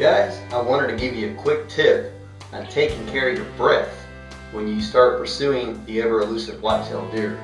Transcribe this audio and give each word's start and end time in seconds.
Guys, 0.00 0.40
I 0.50 0.58
wanted 0.62 0.86
to 0.86 0.96
give 0.96 1.14
you 1.14 1.30
a 1.30 1.34
quick 1.34 1.68
tip 1.68 2.14
on 2.54 2.66
taking 2.68 3.06
care 3.08 3.28
of 3.28 3.36
your 3.36 3.44
breath 3.58 3.94
when 4.50 4.66
you 4.66 4.80
start 4.80 5.18
pursuing 5.18 5.84
the 5.84 6.00
ever 6.00 6.22
elusive 6.22 6.62
white-tailed 6.62 7.12
deer. 7.12 7.38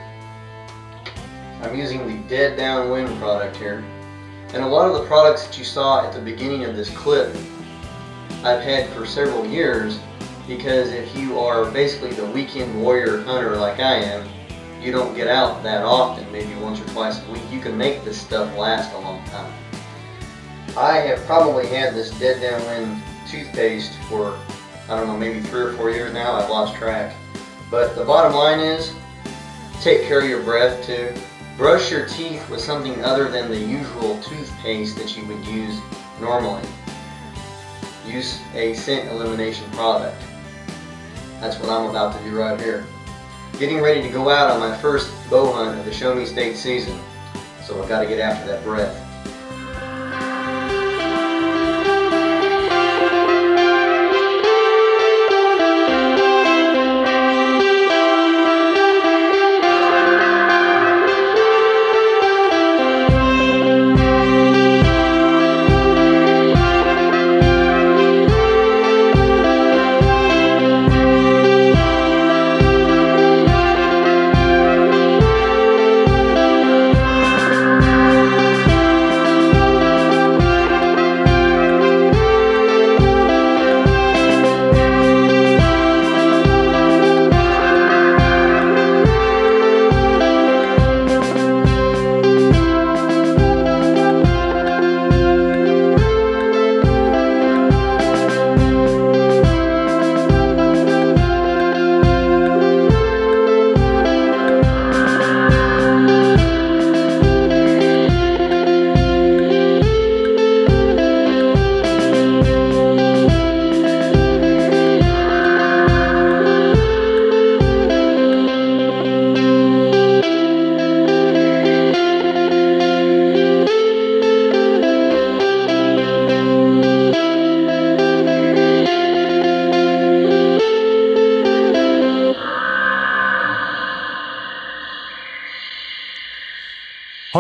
I'm 1.61 1.77
using 1.77 2.09
the 2.09 2.17
Dead 2.31 2.57
Downwind 2.57 3.15
product 3.19 3.59
here. 3.59 3.85
And 4.55 4.65
a 4.65 4.67
lot 4.67 4.89
of 4.89 4.95
the 4.95 5.07
products 5.07 5.45
that 5.45 5.59
you 5.59 5.65
saw 5.65 6.07
at 6.07 6.15
the 6.15 6.21
beginning 6.23 6.65
of 6.65 6.75
this 6.75 6.89
clip 6.97 7.29
I've 8.43 8.63
had 8.63 8.89
for 8.95 9.05
several 9.05 9.45
years 9.45 10.01
because 10.49 10.93
if 10.93 11.15
you 11.15 11.39
are 11.39 11.71
basically 11.71 12.13
the 12.13 12.25
weekend 12.25 12.81
warrior 12.81 13.21
hunter 13.21 13.57
like 13.57 13.81
I 13.81 13.97
am, 13.97 14.27
you 14.81 14.93
don't 14.93 15.15
get 15.15 15.29
out 15.29 15.63
that 15.63 15.85
often, 15.85 16.33
maybe 16.33 16.55
once 16.55 16.81
or 16.81 16.87
twice 16.87 17.23
a 17.23 17.33
week, 17.33 17.43
you 17.51 17.61
can 17.61 17.77
make 17.77 18.03
this 18.03 18.19
stuff 18.19 18.57
last 18.57 18.95
a 18.95 18.99
long. 18.99 19.16
I 20.77 20.99
have 20.99 21.25
probably 21.25 21.67
had 21.67 21.95
this 21.95 22.11
Dead 22.19 22.43
Down 22.43 22.61
Downwind 22.61 23.03
toothpaste 23.27 23.95
for, 24.11 24.39
I 24.91 24.97
don't 24.99 25.07
know, 25.07 25.17
maybe 25.17 25.41
three 25.41 25.63
or 25.63 25.73
four 25.73 25.91
years 25.91 26.13
now. 26.13 26.35
I've 26.35 26.51
lost 26.51 26.75
track. 26.75 27.17
But 27.71 27.97
the 27.97 28.05
bottom 28.05 28.35
line 28.35 28.61
is, 28.61 28.93
take 29.81 30.03
care 30.03 30.21
of 30.21 30.29
your 30.29 30.43
breath 30.43 30.85
too. 30.85 31.15
Brush 31.57 31.91
your 31.91 32.07
teeth 32.07 32.47
with 32.51 32.61
something 32.61 33.03
other 33.03 33.31
than 33.31 33.51
the 33.51 33.59
usual 33.59 34.21
toothpaste 34.21 34.99
that 34.99 35.17
you 35.17 35.25
would 35.25 35.43
use 35.47 35.81
normally. 36.21 36.63
Use 38.07 38.39
a 38.55 38.75
scent 38.75 39.09
elimination 39.11 39.71
product. 39.71 40.21
That's 41.41 41.59
what 41.59 41.71
I'm 41.71 41.89
about 41.89 42.19
to 42.19 42.23
do 42.23 42.39
right 42.39 42.61
here. 42.61 42.85
Getting 43.59 43.81
ready 43.81 44.03
to 44.03 44.11
go 44.11 44.29
out 44.29 44.51
on 44.51 44.61
my 44.61 44.77
first 44.77 45.11
bow 45.31 45.51
hunt 45.53 45.79
of 45.79 45.87
the 45.87 45.93
Show 45.93 46.15
Me 46.15 46.27
State 46.27 46.57
season. 46.57 47.01
So 47.65 47.83
I've 47.83 47.89
got 47.89 48.03
to 48.03 48.07
get 48.07 48.21
after 48.21 48.47
that 48.49 48.63
breath. 48.63 49.06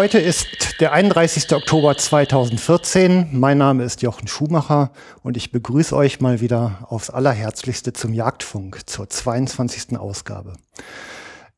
Heute 0.07 0.21
ist 0.21 0.79
der 0.79 0.93
31. 0.93 1.53
Oktober 1.53 1.97
2014. 1.97 3.31
Mein 3.33 3.59
Name 3.59 3.83
ist 3.83 4.03
Jochen 4.03 4.29
Schumacher 4.29 4.93
und 5.25 5.37
ich 5.37 5.51
begrüße 5.51 5.97
euch 5.97 6.21
mal 6.21 6.41
wieder 6.41 6.87
aufs 6.91 7.11
Allerherzlichste 7.11 7.93
zum 7.93 8.15
Jagdfunk 8.15 8.89
zur 8.89 9.11
22. 9.11 9.99
Ausgabe. 9.99 10.53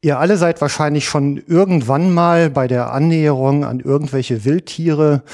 Ihr 0.00 0.18
alle 0.18 0.38
seid 0.38 0.62
wahrscheinlich 0.62 1.04
schon 1.04 1.36
irgendwann 1.46 2.10
mal 2.10 2.48
bei 2.48 2.68
der 2.68 2.90
Annäherung 2.90 3.66
an 3.66 3.80
irgendwelche 3.80 4.46
Wildtiere 4.46 5.24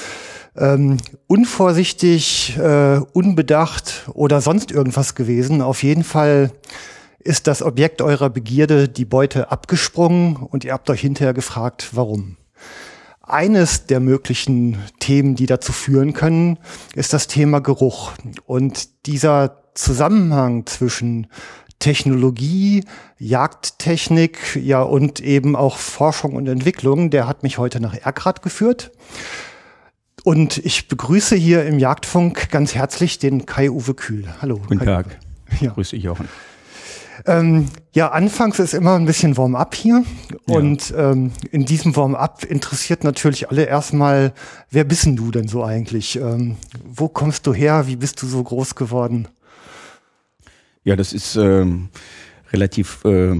ähm, 0.57 0.97
unvorsichtig, 1.27 2.57
äh, 2.57 2.99
unbedacht 3.13 4.09
oder 4.13 4.41
sonst 4.41 4.71
irgendwas 4.71 5.15
gewesen. 5.15 5.61
Auf 5.61 5.83
jeden 5.83 6.03
Fall 6.03 6.51
ist 7.19 7.47
das 7.47 7.63
Objekt 7.63 8.01
eurer 8.01 8.29
Begierde 8.29 8.89
die 8.89 9.05
Beute 9.05 9.51
abgesprungen 9.51 10.35
und 10.35 10.65
ihr 10.65 10.73
habt 10.73 10.89
euch 10.89 10.99
hinterher 10.99 11.33
gefragt, 11.33 11.91
warum. 11.93 12.35
Eines 13.27 13.87
der 13.87 13.99
möglichen 13.99 14.77
Themen, 14.99 15.35
die 15.35 15.47
dazu 15.47 15.71
führen 15.71 16.13
können, 16.13 16.59
ist 16.93 17.11
das 17.11 17.27
Thema 17.27 17.59
Geruch. 17.59 18.13
Und 18.45 19.07
dieser 19.07 19.63
Zusammenhang 19.73 20.65
zwischen 20.67 21.27
Technologie, 21.79 22.83
Jagdtechnik, 23.17 24.59
ja 24.61 24.81
und 24.81 25.19
eben 25.19 25.55
auch 25.55 25.77
Forschung 25.77 26.33
und 26.33 26.47
Entwicklung, 26.47 27.09
der 27.09 27.27
hat 27.27 27.43
mich 27.43 27.57
heute 27.57 27.79
nach 27.79 27.95
Erkrad 27.95 28.41
geführt. 28.41 28.91
Und 30.23 30.57
ich 30.57 30.87
begrüße 30.87 31.35
hier 31.35 31.65
im 31.65 31.79
Jagdfunk 31.79 32.49
ganz 32.49 32.73
herzlich 32.75 33.19
den 33.19 33.45
Kai-Uwe 33.45 33.93
Kühl. 33.95 34.25
Hallo. 34.41 34.57
Guten 34.57 34.79
Kai 34.79 34.85
Tag. 34.85 35.19
Ja. 35.61 35.71
Grüß 35.71 35.91
dich, 35.91 36.03
Jochen. 36.03 36.27
Ähm, 37.27 37.67
ja, 37.93 38.11
anfangs 38.11 38.59
ist 38.59 38.73
immer 38.73 38.95
ein 38.95 39.05
bisschen 39.05 39.35
Warm-up 39.37 39.73
hier. 39.73 40.03
Ja. 40.47 40.55
Und 40.55 40.93
ähm, 40.95 41.31
in 41.51 41.65
diesem 41.65 41.95
Warm-up 41.95 42.43
interessiert 42.43 43.03
natürlich 43.03 43.49
alle 43.49 43.65
erstmal, 43.65 44.33
wer 44.69 44.83
bist 44.83 45.05
denn 45.05 45.15
du 45.15 45.31
denn 45.31 45.47
so 45.47 45.63
eigentlich? 45.63 46.17
Ähm, 46.17 46.57
wo 46.83 47.07
kommst 47.07 47.47
du 47.47 47.53
her? 47.53 47.87
Wie 47.87 47.95
bist 47.95 48.21
du 48.21 48.27
so 48.27 48.43
groß 48.43 48.75
geworden? 48.75 49.27
Ja, 50.83 50.95
das 50.95 51.13
ist 51.13 51.35
ähm, 51.35 51.89
relativ 52.53 53.03
äh, 53.05 53.33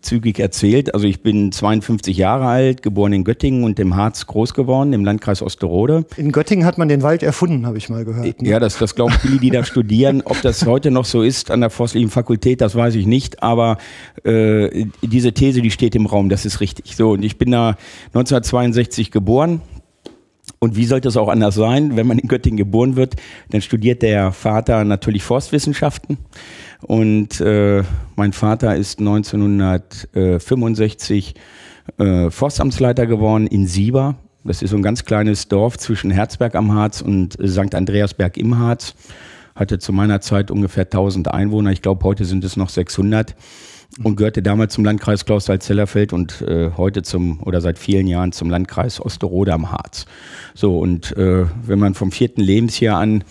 zügig 0.00 0.38
erzählt. 0.38 0.94
Also 0.94 1.06
ich 1.06 1.22
bin 1.22 1.52
52 1.52 2.16
Jahre 2.16 2.46
alt, 2.46 2.82
geboren 2.82 3.12
in 3.12 3.24
Göttingen 3.24 3.64
und 3.64 3.78
im 3.80 3.96
Harz 3.96 4.26
groß 4.26 4.54
geworden, 4.54 4.92
im 4.92 5.04
Landkreis 5.04 5.42
Osterode. 5.42 6.04
In 6.16 6.32
Göttingen 6.32 6.66
hat 6.66 6.78
man 6.78 6.88
den 6.88 7.02
Wald 7.02 7.22
erfunden, 7.22 7.66
habe 7.66 7.78
ich 7.78 7.88
mal 7.88 8.04
gehört. 8.04 8.42
Ne? 8.42 8.48
Ja, 8.48 8.60
das, 8.60 8.78
das 8.78 8.94
glauben 8.94 9.14
viele, 9.20 9.38
die 9.38 9.50
da 9.50 9.64
studieren. 9.64 10.22
Ob 10.24 10.40
das 10.42 10.66
heute 10.66 10.90
noch 10.90 11.04
so 11.04 11.22
ist 11.22 11.50
an 11.50 11.60
der 11.60 11.70
Forstlichen 11.70 12.10
Fakultät, 12.10 12.60
das 12.60 12.74
weiß 12.74 12.94
ich 12.94 13.06
nicht. 13.06 13.42
Aber 13.42 13.78
äh, 14.24 14.86
diese 15.02 15.32
These, 15.32 15.62
die 15.62 15.70
steht 15.70 15.94
im 15.94 16.06
Raum, 16.06 16.28
das 16.28 16.44
ist 16.44 16.60
richtig. 16.60 16.96
So, 16.96 17.12
und 17.12 17.24
ich 17.24 17.38
bin 17.38 17.50
da 17.50 17.76
1962 18.08 19.10
geboren. 19.10 19.60
Und 20.58 20.76
wie 20.76 20.86
sollte 20.86 21.08
es 21.08 21.16
auch 21.16 21.28
anders 21.28 21.56
sein, 21.56 21.96
wenn 21.96 22.06
man 22.06 22.18
in 22.18 22.28
Göttingen 22.28 22.56
geboren 22.56 22.96
wird? 22.96 23.16
Dann 23.50 23.60
studiert 23.60 24.00
der 24.00 24.32
Vater 24.32 24.84
natürlich 24.84 25.22
Forstwissenschaften. 25.22 26.18
Und 26.86 27.40
äh, 27.40 27.82
mein 28.14 28.32
Vater 28.32 28.76
ist 28.76 28.98
1965 28.98 31.34
äh, 31.98 32.30
Forstamtsleiter 32.30 33.06
geworden 33.06 33.46
in 33.46 33.66
Sieber. 33.66 34.16
Das 34.44 34.60
ist 34.60 34.68
so 34.70 34.76
ein 34.76 34.82
ganz 34.82 35.06
kleines 35.06 35.48
Dorf 35.48 35.78
zwischen 35.78 36.10
Herzberg 36.10 36.54
am 36.54 36.74
Harz 36.74 37.00
und 37.00 37.38
St. 37.42 37.74
Andreasberg 37.74 38.36
im 38.36 38.58
Harz. 38.58 38.94
Hatte 39.54 39.78
zu 39.78 39.90
meiner 39.92 40.20
Zeit 40.20 40.50
ungefähr 40.50 40.84
1000 40.84 41.28
Einwohner. 41.28 41.72
Ich 41.72 41.80
glaube, 41.80 42.04
heute 42.04 42.26
sind 42.26 42.44
es 42.44 42.58
noch 42.58 42.68
600 42.68 43.34
und 44.02 44.16
gehörte 44.16 44.42
damals 44.42 44.74
zum 44.74 44.84
Landkreis 44.84 45.24
Klausthal-Zellerfeld 45.24 46.12
und 46.12 46.42
äh, 46.42 46.72
heute 46.76 47.00
zum 47.02 47.40
oder 47.42 47.62
seit 47.62 47.78
vielen 47.78 48.06
Jahren 48.06 48.32
zum 48.32 48.50
Landkreis 48.50 49.00
Osterode 49.00 49.54
am 49.54 49.72
Harz. 49.72 50.04
So 50.54 50.78
und 50.78 51.16
äh, 51.16 51.46
wenn 51.64 51.78
man 51.78 51.94
vom 51.94 52.12
vierten 52.12 52.42
Lebensjahr 52.42 52.98
an 52.98 53.24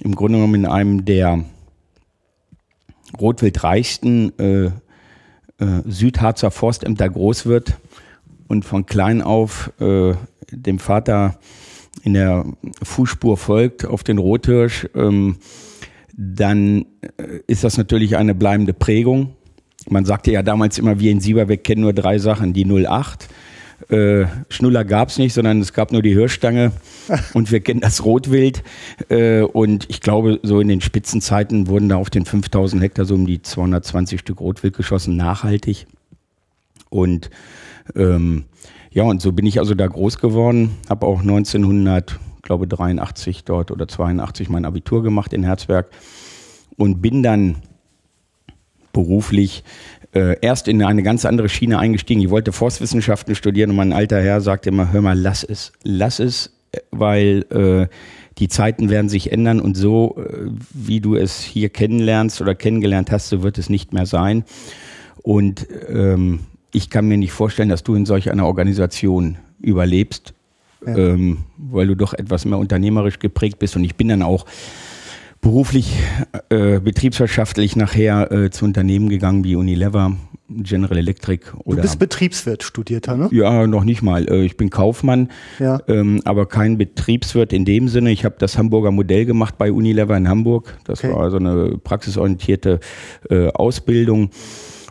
im 0.00 0.14
Grunde 0.14 0.36
genommen 0.38 0.56
in 0.56 0.66
einem 0.66 1.06
der 1.06 1.44
rotwildreichsten 3.18 4.38
äh, 4.38 4.64
äh, 4.66 4.70
Südharzer 5.86 6.50
Forstämter 6.50 7.08
groß 7.08 7.46
wird 7.46 7.76
und 8.48 8.64
von 8.64 8.86
klein 8.86 9.22
auf 9.22 9.72
äh, 9.80 10.14
dem 10.50 10.78
Vater 10.78 11.38
in 12.02 12.14
der 12.14 12.44
Fußspur 12.82 13.36
folgt 13.36 13.84
auf 13.84 14.02
den 14.02 14.18
Rothirsch, 14.18 14.88
ähm, 14.94 15.36
dann 16.16 16.86
äh, 17.16 17.40
ist 17.46 17.64
das 17.64 17.76
natürlich 17.76 18.16
eine 18.16 18.34
bleibende 18.34 18.72
Prägung. 18.72 19.34
Man 19.88 20.04
sagte 20.04 20.32
ja 20.32 20.42
damals 20.42 20.78
immer, 20.78 21.00
wir 21.00 21.10
in 21.10 21.20
Sieberbeck 21.20 21.64
kennen 21.64 21.82
nur 21.82 21.92
drei 21.92 22.18
Sachen, 22.18 22.52
die 22.52 22.64
08, 22.64 23.28
Äh, 23.88 24.26
Schnuller 24.48 24.84
gab 24.84 25.08
es 25.08 25.18
nicht, 25.18 25.32
sondern 25.32 25.60
es 25.60 25.72
gab 25.72 25.92
nur 25.92 26.02
die 26.02 26.12
Hirschstange 26.12 26.72
und 27.34 27.52
wir 27.52 27.60
kennen 27.60 27.80
das 27.80 28.04
Rotwild. 28.04 28.62
Äh, 29.08 29.42
und 29.42 29.88
ich 29.88 30.00
glaube, 30.00 30.40
so 30.42 30.60
in 30.60 30.68
den 30.68 30.80
Spitzenzeiten 30.80 31.68
wurden 31.68 31.88
da 31.88 31.96
auf 31.96 32.10
den 32.10 32.24
5000 32.24 32.82
Hektar 32.82 33.04
so 33.04 33.14
um 33.14 33.26
die 33.26 33.40
220 33.40 34.20
Stück 34.20 34.40
Rotwild 34.40 34.76
geschossen, 34.76 35.16
nachhaltig. 35.16 35.86
Und 36.90 37.30
ähm, 37.94 38.46
ja, 38.90 39.04
und 39.04 39.22
so 39.22 39.32
bin 39.32 39.46
ich 39.46 39.58
also 39.58 39.74
da 39.74 39.86
groß 39.86 40.18
geworden, 40.18 40.76
habe 40.88 41.06
auch 41.06 41.20
1900, 41.20 42.18
glaube 42.42 42.66
83 42.66 43.44
dort 43.44 43.70
oder 43.70 43.86
82 43.86 44.48
mein 44.48 44.64
Abitur 44.64 45.02
gemacht 45.02 45.32
in 45.32 45.44
Herzberg 45.44 45.88
und 46.76 47.00
bin 47.00 47.22
dann 47.22 47.56
beruflich 48.92 49.62
äh, 50.14 50.36
erst 50.40 50.68
in 50.68 50.82
eine 50.82 51.02
ganz 51.02 51.24
andere 51.24 51.48
Schiene 51.48 51.78
eingestiegen. 51.78 52.20
Ich 52.20 52.30
wollte 52.30 52.52
Forstwissenschaften 52.52 53.34
studieren 53.34 53.70
und 53.70 53.76
mein 53.76 53.92
alter 53.92 54.20
Herr 54.20 54.40
sagte 54.40 54.70
immer, 54.70 54.92
hör 54.92 55.02
mal, 55.02 55.18
lass 55.18 55.44
es, 55.44 55.72
lass 55.82 56.18
es, 56.18 56.52
weil 56.90 57.44
äh, 57.50 57.92
die 58.38 58.48
Zeiten 58.48 58.88
werden 58.88 59.08
sich 59.08 59.32
ändern 59.32 59.60
und 59.60 59.76
so, 59.76 60.16
äh, 60.18 60.50
wie 60.72 61.00
du 61.00 61.16
es 61.16 61.40
hier 61.40 61.68
kennenlernst 61.68 62.40
oder 62.40 62.54
kennengelernt 62.54 63.10
hast, 63.10 63.28
so 63.28 63.42
wird 63.42 63.58
es 63.58 63.68
nicht 63.68 63.92
mehr 63.92 64.06
sein. 64.06 64.44
Und 65.22 65.66
ähm, 65.88 66.40
ich 66.72 66.90
kann 66.90 67.06
mir 67.06 67.18
nicht 67.18 67.32
vorstellen, 67.32 67.68
dass 67.68 67.82
du 67.82 67.94
in 67.94 68.06
solch 68.06 68.30
einer 68.30 68.46
Organisation 68.46 69.38
überlebst, 69.60 70.32
ja. 70.86 70.96
ähm, 70.96 71.38
weil 71.56 71.86
du 71.88 71.96
doch 71.96 72.14
etwas 72.14 72.44
mehr 72.44 72.58
unternehmerisch 72.58 73.18
geprägt 73.18 73.58
bist. 73.58 73.76
Und 73.76 73.84
ich 73.84 73.96
bin 73.96 74.08
dann 74.08 74.22
auch 74.22 74.46
beruflich, 75.40 75.96
äh, 76.48 76.80
betriebswirtschaftlich 76.80 77.76
nachher 77.76 78.30
äh, 78.32 78.50
zu 78.50 78.64
Unternehmen 78.64 79.08
gegangen 79.08 79.44
wie 79.44 79.56
Unilever, 79.56 80.16
General 80.48 80.96
Electric. 80.96 81.44
Oder, 81.64 81.76
du 81.76 81.82
bist 81.82 81.98
Betriebswirt, 81.98 82.62
studierter, 82.62 83.16
ne? 83.16 83.28
Ja, 83.32 83.66
noch 83.66 83.84
nicht 83.84 84.02
mal. 84.02 84.28
Äh, 84.28 84.44
ich 84.44 84.56
bin 84.56 84.70
Kaufmann, 84.70 85.30
ja. 85.58 85.80
ähm, 85.88 86.22
aber 86.24 86.46
kein 86.46 86.78
Betriebswirt 86.78 87.52
in 87.52 87.64
dem 87.64 87.88
Sinne. 87.88 88.10
Ich 88.10 88.24
habe 88.24 88.36
das 88.38 88.56
Hamburger 88.56 88.90
Modell 88.90 89.26
gemacht 89.26 89.58
bei 89.58 89.70
Unilever 89.70 90.16
in 90.16 90.28
Hamburg. 90.28 90.78
Das 90.84 91.04
okay. 91.04 91.14
war 91.14 91.30
so 91.30 91.36
eine 91.36 91.78
praxisorientierte 91.78 92.80
äh, 93.30 93.48
Ausbildung 93.48 94.30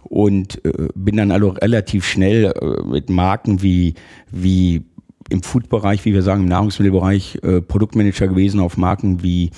und 0.04 0.64
äh, 0.64 0.88
bin 0.96 1.18
dann 1.18 1.32
also 1.32 1.50
relativ 1.50 2.06
schnell 2.06 2.46
äh, 2.46 2.84
mit 2.84 3.10
Marken 3.10 3.62
wie, 3.62 3.96
wie 4.32 4.84
im 5.30 5.44
Food-Bereich, 5.44 6.06
wie 6.06 6.14
wir 6.14 6.22
sagen, 6.22 6.44
im 6.44 6.50
Nahrungsmittelbereich, 6.50 7.40
äh, 7.44 7.62
Produktmanager 7.62 8.28
gewesen 8.28 8.60
auf 8.60 8.78
Marken 8.78 9.24
wie 9.24 9.52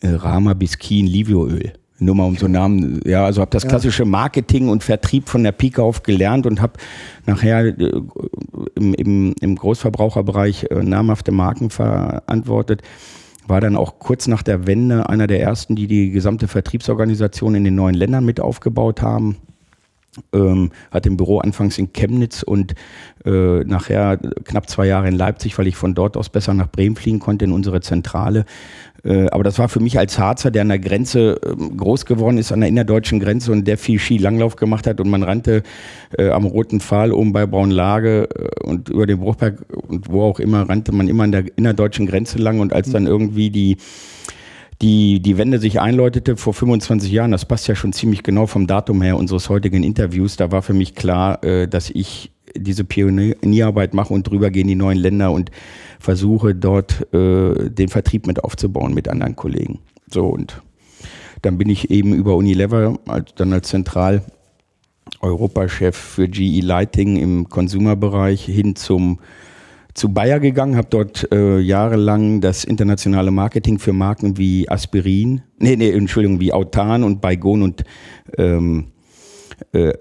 äh, 0.00 0.08
Rama, 0.08 0.54
Biskin, 0.54 1.06
Livioöl. 1.06 1.72
Nur 2.00 2.14
mal 2.14 2.24
um 2.24 2.36
so 2.36 2.46
Namen, 2.46 3.00
ja, 3.04 3.24
also 3.24 3.40
habe 3.40 3.50
das 3.50 3.66
klassische 3.66 4.04
Marketing 4.04 4.68
und 4.68 4.84
Vertrieb 4.84 5.28
von 5.28 5.42
der 5.42 5.50
Pike 5.50 5.82
auf 5.82 6.04
gelernt 6.04 6.46
und 6.46 6.62
habe 6.62 6.74
nachher 7.26 7.66
äh, 7.66 8.02
im, 8.76 8.94
im, 8.94 9.34
im 9.40 9.56
Großverbraucherbereich 9.56 10.66
äh, 10.70 10.82
namhafte 10.82 11.32
Marken 11.32 11.70
verantwortet. 11.70 12.82
War 13.48 13.60
dann 13.60 13.76
auch 13.76 13.98
kurz 13.98 14.28
nach 14.28 14.42
der 14.42 14.68
Wende 14.68 15.08
einer 15.08 15.26
der 15.26 15.40
ersten, 15.40 15.74
die 15.74 15.88
die 15.88 16.10
gesamte 16.10 16.46
Vertriebsorganisation 16.46 17.56
in 17.56 17.64
den 17.64 17.74
neuen 17.74 17.94
Ländern 17.94 18.24
mit 18.24 18.40
aufgebaut 18.40 19.02
haben 19.02 19.36
ähm, 20.32 20.70
hatte 20.90 21.08
im 21.08 21.16
Büro 21.16 21.38
anfangs 21.38 21.78
in 21.78 21.92
Chemnitz 21.92 22.42
und 22.42 22.74
äh, 23.24 23.64
nachher 23.64 24.16
knapp 24.16 24.68
zwei 24.68 24.86
Jahre 24.86 25.08
in 25.08 25.14
Leipzig, 25.14 25.56
weil 25.58 25.66
ich 25.66 25.76
von 25.76 25.94
dort 25.94 26.16
aus 26.16 26.28
besser 26.28 26.54
nach 26.54 26.70
Bremen 26.70 26.96
fliegen 26.96 27.18
konnte 27.18 27.44
in 27.44 27.52
unsere 27.52 27.80
Zentrale. 27.80 28.44
Äh, 29.04 29.26
aber 29.30 29.44
das 29.44 29.58
war 29.58 29.68
für 29.68 29.80
mich 29.80 29.98
als 29.98 30.18
Harzer, 30.18 30.50
der 30.50 30.62
an 30.62 30.68
der 30.68 30.78
Grenze 30.78 31.40
äh, 31.42 31.76
groß 31.76 32.06
geworden 32.06 32.38
ist, 32.38 32.52
an 32.52 32.60
der 32.60 32.68
innerdeutschen 32.68 33.20
Grenze 33.20 33.52
und 33.52 33.66
der 33.66 33.78
viel 33.78 33.98
Skilanglauf 33.98 34.56
gemacht 34.56 34.86
hat 34.86 35.00
und 35.00 35.08
man 35.08 35.22
rannte 35.22 35.62
äh, 36.16 36.30
am 36.30 36.44
Roten 36.46 36.80
Pfahl 36.80 37.12
oben 37.12 37.32
bei 37.32 37.46
Braunlage 37.46 38.28
äh, 38.34 38.66
und 38.66 38.88
über 38.88 39.06
den 39.06 39.20
Bruchberg 39.20 39.64
und 39.88 40.10
wo 40.10 40.22
auch 40.22 40.40
immer 40.40 40.68
rannte 40.68 40.92
man 40.92 41.08
immer 41.08 41.24
an 41.24 41.32
der 41.32 41.44
innerdeutschen 41.56 42.06
Grenze 42.06 42.38
lang 42.38 42.60
und 42.60 42.72
als 42.72 42.90
dann 42.90 43.06
irgendwie 43.06 43.50
die 43.50 43.76
die, 44.80 45.20
die 45.20 45.36
Wende 45.38 45.58
sich 45.58 45.80
einläutete 45.80 46.36
vor 46.36 46.54
25 46.54 47.10
Jahren, 47.10 47.32
das 47.32 47.44
passt 47.44 47.66
ja 47.66 47.74
schon 47.74 47.92
ziemlich 47.92 48.22
genau 48.22 48.46
vom 48.46 48.68
Datum 48.68 49.02
her 49.02 49.16
unseres 49.16 49.48
heutigen 49.48 49.82
Interviews, 49.82 50.36
da 50.36 50.52
war 50.52 50.62
für 50.62 50.72
mich 50.72 50.94
klar, 50.94 51.42
äh, 51.42 51.66
dass 51.66 51.90
ich 51.90 52.30
diese 52.56 52.84
Pionierarbeit 52.84 53.94
mache 53.94 54.14
und 54.14 54.28
drüber 54.28 54.50
gehen 54.50 54.68
die 54.68 54.74
neuen 54.74 54.98
Länder 54.98 55.32
und 55.32 55.50
versuche 55.98 56.54
dort 56.54 57.12
äh, 57.12 57.70
den 57.70 57.88
Vertrieb 57.88 58.26
mit 58.26 58.44
aufzubauen 58.44 58.94
mit 58.94 59.08
anderen 59.08 59.36
Kollegen. 59.36 59.80
So 60.10 60.26
und 60.26 60.62
dann 61.42 61.58
bin 61.58 61.68
ich 61.68 61.90
eben 61.90 62.14
über 62.14 62.36
Unilever, 62.36 62.98
als, 63.06 63.34
dann 63.34 63.52
als 63.52 63.68
Zentral 63.68 64.22
Europachef 65.20 65.96
für 65.96 66.28
GE 66.28 66.60
Lighting 66.60 67.16
im 67.16 67.48
Consumerbereich 67.48 68.44
hin 68.44 68.76
zum 68.76 69.18
zu 69.94 70.10
Bayer 70.10 70.38
gegangen, 70.38 70.76
habe 70.76 70.86
dort 70.90 71.30
äh, 71.32 71.58
jahrelang 71.58 72.40
das 72.40 72.62
internationale 72.62 73.32
Marketing 73.32 73.80
für 73.80 73.92
Marken 73.92 74.38
wie 74.38 74.68
Aspirin, 74.68 75.42
nee, 75.58 75.74
nee, 75.74 75.90
Entschuldigung, 75.90 76.38
wie 76.38 76.52
Autan 76.52 77.02
und 77.02 77.20
Baygon 77.20 77.62
und 77.62 77.82
ähm, 78.36 78.92
äh, 79.72 79.92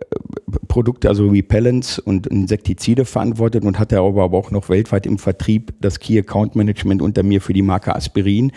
Produkte, 0.68 1.10
also 1.10 1.28
Repellents 1.28 2.00
und 2.00 2.28
Insektizide 2.28 3.06
verantwortet 3.06 3.64
und 3.64 3.80
hatte 3.80 4.00
aber 4.00 4.38
auch 4.38 4.52
noch 4.52 4.70
weltweit 4.70 5.06
im 5.06 5.18
Vertrieb 5.18 5.74
das 5.82 6.00
Key 6.00 6.20
Account 6.20 6.56
Management 6.56 7.02
unter 7.02 7.24
mir 7.24 7.42
für 7.42 7.54
die 7.54 7.62
Marke 7.62 7.96
Aspirin, 7.96 8.52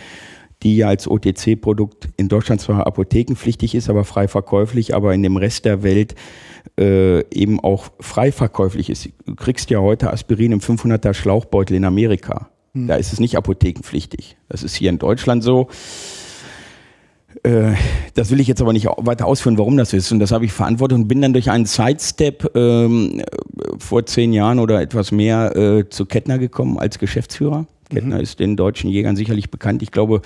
die 0.63 0.77
ja 0.77 0.89
als 0.89 1.09
OTC-Produkt 1.09 2.09
in 2.17 2.29
Deutschland 2.29 2.61
zwar 2.61 2.87
apothekenpflichtig 2.87 3.75
ist, 3.75 3.89
aber 3.89 4.05
frei 4.05 4.29
verkäuflich, 4.29 4.95
aber 4.95 5.15
in 5.15 5.23
dem 5.23 5.37
Rest 5.37 5.65
der 5.65 5.83
Welt 5.83 6.15
äh, 6.79 7.21
eben 7.35 7.61
auch 7.61 7.91
frei 8.01 8.31
verkäuflich 8.33 8.91
ist. 8.91 9.09
Du 9.25 9.35
kriegst 9.35 9.71
ja 9.71 9.81
heute 9.81 10.13
Aspirin 10.13 10.53
im 10.53 10.61
500er 10.61 11.15
Schlauchbeutel 11.15 11.77
in 11.77 11.85
Amerika. 11.85 12.51
Hm. 12.75 12.89
Da 12.89 12.97
ist 12.97 13.13
es 13.13 13.21
nicht 13.21 13.37
apothekenpflichtig. 13.37 14.37
Das 14.49 14.63
ist 14.63 14.75
hier 14.75 14.91
in 14.91 14.99
Deutschland 14.99 15.43
so. 15.43 15.69
Äh, 17.43 17.73
das 18.15 18.31
will 18.31 18.41
ich 18.41 18.47
jetzt 18.47 18.61
aber 18.61 18.73
nicht 18.73 18.87
weiter 18.99 19.27
ausführen, 19.27 19.59
warum 19.59 19.77
das 19.77 19.93
ist. 19.93 20.13
Und 20.13 20.19
das 20.21 20.33
habe 20.33 20.45
ich 20.45 20.53
verantwortet 20.53 20.99
und 20.99 21.09
bin 21.09 21.23
dann 21.23 21.33
durch 21.33 21.51
einen 21.51 21.67
Sidestep 21.67 22.51
ähm, 22.55 23.23
vor 23.79 24.05
zehn 24.07 24.33
Jahren 24.33 24.59
oder 24.59 24.81
etwas 24.81 25.13
mehr 25.13 25.57
äh, 25.57 25.89
zu 25.89 26.07
Kettner 26.07 26.39
gekommen 26.39 26.79
als 26.79 26.99
Geschäftsführer. 26.99 27.67
Kettner 27.91 28.17
mhm. 28.17 28.23
ist 28.23 28.41
den 28.41 28.57
deutschen 28.57 28.89
Jägern 28.89 29.17
sicherlich 29.17 29.51
bekannt. 29.51 29.83
Ich 29.83 29.91
glaube, 29.91 30.23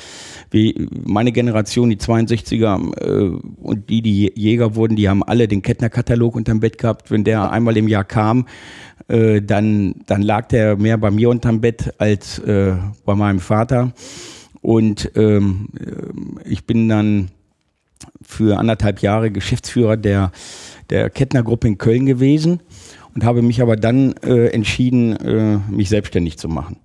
wie 0.50 0.88
meine 1.04 1.32
Generation, 1.32 1.90
die 1.90 1.96
62er 1.96 3.00
äh, 3.00 3.40
und 3.60 3.88
die, 3.88 4.02
die 4.02 4.32
Jäger 4.34 4.76
wurden, 4.76 4.96
die 4.96 5.08
haben 5.08 5.22
alle 5.22 5.48
den 5.48 5.62
Kettner-Katalog 5.62 6.36
unterm 6.36 6.60
Bett 6.60 6.78
gehabt. 6.78 7.10
Wenn 7.10 7.24
der 7.24 7.50
einmal 7.50 7.76
im 7.76 7.88
Jahr 7.88 8.04
kam, 8.04 8.46
äh, 9.08 9.42
dann, 9.42 9.96
dann 10.06 10.22
lag 10.22 10.48
der 10.48 10.76
mehr 10.76 10.98
bei 10.98 11.10
mir 11.10 11.30
unterm 11.30 11.60
Bett 11.60 11.94
als 11.98 12.38
äh, 12.40 12.74
bei 13.04 13.14
meinem 13.14 13.40
Vater. 13.40 13.92
Und 14.64 15.10
ähm, 15.14 15.68
ich 16.46 16.64
bin 16.64 16.88
dann 16.88 17.28
für 18.22 18.58
anderthalb 18.58 19.00
Jahre 19.00 19.30
Geschäftsführer 19.30 19.98
der, 19.98 20.32
der 20.88 21.10
Kettner-Gruppe 21.10 21.68
in 21.68 21.76
Köln 21.76 22.06
gewesen 22.06 22.60
und 23.14 23.24
habe 23.24 23.42
mich 23.42 23.60
aber 23.60 23.76
dann 23.76 24.14
äh, 24.22 24.46
entschieden, 24.46 25.16
äh, 25.16 25.58
mich 25.70 25.90
selbstständig 25.90 26.38
zu 26.38 26.48
machen. 26.48 26.78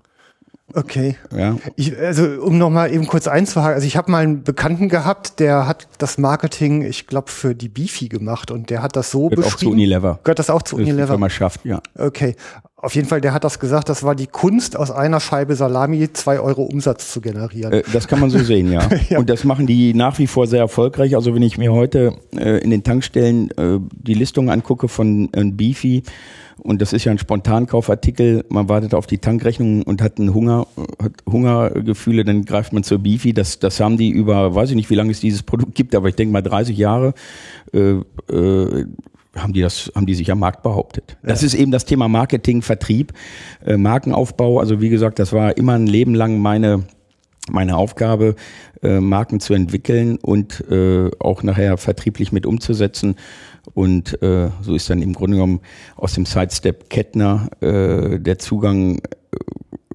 Okay. 0.74 1.16
Ja. 1.36 1.58
Ich, 1.78 1.98
also 1.98 2.26
um 2.42 2.58
nochmal 2.58 2.94
eben 2.94 3.08
kurz 3.08 3.28
einzuhaken, 3.28 3.76
also 3.76 3.88
ich 3.88 3.96
habe 3.96 4.12
mal 4.12 4.24
einen 4.24 4.44
Bekannten 4.44 4.90
gehabt, 4.90 5.40
der 5.40 5.66
hat 5.66 5.88
das 5.98 6.18
Marketing, 6.18 6.82
ich 6.84 7.08
glaube, 7.08 7.32
für 7.32 7.56
die 7.56 7.70
Bifi 7.70 8.10
gemacht 8.10 8.52
und 8.52 8.70
der 8.70 8.82
hat 8.82 8.98
das 8.98 9.10
so 9.10 9.30
Gehört 9.30 9.38
beschrieben. 9.38 9.54
auch 9.54 9.60
zu 9.60 9.70
Unilever. 9.72 10.20
Gehört 10.24 10.40
das 10.40 10.50
auch 10.50 10.62
zu 10.62 10.76
Unilever? 10.76 11.18
Das 11.18 11.34
schafft, 11.34 11.66
ja. 11.66 11.82
Okay. 11.98 12.36
Auf 12.82 12.96
jeden 12.96 13.10
Fall, 13.10 13.20
der 13.20 13.34
hat 13.34 13.44
das 13.44 13.60
gesagt, 13.60 13.90
das 13.90 14.04
war 14.04 14.16
die 14.16 14.28
Kunst, 14.28 14.78
aus 14.78 14.90
einer 14.90 15.20
Scheibe 15.20 15.54
Salami 15.54 16.14
zwei 16.14 16.40
Euro 16.40 16.64
Umsatz 16.64 17.12
zu 17.12 17.20
generieren. 17.20 17.74
Äh, 17.74 17.84
das 17.92 18.08
kann 18.08 18.22
man 18.22 18.30
so 18.30 18.40
sehen, 18.40 18.72
ja. 18.72 18.88
ja. 19.10 19.20
Und 19.20 19.30
das 19.30 19.44
machen 19.44 19.68
die 19.68 19.94
nach 19.94 20.18
wie 20.18 20.28
vor 20.28 20.48
sehr 20.48 20.62
erfolgreich. 20.62 21.16
Also 21.16 21.36
wenn 21.36 21.42
ich 21.42 21.58
mir 21.58 21.74
heute 21.74 22.14
äh, 22.38 22.64
in 22.64 22.70
den 22.70 22.84
Tankstellen 22.84 23.52
äh, 23.58 23.80
die 23.92 24.14
Listung 24.14 24.50
angucke 24.50 24.88
von 24.88 25.30
äh, 25.34 25.44
Beefy, 25.44 26.04
und 26.62 26.82
das 26.82 26.92
ist 26.92 27.06
ja 27.06 27.12
ein 27.12 27.18
Spontankaufartikel. 27.18 28.44
Man 28.50 28.68
wartet 28.68 28.94
auf 28.94 29.08
die 29.08 29.18
Tankrechnung 29.18 29.84
und 29.84 30.02
hat 30.02 30.20
einen 30.20 30.34
Hunger, 30.34 30.68
hat 31.02 31.14
Hungergefühle, 31.26 32.26
dann 32.26 32.44
greift 32.44 32.74
man 32.74 32.84
zur 32.84 33.00
Beefy. 33.00 33.34
Das, 33.34 33.60
das 33.60 33.80
haben 33.80 33.98
die 33.98 34.10
über, 34.10 34.56
weiß 34.56 34.70
ich 34.70 34.76
nicht, 34.76 34.90
wie 34.90 34.96
lange 34.96 35.12
es 35.12 35.22
dieses 35.22 35.44
Produkt 35.44 35.74
gibt, 35.76 35.96
aber 35.96 36.10
ich 36.10 36.16
denke 36.16 36.34
mal 36.34 36.42
30 36.42 36.78
Jahre. 36.78 37.14
Haben 39.42 39.54
die 39.54 39.62
das, 39.62 39.92
haben 39.96 40.06
die 40.06 40.16
sich 40.16 40.32
am 40.32 40.40
Markt 40.40 40.64
behauptet. 40.64 41.18
Ja. 41.22 41.30
Das 41.30 41.44
ist 41.44 41.54
eben 41.54 41.72
das 41.72 41.86
Thema 41.86 42.08
Marketing, 42.08 42.62
Vertrieb, 42.62 43.14
äh, 43.66 43.78
Markenaufbau. 43.78 44.60
Also 44.60 44.82
wie 44.82 44.90
gesagt, 44.90 45.20
das 45.20 45.34
war 45.34 45.58
immer 45.58 45.74
ein 45.74 45.88
Leben 45.88 46.14
lang 46.16 46.40
meine 46.40 46.84
meine 47.52 47.78
Aufgabe, 47.78 48.36
äh, 48.82 49.00
Marken 49.00 49.40
zu 49.40 49.54
entwickeln 49.54 50.18
und 50.18 50.64
äh, 50.70 51.10
auch 51.20 51.44
nachher 51.44 51.78
vertrieblich 51.78 52.32
mit 52.32 52.46
umzusetzen. 52.46 53.16
Und 53.74 54.22
äh, 54.22 54.50
so 54.62 54.76
ist 54.76 54.90
dann 54.90 55.02
im 55.02 55.14
Grunde 55.14 55.38
genommen 55.38 55.62
aus 55.96 56.14
dem 56.14 56.26
Sidestep 56.26 56.90
Kettner 56.90 57.50
äh, 57.62 58.20
der 58.20 58.40
Zugang 58.40 58.98
äh, 58.98 59.00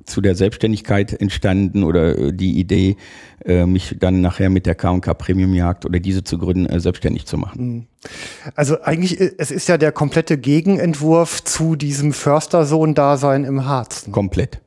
zu 0.04 0.20
der 0.20 0.34
Selbstständigkeit 0.34 1.18
entstanden 1.20 1.82
oder 1.82 2.18
äh, 2.18 2.32
die 2.32 2.58
Idee, 2.58 2.96
äh, 3.44 3.66
mich 3.66 3.96
dann 3.98 4.20
nachher 4.20 4.50
mit 4.50 4.66
der 4.66 4.74
K&K 4.74 5.14
Premium 5.14 5.54
Jagd 5.54 5.86
oder 5.86 5.98
diese 5.98 6.24
zu 6.24 6.38
gründen, 6.38 6.66
äh, 6.66 6.78
selbstständig 6.78 7.26
zu 7.26 7.38
machen. 7.38 7.66
Mhm. 7.66 7.86
Also 8.54 8.82
eigentlich, 8.82 9.20
äh, 9.20 9.32
es 9.38 9.50
ist 9.50 9.68
ja 9.68 9.78
der 9.78 9.92
komplette 9.92 10.38
Gegenentwurf 10.38 11.44
zu 11.44 11.76
diesem 11.76 12.12
Förstersohn-Dasein 12.12 13.44
im 13.44 13.66
Harz. 13.66 14.06
Ne? 14.06 14.12
Komplett. 14.12 14.60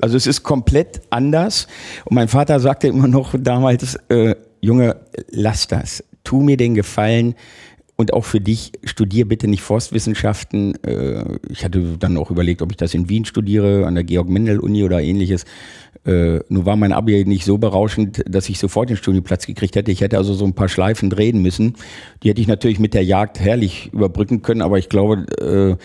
Also 0.00 0.16
es 0.16 0.26
ist 0.26 0.42
komplett 0.42 1.02
anders. 1.10 1.66
Und 2.04 2.14
mein 2.14 2.28
Vater 2.28 2.60
sagte 2.60 2.88
immer 2.88 3.08
noch 3.08 3.34
damals, 3.38 3.96
äh, 4.08 4.34
Junge, 4.60 4.96
lass 5.30 5.66
das. 5.66 6.04
Tu 6.24 6.40
mir 6.40 6.56
den 6.56 6.74
Gefallen, 6.74 7.34
und 8.02 8.12
auch 8.12 8.24
für 8.24 8.40
dich, 8.40 8.72
studier 8.84 9.28
bitte 9.28 9.48
nicht 9.48 9.62
Forstwissenschaften. 9.62 10.74
Äh, 10.82 11.38
ich 11.48 11.64
hatte 11.64 11.96
dann 11.98 12.16
auch 12.16 12.30
überlegt, 12.30 12.62
ob 12.62 12.70
ich 12.72 12.76
das 12.76 12.94
in 12.94 13.08
Wien 13.08 13.24
studiere, 13.24 13.86
an 13.86 13.94
der 13.94 14.04
Georg-Mendel-Uni 14.04 14.82
oder 14.82 15.00
ähnliches. 15.00 15.44
Äh, 16.04 16.40
nur 16.48 16.66
war 16.66 16.76
mein 16.76 16.92
Abi 16.92 17.24
nicht 17.24 17.44
so 17.44 17.58
berauschend, 17.58 18.24
dass 18.28 18.48
ich 18.48 18.58
sofort 18.58 18.90
den 18.90 18.96
Studienplatz 18.96 19.46
gekriegt 19.46 19.76
hätte. 19.76 19.92
Ich 19.92 20.00
hätte 20.00 20.18
also 20.18 20.34
so 20.34 20.44
ein 20.44 20.54
paar 20.54 20.68
Schleifen 20.68 21.10
drehen 21.10 21.42
müssen. 21.42 21.74
Die 22.22 22.30
hätte 22.30 22.40
ich 22.40 22.48
natürlich 22.48 22.80
mit 22.80 22.94
der 22.94 23.04
Jagd 23.04 23.38
herrlich 23.38 23.90
überbrücken 23.92 24.42
können, 24.42 24.62
aber 24.62 24.78
ich 24.78 24.88
glaube, 24.88 25.26
äh, 25.40 25.76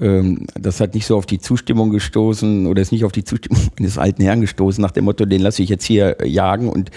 ähm, 0.00 0.46
das 0.54 0.80
hat 0.80 0.94
nicht 0.94 1.06
so 1.06 1.16
auf 1.16 1.26
die 1.26 1.38
Zustimmung 1.38 1.90
gestoßen 1.90 2.66
oder 2.66 2.80
ist 2.80 2.92
nicht 2.92 3.04
auf 3.04 3.12
die 3.12 3.24
Zustimmung 3.24 3.60
eines 3.78 3.98
alten 3.98 4.22
Herrn 4.22 4.40
gestoßen, 4.40 4.80
nach 4.80 4.92
dem 4.92 5.04
Motto, 5.04 5.24
den 5.24 5.42
lasse 5.42 5.62
ich 5.62 5.68
jetzt 5.68 5.84
hier 5.84 6.16
jagen 6.24 6.68
und 6.68 6.90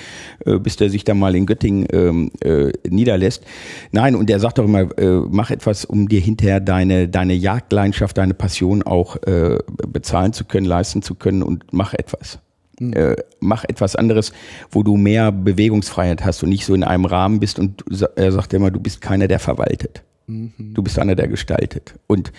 äh, 0.45 0.57
bis 0.57 0.75
der 0.75 0.89
sich 0.89 1.03
dann 1.03 1.19
mal 1.19 1.35
in 1.35 1.45
Göttingen 1.45 1.87
ähm, 1.91 2.31
äh, 2.41 2.71
niederlässt. 2.87 3.43
Nein, 3.91 4.15
und 4.15 4.29
er 4.29 4.39
sagt 4.39 4.59
doch 4.59 4.65
immer, 4.65 4.97
äh, 4.97 5.21
mach 5.29 5.51
etwas, 5.51 5.85
um 5.85 6.07
dir 6.07 6.21
hinterher 6.21 6.59
deine, 6.59 7.07
deine 7.07 7.33
Jagdleidenschaft, 7.33 8.17
deine 8.17 8.33
Passion 8.33 8.83
auch 8.83 9.15
äh, 9.23 9.57
bezahlen 9.87 10.33
zu 10.33 10.45
können, 10.45 10.65
leisten 10.65 11.01
zu 11.01 11.15
können 11.15 11.43
und 11.43 11.65
mach 11.71 11.93
etwas. 11.93 12.39
Mhm. 12.81 12.93
Äh, 12.93 13.15
mach 13.39 13.63
etwas 13.63 13.95
anderes, 13.95 14.33
wo 14.71 14.81
du 14.81 14.97
mehr 14.97 15.31
Bewegungsfreiheit 15.31 16.25
hast 16.25 16.41
und 16.41 16.49
nicht 16.49 16.65
so 16.65 16.73
in 16.73 16.83
einem 16.83 17.05
Rahmen 17.05 17.39
bist 17.39 17.59
und 17.59 17.83
er 18.15 18.31
sagt 18.31 18.53
immer, 18.53 18.71
du 18.71 18.79
bist 18.79 19.01
keiner, 19.01 19.27
der 19.27 19.39
verwaltet. 19.39 20.01
Mhm. 20.25 20.73
Du 20.73 20.81
bist 20.81 20.97
einer, 20.97 21.15
der 21.15 21.27
gestaltet. 21.27 21.93
Und, 22.07 22.31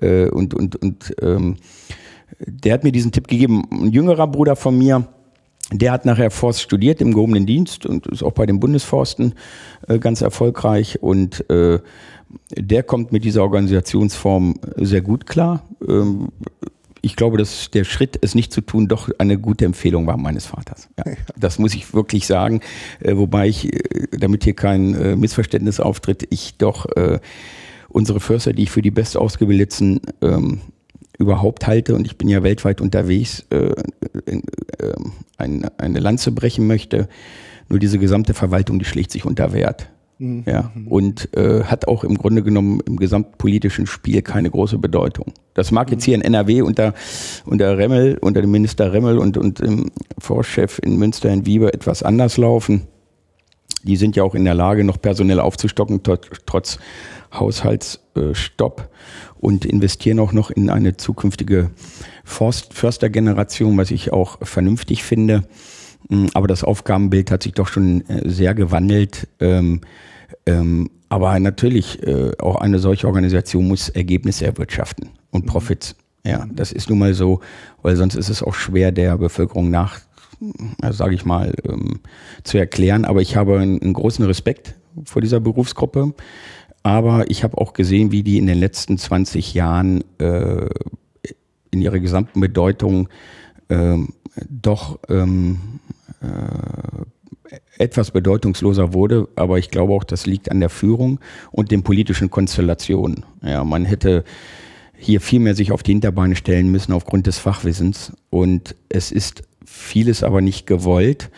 äh, 0.00 0.28
und, 0.28 0.54
und, 0.54 0.76
und 0.76 1.14
ähm, 1.20 1.56
der 2.38 2.74
hat 2.74 2.84
mir 2.84 2.92
diesen 2.92 3.12
Tipp 3.12 3.28
gegeben. 3.28 3.64
Ein 3.70 3.92
jüngerer 3.92 4.26
Bruder 4.26 4.56
von 4.56 4.78
mir, 4.78 5.06
der 5.70 5.92
hat 5.92 6.06
nachher 6.06 6.30
Forst 6.30 6.62
studiert 6.62 7.02
im 7.02 7.12
gehobenen 7.12 7.44
Dienst 7.44 7.84
und 7.84 8.06
ist 8.06 8.22
auch 8.22 8.32
bei 8.32 8.46
den 8.46 8.58
Bundesforsten 8.58 9.34
äh, 9.86 9.98
ganz 9.98 10.22
erfolgreich. 10.22 11.02
Und 11.02 11.48
äh, 11.50 11.78
der 12.56 12.82
kommt 12.84 13.12
mit 13.12 13.24
dieser 13.24 13.42
Organisationsform 13.42 14.54
sehr 14.76 15.02
gut 15.02 15.26
klar. 15.26 15.62
Ähm, 15.86 16.28
ich 17.02 17.16
glaube, 17.16 17.38
dass 17.38 17.70
der 17.70 17.84
Schritt, 17.84 18.18
es 18.20 18.34
nicht 18.34 18.52
zu 18.52 18.60
tun, 18.60 18.88
doch 18.88 19.10
eine 19.18 19.38
gute 19.38 19.64
Empfehlung 19.64 20.06
war 20.06 20.16
meines 20.16 20.46
Vaters. 20.46 20.88
Ja, 20.98 21.04
das 21.36 21.58
muss 21.58 21.74
ich 21.74 21.94
wirklich 21.94 22.26
sagen. 22.26 22.60
Äh, 23.00 23.16
wobei 23.16 23.48
ich, 23.48 23.72
äh, 23.72 24.08
damit 24.18 24.44
hier 24.44 24.54
kein 24.54 24.94
äh, 24.94 25.16
Missverständnis 25.16 25.80
auftritt, 25.80 26.26
ich 26.30 26.56
doch 26.58 26.86
äh, 26.96 27.20
unsere 27.88 28.20
Förster, 28.20 28.52
die 28.52 28.64
ich 28.64 28.70
für 28.70 28.82
die 28.82 28.90
bestausgebildetsten 28.90 30.00
ähm, 30.22 30.60
überhaupt 31.18 31.66
halte, 31.66 31.94
und 31.94 32.06
ich 32.06 32.16
bin 32.16 32.28
ja 32.28 32.42
weltweit 32.42 32.80
unterwegs, 32.80 33.44
äh, 33.50 33.74
äh, 34.26 34.40
eine, 35.36 35.72
eine 35.78 35.98
Lanze 35.98 36.32
brechen 36.32 36.66
möchte. 36.66 37.08
Nur 37.68 37.78
diese 37.78 37.98
gesamte 37.98 38.34
Verwaltung, 38.34 38.78
die 38.78 38.84
schlägt 38.84 39.10
sich 39.10 39.24
unter 39.24 39.52
Wert. 39.52 39.88
Mhm. 40.20 40.42
Ja, 40.44 40.70
und 40.84 41.34
äh, 41.34 41.64
hat 41.64 41.88
auch 41.88 42.04
im 42.04 42.18
Grunde 42.18 42.42
genommen 42.42 42.80
im 42.86 42.98
gesamtpolitischen 42.98 43.86
Spiel 43.86 44.20
keine 44.20 44.50
große 44.50 44.76
Bedeutung. 44.76 45.32
Das 45.54 45.70
mag 45.70 45.90
jetzt 45.90 46.04
hier 46.04 46.14
in 46.14 46.20
NRW 46.20 46.60
unter, 46.60 46.92
unter 47.46 47.78
Remmel, 47.78 48.18
unter 48.20 48.42
dem 48.42 48.50
Minister 48.50 48.92
Remmel 48.92 49.16
und, 49.16 49.38
und 49.38 49.60
dem 49.60 49.90
Vorchef 50.18 50.78
in 50.82 50.98
Münster 50.98 51.30
in 51.30 51.46
Wieber 51.46 51.72
etwas 51.72 52.02
anders 52.02 52.36
laufen. 52.36 52.82
Die 53.82 53.96
sind 53.96 54.14
ja 54.14 54.22
auch 54.22 54.34
in 54.34 54.44
der 54.44 54.52
Lage, 54.52 54.84
noch 54.84 55.00
personell 55.00 55.40
aufzustocken, 55.40 56.02
trotz 56.44 56.78
Haushaltsstopp 57.32 58.90
und 59.38 59.64
investieren 59.64 60.18
auch 60.18 60.34
noch 60.34 60.50
in 60.50 60.68
eine 60.68 60.98
zukünftige 60.98 61.70
Forst 62.24 62.74
Förstergeneration, 62.74 63.78
was 63.78 63.90
ich 63.90 64.12
auch 64.12 64.36
vernünftig 64.42 65.02
finde. 65.02 65.44
Mm, 66.08 66.26
aber 66.34 66.48
das 66.48 66.64
Aufgabenbild 66.64 67.30
hat 67.30 67.42
sich 67.42 67.52
doch 67.52 67.68
schon 67.68 68.06
äh, 68.08 68.28
sehr 68.28 68.54
gewandelt. 68.54 69.28
Ähm, 69.40 69.80
ähm, 70.46 70.90
aber 71.08 71.38
natürlich, 71.40 72.02
äh, 72.06 72.32
auch 72.38 72.56
eine 72.56 72.78
solche 72.78 73.06
Organisation 73.06 73.66
muss 73.66 73.88
Ergebnisse 73.88 74.46
erwirtschaften 74.46 75.10
und 75.30 75.44
mhm. 75.44 75.48
Profits. 75.48 75.96
Ja, 76.24 76.46
das 76.52 76.70
ist 76.70 76.88
nun 76.90 76.98
mal 76.98 77.14
so, 77.14 77.40
weil 77.82 77.96
sonst 77.96 78.14
ist 78.14 78.28
es 78.28 78.42
auch 78.42 78.54
schwer, 78.54 78.92
der 78.92 79.16
Bevölkerung 79.16 79.70
nach, 79.70 80.00
äh, 80.82 80.92
sage 80.92 81.14
ich 81.14 81.24
mal, 81.24 81.54
ähm, 81.64 82.00
zu 82.44 82.58
erklären. 82.58 83.04
Aber 83.04 83.22
ich 83.22 83.36
habe 83.36 83.58
einen, 83.58 83.80
einen, 83.80 83.94
großen 83.94 84.24
Respekt 84.24 84.74
vor 85.04 85.22
dieser 85.22 85.40
Berufsgruppe. 85.40 86.14
Aber 86.82 87.30
ich 87.30 87.42
habe 87.42 87.58
auch 87.58 87.72
gesehen, 87.72 88.12
wie 88.12 88.22
die 88.22 88.38
in 88.38 88.46
den 88.46 88.58
letzten 88.58 88.98
20 88.98 89.54
Jahren 89.54 90.04
äh, 90.18 90.66
in 91.70 91.82
ihrer 91.82 91.98
gesamten 91.98 92.40
Bedeutung 92.40 93.08
äh, 93.68 93.96
doch 94.48 94.98
ähm, 95.08 95.80
äh, 96.20 97.56
etwas 97.78 98.10
bedeutungsloser 98.10 98.92
wurde, 98.92 99.28
aber 99.36 99.58
ich 99.58 99.70
glaube 99.70 99.92
auch, 99.92 100.04
das 100.04 100.26
liegt 100.26 100.50
an 100.50 100.60
der 100.60 100.70
Führung 100.70 101.20
und 101.50 101.70
den 101.70 101.82
politischen 101.82 102.30
Konstellationen. 102.30 103.24
Ja, 103.42 103.64
man 103.64 103.84
hätte 103.84 104.24
hier 104.96 105.20
viel 105.20 105.40
mehr 105.40 105.54
sich 105.54 105.72
auf 105.72 105.82
die 105.82 105.92
Hinterbeine 105.92 106.36
stellen 106.36 106.70
müssen 106.70 106.92
aufgrund 106.92 107.26
des 107.26 107.38
Fachwissens 107.38 108.12
und 108.28 108.76
es 108.88 109.10
ist 109.10 109.42
vieles 109.64 110.22
aber 110.22 110.40
nicht 110.42 110.66
gewollt. 110.66 111.30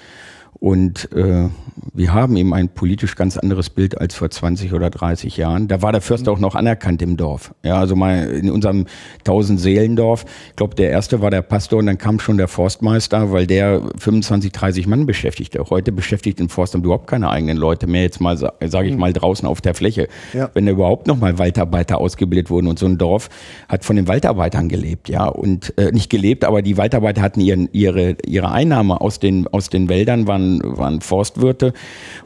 Und 0.62 1.10
äh, 1.12 1.48
wir 1.92 2.14
haben 2.14 2.36
eben 2.36 2.54
ein 2.54 2.68
politisch 2.68 3.16
ganz 3.16 3.36
anderes 3.36 3.68
Bild 3.68 4.00
als 4.00 4.14
vor 4.14 4.30
20 4.30 4.72
oder 4.74 4.90
30 4.90 5.36
Jahren. 5.36 5.66
Da 5.66 5.82
war 5.82 5.90
der 5.90 6.00
Förster 6.00 6.30
auch 6.30 6.38
noch 6.38 6.54
anerkannt 6.54 7.02
im 7.02 7.16
Dorf. 7.16 7.52
Ja, 7.64 7.78
also 7.78 7.96
mal 7.96 8.30
in 8.30 8.48
unserem 8.48 8.86
Tausend-Seelendorf, 9.24 10.24
ich 10.50 10.56
glaube, 10.56 10.76
der 10.76 10.90
erste 10.90 11.20
war 11.20 11.32
der 11.32 11.42
Pastor 11.42 11.80
und 11.80 11.86
dann 11.86 11.98
kam 11.98 12.20
schon 12.20 12.36
der 12.36 12.46
Forstmeister, 12.46 13.32
weil 13.32 13.48
der 13.48 13.82
25, 13.98 14.52
30 14.52 14.86
Mann 14.86 15.04
beschäftigte. 15.04 15.64
Heute 15.68 15.90
beschäftigt 15.90 16.38
den 16.38 16.48
Forstamt 16.48 16.84
überhaupt 16.84 17.08
keine 17.08 17.28
eigenen 17.28 17.56
Leute 17.56 17.88
mehr, 17.88 18.02
jetzt 18.02 18.20
mal, 18.20 18.36
sage 18.36 18.86
ich 18.86 18.92
hm. 18.92 19.00
mal, 19.00 19.12
draußen 19.12 19.48
auf 19.48 19.60
der 19.60 19.74
Fläche. 19.74 20.06
Ja. 20.32 20.48
Wenn 20.54 20.66
da 20.66 20.70
überhaupt 20.70 21.08
noch 21.08 21.18
mal 21.18 21.40
Waldarbeiter 21.40 21.98
ausgebildet 21.98 22.50
wurden 22.50 22.68
und 22.68 22.78
so 22.78 22.86
ein 22.86 22.98
Dorf 22.98 23.30
hat 23.68 23.84
von 23.84 23.96
den 23.96 24.06
Waldarbeitern 24.06 24.68
gelebt, 24.68 25.08
ja, 25.08 25.26
und 25.26 25.76
äh, 25.76 25.90
nicht 25.90 26.08
gelebt, 26.08 26.44
aber 26.44 26.62
die 26.62 26.76
Waldarbeiter 26.76 27.20
hatten 27.20 27.40
ihren, 27.40 27.68
ihre, 27.72 28.16
ihre 28.24 28.52
Einnahme 28.52 29.00
aus 29.00 29.18
den, 29.18 29.48
aus 29.48 29.68
den 29.68 29.88
Wäldern, 29.88 30.28
waren 30.28 30.51
waren, 30.64 31.00
Forstwirte. 31.00 31.72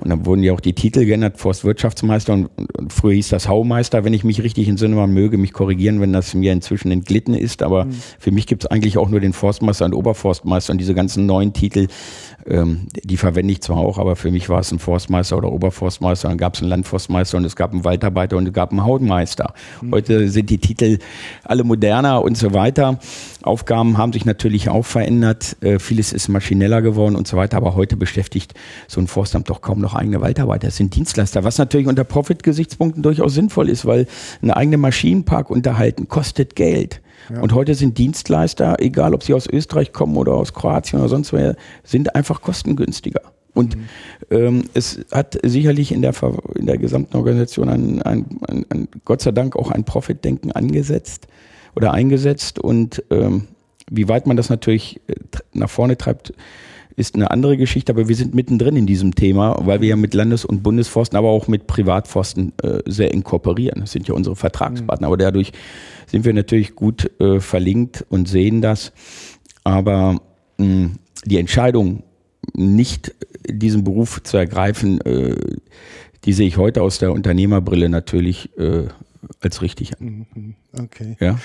Und 0.00 0.11
dann 0.11 0.26
wurden 0.26 0.42
ja 0.42 0.52
auch 0.52 0.61
die 0.61 0.73
Titel 0.73 1.04
geändert, 1.04 1.38
Forstwirtschaftsmeister 1.38 2.33
und, 2.33 2.49
und 2.76 2.92
früher 2.92 3.14
hieß 3.14 3.28
das 3.28 3.49
Haumeister, 3.49 4.04
wenn 4.04 4.14
ich 4.14 4.25
mich 4.25 4.42
richtig 4.42 4.68
entsinne. 4.68 4.97
Man 4.97 5.12
möge 5.12 5.38
mich 5.38 5.52
korrigieren, 5.52 6.00
wenn 6.00 6.12
das 6.12 6.35
mir 6.35 6.52
inzwischen 6.52 6.90
entglitten 6.90 7.35
ist. 7.35 7.62
Aber 7.62 7.85
mhm. 7.85 7.95
für 8.18 8.30
mich 8.30 8.47
gibt 8.47 8.64
es 8.64 8.71
eigentlich 8.71 8.99
auch 8.99 9.09
nur 9.09 9.21
den 9.21 9.33
Forstmeister 9.33 9.85
und 9.85 9.95
Oberforstmeister 9.95 10.73
und 10.73 10.78
diese 10.78 10.95
ganzen 10.95 11.26
neuen 11.26 11.52
Titel, 11.52 11.88
ähm, 12.47 12.87
die 13.02 13.16
verwende 13.16 13.52
ich 13.52 13.61
zwar 13.62 13.78
auch, 13.78 13.99
aber 13.99 14.16
für 14.16 14.30
mich 14.30 14.49
war 14.49 14.61
es 14.61 14.71
ein 14.71 14.78
Forstmeister 14.78 15.37
oder 15.37 15.50
Oberforstmeister, 15.50 16.28
dann 16.28 16.38
gab 16.38 16.54
es 16.54 16.61
einen 16.61 16.71
Landforstmeister 16.71 17.38
und 17.38 17.45
es 17.45 17.56
gab 17.56 17.73
einen 17.73 17.85
Waldarbeiter 17.85 18.37
und 18.37 18.47
es 18.47 18.52
gab 18.52 18.71
einen 18.71 18.85
Hautmeister. 18.85 19.54
Mhm. 19.83 19.92
Heute 19.92 20.28
sind 20.28 20.50
die 20.50 20.59
Titel 20.59 20.99
alle 21.45 21.64
moderner 21.64 22.23
und 22.23 22.37
so 22.37 22.54
weiter. 22.54 22.99
Aufgaben 23.42 23.99
haben 23.99 24.12
sich 24.12 24.25
natürlich 24.25 24.68
auch 24.68 24.85
verändert. 24.85 25.56
Äh, 25.61 25.78
vieles 25.78 26.12
ist 26.12 26.28
maschineller 26.28 26.83
geworden 26.83 27.16
und 27.16 27.26
so 27.26 27.37
weiter, 27.37 27.56
aber 27.56 27.75
heute 27.75 27.97
beschäftigt 28.16 28.54
so 28.88 29.00
ein 29.00 29.06
Forstamt 29.06 29.50
doch 29.50 29.61
kaum 29.61 29.80
noch 29.80 29.94
eigene 29.94 30.20
Waldarbeiter. 30.20 30.68
Das 30.68 30.76
sind 30.76 30.94
Dienstleister, 30.94 31.44
was 31.44 31.58
natürlich 31.58 31.87
unter 31.87 32.04
Profit-Gesichtspunkten 32.04 33.02
durchaus 33.02 33.35
sinnvoll 33.35 33.68
ist, 33.68 33.85
weil 33.85 34.06
ein 34.42 34.50
eigener 34.50 34.78
Maschinenpark 34.78 35.50
unterhalten 35.50 36.08
kostet 36.08 36.56
Geld. 36.56 37.02
Ja. 37.28 37.40
Und 37.40 37.52
heute 37.52 37.75
sind 37.75 37.99
Dienstleister, 37.99 38.76
egal 38.78 39.12
ob 39.12 39.23
sie 39.23 39.35
aus 39.35 39.46
Österreich 39.46 39.92
kommen 39.92 40.16
oder 40.16 40.32
aus 40.32 40.54
Kroatien 40.54 41.00
oder 41.00 41.08
sonst 41.08 41.32
woher, 41.32 41.56
sind 41.85 42.14
einfach 42.14 42.40
kostengünstiger. 42.40 43.20
Und 43.52 43.76
mhm. 43.76 43.82
ähm, 44.30 44.64
es 44.75 45.00
hat 45.12 45.38
sicherlich 45.42 45.92
in 45.92 46.02
der, 46.02 46.14
in 46.54 46.66
der 46.66 46.78
gesamten 46.78 47.16
Organisation 47.16 47.68
ein, 47.68 48.02
ein, 48.02 48.26
ein, 48.49 48.66
ein 48.70 48.88
Gott 49.04 49.20
sei 49.20 49.32
Dank 49.32 49.56
auch 49.56 49.70
ein 49.70 49.85
Profitdenken 49.85 50.52
angesetzt 50.52 51.26
oder 51.75 51.92
eingesetzt. 51.92 52.58
Und 52.58 53.02
ähm, 53.11 53.49
wie 53.90 54.08
weit 54.08 54.26
man 54.26 54.37
das 54.37 54.50
natürlich 54.50 55.00
äh, 55.06 55.14
nach 55.52 55.70
vorne 55.70 55.96
treibt, 55.96 56.32
ist 56.96 57.14
eine 57.14 57.30
andere 57.30 57.58
Geschichte, 57.58 57.92
aber 57.92 58.08
wir 58.08 58.16
sind 58.16 58.34
mittendrin 58.34 58.74
in 58.74 58.86
diesem 58.86 59.14
Thema, 59.14 59.56
weil 59.60 59.82
wir 59.82 59.88
ja 59.90 59.96
mit 59.96 60.14
Landes- 60.14 60.46
und 60.46 60.62
Bundesforsten, 60.62 61.18
aber 61.18 61.28
auch 61.28 61.46
mit 61.46 61.66
Privatforsten 61.66 62.52
äh, 62.62 62.80
sehr 62.86 63.12
eng. 63.12 63.22
Das 63.76 63.92
sind 63.92 64.08
ja 64.08 64.14
unsere 64.14 64.34
Vertragspartner, 64.34 65.06
aber 65.06 65.18
dadurch 65.18 65.52
sind 66.06 66.24
wir 66.24 66.32
natürlich 66.32 66.74
gut 66.74 67.10
äh, 67.20 67.38
verlinkt 67.40 68.06
und 68.08 68.28
sehen 68.28 68.62
das. 68.62 68.92
Aber 69.62 70.20
mh, 70.56 70.90
die 71.26 71.38
Entscheidung, 71.38 72.02
nicht 72.54 73.14
diesen 73.46 73.84
Beruf 73.84 74.22
zu 74.22 74.38
ergreifen, 74.38 75.00
äh, 75.02 75.34
die 76.24 76.32
sehe 76.32 76.48
ich 76.48 76.56
heute 76.56 76.82
aus 76.82 76.98
der 76.98 77.12
Unternehmerbrille 77.12 77.88
natürlich 77.88 78.56
äh, 78.58 78.84
als 79.40 79.62
richtig 79.62 79.99
an. 79.99 80.26
Mhm, 80.35 80.54
okay. 80.78 81.16
Ja? 81.21 81.38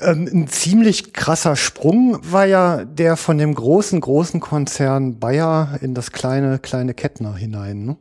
Ähm, 0.00 0.28
ein 0.32 0.48
ziemlich 0.48 1.12
krasser 1.12 1.56
Sprung 1.56 2.18
war 2.22 2.46
ja 2.46 2.84
der 2.84 3.16
von 3.16 3.38
dem 3.38 3.54
großen, 3.54 4.00
großen 4.00 4.40
Konzern 4.40 5.18
Bayer 5.18 5.78
in 5.80 5.94
das 5.94 6.12
kleine, 6.12 6.58
kleine 6.58 6.94
Kettner 6.94 7.34
hinein. 7.34 7.84
Ne? 7.84 7.96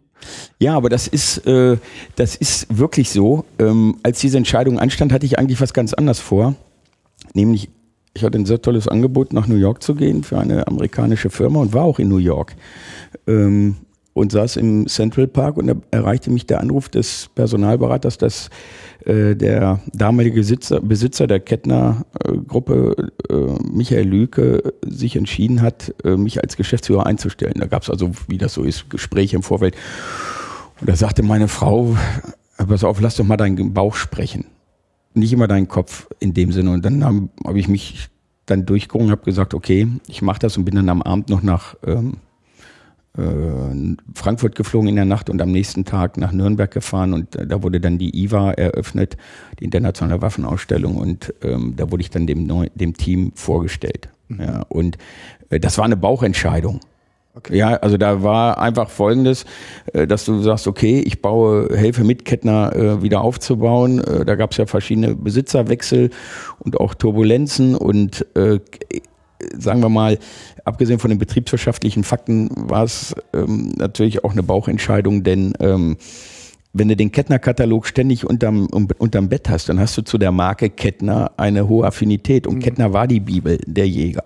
Ja, 0.59 0.75
aber 0.75 0.89
das 0.89 1.07
ist, 1.07 1.45
äh, 1.47 1.77
das 2.15 2.35
ist 2.35 2.77
wirklich 2.77 3.09
so. 3.09 3.45
Ähm, 3.57 3.97
als 4.03 4.19
diese 4.19 4.37
Entscheidung 4.37 4.79
anstand, 4.79 5.11
hatte 5.11 5.25
ich 5.25 5.39
eigentlich 5.39 5.61
was 5.61 5.73
ganz 5.73 5.93
anderes 5.93 6.19
vor. 6.19 6.55
Nämlich, 7.33 7.69
ich 8.13 8.23
hatte 8.23 8.37
ein 8.37 8.45
sehr 8.45 8.61
tolles 8.61 8.87
Angebot, 8.87 9.33
nach 9.33 9.47
New 9.47 9.55
York 9.55 9.81
zu 9.83 9.95
gehen 9.95 10.23
für 10.23 10.39
eine 10.39 10.67
amerikanische 10.67 11.29
Firma 11.29 11.59
und 11.59 11.73
war 11.73 11.83
auch 11.83 11.99
in 11.99 12.09
New 12.09 12.17
York. 12.17 12.55
Ähm, 13.27 13.77
und 14.19 14.31
saß 14.31 14.57
im 14.57 14.87
Central 14.87 15.27
Park 15.27 15.57
und 15.57 15.67
da 15.67 15.75
erreichte 15.91 16.29
mich 16.29 16.45
der 16.45 16.59
Anruf 16.59 16.89
des 16.89 17.29
Personalberaters, 17.35 18.17
dass 18.17 18.49
äh, 19.05 19.35
der 19.35 19.79
damalige 19.93 20.35
Besitzer, 20.35 20.81
Besitzer 20.81 21.25
der 21.25 21.39
Kettner-Gruppe, 21.39 23.11
äh, 23.29 23.33
Michael 23.71 24.07
Lüke, 24.07 24.73
sich 24.85 25.15
entschieden 25.15 25.61
hat, 25.61 25.95
äh, 26.03 26.17
mich 26.17 26.41
als 26.43 26.57
Geschäftsführer 26.57 27.05
einzustellen. 27.05 27.55
Da 27.57 27.67
gab 27.67 27.83
es 27.83 27.89
also, 27.89 28.11
wie 28.27 28.37
das 28.37 28.53
so 28.53 28.63
ist, 28.63 28.89
Gespräche 28.89 29.37
im 29.37 29.43
Vorfeld. 29.43 29.75
Und 30.81 30.89
da 30.89 30.95
sagte 30.95 31.23
meine 31.23 31.47
Frau, 31.47 31.95
pass 32.57 32.83
auf, 32.83 32.99
lass 32.99 33.15
doch 33.15 33.25
mal 33.25 33.37
deinen 33.37 33.73
Bauch 33.73 33.95
sprechen. 33.95 34.45
Nicht 35.13 35.31
immer 35.31 35.47
deinen 35.47 35.69
Kopf 35.69 36.07
in 36.19 36.33
dem 36.33 36.51
Sinne. 36.51 36.71
Und 36.71 36.83
dann 36.83 37.03
habe 37.03 37.29
hab 37.45 37.55
ich 37.55 37.69
mich 37.69 38.09
dann 38.45 38.65
durchgerungen, 38.65 39.11
habe 39.11 39.23
gesagt, 39.23 39.53
okay, 39.53 39.87
ich 40.07 40.21
mache 40.21 40.39
das 40.39 40.57
und 40.57 40.65
bin 40.65 40.75
dann 40.75 40.89
am 40.89 41.01
Abend 41.01 41.29
noch 41.29 41.41
nach 41.41 41.75
ähm, 41.85 42.13
äh, 42.13 42.28
Frankfurt 44.13 44.55
geflogen 44.55 44.89
in 44.89 44.95
der 44.95 45.05
Nacht 45.05 45.29
und 45.29 45.41
am 45.41 45.51
nächsten 45.51 45.83
Tag 45.83 46.17
nach 46.17 46.31
Nürnberg 46.31 46.69
gefahren 46.69 47.13
und 47.13 47.35
äh, 47.35 47.47
da 47.47 47.63
wurde 47.63 47.79
dann 47.79 47.97
die 47.97 48.15
IWA 48.23 48.51
eröffnet, 48.51 49.17
die 49.59 49.65
internationale 49.65 50.21
Waffenausstellung 50.21 50.95
und 50.95 51.33
ähm, 51.41 51.73
da 51.75 51.91
wurde 51.91 52.01
ich 52.01 52.11
dann 52.11 52.27
dem, 52.27 52.45
Neu 52.45 52.67
dem 52.75 52.95
Team 52.95 53.31
vorgestellt. 53.35 54.09
Mhm. 54.27 54.41
Ja, 54.41 54.65
und 54.69 54.97
äh, 55.49 55.59
das 55.59 55.77
war 55.77 55.85
eine 55.85 55.97
Bauchentscheidung. 55.97 56.79
Okay. 57.35 57.57
Ja, 57.57 57.75
also 57.75 57.97
da 57.97 58.21
war 58.23 58.59
einfach 58.59 58.89
Folgendes, 58.89 59.45
äh, 59.93 60.07
dass 60.07 60.25
du 60.25 60.41
sagst, 60.41 60.67
okay, 60.67 60.99
ich 60.99 61.21
baue, 61.21 61.69
helfe 61.75 62.03
mit, 62.03 62.25
Kettner 62.25 62.75
äh, 62.75 63.01
wieder 63.01 63.21
aufzubauen. 63.21 64.03
Äh, 64.03 64.25
da 64.25 64.35
gab 64.35 64.51
es 64.51 64.57
ja 64.57 64.65
verschiedene 64.65 65.15
Besitzerwechsel 65.15 66.09
und 66.59 66.79
auch 66.79 66.93
Turbulenzen 66.93 67.75
und 67.75 68.25
äh, 68.35 68.59
sagen 69.57 69.81
wir 69.81 69.89
mal, 69.89 70.19
abgesehen 70.65 70.99
von 70.99 71.09
den 71.09 71.19
betriebswirtschaftlichen 71.19 72.03
Fakten 72.03 72.49
war 72.55 72.83
es 72.83 73.15
ähm, 73.33 73.73
natürlich 73.77 74.23
auch 74.23 74.31
eine 74.31 74.43
Bauchentscheidung, 74.43 75.23
denn 75.23 75.53
ähm, 75.59 75.97
wenn 76.71 76.87
du 76.87 76.95
den 76.95 77.11
Kettner-Katalog 77.11 77.87
ständig 77.87 78.25
unterm, 78.25 78.67
unterm 78.67 79.29
Bett 79.29 79.49
hast, 79.49 79.69
dann 79.69 79.79
hast 79.79 79.97
du 79.97 80.03
zu 80.03 80.17
der 80.17 80.31
Marke 80.31 80.69
Kettner 80.69 81.31
eine 81.37 81.67
hohe 81.67 81.87
Affinität. 81.87 82.45
Und 82.45 82.57
mhm. 82.57 82.59
Kettner 82.59 82.93
war 82.93 83.07
die 83.07 83.19
Bibel 83.19 83.59
der 83.65 83.87
Jäger. 83.87 84.23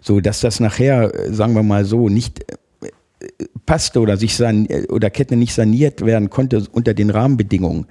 So, 0.00 0.20
dass 0.20 0.40
das 0.40 0.60
nachher, 0.60 1.12
sagen 1.30 1.54
wir 1.54 1.64
mal 1.64 1.84
so, 1.84 2.08
nicht 2.08 2.44
äh, 2.50 3.28
passte 3.66 4.00
oder 4.00 4.16
sich 4.16 4.36
san 4.36 4.68
oder 4.90 5.10
Kettner 5.10 5.36
nicht 5.36 5.54
saniert 5.54 6.04
werden 6.04 6.30
konnte 6.30 6.64
unter 6.70 6.94
den 6.94 7.10
Rahmenbedingungen. 7.10 7.86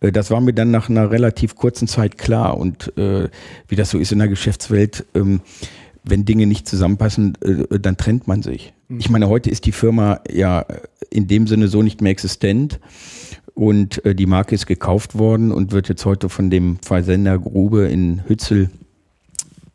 Äh, 0.00 0.12
das 0.12 0.30
war 0.30 0.42
mir 0.42 0.52
dann 0.52 0.70
nach 0.70 0.90
einer 0.90 1.10
relativ 1.10 1.56
kurzen 1.56 1.88
Zeit 1.88 2.18
klar. 2.18 2.58
Und 2.58 2.96
äh, 2.98 3.28
wie 3.68 3.76
das 3.76 3.90
so 3.90 3.98
ist 3.98 4.12
in 4.12 4.18
der 4.18 4.28
Geschäftswelt, 4.28 5.06
ähm, 5.14 5.40
wenn 6.04 6.24
Dinge 6.24 6.46
nicht 6.46 6.68
zusammenpassen, 6.68 7.36
äh, 7.42 7.78
dann 7.78 7.96
trennt 7.96 8.26
man 8.26 8.42
sich. 8.42 8.72
Mhm. 8.88 8.98
Ich 8.98 9.10
meine, 9.10 9.28
heute 9.28 9.50
ist 9.50 9.66
die 9.66 9.72
Firma 9.72 10.20
ja 10.30 10.66
in 11.10 11.26
dem 11.26 11.46
Sinne 11.46 11.68
so 11.68 11.82
nicht 11.82 12.00
mehr 12.00 12.12
existent 12.12 12.80
und 13.54 14.04
äh, 14.04 14.14
die 14.14 14.26
Marke 14.26 14.54
ist 14.54 14.66
gekauft 14.66 15.18
worden 15.18 15.52
und 15.52 15.72
wird 15.72 15.88
jetzt 15.88 16.04
heute 16.04 16.28
von 16.28 16.50
dem 16.50 16.78
Versender 16.82 17.38
Grube 17.38 17.88
in 17.88 18.22
Hützel 18.26 18.70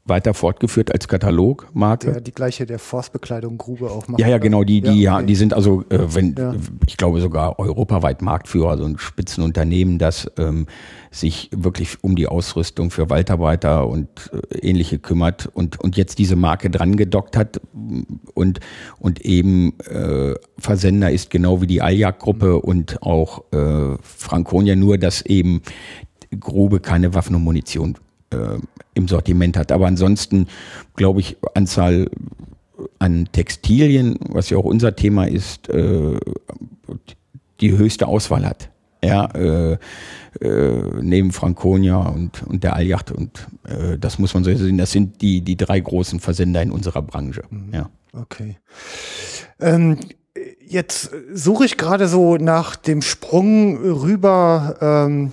weiter 0.06 0.36
fortgeführt 0.36 0.92
als 0.92 1.08
Katalogmarke. 1.08 2.12
Der, 2.12 2.22
die 2.22 2.32
gleiche 2.32 2.68
der 2.68 2.78
Forstbekleidung 2.78 3.58
Grube 3.58 3.90
auch 3.90 4.08
macht. 4.08 4.22
Ja, 4.22 4.28
ja, 4.28 4.38
genau, 4.38 4.64
die, 4.64 4.82
die, 4.82 5.02
ja, 5.02 5.18
okay. 5.18 5.26
die 5.26 5.36
sind 5.36 5.54
also, 5.54 5.84
äh, 5.90 6.14
wenn, 6.14 6.36
ja. 6.38 6.54
ich 6.86 6.96
glaube 6.98 7.20
sogar 7.22 7.58
europaweit 7.58 8.22
Marktführer, 8.22 8.70
also 8.70 8.86
ein 8.86 9.00
Spitzenunternehmen, 9.00 9.98
das 9.98 10.32
ähm, 10.38 10.68
sich 11.10 11.50
wirklich 11.52 12.04
um 12.04 12.16
die 12.16 12.28
Ausrüstung 12.28 12.92
für 12.92 13.10
Waldarbeiter 13.10 13.88
und 13.88 14.32
äh, 14.32 14.58
ähnliche 14.60 15.00
kümmert 15.00 15.50
und, 15.52 15.80
und 15.80 15.98
jetzt 15.98 16.20
diese 16.20 16.36
Marke 16.36 16.70
dran 16.70 16.98
gedockt 16.98 17.36
hat 17.36 17.60
und, 18.36 18.60
und 19.00 19.22
eben 19.22 19.80
äh, 19.80 20.36
Versender 20.60 21.10
ist 21.10 21.32
genau 21.32 21.62
wie 21.62 21.68
die 21.68 21.82
Aljag-Gruppe 21.82 22.62
und 22.62 23.02
auch 23.02 23.44
äh, 23.52 23.98
Franconia, 24.04 24.76
nur 24.76 25.00
dass 25.00 25.24
eben 25.24 25.64
Grube 26.40 26.80
keine 26.80 27.16
Waffen 27.16 27.36
und 27.36 27.44
Munition 27.44 27.98
äh, 28.36 28.60
im 28.94 29.08
Sortiment 29.08 29.58
hat. 29.58 29.72
Aber 29.72 29.88
ansonsten 29.88 30.48
glaube 30.96 31.20
ich, 31.20 31.38
Anzahl 31.54 32.10
an 33.00 33.28
Textilien, 33.32 34.18
was 34.30 34.50
ja 34.50 34.58
auch 34.58 34.66
unser 34.66 34.96
Thema 34.96 35.26
ist, 35.26 35.70
äh, 35.70 36.20
die 37.62 37.78
höchste 37.78 38.08
Auswahl 38.08 38.46
hat. 38.46 38.70
Ja, 39.04 39.26
äh, 39.36 39.78
äh, 40.42 40.82
neben 41.02 41.32
Franconia 41.32 41.98
und, 41.98 42.42
und 42.44 42.64
der 42.64 42.76
Aljacht 42.76 43.12
und 43.12 43.48
äh, 43.68 44.00
das 44.00 44.18
muss 44.18 44.34
man 44.34 44.44
so 44.44 44.54
sehen, 44.56 44.80
das 44.80 44.92
sind 44.92 45.22
die, 45.22 45.42
die 45.42 45.58
drei 45.58 45.80
großen 45.80 46.20
Versender 46.20 46.64
in 46.64 46.72
unserer 46.72 47.04
Branche. 47.04 47.44
Mhm. 47.50 47.72
Ja. 47.72 47.90
Okay. 48.14 48.58
Ähm, 49.60 49.98
jetzt 50.66 51.12
suche 51.34 51.66
ich 51.66 51.78
gerade 51.78 52.08
so 52.08 52.38
nach 52.38 52.76
dem 52.76 53.04
Sprung 53.04 53.78
rüber, 53.78 54.78
ähm, 54.82 55.32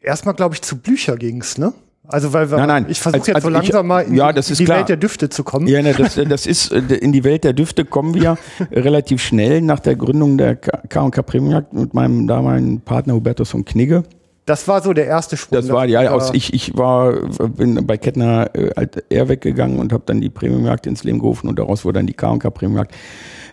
erstmal 0.00 0.34
glaube 0.34 0.56
ich 0.56 0.62
zu 0.62 0.78
Blücher 0.78 1.16
ging's, 1.16 1.58
ne? 1.58 1.72
Also 2.12 2.32
weil 2.32 2.50
wir, 2.50 2.58
nein, 2.58 2.68
nein. 2.68 2.86
ich 2.88 3.00
versuche 3.00 3.26
jetzt 3.28 3.36
also 3.36 3.48
so 3.48 3.52
langsam 3.52 3.86
ich, 3.86 3.88
mal 3.88 4.00
in, 4.02 4.14
ja, 4.14 4.32
die, 4.32 4.40
in 4.40 4.56
die 4.56 4.68
Welt 4.68 4.88
der 4.88 4.96
Düfte 4.96 5.28
zu 5.28 5.44
kommen. 5.44 5.66
Ja, 5.66 5.82
ne, 5.82 5.94
das, 5.94 6.14
das 6.14 6.46
ist 6.46 6.72
in 6.72 7.12
die 7.12 7.24
Welt 7.24 7.44
der 7.44 7.52
Düfte 7.52 7.84
kommen 7.84 8.14
wir 8.14 8.36
relativ 8.70 9.22
schnell 9.22 9.62
nach 9.62 9.80
der 9.80 9.96
Gründung 9.96 10.38
der 10.38 10.56
K&K 10.56 11.22
Premium 11.22 11.64
mit 11.72 11.94
meinem 11.94 12.26
damaligen 12.26 12.80
Partner 12.80 13.14
Hubertus 13.14 13.50
von 13.50 13.64
Knigge. 13.64 14.04
Das 14.44 14.66
war 14.66 14.82
so 14.82 14.92
der 14.92 15.06
erste 15.06 15.36
Sprung. 15.36 15.60
Das 15.60 15.70
war 15.70 15.86
ja 15.86 16.10
aus 16.10 16.30
ich 16.34 16.52
ich 16.52 16.76
war 16.76 17.12
bin 17.48 17.86
bei 17.86 17.96
Kettner 17.96 18.50
äh, 18.54 18.86
er 19.08 19.28
weggegangen 19.28 19.78
und 19.78 19.92
habe 19.92 20.02
dann 20.06 20.20
die 20.20 20.30
Premiumjagd 20.30 20.86
ins 20.86 21.04
Leben 21.04 21.20
gerufen 21.20 21.48
und 21.48 21.58
daraus 21.58 21.84
wurde 21.84 22.00
dann 22.00 22.06
die 22.06 22.14
K&K 22.14 22.50
Premiumjagd 22.50 22.92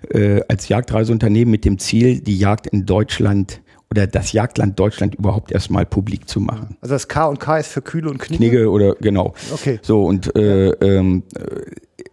äh, 0.09 0.41
als 0.47 0.67
Jagdreiseunternehmen 0.67 1.51
mit 1.51 1.63
dem 1.63 1.77
Ziel 1.77 2.21
die 2.21 2.37
Jagd 2.37 2.67
in 2.67 2.85
Deutschland 2.85 3.61
oder 3.91 4.05
das 4.07 4.31
Jagdland 4.31 4.79
Deutschland 4.79 5.15
überhaupt 5.15 5.51
erstmal 5.51 5.85
publik 5.85 6.29
zu 6.29 6.39
machen. 6.39 6.77
Also 6.81 6.93
das 6.95 7.07
K 7.07 7.25
und 7.25 7.39
K 7.39 7.57
ist 7.57 7.67
für 7.71 7.81
Kühle 7.81 8.09
und 8.09 8.19
Knigge? 8.19 8.37
Knigge 8.37 8.69
oder 8.69 8.95
genau. 8.95 9.33
Okay. 9.51 9.79
So 9.81 10.03
und 10.03 10.35
äh, 10.35 10.69
ähm, 10.69 11.23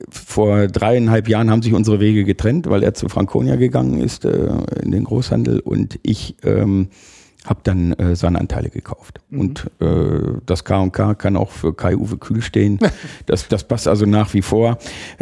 vor 0.09 0.69
dreieinhalb 0.69 1.29
Jahren 1.29 1.51
haben 1.51 1.62
sich 1.62 1.75
unsere 1.75 2.01
Wege 2.01 2.25
getrennt, 2.25 2.69
weil 2.69 2.83
er 2.83 2.95
zu 2.95 3.09
Franconia 3.09 3.57
gegangen 3.57 4.01
ist 4.01 4.25
äh, 4.25 4.49
in 4.83 4.91
den 4.91 5.05
Großhandel 5.05 5.61
und 5.61 5.99
ich 6.03 6.37
ähm, 6.45 6.89
habe 7.46 7.61
dann 7.62 7.92
äh, 7.94 8.16
seine 8.16 8.40
Anteile 8.40 8.68
gekauft. 8.68 9.20
Mhm. 9.30 9.40
Und 9.40 9.70
äh, 9.80 10.40
das 10.44 10.64
K&K 10.64 11.14
kann 11.14 11.37
auch 11.37 11.50
für 11.50 11.74
Kai-Uwe 11.74 12.18
Kühl 12.18 12.42
stehen. 12.42 12.78
das, 13.26 13.48
das 13.48 13.64
passt 13.64 13.88
also 13.88 14.04
nach 14.04 14.35
wie 14.35 14.42
vor. 14.42 14.78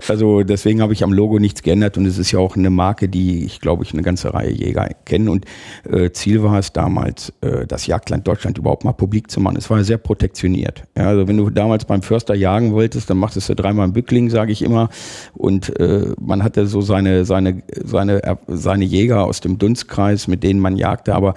Also 0.09 0.43
deswegen 0.43 0.81
habe 0.81 0.95
ich 0.95 1.05
am 1.05 1.13
Logo 1.13 1.39
nichts 1.39 1.63
geändert 1.63 1.99
und 1.99 2.07
es 2.07 2.19
ist 2.19 2.33
ja 2.33 2.39
auch 2.39 2.57
eine 2.57 2.71
Marke, 2.71 3.09
die 3.09 3.45
ich 3.45 3.61
glaube 3.61 3.85
ich 3.85 3.93
eine 3.93 4.03
ganze 4.03 4.33
Reihe 4.33 4.51
Jäger 4.51 4.89
kennen. 5.05 5.29
Und 5.29 5.45
äh, 5.89 6.11
Ziel 6.11 6.43
war 6.43 6.59
es 6.59 6.73
damals, 6.73 7.33
äh, 7.43 7.67
das 7.67 7.87
Jagdland 7.87 8.27
Deutschland 8.27 8.59
überhaupt 8.59 8.85
mal 8.85 8.93
publik 8.93 9.31
zu 9.31 9.41
machen. 9.41 9.57
Es 9.57 9.69
war 9.69 9.79
ja 9.79 9.85
sehr 9.85 9.99
protektioniert. 9.99 10.85
Ja, 10.97 11.09
also 11.09 11.29
wenn 11.29 11.37
du 11.37 11.51
damals 11.51 11.85
beim 11.85 12.03
Förster 12.03 12.35
jagen 12.35 12.73
wolltest, 12.73 13.11
dann 13.11 13.19
machtest 13.19 13.49
du 13.49 13.55
dreimal 13.55 13.85
einen 13.85 13.93
Bückling, 13.93 14.31
sage 14.31 14.53
ich 14.53 14.63
immer. 14.63 14.89
Und 15.35 15.79
äh, 15.79 16.07
man 16.21 16.43
hatte 16.43 16.67
so 16.67 16.81
seine, 16.81 17.25
seine, 17.25 17.63
seine, 17.85 18.39
seine 18.49 18.85
Jäger 18.85 19.25
aus 19.25 19.41
dem 19.41 19.59
Dunstkreis, 19.59 20.27
mit 20.27 20.43
denen 20.43 20.61
man 20.61 20.77
jagte, 20.77 21.15
aber 21.15 21.35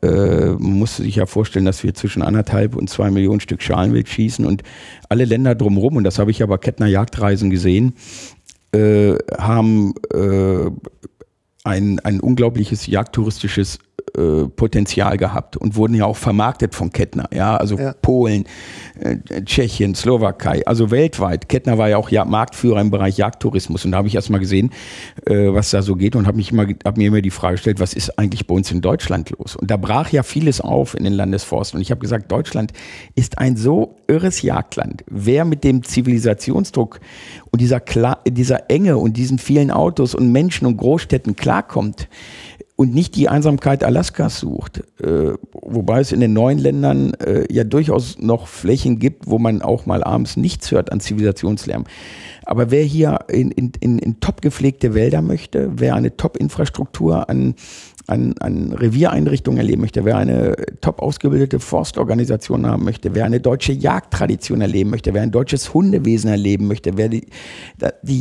äh, 0.00 0.23
äh, 0.24 0.46
man 0.52 0.78
musste 0.78 1.02
sich 1.02 1.16
ja 1.16 1.26
vorstellen, 1.26 1.64
dass 1.64 1.82
wir 1.82 1.94
zwischen 1.94 2.22
anderthalb 2.22 2.76
und 2.76 2.90
zwei 2.90 3.10
Millionen 3.10 3.40
Stück 3.40 3.62
Schalenwild 3.62 4.08
schießen 4.08 4.44
und 4.44 4.62
alle 5.08 5.24
Länder 5.24 5.54
drumherum, 5.54 5.96
und 5.96 6.04
das 6.04 6.18
habe 6.18 6.30
ich 6.30 6.42
aber 6.42 6.58
Kettner 6.58 6.86
Jagdreisen 6.86 7.50
gesehen, 7.50 7.94
äh, 8.72 9.16
haben 9.38 9.94
äh, 10.12 10.70
ein, 11.64 12.00
ein 12.00 12.20
unglaubliches 12.20 12.86
jagdtouristisches 12.86 13.78
äh, 14.16 14.48
Potenzial 14.48 15.16
gehabt 15.16 15.56
und 15.56 15.76
wurden 15.76 15.94
ja 15.94 16.04
auch 16.04 16.16
vermarktet 16.16 16.74
von 16.74 16.92
Kettner. 16.92 17.28
Ja, 17.32 17.56
also 17.56 17.76
ja. 17.76 17.94
Polen, 18.00 18.44
äh, 19.00 19.16
Tschechien, 19.44 19.94
Slowakei, 19.94 20.64
also 20.66 20.90
weltweit. 20.90 21.48
Kettner 21.48 21.78
war 21.78 21.88
ja 21.88 21.96
auch 21.96 22.10
ja, 22.10 22.24
Marktführer 22.24 22.80
im 22.80 22.90
Bereich 22.90 23.16
Jagdtourismus 23.16 23.84
und 23.84 23.90
da 23.90 23.98
habe 23.98 24.08
ich 24.08 24.14
erst 24.14 24.30
mal 24.30 24.38
gesehen, 24.38 24.70
äh, 25.26 25.52
was 25.52 25.70
da 25.70 25.82
so 25.82 25.96
geht 25.96 26.14
und 26.16 26.26
habe 26.26 26.36
mich 26.36 26.52
immer, 26.52 26.66
hab 26.84 26.96
mir 26.96 27.08
immer 27.08 27.22
die 27.22 27.30
Frage 27.30 27.54
gestellt, 27.54 27.80
was 27.80 27.94
ist 27.94 28.18
eigentlich 28.18 28.46
bei 28.46 28.54
uns 28.54 28.70
in 28.70 28.80
Deutschland 28.80 29.30
los? 29.30 29.56
Und 29.56 29.70
da 29.70 29.76
brach 29.76 30.10
ja 30.10 30.22
vieles 30.22 30.60
auf 30.60 30.94
in 30.94 31.04
den 31.04 31.14
Landesforsten 31.14 31.78
und 31.78 31.82
ich 31.82 31.90
habe 31.90 32.00
gesagt, 32.00 32.30
Deutschland 32.30 32.72
ist 33.16 33.38
ein 33.38 33.56
so 33.56 33.96
irres 34.06 34.42
Jagdland. 34.42 35.04
Wer 35.10 35.44
mit 35.44 35.64
dem 35.64 35.82
Zivilisationsdruck 35.82 37.00
und 37.50 37.60
dieser, 37.60 37.80
Kla 37.80 38.18
dieser 38.28 38.70
Enge 38.70 38.96
und 38.96 39.16
diesen 39.16 39.38
vielen 39.38 39.70
Autos 39.70 40.14
und 40.14 40.30
Menschen 40.30 40.66
und 40.66 40.76
Großstädten 40.76 41.36
klarkommt, 41.36 42.08
und 42.76 42.92
nicht 42.92 43.14
die 43.14 43.28
Einsamkeit 43.28 43.84
Alaskas 43.84 44.40
sucht, 44.40 44.82
äh, 45.00 45.34
wobei 45.52 46.00
es 46.00 46.10
in 46.10 46.20
den 46.20 46.32
neuen 46.32 46.58
Ländern 46.58 47.14
äh, 47.14 47.52
ja 47.52 47.62
durchaus 47.62 48.18
noch 48.18 48.48
Flächen 48.48 48.98
gibt, 48.98 49.28
wo 49.28 49.38
man 49.38 49.62
auch 49.62 49.86
mal 49.86 50.02
abends 50.02 50.36
nichts 50.36 50.72
hört 50.72 50.90
an 50.90 50.98
Zivilisationslärm. 50.98 51.84
Aber 52.44 52.70
wer 52.70 52.82
hier 52.82 53.20
in, 53.28 53.52
in, 53.52 53.72
in, 53.78 53.98
in 54.00 54.20
top 54.20 54.42
gepflegte 54.42 54.94
Wälder 54.94 55.22
möchte, 55.22 55.70
wer 55.76 55.94
eine 55.94 56.16
Top-Infrastruktur 56.16 57.28
an 57.28 57.54
an, 58.06 58.34
an 58.40 58.72
Reviereinrichtungen 58.72 59.58
erleben 59.58 59.80
möchte, 59.80 60.04
wer 60.04 60.18
eine 60.18 60.56
top 60.80 61.00
ausgebildete 61.00 61.58
Forstorganisation 61.58 62.66
haben 62.66 62.84
möchte, 62.84 63.14
wer 63.14 63.24
eine 63.24 63.40
deutsche 63.40 63.72
Jagdtradition 63.72 64.60
erleben 64.60 64.90
möchte, 64.90 65.14
wer 65.14 65.22
ein 65.22 65.30
deutsches 65.30 65.72
Hundewesen 65.72 66.28
erleben 66.28 66.66
möchte, 66.66 66.96
wer 66.96 67.08
die, 67.08 67.26
die 68.02 68.18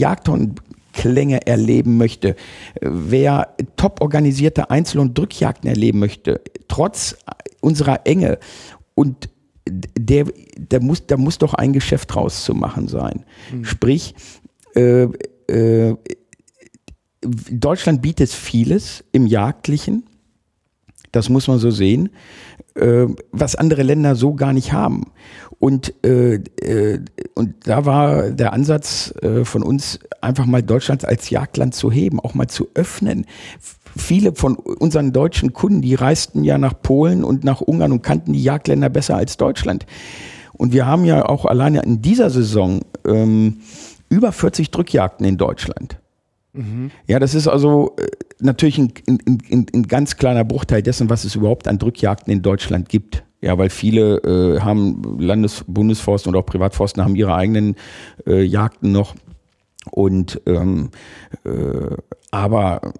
Jagdhundklänge 0.93 1.45
erleben 1.47 1.97
möchte, 1.97 2.35
wer 2.81 3.55
top 3.75 4.01
organisierte 4.01 4.69
Einzel- 4.69 4.99
und 4.99 5.17
Drückjagden 5.17 5.69
erleben 5.69 5.99
möchte, 5.99 6.41
trotz 6.67 7.15
unserer 7.61 8.05
Enge 8.05 8.39
und 8.95 9.29
der, 9.67 10.25
der 10.57 10.81
muss, 10.81 11.07
da 11.07 11.17
muss 11.17 11.37
doch 11.37 11.53
ein 11.53 11.73
Geschäft 11.73 12.13
draus 12.13 12.43
zu 12.43 12.53
machen 12.53 12.87
sein. 12.87 13.25
Mhm. 13.51 13.65
Sprich, 13.65 14.13
äh, 14.75 15.07
äh, 15.47 15.95
Deutschland 17.21 18.01
bietet 18.01 18.29
vieles 18.29 19.03
im 19.13 19.25
Jagdlichen, 19.25 20.03
das 21.13 21.29
muss 21.29 21.47
man 21.47 21.59
so 21.59 21.71
sehen, 21.71 22.09
äh, 22.75 23.05
was 23.31 23.55
andere 23.55 23.83
Länder 23.83 24.15
so 24.15 24.33
gar 24.33 24.51
nicht 24.51 24.73
haben. 24.73 25.11
Und, 25.63 25.93
äh, 26.05 26.41
äh, 26.59 26.99
und 27.35 27.67
da 27.67 27.85
war 27.85 28.31
der 28.31 28.51
Ansatz 28.51 29.13
äh, 29.21 29.45
von 29.45 29.63
uns, 29.63 29.97
einfach 30.19 30.45
mal 30.45 30.61
Deutschland 30.61 31.05
als 31.05 31.29
Jagdland 31.29 31.73
zu 31.73 31.89
heben, 31.89 32.19
auch 32.19 32.33
mal 32.33 32.49
zu 32.49 32.67
öffnen. 32.73 33.25
Viele 33.95 34.35
von 34.35 34.57
unseren 34.57 35.13
deutschen 35.13 35.53
Kunden, 35.53 35.81
die 35.81 35.95
reisten 35.95 36.43
ja 36.43 36.57
nach 36.57 36.73
Polen 36.81 37.23
und 37.23 37.45
nach 37.45 37.61
Ungarn 37.61 37.93
und 37.93 38.01
kannten 38.01 38.33
die 38.33 38.43
Jagdländer 38.43 38.89
besser 38.89 39.15
als 39.15 39.37
Deutschland. 39.37 39.85
Und 40.51 40.73
wir 40.73 40.85
haben 40.85 41.05
ja 41.05 41.29
auch 41.29 41.45
alleine 41.45 41.81
in 41.83 42.01
dieser 42.01 42.29
Saison 42.29 42.81
ähm, 43.07 43.61
über 44.09 44.33
40 44.33 44.69
Drückjagden 44.69 45.25
in 45.25 45.37
Deutschland. 45.37 45.97
Mhm. 46.51 46.91
Ja, 47.07 47.19
das 47.19 47.35
ist 47.35 47.47
also 47.47 47.95
äh, 47.97 48.07
natürlich 48.39 48.79
ein, 48.79 48.91
ein, 49.07 49.37
ein, 49.49 49.65
ein, 49.73 49.83
ganz 49.83 50.17
kleiner 50.17 50.43
Bruchteil 50.43 50.83
dessen, 50.83 51.09
was 51.09 51.23
es 51.23 51.35
überhaupt 51.35 51.69
an 51.69 51.79
Drückjagden 51.79 52.33
in 52.33 52.41
Deutschland 52.41 52.89
gibt. 52.89 53.23
Ja, 53.43 53.57
weil 53.57 53.69
viele 53.69 54.19
äh, 54.19 54.61
haben 54.61 55.19
Landes-, 55.19 55.65
Bundesforsten 55.67 56.33
und 56.33 56.39
auch 56.39 56.45
Privatforsten 56.45 57.03
haben 57.03 57.17
ihre 57.17 57.35
eigenen 57.35 57.75
äh, 58.25 58.41
Jagden 58.41 58.93
noch. 58.93 59.15
Und 59.91 60.39
ähm, 60.45 60.91
äh, 61.43 61.97
aber 62.31 62.93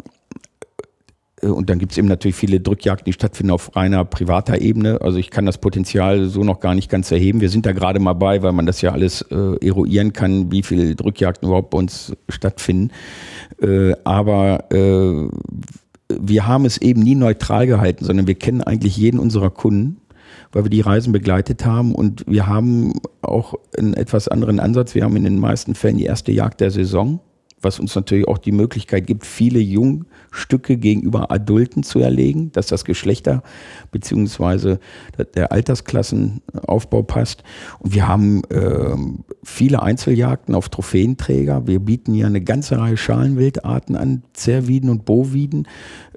äh, 1.42 1.48
und 1.48 1.70
dann 1.70 1.80
gibt 1.80 1.94
es 1.94 1.98
eben 1.98 2.10
natürlich 2.10 2.36
viele 2.36 2.60
Drückjagden, 2.60 3.06
die 3.06 3.14
stattfinden 3.14 3.52
auf 3.52 3.74
reiner 3.78 4.04
privater 4.04 4.60
Ebene. 4.60 5.00
Also 5.00 5.18
ich 5.18 5.30
kann 5.30 5.46
das 5.46 5.60
Potenzial 5.60 6.26
so 6.26 6.44
noch 6.44 6.60
gar 6.60 6.76
nicht 6.76 6.90
ganz 6.90 7.10
erheben. 7.10 7.40
Wir 7.40 7.50
sind 7.50 7.66
da 7.66 7.72
gerade 7.72 8.02
mal 8.02 8.12
bei, 8.12 8.44
weil 8.44 8.52
man 8.52 8.66
das 8.66 8.82
ja 8.82 8.92
alles 8.92 9.22
äh, 9.22 9.66
eruieren 9.66 10.12
kann, 10.12 10.52
wie 10.52 10.62
viele 10.62 10.94
Drückjagden 10.94 11.48
überhaupt 11.48 11.70
bei 11.70 11.78
uns 11.78 12.12
stattfinden. 12.28 12.92
Äh, 13.62 13.94
aber 14.04 14.70
äh, 14.74 15.30
wir 16.10 16.48
haben 16.48 16.66
es 16.66 16.78
eben 16.80 17.02
nie 17.02 17.16
neutral 17.16 17.66
gehalten, 17.66 18.04
sondern 18.04 18.28
wir 18.28 18.36
kennen 18.36 18.62
eigentlich 18.62 18.98
jeden 18.98 19.20
unserer 19.20 19.50
Kunden, 19.50 20.02
weil 20.54 20.63
wir 20.63 20.70
die 20.70 20.82
Reisen 20.82 21.12
begleitet 21.12 21.66
haben 21.66 21.94
und 21.94 22.24
wir 22.28 22.48
haben 22.48 22.94
auch 23.22 23.56
einen 23.78 23.94
etwas 23.94 24.28
anderen 24.30 24.60
Ansatz. 24.60 24.96
Wir 24.96 25.04
haben 25.04 25.18
in 25.18 25.26
den 25.26 25.39
meisten 25.39 25.76
Fällen 25.76 25.98
die 25.98 26.06
erste 26.06 26.32
Jagd 26.32 26.62
der 26.62 26.72
Saison 26.72 27.20
was 27.63 27.80
uns 27.80 27.96
natürlich 27.96 28.28
auch 28.28 28.38
die 28.38 28.52
Möglichkeit 28.52 29.08
gibt, 29.08 29.26
viele 29.26 29.60
Jungstücke 29.60 30.78
gegenüber 30.78 31.32
Adulten 31.32 31.84
zu 31.84 32.00
erlegen, 32.00 32.52
dass 32.52 32.68
das 32.68 32.86
Geschlechter 32.86 33.42
beziehungsweise 33.92 34.80
der 35.36 35.52
Altersklassenaufbau 35.52 37.04
passt. 37.04 37.44
Und 37.80 37.94
wir 37.94 38.08
haben 38.08 38.44
äh, 38.50 38.96
viele 39.44 39.82
Einzeljagden 39.82 40.56
auf 40.56 40.70
Trophäenträger. 40.70 41.68
Wir 41.68 41.80
bieten 41.80 42.13
hier 42.13 42.28
eine 42.28 42.42
ganze 42.42 42.78
Reihe 42.78 42.98
Schalenwildarten 42.98 43.96
an, 43.96 44.24
Zerviden 44.34 44.89
und 44.89 45.06
Boviden. 45.06 45.68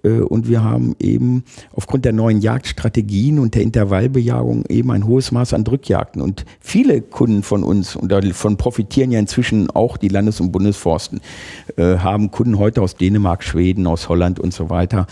Äh, 0.07 0.21
und 0.21 0.49
wir 0.49 0.63
haben 0.63 0.95
eben 1.01 1.45
aufgrund 1.73 2.05
der 2.05 2.13
neuen 2.13 2.41
Jagdstrategien 2.41 3.39
und 3.39 3.55
der 3.55 3.63
Intervallbejagung 3.63 4.65
eben 4.69 4.91
ein 4.91 5.07
hohes 5.07 5.33
Maß 5.33 5.53
an 5.53 5.65
Drückjagden. 5.65 6.23
Und 6.23 6.45
viele 6.61 7.03
Kunden 7.03 7.43
von 7.43 7.65
uns, 7.65 7.97
und 7.97 8.11
davon 8.13 8.57
profitieren 8.57 9.11
ja 9.11 9.19
inzwischen 9.19 9.71
auch 9.71 9.97
die 9.97 10.09
Landes- 10.09 10.41
und 10.41 10.53
Bundesforsten, 10.53 11.21
äh, 11.77 11.99
haben 11.99 12.31
Kunden 12.31 12.59
heute 12.59 12.83
aus 12.83 12.97
Dänemark, 12.97 13.43
Schweden, 13.43 13.87
aus 13.87 14.09
Holland 14.09 14.39
und 14.39 14.55
so 14.55 14.71
weiter, 14.71 15.07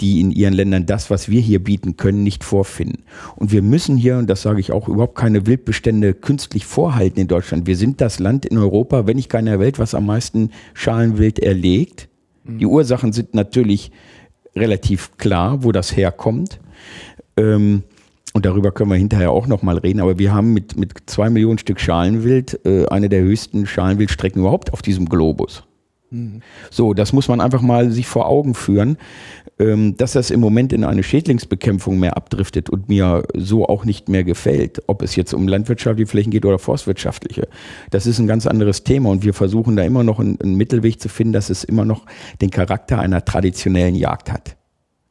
die 0.00 0.20
in 0.20 0.32
ihren 0.32 0.54
Ländern 0.54 0.86
das, 0.86 1.08
was 1.08 1.28
wir 1.28 1.40
hier 1.40 1.62
bieten 1.62 1.96
können, 1.96 2.24
nicht 2.24 2.42
vorfinden. 2.42 3.04
Und 3.36 3.52
wir 3.52 3.62
müssen 3.62 3.96
hier, 3.96 4.18
und 4.18 4.28
das 4.28 4.42
sage 4.42 4.58
ich 4.58 4.72
auch, 4.72 4.88
überhaupt 4.88 5.14
keine 5.14 5.46
Wildbestände 5.46 6.14
künstlich 6.14 6.66
vorhalten 6.66 7.20
in 7.20 7.28
Deutschland. 7.28 7.68
Wir 7.68 7.76
sind 7.76 8.00
das 8.00 8.18
Land 8.18 8.44
in 8.44 8.58
Europa, 8.58 9.06
wenn 9.06 9.16
nicht 9.16 9.30
gar 9.30 9.38
in 9.38 9.46
der 9.46 9.60
Welt, 9.60 9.78
was 9.78 9.94
am 9.94 10.06
meisten 10.06 10.50
Schalenwild 10.74 11.38
erlegt. 11.38 12.08
Die 12.46 12.66
Ursachen 12.66 13.12
sind 13.12 13.34
natürlich 13.34 13.90
relativ 14.56 15.16
klar, 15.16 15.62
wo 15.64 15.72
das 15.72 15.96
herkommt. 15.96 16.60
Ähm, 17.36 17.82
und 18.32 18.46
darüber 18.46 18.72
können 18.72 18.90
wir 18.90 18.96
hinterher 18.96 19.30
auch 19.30 19.46
nochmal 19.46 19.78
reden. 19.78 20.00
Aber 20.00 20.18
wir 20.18 20.34
haben 20.34 20.52
mit, 20.52 20.76
mit 20.76 20.92
zwei 21.06 21.30
Millionen 21.30 21.58
Stück 21.58 21.78
Schalenwild 21.78 22.60
äh, 22.66 22.86
eine 22.86 23.08
der 23.08 23.22
höchsten 23.22 23.66
Schalenwildstrecken 23.66 24.40
überhaupt 24.40 24.72
auf 24.72 24.82
diesem 24.82 25.08
Globus. 25.08 25.62
So, 26.70 26.94
das 26.94 27.12
muss 27.12 27.28
man 27.28 27.40
einfach 27.40 27.60
mal 27.60 27.90
sich 27.90 28.06
vor 28.06 28.26
Augen 28.26 28.54
führen, 28.54 28.98
dass 29.56 30.12
das 30.12 30.30
im 30.30 30.40
Moment 30.40 30.72
in 30.72 30.82
eine 30.82 31.04
Schädlingsbekämpfung 31.04 31.98
mehr 31.98 32.16
abdriftet 32.16 32.70
und 32.70 32.88
mir 32.88 33.22
so 33.36 33.66
auch 33.66 33.84
nicht 33.84 34.08
mehr 34.08 34.24
gefällt, 34.24 34.82
ob 34.88 35.00
es 35.02 35.14
jetzt 35.14 35.32
um 35.32 35.46
landwirtschaftliche 35.46 36.10
Flächen 36.10 36.32
geht 36.32 36.44
oder 36.44 36.58
forstwirtschaftliche. 36.58 37.46
Das 37.90 38.06
ist 38.06 38.18
ein 38.18 38.26
ganz 38.26 38.48
anderes 38.48 38.82
Thema 38.82 39.10
und 39.10 39.24
wir 39.24 39.32
versuchen 39.32 39.76
da 39.76 39.84
immer 39.84 40.02
noch 40.02 40.18
einen, 40.18 40.40
einen 40.40 40.56
Mittelweg 40.56 41.00
zu 41.00 41.08
finden, 41.08 41.34
dass 41.34 41.50
es 41.50 41.62
immer 41.62 41.84
noch 41.84 42.04
den 42.40 42.50
Charakter 42.50 42.98
einer 42.98 43.24
traditionellen 43.24 43.94
Jagd 43.94 44.32
hat. 44.32 44.56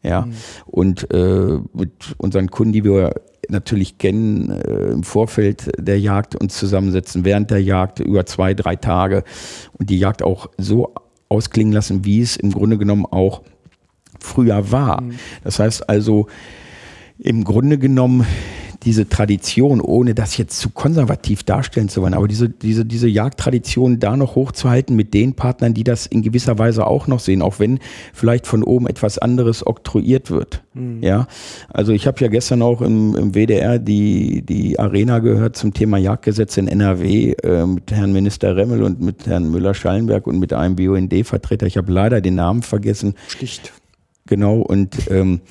Ja, 0.02 0.24
mhm. 0.24 0.34
und 0.66 1.14
äh, 1.14 1.60
mit 1.74 2.14
unseren 2.18 2.52
Kunden, 2.52 2.74
die 2.74 2.84
wir 2.84 3.14
natürlich 3.48 3.98
kennen, 3.98 4.50
äh, 4.50 4.92
im 4.92 5.04
Vorfeld 5.04 5.72
der 5.78 5.98
Jagd 5.98 6.36
uns 6.36 6.58
zusammensetzen, 6.58 7.24
während 7.24 7.52
der 7.52 7.64
Jagd 7.64 8.02
über 8.02 8.26
zwei, 8.26 8.54
drei 8.54 8.76
Tage 8.76 9.24
und 9.80 9.90
die 9.90 9.98
Jagd 9.98 10.22
auch 10.22 10.50
so 10.58 10.94
ausklingen 11.30 11.72
lassen, 11.72 12.04
wie 12.04 12.20
es 12.20 12.36
im 12.36 12.52
Grunde 12.52 12.78
genommen 12.78 13.06
auch 13.06 13.44
früher 14.24 14.72
war. 14.72 15.02
Mhm. 15.02 15.14
Das 15.44 15.60
heißt 15.60 15.90
also, 15.90 16.28
im 17.20 17.44
Grunde 17.44 17.78
genommen 17.78 18.26
diese 18.86 19.08
Tradition, 19.08 19.82
ohne 19.82 20.14
das 20.14 20.38
jetzt 20.38 20.60
zu 20.60 20.70
konservativ 20.70 21.44
darstellen 21.44 21.90
zu 21.90 22.02
wollen, 22.02 22.14
aber 22.14 22.28
diese, 22.28 22.50
diese, 22.50 22.86
diese 22.86 23.08
Jagdtradition 23.08 24.00
da 24.00 24.18
noch 24.18 24.36
hochzuhalten 24.36 24.96
mit 24.96 25.14
den 25.14 25.34
Partnern, 25.36 25.74
die 25.74 25.84
das 25.84 26.06
in 26.06 26.22
gewisser 26.22 26.60
Weise 26.60 26.86
auch 26.88 27.08
noch 27.08 27.20
sehen, 27.20 27.42
auch 27.42 27.60
wenn 27.60 27.80
vielleicht 28.14 28.48
von 28.48 28.64
oben 28.64 28.88
etwas 28.88 29.18
anderes 29.18 29.66
oktroyiert 29.66 30.32
wird. 30.32 30.64
Mhm. 30.74 31.02
Ja, 31.02 31.28
also 31.70 31.92
ich 31.94 32.08
habe 32.08 32.20
ja 32.22 32.28
gestern 32.28 32.62
auch 32.62 32.82
im, 32.82 33.16
im 33.16 33.34
WDR 33.34 33.80
die, 33.80 34.42
die 34.42 34.80
Arena 34.80 35.20
gehört 35.20 35.56
zum 35.56 35.74
Thema 35.74 35.98
Jagdgesetz 35.98 36.58
in 36.58 36.68
NRW 36.68 37.34
äh, 37.44 37.66
mit 37.66 37.92
Herrn 37.92 38.14
Minister 38.14 38.56
Remmel 38.56 38.84
und 38.84 39.02
mit 39.02 39.28
Herrn 39.28 39.50
Müller-Schallenberg 39.52 40.28
und 40.28 40.40
mit 40.40 40.54
einem 40.54 40.76
BUND-Vertreter. 40.76 41.68
Ich 41.68 41.78
habe 41.78 41.92
leider 41.92 42.22
den 42.22 42.36
Namen 42.36 42.64
vergessen. 42.64 43.16
Schlicht. 43.28 43.72
Genau, 44.26 44.60
und 44.60 45.12
ähm, 45.12 45.42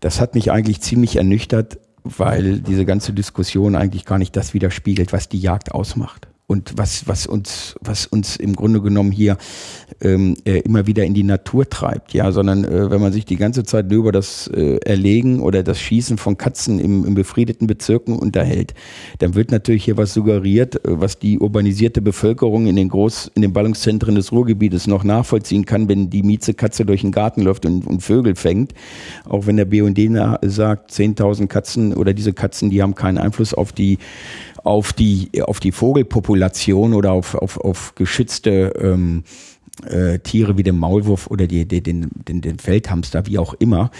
das 0.00 0.20
hat 0.20 0.34
mich 0.34 0.50
eigentlich 0.50 0.80
ziemlich 0.80 1.16
ernüchtert, 1.16 1.78
weil 2.02 2.60
diese 2.60 2.84
ganze 2.84 3.12
Diskussion 3.12 3.76
eigentlich 3.76 4.04
gar 4.04 4.18
nicht 4.18 4.36
das 4.36 4.54
widerspiegelt, 4.54 5.12
was 5.12 5.28
die 5.28 5.38
Jagd 5.38 5.72
ausmacht 5.72 6.29
und 6.50 6.72
was, 6.76 7.06
was 7.06 7.28
uns, 7.28 7.76
was 7.80 8.06
uns 8.06 8.34
im 8.34 8.56
Grunde 8.56 8.80
genommen 8.80 9.12
hier 9.12 9.36
ähm, 10.00 10.36
äh, 10.44 10.58
immer 10.62 10.88
wieder 10.88 11.04
in 11.04 11.14
die 11.14 11.22
Natur 11.22 11.70
treibt, 11.70 12.12
ja, 12.12 12.32
sondern 12.32 12.64
äh, 12.64 12.90
wenn 12.90 13.00
man 13.00 13.12
sich 13.12 13.24
die 13.24 13.36
ganze 13.36 13.62
Zeit 13.62 13.92
über 13.92 14.10
das 14.10 14.48
äh, 14.48 14.78
Erlegen 14.78 15.38
oder 15.42 15.62
das 15.62 15.78
Schießen 15.78 16.18
von 16.18 16.36
Katzen 16.36 16.80
im, 16.80 17.04
im 17.04 17.14
befriedeten 17.14 17.68
Bezirken 17.68 18.18
unterhält, 18.18 18.74
dann 19.20 19.36
wird 19.36 19.52
natürlich 19.52 19.84
hier 19.84 19.96
was 19.96 20.12
suggeriert, 20.12 20.84
äh, 20.84 21.00
was 21.00 21.20
die 21.20 21.38
urbanisierte 21.38 22.02
Bevölkerung 22.02 22.66
in 22.66 22.74
den 22.74 22.88
Groß, 22.88 23.30
in 23.36 23.42
den 23.42 23.52
Ballungszentren 23.52 24.16
des 24.16 24.32
Ruhrgebietes 24.32 24.88
noch 24.88 25.04
nachvollziehen 25.04 25.66
kann, 25.66 25.88
wenn 25.88 26.10
die 26.10 26.24
Miezekatze 26.24 26.84
durch 26.84 27.02
den 27.02 27.12
Garten 27.12 27.42
läuft 27.42 27.64
und, 27.64 27.86
und 27.86 28.02
Vögel 28.02 28.34
fängt. 28.34 28.74
Auch 29.24 29.46
wenn 29.46 29.56
der 29.56 29.66
BUND 29.66 30.00
sagt, 30.42 30.90
10.000 30.90 31.46
Katzen 31.46 31.94
oder 31.94 32.12
diese 32.12 32.32
Katzen, 32.32 32.70
die 32.70 32.82
haben 32.82 32.96
keinen 32.96 33.18
Einfluss 33.18 33.54
auf 33.54 33.70
die 33.70 33.98
auf 34.64 34.92
die, 34.92 35.30
auf 35.42 35.60
die 35.60 35.72
Vogelpopulation 35.72 36.94
oder 36.94 37.12
auf, 37.12 37.34
auf, 37.34 37.58
auf 37.58 37.94
geschützte 37.94 38.72
ähm, 38.80 39.24
äh, 39.86 40.18
Tiere 40.18 40.58
wie 40.58 40.62
den 40.62 40.76
Maulwurf 40.76 41.28
oder 41.28 41.46
die, 41.46 41.66
die, 41.66 41.82
den, 41.82 42.10
den, 42.28 42.40
den 42.40 42.58
Feldhamster, 42.58 43.26
wie 43.26 43.38
auch 43.38 43.54
immer, 43.54 43.90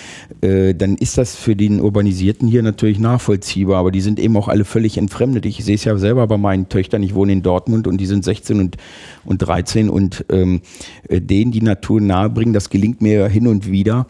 äh, 0.41 0.75
dann 0.75 0.97
ist 0.97 1.19
das 1.19 1.37
für 1.37 1.57
den 1.57 1.81
Urbanisierten 1.81 2.49
hier 2.49 2.63
natürlich 2.63 2.99
nachvollziehbar, 2.99 3.79
aber 3.79 3.91
die 3.91 4.01
sind 4.01 4.19
eben 4.19 4.37
auch 4.37 4.49
alle 4.49 4.65
völlig 4.65 4.99
entfremdet. 4.99 5.47
Ich 5.47 5.65
sehe 5.65 5.77
es 5.77 5.85
ja 5.85 5.97
selber 5.97 6.27
bei 6.27 6.37
meinen 6.37 6.69
Töchtern, 6.69 7.03
ich 7.03 7.15
wohne 7.15 7.33
in 7.33 7.43
Dortmund 7.43 7.87
und 7.87 7.99
die 7.99 8.07
sind 8.07 8.25
16 8.25 8.61
und, 8.61 8.77
und 9.25 9.39
13 9.39 9.89
und 9.89 10.25
ähm, 10.31 10.61
äh, 11.09 11.21
denen 11.21 11.53
die 11.53 11.63
Natur 11.63 12.01
nahebringen, 12.01 12.53
das 12.53 12.71
gelingt 12.71 13.01
mir 13.01 13.29
hin 13.29 13.47
und 13.47 13.71
wieder 13.71 14.07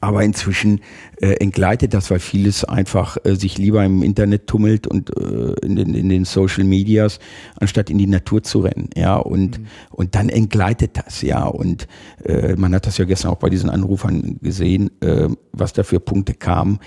Aber 0.00 0.22
inzwischen 0.22 0.80
äh, 1.20 1.32
entgleitet 1.40 1.92
das, 1.92 2.10
weil 2.10 2.20
vieles 2.20 2.64
einfach 2.64 3.16
äh, 3.24 3.34
sich 3.34 3.58
lieber 3.58 3.84
im 3.84 4.02
Internet 4.02 4.46
tummelt 4.46 4.86
und 4.86 5.10
äh, 5.16 5.54
in, 5.64 5.74
den, 5.74 5.94
in 5.94 6.08
den 6.08 6.24
Social 6.24 6.62
Medias, 6.62 7.18
anstatt 7.56 7.90
in 7.90 7.98
die 7.98 8.06
Natur 8.06 8.44
zu 8.44 8.60
rennen. 8.60 8.90
Ja, 8.96 9.16
und, 9.16 9.58
mhm. 9.58 9.66
und 9.90 10.14
dann 10.14 10.28
entgleitet 10.28 10.92
das, 10.94 11.22
ja. 11.22 11.44
Und 11.44 11.88
äh, 12.24 12.54
man 12.54 12.74
hat 12.74 12.86
das 12.86 12.98
ja 12.98 13.04
gestern 13.04 13.32
auch 13.32 13.38
bei 13.38 13.50
diesen 13.50 13.70
Anrufern 13.70 14.38
gesehen, 14.40 14.90
äh, 15.00 15.28
was 15.52 15.72
da 15.72 15.82
für 15.82 15.98
Punkte 15.98 16.34
kamen. 16.34 16.78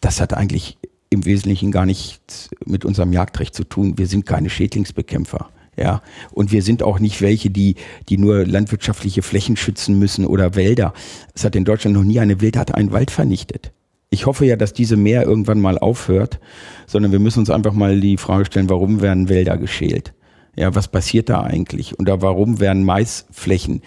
Das 0.00 0.20
hat 0.20 0.34
eigentlich 0.34 0.78
im 1.10 1.24
Wesentlichen 1.24 1.70
gar 1.70 1.86
nichts 1.86 2.50
mit 2.64 2.84
unserem 2.84 3.12
Jagdrecht 3.12 3.54
zu 3.54 3.64
tun. 3.64 3.98
Wir 3.98 4.06
sind 4.08 4.26
keine 4.26 4.50
Schädlingsbekämpfer. 4.50 5.50
Ja, 5.76 6.02
und 6.32 6.52
wir 6.52 6.62
sind 6.62 6.82
auch 6.82 6.98
nicht 6.98 7.22
welche, 7.22 7.48
die, 7.48 7.76
die 8.08 8.18
nur 8.18 8.46
landwirtschaftliche 8.46 9.22
Flächen 9.22 9.56
schützen 9.56 9.98
müssen 9.98 10.26
oder 10.26 10.54
Wälder. 10.54 10.92
Es 11.34 11.44
hat 11.44 11.56
in 11.56 11.64
Deutschland 11.64 11.96
noch 11.96 12.04
nie 12.04 12.20
eine 12.20 12.42
Wildart 12.42 12.74
einen 12.74 12.92
Wald 12.92 13.10
vernichtet. 13.10 13.72
Ich 14.10 14.26
hoffe 14.26 14.44
ja, 14.44 14.56
dass 14.56 14.74
diese 14.74 14.98
Meer 14.98 15.22
irgendwann 15.22 15.60
mal 15.60 15.78
aufhört, 15.78 16.40
sondern 16.86 17.12
wir 17.12 17.18
müssen 17.18 17.38
uns 17.38 17.48
einfach 17.48 17.72
mal 17.72 17.98
die 17.98 18.18
Frage 18.18 18.44
stellen, 18.44 18.68
warum 18.68 19.00
werden 19.00 19.30
Wälder 19.30 19.56
geschält? 19.56 20.12
Ja, 20.54 20.74
was 20.74 20.88
passiert 20.88 21.30
da 21.30 21.40
eigentlich? 21.40 21.94
Da 21.98 22.20
warum 22.20 22.60
werden 22.60 22.84
Maisflächen 22.84 23.80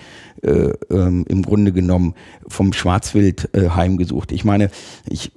äh, 0.46 0.74
ähm, 0.90 1.26
im 1.28 1.42
Grunde 1.42 1.72
genommen 1.72 2.14
vom 2.48 2.74
Schwarzwild 2.74 3.50
äh, 3.54 3.70
heimgesucht? 3.70 4.32
Ich 4.32 4.46
meine, 4.46 4.70
ich, 5.10 5.32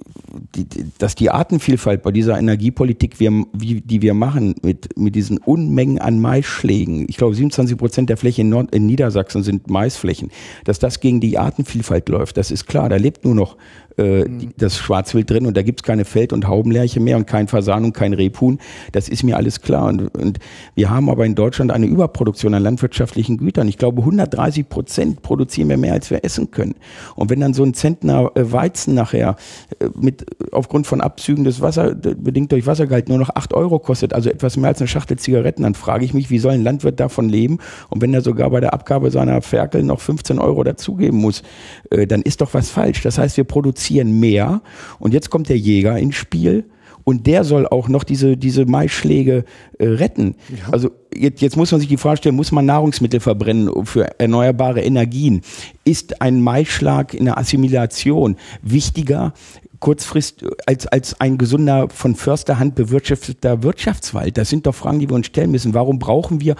die, 0.55 0.65
dass 0.97 1.15
die 1.15 1.29
Artenvielfalt 1.29 2.03
bei 2.03 2.11
dieser 2.11 2.37
Energiepolitik, 2.37 3.19
wir, 3.19 3.45
wie, 3.53 3.81
die 3.81 4.01
wir 4.01 4.13
machen, 4.13 4.55
mit, 4.61 4.97
mit 4.97 5.15
diesen 5.15 5.37
Unmengen 5.39 5.99
an 5.99 6.19
Maisschlägen, 6.19 7.05
ich 7.09 7.17
glaube 7.17 7.35
27 7.35 7.77
Prozent 7.77 8.09
der 8.09 8.17
Fläche 8.17 8.41
in, 8.41 8.49
Nord 8.49 8.73
in 8.73 8.85
Niedersachsen 8.85 9.43
sind 9.43 9.69
Maisflächen, 9.69 10.31
dass 10.63 10.79
das 10.79 10.99
gegen 10.99 11.19
die 11.19 11.37
Artenvielfalt 11.37 12.09
läuft, 12.09 12.37
das 12.37 12.51
ist 12.51 12.67
klar. 12.67 12.89
Da 12.89 12.97
lebt 12.97 13.25
nur 13.25 13.35
noch 13.35 13.57
äh, 13.99 14.25
mhm. 14.25 14.53
das 14.57 14.77
Schwarzwild 14.77 15.29
drin 15.29 15.45
und 15.45 15.57
da 15.57 15.61
gibt's 15.61 15.83
keine 15.83 16.05
Feld- 16.05 16.31
und 16.31 16.47
Haubenlerche 16.47 16.99
mehr 16.99 17.17
und 17.17 17.27
kein 17.27 17.47
Fasan 17.47 17.83
und 17.83 17.93
kein 17.93 18.13
Rebhuhn. 18.13 18.59
Das 18.93 19.09
ist 19.09 19.23
mir 19.23 19.35
alles 19.35 19.61
klar. 19.61 19.87
Und, 19.87 20.15
und 20.17 20.39
wir 20.75 20.89
haben 20.89 21.09
aber 21.09 21.25
in 21.25 21.35
Deutschland 21.35 21.71
eine 21.71 21.85
Überproduktion 21.85 22.53
an 22.53 22.63
landwirtschaftlichen 22.63 23.37
Gütern. 23.37 23.67
Ich 23.67 23.77
glaube, 23.77 24.01
130 24.01 24.69
Prozent 24.69 24.98
produzieren 25.21 25.69
wir 25.69 25.77
mehr, 25.77 25.93
als 25.93 26.09
wir 26.09 26.23
essen 26.23 26.51
können. 26.51 26.75
Und 27.15 27.29
wenn 27.29 27.39
dann 27.39 27.53
so 27.53 27.63
ein 27.63 27.73
Zentner 27.73 28.31
äh, 28.35 28.51
Weizen 28.51 28.93
nachher 28.93 29.35
äh, 29.79 29.89
mit 29.99 30.25
aufgrund 30.51 30.87
von 30.87 31.01
Abzügen 31.01 31.43
des 31.43 31.61
Wasser, 31.61 31.95
bedingt 31.95 32.51
durch 32.51 32.65
Wassergehalt 32.65 33.09
nur 33.09 33.17
noch 33.17 33.29
acht 33.35 33.53
Euro 33.53 33.79
kostet, 33.79 34.13
also 34.13 34.29
etwas 34.29 34.57
mehr 34.57 34.69
als 34.69 34.79
eine 34.79 34.87
Schachtel 34.87 35.17
Zigaretten, 35.17 35.63
dann 35.63 35.75
frage 35.75 36.05
ich 36.05 36.13
mich, 36.13 36.29
wie 36.29 36.39
soll 36.39 36.53
ein 36.53 36.63
Landwirt 36.63 36.99
davon 36.99 37.29
leben? 37.29 37.59
Und 37.89 38.01
wenn 38.01 38.13
er 38.13 38.21
sogar 38.21 38.49
bei 38.49 38.59
der 38.59 38.73
Abgabe 38.73 39.11
seiner 39.11 39.41
Ferkel 39.41 39.83
noch 39.83 39.99
15 39.99 40.39
Euro 40.39 40.63
dazugeben 40.63 41.19
muss, 41.19 41.43
dann 41.89 42.21
ist 42.21 42.41
doch 42.41 42.53
was 42.53 42.69
falsch. 42.69 43.01
Das 43.01 43.17
heißt, 43.17 43.37
wir 43.37 43.43
produzieren 43.43 44.19
mehr. 44.19 44.61
Und 44.99 45.13
jetzt 45.13 45.29
kommt 45.29 45.49
der 45.49 45.57
Jäger 45.57 45.97
ins 45.97 46.15
Spiel. 46.15 46.65
Und 47.09 47.25
der 47.25 47.43
soll 47.43 47.65
auch 47.65 47.87
noch 47.87 48.03
diese, 48.03 48.37
diese 48.37 48.67
Maischläge 48.67 49.43
äh, 49.79 49.87
retten. 49.87 50.35
Ja. 50.49 50.71
Also 50.71 50.91
jetzt, 51.11 51.41
jetzt 51.41 51.57
muss 51.57 51.71
man 51.71 51.81
sich 51.81 51.89
die 51.89 51.97
Frage 51.97 52.17
stellen, 52.17 52.35
muss 52.35 52.51
man 52.51 52.67
Nahrungsmittel 52.67 53.19
verbrennen 53.19 53.83
für 53.87 54.19
erneuerbare 54.19 54.81
Energien? 54.81 55.41
Ist 55.83 56.21
ein 56.21 56.39
Maischlag 56.39 57.15
in 57.15 57.25
der 57.25 57.39
Assimilation 57.39 58.35
wichtiger 58.61 59.33
kurzfrist 59.79 60.45
als, 60.67 60.85
als 60.85 61.19
ein 61.19 61.39
gesunder, 61.39 61.87
von 61.89 62.13
Försterhand 62.13 62.75
bewirtschafteter 62.75 63.63
Wirtschaftswald? 63.63 64.37
Das 64.37 64.51
sind 64.51 64.67
doch 64.67 64.75
Fragen, 64.75 64.99
die 64.99 65.09
wir 65.09 65.15
uns 65.15 65.25
stellen 65.25 65.49
müssen. 65.49 65.73
Warum 65.73 65.97
brauchen 65.97 66.41
wir 66.41 66.57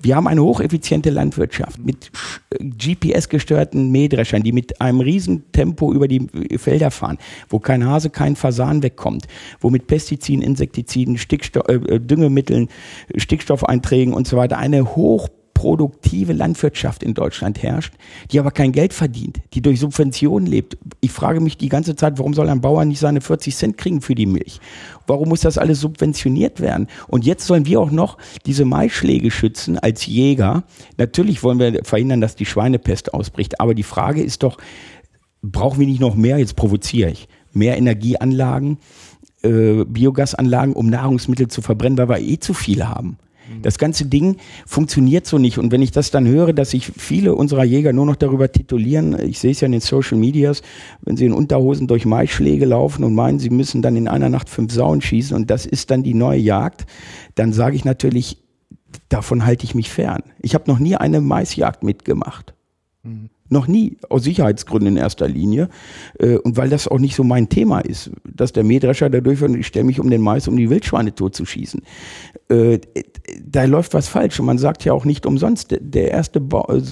wir 0.00 0.16
haben 0.16 0.26
eine 0.26 0.42
hocheffiziente 0.42 1.10
Landwirtschaft 1.10 1.78
mit 1.78 2.10
GPS-gesteuerten 2.60 3.90
Mähdreschern, 3.90 4.42
die 4.42 4.52
mit 4.52 4.80
einem 4.80 5.00
riesen 5.00 5.50
Tempo 5.52 5.92
über 5.92 6.08
die 6.08 6.26
Felder 6.56 6.90
fahren, 6.90 7.18
wo 7.48 7.58
kein 7.58 7.86
Hase, 7.86 8.10
kein 8.10 8.36
Fasan 8.36 8.82
wegkommt, 8.82 9.26
wo 9.60 9.70
mit 9.70 9.86
Pestiziden, 9.86 10.42
Insektiziden, 10.42 11.18
Stickstoff, 11.18 11.68
äh, 11.68 12.00
Düngemitteln, 12.00 12.68
Stickstoffeinträgen 13.16 14.14
und 14.14 14.26
so 14.26 14.36
weiter 14.36 14.58
eine 14.58 14.96
hoch 14.96 15.28
produktive 15.58 16.32
Landwirtschaft 16.32 17.02
in 17.02 17.14
Deutschland 17.14 17.60
herrscht, 17.60 17.92
die 18.30 18.38
aber 18.38 18.52
kein 18.52 18.70
Geld 18.70 18.94
verdient, 18.94 19.40
die 19.54 19.60
durch 19.60 19.80
Subventionen 19.80 20.46
lebt. 20.46 20.78
Ich 21.00 21.10
frage 21.10 21.40
mich 21.40 21.56
die 21.56 21.68
ganze 21.68 21.96
Zeit, 21.96 22.16
warum 22.16 22.32
soll 22.32 22.48
ein 22.48 22.60
Bauer 22.60 22.84
nicht 22.84 23.00
seine 23.00 23.20
40 23.20 23.56
Cent 23.56 23.76
kriegen 23.76 24.00
für 24.00 24.14
die 24.14 24.26
Milch? 24.26 24.60
Warum 25.08 25.30
muss 25.30 25.40
das 25.40 25.58
alles 25.58 25.80
subventioniert 25.80 26.60
werden? 26.60 26.86
Und 27.08 27.26
jetzt 27.26 27.44
sollen 27.44 27.66
wir 27.66 27.80
auch 27.80 27.90
noch 27.90 28.18
diese 28.46 28.64
Maischläge 28.64 29.32
schützen 29.32 29.80
als 29.80 30.06
Jäger. 30.06 30.62
Natürlich 30.96 31.42
wollen 31.42 31.58
wir 31.58 31.80
verhindern, 31.82 32.20
dass 32.20 32.36
die 32.36 32.46
Schweinepest 32.46 33.12
ausbricht. 33.12 33.60
Aber 33.60 33.74
die 33.74 33.82
Frage 33.82 34.22
ist 34.22 34.44
doch, 34.44 34.58
brauchen 35.42 35.80
wir 35.80 35.88
nicht 35.88 36.00
noch 36.00 36.14
mehr, 36.14 36.38
jetzt 36.38 36.54
provoziere 36.54 37.10
ich, 37.10 37.26
mehr 37.52 37.76
Energieanlagen, 37.76 38.78
äh, 39.42 39.84
Biogasanlagen, 39.84 40.74
um 40.74 40.88
Nahrungsmittel 40.88 41.48
zu 41.48 41.62
verbrennen, 41.62 41.98
weil 41.98 42.08
wir 42.08 42.20
eh 42.20 42.38
zu 42.38 42.54
viel 42.54 42.86
haben. 42.86 43.18
Mhm. 43.58 43.62
Das 43.62 43.78
ganze 43.78 44.06
Ding 44.06 44.36
funktioniert 44.66 45.26
so 45.26 45.38
nicht. 45.38 45.58
Und 45.58 45.72
wenn 45.72 45.82
ich 45.82 45.90
das 45.90 46.10
dann 46.10 46.26
höre, 46.26 46.52
dass 46.52 46.70
sich 46.70 46.90
viele 46.96 47.34
unserer 47.34 47.64
Jäger 47.64 47.92
nur 47.92 48.06
noch 48.06 48.16
darüber 48.16 48.50
titulieren, 48.50 49.18
ich 49.20 49.38
sehe 49.38 49.50
es 49.50 49.60
ja 49.60 49.66
in 49.66 49.72
den 49.72 49.80
Social 49.80 50.18
Medias, 50.18 50.62
wenn 51.02 51.16
sie 51.16 51.26
in 51.26 51.32
Unterhosen 51.32 51.86
durch 51.86 52.06
Maischläge 52.06 52.64
laufen 52.64 53.04
und 53.04 53.14
meinen, 53.14 53.38
sie 53.38 53.50
müssen 53.50 53.82
dann 53.82 53.96
in 53.96 54.08
einer 54.08 54.28
Nacht 54.28 54.48
fünf 54.48 54.72
Sauen 54.72 55.00
schießen 55.00 55.36
und 55.36 55.50
das 55.50 55.66
ist 55.66 55.90
dann 55.90 56.02
die 56.02 56.14
neue 56.14 56.40
Jagd, 56.40 56.86
dann 57.34 57.52
sage 57.52 57.76
ich 57.76 57.84
natürlich, 57.84 58.38
davon 59.08 59.44
halte 59.44 59.64
ich 59.64 59.74
mich 59.74 59.90
fern. 59.90 60.22
Ich 60.40 60.54
habe 60.54 60.64
noch 60.66 60.78
nie 60.78 60.96
eine 60.96 61.20
Maisjagd 61.20 61.82
mitgemacht. 61.82 62.54
Mhm. 63.02 63.30
Noch 63.50 63.66
nie, 63.66 63.96
aus 64.10 64.24
Sicherheitsgründen 64.24 64.96
in 64.96 64.96
erster 64.96 65.26
Linie. 65.26 65.68
Äh, 66.18 66.36
und 66.36 66.56
weil 66.56 66.68
das 66.68 66.86
auch 66.86 66.98
nicht 66.98 67.14
so 67.14 67.24
mein 67.24 67.48
Thema 67.48 67.80
ist, 67.80 68.10
dass 68.24 68.52
der 68.52 68.64
Mähdrescher 68.64 69.08
dadurch 69.08 69.40
ich 69.40 69.66
stelle 69.66 69.84
mich 69.84 70.00
um 70.00 70.10
den 70.10 70.20
Mais, 70.20 70.48
um 70.48 70.56
die 70.56 70.68
Wildschweine 70.68 71.14
totzuschießen. 71.14 71.82
Äh, 72.50 72.80
da 73.42 73.64
läuft 73.64 73.94
was 73.94 74.08
falsch. 74.08 74.38
Und 74.38 74.46
man 74.46 74.58
sagt 74.58 74.84
ja 74.84 74.92
auch 74.92 75.04
nicht 75.04 75.24
umsonst, 75.24 75.76
der 75.80 76.10
erste 76.10 76.42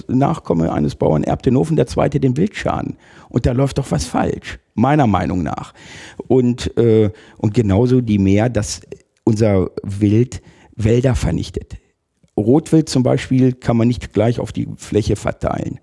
Nachkomme 0.07 0.71
eines 0.71 0.95
Bauern 0.95 1.23
erbt 1.23 1.45
den 1.45 1.55
Ofen, 1.55 1.75
der 1.75 1.87
zweite 1.87 2.19
den 2.19 2.37
Wildschaden. 2.37 2.97
Und 3.29 3.45
da 3.45 3.51
läuft 3.51 3.77
doch 3.77 3.91
was 3.91 4.05
falsch, 4.05 4.59
meiner 4.73 5.07
Meinung 5.07 5.43
nach. 5.43 5.73
Und, 6.27 6.75
äh, 6.77 7.11
und 7.37 7.53
genauso 7.53 8.01
die 8.01 8.19
Meer, 8.19 8.49
dass 8.49 8.81
unser 9.23 9.69
Wild 9.83 10.41
Wälder 10.75 11.15
vernichtet. 11.15 11.77
Rotwild 12.37 12.87
zum 12.87 13.01
Beispiel 13.01 13.53
kann 13.53 13.77
man 13.77 13.87
nicht 13.87 14.13
gleich 14.13 14.39
auf 14.39 14.51
die 14.51 14.67
Fläche 14.77 15.15
verteilen 15.15 15.79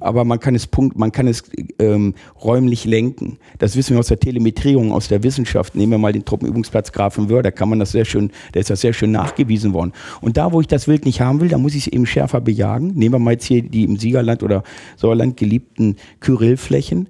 aber 0.00 0.24
man 0.24 0.40
kann 0.40 0.54
es 0.54 0.66
punkt, 0.66 0.98
man 0.98 1.12
kann 1.12 1.26
es 1.26 1.42
ähm, 1.78 2.14
räumlich 2.42 2.84
lenken. 2.84 3.38
Das 3.58 3.76
wissen 3.76 3.94
wir 3.94 4.00
aus 4.00 4.08
der 4.08 4.20
Telemetrierung, 4.20 4.92
aus 4.92 5.08
der 5.08 5.22
Wissenschaft. 5.22 5.74
Nehmen 5.74 5.92
wir 5.92 5.98
mal 5.98 6.12
den 6.12 6.24
Truppenübungsplatz 6.24 6.92
Grafenwörth, 6.92 7.44
da 7.44 7.50
kann 7.50 7.68
man 7.68 7.78
das 7.78 7.92
sehr 7.92 8.04
schön, 8.04 8.30
da 8.52 8.60
ist 8.60 8.70
das 8.70 8.80
sehr 8.80 8.92
schön 8.92 9.12
nachgewiesen 9.12 9.72
worden. 9.72 9.92
Und 10.20 10.36
da, 10.36 10.52
wo 10.52 10.60
ich 10.60 10.66
das 10.66 10.88
Wild 10.88 11.04
nicht 11.04 11.20
haben 11.20 11.40
will, 11.40 11.48
da 11.48 11.58
muss 11.58 11.74
ich 11.74 11.86
es 11.86 11.92
eben 11.92 12.06
schärfer 12.06 12.40
bejagen. 12.40 12.92
Nehmen 12.94 13.14
wir 13.14 13.18
mal 13.18 13.32
jetzt 13.32 13.44
hier 13.44 13.62
die 13.62 13.84
im 13.84 13.96
Siegerland 13.96 14.42
oder 14.42 14.62
Sauerland 14.96 15.36
geliebten 15.36 15.96
Kyrillflächen. 16.20 17.08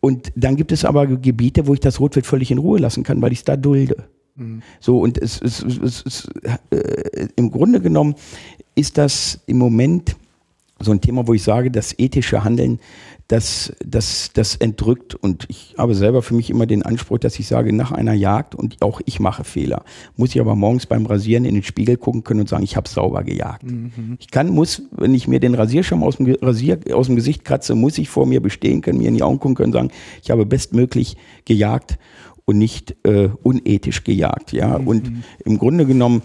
Und 0.00 0.32
dann 0.34 0.56
gibt 0.56 0.72
es 0.72 0.84
aber 0.84 1.06
Gebiete, 1.06 1.66
wo 1.66 1.74
ich 1.74 1.80
das 1.80 2.00
Rotwild 2.00 2.26
völlig 2.26 2.50
in 2.50 2.58
Ruhe 2.58 2.78
lassen 2.78 3.04
kann, 3.04 3.22
weil 3.22 3.32
ich 3.32 3.38
es 3.38 3.44
da 3.44 3.56
dulde. 3.56 4.08
Mhm. 4.34 4.62
So, 4.80 4.98
und 4.98 5.18
es, 5.18 5.40
es, 5.40 5.62
es, 5.62 6.04
es 6.04 6.28
äh, 6.70 7.28
im 7.36 7.50
Grunde 7.50 7.80
genommen 7.80 8.14
ist 8.74 8.98
das 8.98 9.40
im 9.46 9.58
Moment 9.58 10.16
so 10.82 10.92
ein 10.92 11.00
Thema, 11.00 11.26
wo 11.26 11.34
ich 11.34 11.42
sage, 11.42 11.70
das 11.70 11.98
ethische 11.98 12.44
Handeln, 12.44 12.80
das, 13.28 13.72
das, 13.84 14.30
das 14.34 14.56
entrückt. 14.56 15.14
Und 15.14 15.46
ich 15.48 15.74
habe 15.78 15.94
selber 15.94 16.22
für 16.22 16.34
mich 16.34 16.50
immer 16.50 16.66
den 16.66 16.82
Anspruch, 16.82 17.18
dass 17.18 17.38
ich 17.38 17.46
sage, 17.46 17.72
nach 17.72 17.92
einer 17.92 18.12
Jagd, 18.12 18.54
und 18.54 18.82
auch 18.82 19.00
ich 19.06 19.20
mache 19.20 19.44
Fehler, 19.44 19.84
muss 20.16 20.34
ich 20.34 20.40
aber 20.40 20.54
morgens 20.54 20.86
beim 20.86 21.06
Rasieren 21.06 21.44
in 21.44 21.54
den 21.54 21.62
Spiegel 21.62 21.96
gucken 21.96 22.24
können 22.24 22.40
und 22.40 22.48
sagen, 22.48 22.64
ich 22.64 22.76
habe 22.76 22.88
sauber 22.88 23.22
gejagt. 23.24 23.64
Mhm. 23.64 24.18
Ich 24.20 24.30
kann, 24.30 24.50
muss, 24.50 24.82
wenn 24.90 25.14
ich 25.14 25.28
mir 25.28 25.40
den 25.40 25.54
Rasierschirm 25.54 26.02
aus 26.02 26.16
dem, 26.18 26.36
Rasier, 26.42 26.78
aus 26.92 27.06
dem 27.06 27.16
Gesicht 27.16 27.44
kratze, 27.44 27.74
muss 27.74 27.98
ich 27.98 28.08
vor 28.08 28.26
mir 28.26 28.42
bestehen 28.42 28.82
können, 28.82 28.98
mir 28.98 29.08
in 29.08 29.14
die 29.14 29.22
Augen 29.22 29.40
gucken 29.40 29.54
können 29.54 29.68
und 29.68 29.78
sagen, 29.78 29.90
ich 30.22 30.30
habe 30.30 30.44
bestmöglich 30.44 31.16
gejagt 31.44 31.98
und 32.44 32.58
nicht 32.58 32.96
äh, 33.04 33.30
unethisch 33.42 34.04
gejagt. 34.04 34.52
Ja, 34.52 34.78
mhm. 34.78 34.86
und 34.86 35.12
im 35.44 35.58
Grunde 35.58 35.86
genommen 35.86 36.22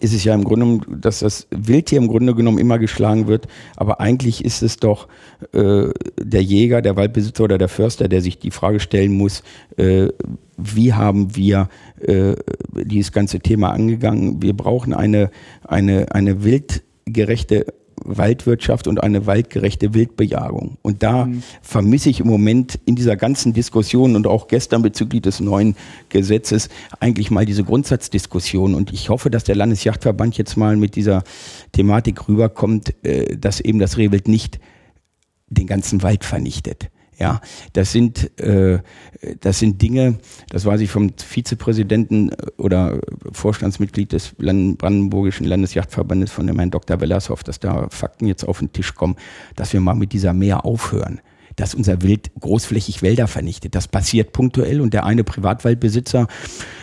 ist 0.00 0.14
es 0.14 0.24
ja 0.24 0.34
im 0.34 0.44
Grunde, 0.44 0.84
dass 0.88 1.20
das 1.20 1.46
Wildtier 1.50 1.98
im 1.98 2.08
Grunde 2.08 2.34
genommen 2.34 2.58
immer 2.58 2.78
geschlagen 2.78 3.26
wird, 3.26 3.46
aber 3.76 4.00
eigentlich 4.00 4.44
ist 4.44 4.62
es 4.62 4.76
doch 4.76 5.08
äh, 5.52 5.88
der 6.18 6.42
Jäger, 6.42 6.82
der 6.82 6.96
Waldbesitzer 6.96 7.44
oder 7.44 7.58
der 7.58 7.68
Förster, 7.68 8.08
der 8.08 8.20
sich 8.20 8.38
die 8.38 8.50
Frage 8.50 8.80
stellen 8.80 9.12
muss, 9.12 9.42
äh, 9.76 10.08
wie 10.56 10.92
haben 10.92 11.36
wir 11.36 11.68
äh, 12.00 12.34
dieses 12.72 13.12
ganze 13.12 13.40
Thema 13.40 13.70
angegangen? 13.70 14.42
Wir 14.42 14.56
brauchen 14.56 14.92
eine, 14.92 15.30
eine, 15.64 16.12
eine 16.12 16.44
wildgerechte 16.44 17.66
Waldwirtschaft 18.04 18.86
und 18.86 19.02
eine 19.02 19.26
waldgerechte 19.26 19.94
Wildbejagung. 19.94 20.76
Und 20.82 21.02
da 21.02 21.26
mhm. 21.26 21.42
vermisse 21.62 22.10
ich 22.10 22.20
im 22.20 22.26
Moment 22.26 22.78
in 22.84 22.94
dieser 22.94 23.16
ganzen 23.16 23.52
Diskussion 23.52 24.16
und 24.16 24.26
auch 24.26 24.48
gestern 24.48 24.82
bezüglich 24.82 25.22
des 25.22 25.40
neuen 25.40 25.76
Gesetzes 26.08 26.68
eigentlich 27.00 27.30
mal 27.30 27.46
diese 27.46 27.64
Grundsatzdiskussion. 27.64 28.74
Und 28.74 28.92
ich 28.92 29.08
hoffe, 29.08 29.30
dass 29.30 29.44
der 29.44 29.56
Landesjachtverband 29.56 30.36
jetzt 30.38 30.56
mal 30.56 30.76
mit 30.76 30.96
dieser 30.96 31.24
Thematik 31.72 32.28
rüberkommt, 32.28 32.94
äh, 33.04 33.36
dass 33.36 33.60
eben 33.60 33.78
das 33.78 33.96
Rehwild 33.96 34.28
nicht 34.28 34.60
den 35.48 35.66
ganzen 35.66 36.02
Wald 36.02 36.24
vernichtet. 36.24 36.90
Ja, 37.18 37.40
das 37.72 37.92
sind, 37.92 38.38
äh, 38.40 38.80
das 39.40 39.58
sind 39.58 39.80
Dinge, 39.80 40.18
das 40.50 40.64
weiß 40.64 40.80
ich 40.80 40.90
vom 40.90 41.12
Vizepräsidenten 41.16 42.30
äh, 42.30 42.34
oder 42.58 43.00
Vorstandsmitglied 43.32 44.12
des 44.12 44.34
Brandenburgischen 44.36 45.46
Landesjachtverbandes 45.46 46.30
von 46.32 46.46
dem 46.46 46.58
Herrn 46.58 46.70
Dr. 46.70 47.00
Wellershoff, 47.00 47.44
dass 47.44 47.60
da 47.60 47.88
Fakten 47.90 48.26
jetzt 48.26 48.44
auf 48.44 48.58
den 48.58 48.72
Tisch 48.72 48.94
kommen, 48.94 49.16
dass 49.56 49.72
wir 49.72 49.80
mal 49.80 49.94
mit 49.94 50.12
dieser 50.12 50.32
Mehr 50.32 50.64
aufhören 50.64 51.20
dass 51.56 51.72
unser 51.72 52.02
Wild 52.02 52.32
großflächig 52.40 53.02
Wälder 53.02 53.28
vernichtet. 53.28 53.76
Das 53.76 53.86
passiert 53.86 54.32
punktuell 54.32 54.80
und 54.80 54.92
der 54.92 55.06
eine 55.06 55.22
Privatwaldbesitzer, 55.22 56.26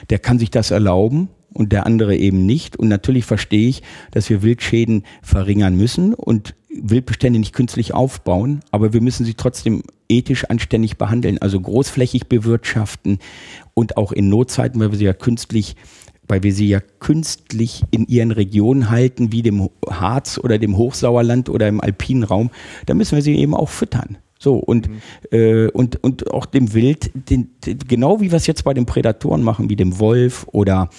der 0.10 0.20
kann 0.20 0.40
sich 0.40 0.50
das 0.50 0.72
erlauben 0.72 1.28
und 1.54 1.72
der 1.72 1.86
andere 1.86 2.16
eben 2.16 2.46
nicht. 2.46 2.78
Und 2.78 2.88
natürlich 2.88 3.26
verstehe 3.26 3.68
ich, 3.68 3.84
dass 4.12 4.30
wir 4.30 4.44
Wildschäden 4.44 5.04
verringern 5.22 5.76
müssen 5.76 6.14
und 6.14 6.56
Wildbestände 6.74 7.40
nicht 7.40 7.54
künstlich 7.54 7.94
aufbauen, 7.94 8.62
aber 8.72 8.94
wir 8.94 9.02
müssen 9.02 9.26
sie 9.26 9.34
trotzdem 9.34 9.84
ethisch 10.10 10.46
anständig 10.46 10.98
behandeln, 10.98 11.38
also 11.38 11.60
großflächig 11.60 12.28
bewirtschaften 12.28 13.20
und 13.74 13.98
auch 13.98 14.12
in 14.12 14.30
Notzeiten, 14.30 14.80
weil 14.80 14.92
wir 14.92 14.98
sie 14.98 15.06
ja 15.06 15.14
künstlich 15.14 15.76
weil 16.32 16.44
wir 16.44 16.54
sie 16.54 16.70
ja 16.70 16.80
künstlich 17.02 17.84
in 17.92 18.08
ihren 18.08 18.32
Regionen 18.32 18.90
halten, 18.90 19.34
wie 19.34 19.42
dem 19.42 19.70
Harz 19.90 20.40
oder 20.42 20.58
dem 20.58 20.78
Hochsauerland 20.78 21.50
oder 21.50 21.68
im 21.68 21.82
alpinen 21.82 22.24
Raum, 22.24 22.52
da 22.86 22.94
müssen 22.94 23.18
wir 23.18 23.22
sie 23.22 23.36
eben 23.36 23.54
auch 23.54 23.68
füttern. 23.68 24.18
So, 24.40 24.56
und, 24.56 24.88
mhm. 24.88 25.02
äh, 25.32 25.68
und, 25.68 26.02
und 26.02 26.32
auch 26.32 26.46
dem 26.46 26.74
Wild, 26.74 27.12
den, 27.30 27.50
den, 27.66 27.80
genau 27.86 28.22
wie 28.22 28.32
wir 28.32 28.38
es 28.38 28.48
jetzt 28.48 28.64
bei 28.64 28.74
den 28.74 28.86
Prädatoren 28.86 29.44
machen, 29.44 29.70
wie 29.70 29.76
dem 29.76 30.00
Wolf 30.00 30.48
oder 30.54 30.90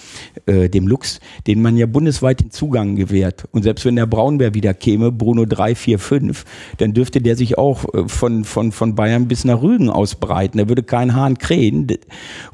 äh, 0.45 0.69
dem 0.69 0.87
Luchs, 0.87 1.19
den 1.47 1.63
man 1.63 1.79
ja 1.79 1.87
bundesweit 1.87 2.41
den 2.41 2.51
Zugang 2.51 2.95
gewährt. 2.95 3.49
Und 3.53 3.63
selbst 3.63 3.87
wenn 3.87 3.97
der 3.97 4.07
Braunbär 4.07 4.53
wieder 4.53 4.75
käme, 4.75 5.11
Bruno 5.11 5.47
3, 5.47 5.75
4, 5.75 5.99
5, 5.99 6.45
dann 6.77 6.93
dürfte 6.93 7.23
der 7.23 7.37
sich 7.37 7.57
auch 7.57 7.87
äh, 7.95 8.07
von, 8.07 8.45
von, 8.45 8.71
von 8.71 8.95
Bayern 8.95 9.29
bis 9.29 9.47
nach 9.47 9.63
Rügen 9.63 9.89
ausbreiten. 9.89 10.59
Da 10.59 10.69
würde 10.69 10.83
kein 10.83 11.15
Hahn 11.15 11.39
krähen. 11.39 11.87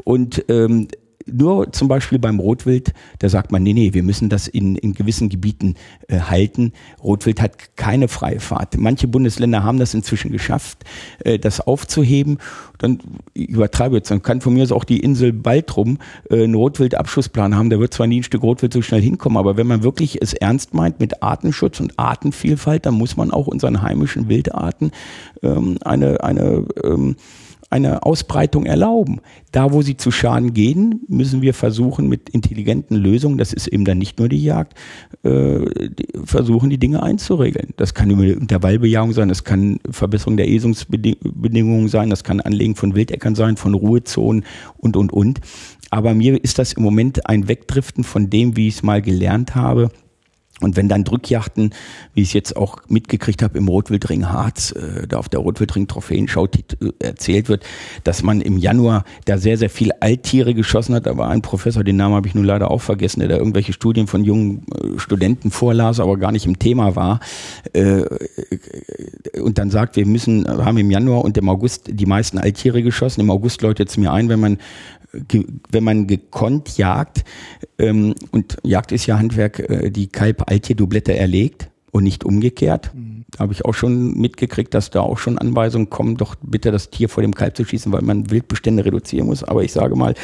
Und 0.04 0.44
ähm, 0.48 0.86
nur 1.32 1.72
zum 1.72 1.88
Beispiel 1.88 2.18
beim 2.18 2.40
Rotwild, 2.40 2.92
da 3.18 3.28
sagt 3.28 3.52
man, 3.52 3.62
nee, 3.62 3.72
nee, 3.72 3.94
wir 3.94 4.02
müssen 4.02 4.28
das 4.28 4.48
in, 4.48 4.76
in 4.76 4.94
gewissen 4.94 5.28
Gebieten 5.28 5.74
äh, 6.08 6.20
halten. 6.20 6.72
Rotwild 7.02 7.40
hat 7.40 7.76
keine 7.76 8.08
freie 8.08 8.40
Fahrt. 8.40 8.76
Manche 8.76 9.08
Bundesländer 9.08 9.62
haben 9.62 9.78
das 9.78 9.94
inzwischen 9.94 10.32
geschafft, 10.32 10.84
äh, 11.24 11.38
das 11.38 11.60
aufzuheben. 11.60 12.38
Dann 12.78 12.98
ich 13.34 13.48
übertreibe 13.48 13.96
jetzt, 13.96 14.10
dann 14.10 14.22
kann 14.22 14.40
von 14.40 14.54
mir 14.54 14.62
aus 14.62 14.72
auch 14.72 14.84
die 14.84 15.00
Insel 15.00 15.32
Baltrum 15.32 15.98
äh, 16.30 16.44
einen 16.44 16.54
Rotwildabschussplan 16.54 17.54
haben. 17.54 17.70
Da 17.70 17.78
wird 17.78 17.94
zwar 17.94 18.06
nie 18.06 18.20
ein 18.20 18.24
Stück 18.24 18.42
Rotwild 18.42 18.72
so 18.72 18.82
schnell 18.82 19.02
hinkommen, 19.02 19.38
aber 19.38 19.56
wenn 19.56 19.66
man 19.66 19.82
wirklich 19.82 20.20
es 20.22 20.34
ernst 20.34 20.74
meint 20.74 21.00
mit 21.00 21.22
Artenschutz 21.22 21.80
und 21.80 21.98
Artenvielfalt, 21.98 22.86
dann 22.86 22.94
muss 22.94 23.16
man 23.16 23.30
auch 23.30 23.46
unseren 23.46 23.82
heimischen 23.82 24.28
Wildarten 24.28 24.92
ähm, 25.42 25.78
eine, 25.82 26.22
eine 26.22 26.64
ähm, 26.82 27.16
eine 27.70 28.02
Ausbreitung 28.02 28.64
erlauben. 28.64 29.20
Da, 29.52 29.72
wo 29.72 29.82
sie 29.82 29.96
zu 29.96 30.10
Schaden 30.10 30.54
gehen, 30.54 31.02
müssen 31.08 31.42
wir 31.42 31.52
versuchen, 31.52 32.08
mit 32.08 32.30
intelligenten 32.30 32.96
Lösungen, 32.96 33.38
das 33.38 33.52
ist 33.52 33.66
eben 33.66 33.84
dann 33.84 33.98
nicht 33.98 34.18
nur 34.18 34.28
die 34.28 34.42
Jagd, 34.42 34.74
äh, 35.22 35.64
die, 35.90 36.08
versuchen, 36.24 36.70
die 36.70 36.78
Dinge 36.78 37.02
einzuregeln. 37.02 37.74
Das 37.76 37.94
kann 37.94 38.10
Intervallbejahung 38.10 39.12
sein, 39.12 39.28
das 39.28 39.44
kann 39.44 39.80
Verbesserung 39.90 40.36
der 40.36 40.48
Esungsbedingungen 40.48 41.88
sein, 41.88 42.10
das 42.10 42.24
kann 42.24 42.40
Anlegen 42.40 42.74
von 42.74 42.94
Wildäckern 42.94 43.34
sein, 43.34 43.56
von 43.56 43.74
Ruhezonen 43.74 44.44
und, 44.78 44.96
und, 44.96 45.12
und. 45.12 45.40
Aber 45.90 46.14
mir 46.14 46.42
ist 46.42 46.58
das 46.58 46.72
im 46.72 46.82
Moment 46.82 47.28
ein 47.28 47.48
Wegdriften 47.48 48.04
von 48.04 48.30
dem, 48.30 48.56
wie 48.56 48.68
ich 48.68 48.76
es 48.76 48.82
mal 48.82 49.02
gelernt 49.02 49.54
habe 49.54 49.90
und 50.60 50.76
wenn 50.76 50.88
dann 50.88 51.04
Drückjachten, 51.04 51.72
wie 52.14 52.22
ich 52.22 52.28
es 52.28 52.32
jetzt 52.32 52.56
auch 52.56 52.78
mitgekriegt 52.88 53.42
habe 53.42 53.58
im 53.58 53.68
Rotwildring 53.68 54.28
Harz, 54.28 54.72
äh, 54.72 55.06
da 55.06 55.18
auf 55.18 55.28
der 55.28 55.40
Rotwildring 55.40 55.86
Trophäenschau 55.86 56.46
äh, 56.46 56.92
erzählt 56.98 57.48
wird, 57.48 57.64
dass 58.04 58.22
man 58.22 58.40
im 58.40 58.56
Januar 58.56 59.04
da 59.24 59.38
sehr, 59.38 59.56
sehr 59.56 59.70
viel 59.70 59.92
Alttiere 60.00 60.54
geschossen 60.54 60.94
hat. 60.94 61.06
Da 61.06 61.16
war 61.16 61.28
ein 61.28 61.42
Professor, 61.42 61.84
den 61.84 61.96
Namen 61.96 62.16
habe 62.16 62.26
ich 62.26 62.34
nun 62.34 62.44
leider 62.44 62.70
auch 62.70 62.80
vergessen, 62.80 63.20
der 63.20 63.28
da 63.28 63.36
irgendwelche 63.36 63.72
Studien 63.72 64.08
von 64.08 64.24
jungen 64.24 64.66
äh, 64.74 64.98
Studenten 64.98 65.50
vorlas, 65.50 66.00
aber 66.00 66.16
gar 66.16 66.32
nicht 66.32 66.46
im 66.46 66.58
Thema 66.58 66.96
war. 66.96 67.20
Äh, 67.72 68.02
und 69.40 69.58
dann 69.58 69.70
sagt, 69.70 69.96
wir 69.96 70.06
müssen, 70.06 70.48
haben 70.48 70.78
im 70.78 70.90
Januar 70.90 71.24
und 71.24 71.38
im 71.38 71.48
August 71.48 71.84
die 71.92 72.06
meisten 72.06 72.38
Alttiere 72.38 72.82
geschossen. 72.82 73.20
Im 73.20 73.30
August 73.30 73.62
läutet 73.62 73.90
es 73.90 73.96
mir 73.96 74.12
ein, 74.12 74.28
wenn 74.28 74.40
man 74.40 74.58
wenn 75.12 75.84
man 75.84 76.06
gekonnt 76.06 76.76
jagt, 76.76 77.24
ähm, 77.78 78.14
und 78.30 78.58
Jagd 78.62 78.92
ist 78.92 79.06
ja 79.06 79.18
Handwerk, 79.18 79.58
äh, 79.58 79.90
die 79.90 80.08
Kalb-Altierdublette 80.08 81.16
erlegt 81.16 81.70
und 81.90 82.04
nicht 82.04 82.24
umgekehrt. 82.24 82.92
Mhm. 82.94 83.24
Habe 83.38 83.52
ich 83.52 83.64
auch 83.64 83.74
schon 83.74 84.14
mitgekriegt, 84.14 84.74
dass 84.74 84.90
da 84.90 85.00
auch 85.00 85.18
schon 85.18 85.38
Anweisungen 85.38 85.90
kommen, 85.90 86.16
doch 86.16 86.34
bitte 86.42 86.70
das 86.70 86.90
Tier 86.90 87.08
vor 87.08 87.22
dem 87.22 87.34
Kalb 87.34 87.56
zu 87.56 87.64
schießen, 87.64 87.92
weil 87.92 88.02
man 88.02 88.30
Wildbestände 88.30 88.84
reduzieren 88.84 89.26
muss. 89.26 89.44
Aber 89.44 89.64
ich 89.64 89.72
sage 89.72 89.96
mal, 89.96 90.14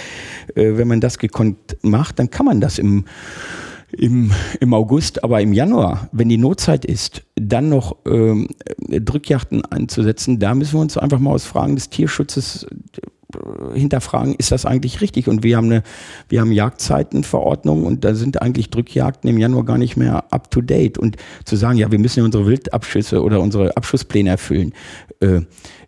äh, 0.54 0.76
wenn 0.76 0.88
man 0.88 1.00
das 1.00 1.18
gekonnt 1.18 1.76
macht, 1.82 2.18
dann 2.18 2.30
kann 2.30 2.46
man 2.46 2.60
das 2.60 2.78
im 2.78 3.04
im, 3.96 4.32
im 4.58 4.74
August, 4.74 5.22
aber 5.22 5.40
im 5.40 5.52
Januar, 5.52 6.08
wenn 6.10 6.28
die 6.28 6.36
Notzeit 6.36 6.84
ist, 6.84 7.22
dann 7.36 7.68
noch 7.68 7.96
ähm, 8.06 8.48
Drückjachten 8.88 9.64
einzusetzen, 9.66 10.40
da 10.40 10.54
müssen 10.54 10.74
wir 10.74 10.80
uns 10.80 10.98
einfach 10.98 11.20
mal 11.20 11.30
aus 11.30 11.44
Fragen 11.44 11.76
des 11.76 11.90
Tierschutzes 11.90 12.66
hinterfragen, 13.74 14.34
ist 14.34 14.52
das 14.52 14.66
eigentlich 14.66 15.00
richtig? 15.00 15.28
Und 15.28 15.42
wir 15.42 15.56
haben 15.56 15.66
eine, 15.66 15.82
wir 16.28 16.40
haben 16.40 16.52
Jagdzeitenverordnung 16.52 17.84
und 17.84 18.04
da 18.04 18.14
sind 18.14 18.42
eigentlich 18.42 18.70
Drückjagden 18.70 19.28
im 19.30 19.38
Januar 19.38 19.64
gar 19.64 19.78
nicht 19.78 19.96
mehr 19.96 20.24
up 20.30 20.50
to 20.50 20.60
date. 20.60 20.98
Und 20.98 21.16
zu 21.44 21.56
sagen, 21.56 21.78
ja, 21.78 21.90
wir 21.90 21.98
müssen 21.98 22.20
ja 22.20 22.24
unsere 22.24 22.46
Wildabschüsse 22.46 23.22
oder 23.22 23.40
unsere 23.40 23.76
Abschusspläne 23.76 24.30
erfüllen, 24.30 24.72
äh, 25.20 25.40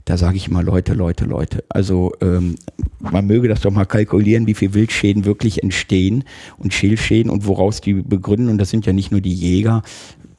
da 0.06 0.16
sage 0.16 0.37
ich 0.37 0.46
immer 0.46 0.62
Leute, 0.62 0.94
Leute, 0.94 1.24
Leute. 1.24 1.64
Also 1.68 2.12
ähm, 2.20 2.54
man 3.00 3.26
möge 3.26 3.48
das 3.48 3.61
doch 3.61 3.72
mal 3.72 3.87
kalkulieren, 3.87 4.46
wie 4.46 4.54
viel 4.54 4.72
Wildschäden 4.72 5.24
wirklich 5.24 5.64
entstehen 5.64 6.22
und 6.59 6.72
Schälschäden 6.72 7.28
und 7.28 7.44
woraus 7.44 7.80
die 7.80 7.94
begründen. 7.94 8.48
Und 8.48 8.59
das 8.59 8.70
sind 8.70 8.87
ja 8.87 8.92
nicht 8.92 9.11
nur 9.11 9.20
die 9.20 9.35
Jäger, 9.35 9.82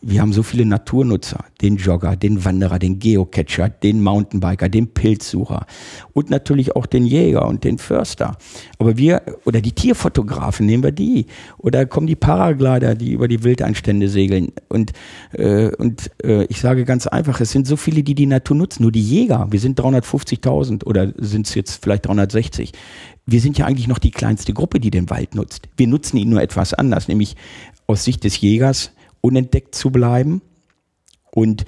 wir 0.01 0.21
haben 0.21 0.31
so 0.31 0.43
viele 0.43 0.65
Naturnutzer, 0.65 1.43
den 1.61 1.77
Jogger, 1.77 2.15
den 2.15 2.45
Wanderer, 2.45 2.77
den 2.77 2.99
Geocacher, 2.99 3.69
den 3.69 4.03
Mountainbiker, 4.03 4.69
den 4.69 4.93
Pilzsucher 4.93 5.65
und 6.13 6.29
natürlich 6.29 6.75
auch 6.75 6.85
den 6.85 7.05
Jäger 7.05 7.47
und 7.47 7.63
den 7.63 7.79
Förster. 7.79 8.37
Aber 8.77 8.97
wir, 8.97 9.23
oder 9.45 9.59
die 9.59 9.71
Tierfotografen, 9.71 10.67
nehmen 10.67 10.83
wir 10.83 10.91
die. 10.91 11.25
Oder 11.57 11.85
kommen 11.87 12.05
die 12.05 12.15
Paraglider, 12.15 12.93
die 12.93 13.13
über 13.13 13.27
die 13.27 13.43
Wildanstände 13.43 14.07
segeln. 14.07 14.51
Und, 14.69 14.93
äh, 15.33 15.69
und 15.75 16.11
äh, 16.23 16.43
ich 16.45 16.61
sage 16.61 16.85
ganz 16.85 17.07
einfach, 17.07 17.41
es 17.41 17.51
sind 17.51 17.65
so 17.65 17.75
viele, 17.75 18.03
die 18.03 18.13
die 18.13 18.27
Natur 18.27 18.55
nutzen. 18.55 18.83
Nur 18.83 18.91
die 18.91 19.01
Jäger, 19.01 19.47
wir 19.49 19.59
sind 19.59 19.79
350.000 19.79 20.85
oder 20.85 21.11
sind 21.17 21.47
es 21.47 21.55
jetzt 21.55 21.83
vielleicht 21.83 22.05
360 22.07 22.71
wir 23.29 23.41
sind 23.41 23.57
ja 23.57 23.65
eigentlich 23.65 23.89
noch 23.89 23.99
die 23.99 24.11
kleinste 24.11 24.53
Gruppe, 24.53 24.79
die 24.79 24.89
den 24.89 25.09
Wald 25.09 25.35
nutzt. 25.35 25.67
Wir 25.75 25.87
nutzen 25.87 26.15
ihn 26.15 26.29
nur 26.29 26.41
etwas 26.41 26.73
anders, 26.73 27.09
nämlich 27.09 27.35
aus 27.85 28.05
Sicht 28.05 28.23
des 28.23 28.39
Jägers 28.39 28.91
unentdeckt 29.27 29.75
zu 29.75 29.91
bleiben 29.91 30.41
und 31.31 31.65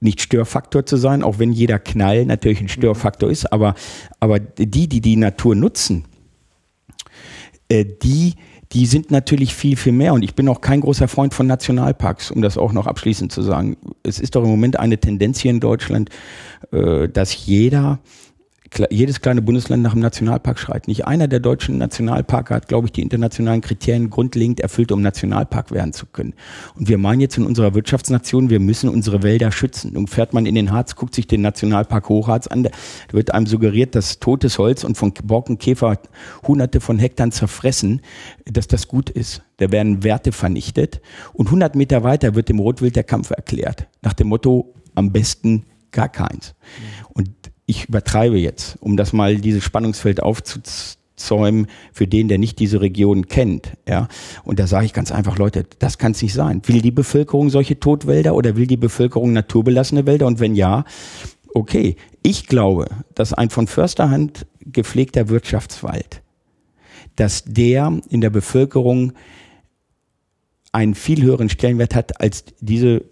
nicht 0.00 0.20
Störfaktor 0.20 0.86
zu 0.86 0.96
sein, 0.96 1.22
auch 1.22 1.38
wenn 1.38 1.52
jeder 1.52 1.78
Knall 1.78 2.24
natürlich 2.24 2.60
ein 2.60 2.68
Störfaktor 2.68 3.30
ist, 3.30 3.52
aber, 3.52 3.74
aber 4.18 4.40
die, 4.40 4.88
die 4.88 5.00
die 5.00 5.16
Natur 5.16 5.54
nutzen, 5.54 6.04
äh, 7.68 7.84
die, 7.84 8.34
die 8.72 8.86
sind 8.86 9.10
natürlich 9.10 9.54
viel, 9.54 9.76
viel 9.76 9.92
mehr. 9.92 10.14
Und 10.14 10.22
ich 10.22 10.34
bin 10.34 10.48
auch 10.48 10.60
kein 10.60 10.80
großer 10.80 11.08
Freund 11.08 11.34
von 11.34 11.46
Nationalparks, 11.46 12.30
um 12.30 12.40
das 12.40 12.56
auch 12.56 12.72
noch 12.72 12.86
abschließend 12.86 13.32
zu 13.32 13.42
sagen. 13.42 13.76
Es 14.02 14.20
ist 14.20 14.36
doch 14.36 14.42
im 14.42 14.50
Moment 14.50 14.78
eine 14.78 14.98
Tendenz 14.98 15.40
hier 15.40 15.50
in 15.50 15.60
Deutschland, 15.60 16.10
äh, 16.72 17.08
dass 17.08 17.46
jeder 17.46 18.00
jedes 18.90 19.20
kleine 19.20 19.42
Bundesland 19.42 19.82
nach 19.82 19.92
dem 19.92 20.00
Nationalpark 20.00 20.58
schreit. 20.58 20.86
Nicht 20.86 21.06
einer 21.06 21.28
der 21.28 21.40
deutschen 21.40 21.78
Nationalparke 21.78 22.54
hat, 22.54 22.68
glaube 22.68 22.86
ich, 22.86 22.92
die 22.92 23.02
internationalen 23.02 23.60
Kriterien 23.60 24.10
grundlegend 24.10 24.60
erfüllt, 24.60 24.92
um 24.92 25.02
Nationalpark 25.02 25.72
werden 25.72 25.92
zu 25.92 26.06
können. 26.06 26.34
Und 26.76 26.88
wir 26.88 26.98
meinen 26.98 27.20
jetzt 27.20 27.36
in 27.36 27.44
unserer 27.44 27.74
Wirtschaftsnation, 27.74 28.48
wir 28.48 28.60
müssen 28.60 28.88
unsere 28.88 29.22
Wälder 29.22 29.50
schützen. 29.50 29.96
Und 29.96 30.08
fährt 30.08 30.32
man 30.32 30.46
in 30.46 30.54
den 30.54 30.70
Harz, 30.70 30.94
guckt 30.94 31.14
sich 31.14 31.26
den 31.26 31.40
Nationalpark 31.40 32.08
Hochharz 32.08 32.46
an, 32.46 32.62
da 32.62 32.70
wird 33.10 33.34
einem 33.34 33.46
suggeriert, 33.46 33.94
dass 33.94 34.20
totes 34.20 34.58
Holz 34.58 34.84
und 34.84 34.96
von 34.96 35.12
Borkenkäfer 35.12 35.98
hunderte 36.46 36.80
von 36.80 36.98
Hektar 36.98 37.30
zerfressen, 37.30 38.00
dass 38.44 38.68
das 38.68 38.88
gut 38.88 39.10
ist. 39.10 39.42
Da 39.56 39.70
werden 39.72 40.04
Werte 40.04 40.32
vernichtet. 40.32 41.00
Und 41.32 41.46
100 41.46 41.74
Meter 41.74 42.02
weiter 42.04 42.34
wird 42.34 42.48
dem 42.48 42.60
Rotwild 42.60 42.96
der 42.96 43.04
Kampf 43.04 43.30
erklärt. 43.30 43.88
Nach 44.02 44.14
dem 44.14 44.28
Motto, 44.28 44.74
am 44.94 45.12
besten 45.12 45.64
gar 45.92 46.08
keins. 46.08 46.54
Und 47.08 47.09
ich 47.70 47.88
übertreibe 47.88 48.36
jetzt, 48.36 48.76
um 48.80 48.96
das 48.96 49.12
mal 49.12 49.36
dieses 49.36 49.62
Spannungsfeld 49.62 50.20
aufzuzäumen 50.20 51.68
für 51.92 52.08
den, 52.08 52.26
der 52.26 52.38
nicht 52.38 52.58
diese 52.58 52.80
Region 52.80 53.28
kennt. 53.28 53.74
Ja? 53.88 54.08
Und 54.42 54.58
da 54.58 54.66
sage 54.66 54.86
ich 54.86 54.92
ganz 54.92 55.12
einfach, 55.12 55.38
Leute, 55.38 55.64
das 55.78 55.96
kann 55.96 56.12
es 56.12 56.20
nicht 56.20 56.34
sein. 56.34 56.62
Will 56.66 56.82
die 56.82 56.90
Bevölkerung 56.90 57.48
solche 57.48 57.78
Totwälder 57.78 58.34
oder 58.34 58.56
will 58.56 58.66
die 58.66 58.76
Bevölkerung 58.76 59.32
naturbelassene 59.32 60.04
Wälder? 60.04 60.26
Und 60.26 60.40
wenn 60.40 60.56
ja, 60.56 60.84
okay. 61.54 61.94
Ich 62.22 62.48
glaube, 62.48 62.86
dass 63.14 63.32
ein 63.32 63.50
von 63.50 63.68
Försterhand 63.68 64.46
gepflegter 64.60 65.28
Wirtschaftswald, 65.28 66.22
dass 67.14 67.44
der 67.44 68.00
in 68.08 68.20
der 68.20 68.30
Bevölkerung 68.30 69.12
einen 70.72 70.94
viel 70.96 71.22
höheren 71.22 71.48
Stellenwert 71.48 71.94
hat 71.94 72.20
als 72.20 72.44
diese 72.60 73.04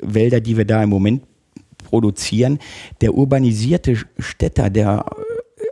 Wälder, 0.00 0.40
die 0.40 0.56
wir 0.56 0.64
da 0.64 0.82
im 0.82 0.90
Moment 0.90 1.22
produzieren. 1.86 2.58
Der 3.00 3.14
urbanisierte 3.14 3.96
Städter, 4.18 4.70
der 4.70 5.04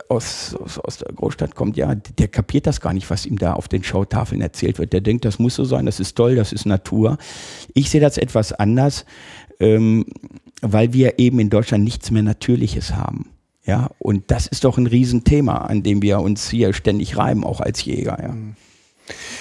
aus, 0.09 0.55
aus, 0.55 0.79
aus 0.79 0.97
der 0.97 1.13
Großstadt 1.13 1.55
kommt, 1.55 1.77
ja, 1.77 1.95
der 1.95 2.27
kapiert 2.27 2.67
das 2.67 2.81
gar 2.81 2.93
nicht, 2.93 3.09
was 3.09 3.25
ihm 3.25 3.37
da 3.37 3.53
auf 3.53 3.67
den 3.67 3.83
Schautafeln 3.83 4.41
erzählt 4.41 4.79
wird. 4.79 4.93
Der 4.93 5.01
denkt, 5.01 5.25
das 5.25 5.39
muss 5.39 5.55
so 5.55 5.65
sein, 5.65 5.85
das 5.85 5.99
ist 5.99 6.15
toll, 6.15 6.35
das 6.35 6.51
ist 6.51 6.65
Natur. 6.65 7.17
Ich 7.73 7.89
sehe 7.89 8.01
das 8.01 8.17
etwas 8.17 8.53
anders, 8.53 9.05
ähm, 9.59 10.05
weil 10.61 10.93
wir 10.93 11.19
eben 11.19 11.39
in 11.39 11.49
Deutschland 11.49 11.83
nichts 11.83 12.11
mehr 12.11 12.23
Natürliches 12.23 12.95
haben. 12.95 13.29
Ja, 13.65 13.89
und 13.97 14.29
das 14.29 14.45
ist 14.45 14.63
doch 14.63 14.77
ein 14.77 14.85
Riesenthema, 14.85 15.57
an 15.57 15.81
dem 15.81 16.01
wir 16.03 16.19
uns 16.19 16.49
hier 16.49 16.71
ständig 16.73 17.17
reiben, 17.17 17.43
auch 17.43 17.61
als 17.61 17.83
Jäger. 17.83 18.19
Ja. 18.21 18.31
Mhm. 18.33 18.55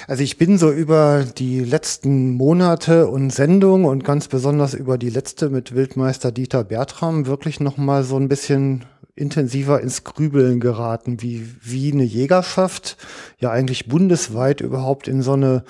Also 0.07 0.23
ich 0.23 0.37
bin 0.37 0.59
so 0.59 0.71
über 0.71 1.25
die 1.25 1.61
letzten 1.61 2.33
Monate 2.33 3.07
und 3.09 3.31
Sendungen 3.31 3.87
und 3.87 4.05
ganz 4.05 4.29
besonders 4.29 4.75
über 4.75 4.99
die 4.99 5.11
letzte 5.11 5.49
mit 5.49 5.75
Wildmeister 5.75 6.33
Dieter 6.33 6.65
Bertram 6.65 7.27
wirklich 7.27 7.61
noch 7.61 7.77
mal 7.77 8.05
so 8.05 8.17
ein 8.17 8.29
bisschen 8.29 8.85
intensiver 9.17 9.81
ins 9.81 10.05
Grübeln 10.05 10.61
geraten, 10.61 11.23
wie, 11.23 11.49
wie 11.63 11.93
eine 11.93 12.05
Jägerschaft 12.05 12.97
ja 13.39 13.51
eigentlich 13.51 13.87
bundesweit 13.87 14.61
überhaupt 14.61 15.09
in 15.09 15.23
so 15.23 15.33
eine 15.33 15.65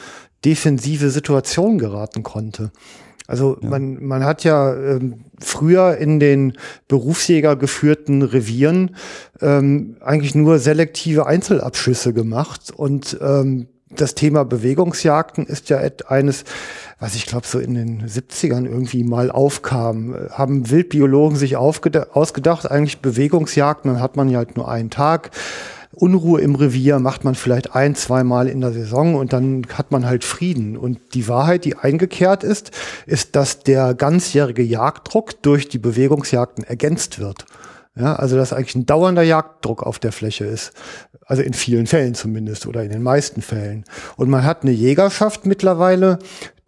defensive 0.44 1.10
Situation 1.10 1.78
geraten 1.78 2.22
konnte. 2.22 2.70
Also 3.26 3.58
ja. 3.60 3.68
man, 3.70 4.04
man 4.04 4.24
hat 4.24 4.44
ja 4.44 4.74
ähm, 4.74 5.24
früher 5.38 5.96
in 5.96 6.20
den 6.20 6.54
Berufsjäger 6.88 7.56
geführten 7.56 8.22
Revieren 8.22 8.96
ähm, 9.40 9.96
eigentlich 10.00 10.34
nur 10.34 10.58
selektive 10.58 11.26
Einzelabschüsse 11.26 12.12
gemacht 12.12 12.70
und 12.74 13.18
ähm, 13.22 13.68
das 14.00 14.14
Thema 14.14 14.44
Bewegungsjagden 14.44 15.46
ist 15.46 15.68
ja 15.70 15.78
eines, 16.06 16.44
was 16.98 17.14
ich 17.14 17.26
glaube 17.26 17.46
so 17.46 17.58
in 17.58 17.74
den 17.74 18.06
70ern 18.06 18.66
irgendwie 18.66 19.04
mal 19.04 19.30
aufkam. 19.30 20.14
Haben 20.30 20.70
Wildbiologen 20.70 21.36
sich 21.36 21.56
ausgedacht, 21.56 22.70
eigentlich 22.70 23.00
Bewegungsjagden, 23.00 23.92
dann 23.92 24.02
hat 24.02 24.16
man 24.16 24.28
ja 24.28 24.38
halt 24.38 24.56
nur 24.56 24.68
einen 24.68 24.90
Tag. 24.90 25.30
Unruhe 25.94 26.40
im 26.40 26.54
Revier 26.54 26.98
macht 26.98 27.24
man 27.24 27.34
vielleicht 27.34 27.74
ein, 27.74 27.94
zweimal 27.94 28.48
in 28.48 28.60
der 28.60 28.72
Saison 28.72 29.14
und 29.14 29.32
dann 29.32 29.66
hat 29.72 29.92
man 29.92 30.06
halt 30.06 30.24
Frieden. 30.24 30.76
Und 30.76 30.98
die 31.14 31.28
Wahrheit, 31.28 31.64
die 31.64 31.76
eingekehrt 31.76 32.42
ist, 32.42 32.72
ist, 33.06 33.36
dass 33.36 33.60
der 33.60 33.94
ganzjährige 33.94 34.62
Jagddruck 34.62 35.40
durch 35.42 35.68
die 35.68 35.78
Bewegungsjagden 35.78 36.64
ergänzt 36.64 37.18
wird. 37.18 37.46
Ja, 37.96 38.16
also 38.16 38.36
dass 38.36 38.52
eigentlich 38.52 38.74
ein 38.74 38.86
dauernder 38.86 39.22
Jagddruck 39.22 39.84
auf 39.84 40.00
der 40.00 40.10
Fläche 40.10 40.44
ist. 40.44 40.72
Also 41.26 41.42
in 41.42 41.54
vielen 41.54 41.86
Fällen 41.86 42.14
zumindest 42.14 42.66
oder 42.66 42.82
in 42.82 42.90
den 42.90 43.02
meisten 43.02 43.40
Fällen. 43.40 43.84
Und 44.16 44.28
man 44.28 44.44
hat 44.44 44.62
eine 44.62 44.72
Jägerschaft 44.72 45.46
mittlerweile, 45.46 46.18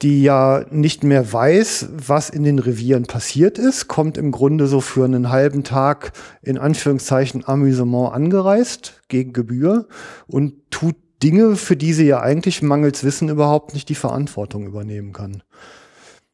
die 0.03 0.23
ja 0.23 0.65
nicht 0.71 1.03
mehr 1.03 1.33
weiß, 1.33 1.89
was 1.93 2.31
in 2.31 2.45
den 2.45 2.59
Revieren 2.59 3.07
passiert 3.07 3.59
ist, 3.59 3.89
kommt 3.89 4.19
im 4.19 4.31
Grunde 4.31 4.67
so 4.69 4.81
für 4.81 5.05
einen 5.05 5.31
halben 5.31 5.65
Tag 5.65 6.13
in 6.43 6.59
Anführungszeichen 6.59 7.47
Amüsement 7.47 8.13
angereist 8.15 9.03
gegen 9.09 9.33
Gebühr 9.33 9.89
und 10.29 10.55
tut 10.71 10.97
Dinge, 11.23 11.57
für 11.57 11.77
die 11.77 11.93
sie 11.93 12.07
ja 12.07 12.21
eigentlich 12.21 12.63
mangels 12.63 13.03
Wissen 13.03 13.31
überhaupt 13.31 13.75
nicht 13.75 13.89
die 13.89 13.95
Verantwortung 13.95 14.67
übernehmen 14.67 15.13
kann. 15.13 15.43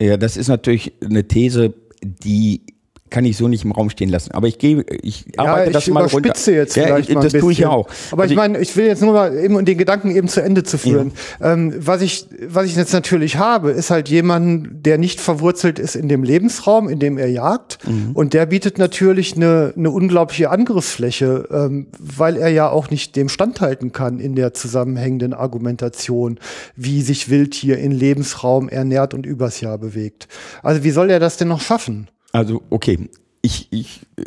Ja, 0.00 0.16
das 0.16 0.36
ist 0.36 0.48
natürlich 0.48 0.94
eine 1.00 1.28
These, 1.28 1.74
die 2.02 2.66
kann 3.12 3.24
ich 3.24 3.36
so 3.36 3.46
nicht 3.46 3.64
im 3.64 3.72
Raum 3.72 3.90
stehen 3.90 4.08
lassen. 4.08 4.32
Aber 4.32 4.48
ich 4.48 4.58
gebe, 4.58 4.84
ich 5.02 5.26
arbeite 5.36 5.60
ja, 5.60 5.66
ich 5.66 5.72
das 5.72 5.86
mal 5.88 6.06
runter. 6.06 6.32
jetzt 6.50 6.74
ja, 6.76 6.98
ich, 6.98 7.14
mal 7.14 7.22
Das 7.22 7.32
tue 7.32 7.52
ich 7.52 7.58
ja 7.58 7.68
auch. 7.68 7.88
Aber 8.10 8.22
also 8.22 8.32
ich 8.32 8.36
meine, 8.36 8.58
ich 8.58 8.74
will 8.76 8.86
jetzt 8.86 9.02
nur 9.02 9.12
mal 9.12 9.36
eben 9.36 9.62
den 9.64 9.78
Gedanken 9.78 10.10
eben 10.10 10.28
zu 10.28 10.42
Ende 10.42 10.64
zu 10.64 10.78
führen. 10.78 11.12
Ja. 11.38 11.52
Ähm, 11.52 11.74
was 11.78 12.00
ich, 12.00 12.26
was 12.48 12.66
ich 12.66 12.74
jetzt 12.74 12.92
natürlich 12.92 13.36
habe, 13.36 13.70
ist 13.70 13.90
halt 13.90 14.08
jemand, 14.08 14.84
der 14.86 14.96
nicht 14.98 15.20
verwurzelt 15.20 15.78
ist 15.78 15.94
in 15.94 16.08
dem 16.08 16.24
Lebensraum, 16.24 16.88
in 16.88 16.98
dem 16.98 17.18
er 17.18 17.28
jagt. 17.28 17.78
Mhm. 17.86 18.12
Und 18.14 18.32
der 18.32 18.46
bietet 18.46 18.78
natürlich 18.78 19.36
eine, 19.36 19.74
eine 19.76 19.90
unglaubliche 19.90 20.50
Angriffsfläche, 20.50 21.48
ähm, 21.52 21.88
weil 21.98 22.38
er 22.38 22.48
ja 22.48 22.70
auch 22.70 22.90
nicht 22.90 23.14
dem 23.14 23.28
standhalten 23.28 23.92
kann 23.92 24.20
in 24.20 24.34
der 24.34 24.54
zusammenhängenden 24.54 25.34
Argumentation, 25.34 26.40
wie 26.76 27.02
sich 27.02 27.28
Wildtier 27.28 27.78
in 27.78 27.92
Lebensraum 27.92 28.70
ernährt 28.70 29.12
und 29.12 29.26
übers 29.26 29.60
Jahr 29.60 29.76
bewegt. 29.76 30.28
Also 30.62 30.82
wie 30.82 30.90
soll 30.90 31.10
er 31.10 31.20
das 31.20 31.36
denn 31.36 31.48
noch 31.48 31.60
schaffen? 31.60 32.08
Also, 32.32 32.62
okay, 32.70 33.10
ich, 33.42 33.68
ich 33.70 34.00
äh, 34.16 34.24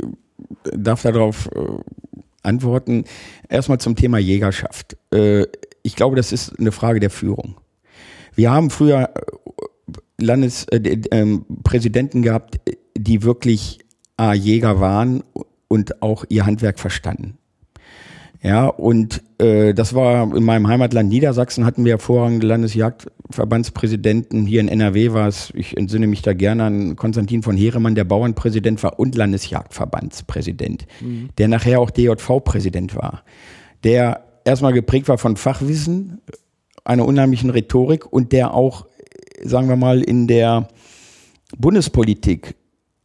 darf 0.76 1.02
darauf 1.02 1.50
äh, 1.56 1.60
antworten. 2.44 3.06
Erstmal 3.50 3.80
zum 3.80 3.96
Thema 3.96 4.20
Jägerschaft. 4.20 4.96
Äh, 5.12 5.48
ich 5.82 5.96
glaube, 5.96 6.16
das 6.16 6.32
ist 6.32 6.60
eine 6.60 6.72
Frage 6.72 7.00
der 7.00 7.10
Führung. 7.10 7.56
Wir 8.36 8.52
haben 8.52 8.70
früher 8.70 9.10
Landespräsidenten 10.18 12.22
gehabt, 12.22 12.60
die 12.98 13.24
wirklich 13.24 13.80
Jäger 14.34 14.80
waren 14.80 15.26
und 15.68 16.02
auch 16.02 16.24
ihr 16.30 16.46
Handwerk 16.46 16.80
verstanden. 16.80 17.38
Ja, 18.42 18.68
und 18.68 19.22
äh, 19.40 19.74
das 19.74 19.94
war 19.96 20.36
in 20.36 20.44
meinem 20.44 20.68
Heimatland 20.68 21.10
Niedersachsen 21.10 21.66
hatten 21.66 21.84
wir 21.84 21.94
hervorragende 21.94 22.46
Landesjagdverbandspräsidenten. 23.26 24.46
Hier 24.46 24.62
in 24.62 24.68
NRW 24.68 25.14
war 25.14 25.28
es, 25.28 25.52
ich 25.56 25.76
entsinne 25.78 26.08
mich 26.08 26.22
da 26.22 26.34
gerne 26.34 26.64
an 26.64 26.96
Konstantin 26.96 27.44
von 27.44 27.58
Heeremann, 27.58 27.96
der 27.96 28.04
Bauernpräsident 28.04 28.82
war 28.84 29.00
und 29.00 29.16
Landesjagdverbandspräsident, 29.16 30.86
mhm. 31.02 31.30
der 31.38 31.48
nachher 31.48 31.80
auch 31.80 31.90
DJV-Präsident 31.90 32.96
war. 32.96 33.24
Der 33.84 34.26
erstmal 34.46 34.74
geprägt 34.74 35.08
war 35.08 35.18
von 35.18 35.38
Fachwissen, 35.38 36.22
einer 36.84 37.06
unheimlichen 37.06 37.50
Rhetorik 37.50 38.12
und 38.12 38.32
der 38.32 38.54
auch, 38.54 38.86
sagen 39.44 39.70
wir 39.70 39.76
mal, 39.76 40.02
in 40.02 40.28
der 40.28 40.68
Bundespolitik 41.58 42.56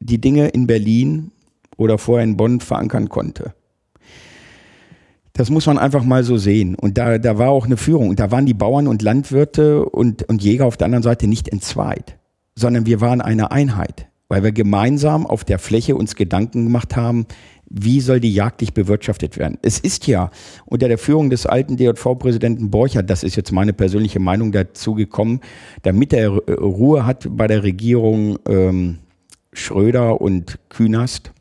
die 0.01 0.21
Dinge 0.21 0.49
in 0.49 0.67
Berlin 0.67 1.31
oder 1.77 1.99
vorher 1.99 2.25
in 2.25 2.37
Bonn 2.37 2.61
verankern 2.61 3.09
konnte. 3.09 3.55
Das 5.41 5.49
muss 5.49 5.65
man 5.65 5.79
einfach 5.79 6.05
mal 6.05 6.23
so 6.23 6.37
sehen. 6.37 6.75
Und 6.75 6.99
da, 6.99 7.17
da 7.17 7.39
war 7.39 7.49
auch 7.49 7.65
eine 7.65 7.79
Führung. 7.79 8.11
Und 8.11 8.21
da 8.21 8.31
waren 8.31 8.45
die 8.45 8.53
Bauern 8.53 8.87
und 8.87 9.01
Landwirte 9.01 9.87
und, 9.87 10.23
und 10.25 10.43
Jäger 10.43 10.67
auf 10.67 10.77
der 10.77 10.85
anderen 10.85 11.03
Seite 11.03 11.29
nicht 11.29 11.49
entzweit, 11.49 12.19
sondern 12.57 12.85
wir 12.85 13.01
waren 13.01 13.23
eine 13.23 13.51
Einheit, 13.51 14.09
weil 14.29 14.43
wir 14.43 14.53
gemeinsam 14.53 15.27
auf 15.27 15.45
der 15.45 15.59
Fläche 15.59 15.97
uns 15.97 16.15
Gedanken 16.15 16.65
gemacht 16.65 16.95
haben, 16.95 17.25
wie 17.71 18.03
soll 18.03 18.21
die 18.21 18.35
jagdlich 18.35 18.75
bewirtschaftet 18.75 19.39
werden? 19.39 19.57
Es 19.63 19.79
ist 19.79 20.07
ja 20.07 20.31
unter 20.67 20.89
der 20.89 20.99
Führung 20.99 21.31
des 21.31 21.47
alten 21.47 21.79
DJV-Präsidenten 21.79 22.71
Borchert, 22.71 23.09
das 23.09 23.23
ist 23.23 23.35
jetzt 23.35 23.51
meine 23.51 23.73
persönliche 23.73 24.21
Meinung 24.21 24.53
dazu 24.53 24.93
gekommen, 24.93 25.41
damit 25.81 26.13
er 26.13 26.29
Ruhe 26.29 27.07
hat 27.07 27.27
bei 27.31 27.47
der 27.47 27.63
Regierung 27.63 28.39
ähm, 28.47 28.99
Schröder 29.55 30.21
und 30.21 30.59
Künast, 30.69 31.33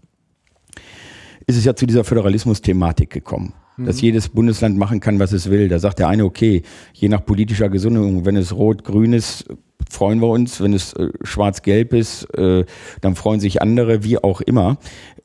ist 1.47 1.57
es 1.57 1.65
ja 1.65 1.75
zu 1.75 1.85
dieser 1.85 2.05
Föderalismus-Thematik 2.05 3.09
gekommen 3.09 3.55
dass 3.85 3.97
mhm. 3.97 4.05
jedes 4.05 4.29
Bundesland 4.29 4.77
machen 4.77 4.99
kann, 4.99 5.19
was 5.19 5.31
es 5.31 5.49
will. 5.49 5.69
Da 5.69 5.79
sagt 5.79 5.99
der 5.99 6.07
eine, 6.07 6.25
okay, 6.25 6.63
je 6.93 7.09
nach 7.09 7.25
politischer 7.25 7.69
Gesinnung, 7.69 8.25
wenn 8.25 8.35
es 8.35 8.55
rot-grün 8.55 9.13
ist, 9.13 9.45
freuen 9.89 10.19
wir 10.19 10.27
uns. 10.27 10.61
Wenn 10.61 10.73
es 10.73 10.93
äh, 10.93 11.09
schwarz-gelb 11.23 11.93
ist, 11.93 12.23
äh, 12.35 12.65
dann 13.01 13.15
freuen 13.15 13.39
sich 13.39 13.61
andere, 13.61 14.03
wie 14.03 14.17
auch 14.17 14.41
immer. 14.41 14.77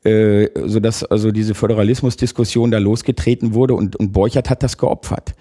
Äh, 0.03 0.49
sodass 0.67 1.03
also 1.03 1.31
diese 1.31 1.55
Föderalismusdiskussion 1.55 2.69
da 2.69 2.77
losgetreten 2.77 3.55
wurde 3.55 3.73
und, 3.73 3.95
und 3.95 4.11
Borchert 4.11 4.51
hat 4.51 4.61
das 4.61 4.77
geopfert. 4.77 5.33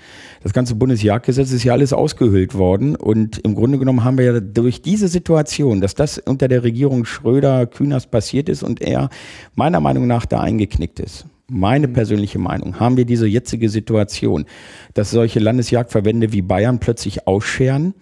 Das 0.43 0.55
ganze 0.55 0.75
Bundesjagdgesetz 0.75 1.53
ist 1.53 1.65
ja 1.65 1.75
alles 1.75 1.93
ausgehöhlt 1.93 2.55
worden 2.55 2.97
und 2.97 3.37
im 3.41 3.57
Grunde 3.57 3.79
genommen 3.79 4.05
haben 4.05 4.17
wir 4.17 4.25
ja 4.25 4.41
durch 4.41 4.81
diese 4.81 5.09
Situation, 5.09 5.83
dass 5.83 5.95
das 5.95 6.17
unter 6.17 6.49
der 6.49 6.65
Regierung 6.65 7.05
Schröder-Künast 7.05 8.11
passiert 8.11 8.49
ist 8.49 8.63
und 8.63 8.81
er 8.81 9.11
meiner 9.55 9.81
Meinung 9.81 10.07
nach 10.07 10.25
da 10.25 10.41
eingeknickt 10.41 10.99
ist 10.99 11.27
meine 11.49 11.89
persönliche 11.89 12.39
Meinung, 12.39 12.81
haben 12.81 12.97
wir 12.97 13.05
diese 13.05 13.27
jetzige 13.27 13.69
Situation, 13.69 14.47
dass 14.95 15.11
solche 15.11 15.41
Landesjagdverbände 15.41 16.33
wie 16.33 16.43
Bayern 16.43 16.81
plötzlich 16.81 17.27
ausscheren 17.27 17.95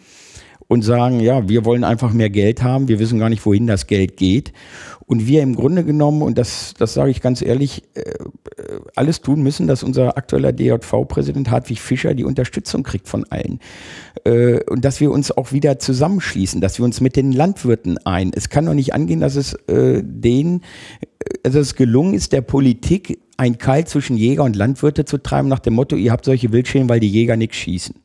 und 0.69 0.83
sagen, 0.83 1.21
ja, 1.21 1.49
wir 1.49 1.65
wollen 1.65 1.85
einfach 1.85 2.13
mehr 2.13 2.31
Geld 2.31 2.63
haben, 2.63 2.89
wir 2.89 2.99
wissen 2.99 3.19
gar 3.19 3.29
nicht, 3.29 3.45
wohin 3.45 3.67
das 3.67 3.87
Geld 3.87 4.17
geht. 4.17 4.53
Und 5.07 5.27
wir 5.27 5.43
im 5.43 5.55
Grunde 5.55 5.85
genommen, 5.85 6.23
und 6.23 6.39
das, 6.39 6.75
das 6.79 6.95
sage 6.95 7.11
ich 7.11 7.21
ganz 7.21 7.43
ehrlich, 7.43 7.83
äh, 7.95 8.03
alles 8.95 9.21
tun 9.21 9.43
müssen, 9.43 9.67
dass 9.67 9.83
unser 9.83 10.17
aktueller 10.17 10.53
DJV-Präsident 10.53 11.51
Hartwig 11.51 11.81
Fischer 11.81 12.15
die 12.15 12.25
Unterstützung 12.25 12.83
kriegt 12.83 13.09
von 13.09 13.25
allen. 13.31 13.61
Äh, 14.25 14.61
und 14.71 14.85
dass 14.85 15.01
wir 15.01 15.11
uns 15.11 15.31
auch 15.31 15.53
wieder 15.53 15.79
zusammenschließen, 15.79 16.61
dass 16.61 16.79
wir 16.79 16.85
uns 16.85 17.01
mit 17.01 17.17
den 17.17 17.33
Landwirten 17.33 17.99
ein. 18.05 18.33
Es 18.35 18.49
kann 18.49 18.67
doch 18.67 18.75
nicht 18.75 18.95
angehen, 18.95 19.21
dass 19.21 19.37
es 19.37 19.55
äh, 19.69 20.03
denen, 20.05 20.63
also 21.45 21.59
es 21.59 21.75
gelungen 21.75 22.15
ist, 22.15 22.33
der 22.33 22.43
Politik 22.43 23.19
ein 23.37 23.59
Keil 23.59 23.87
zwischen 23.87 24.17
Jäger 24.17 24.45
und 24.45 24.57
Landwirte 24.57 25.05
zu 25.05 25.19
treiben, 25.19 25.49
nach 25.49 25.59
dem 25.59 25.75
Motto, 25.75 25.97
ihr 25.97 26.13
habt 26.13 26.25
solche 26.25 26.53
Wildschäden, 26.53 26.89
weil 26.89 27.01
die 27.01 27.09
Jäger 27.09 27.37
nichts 27.37 27.57
schießen. 27.57 27.97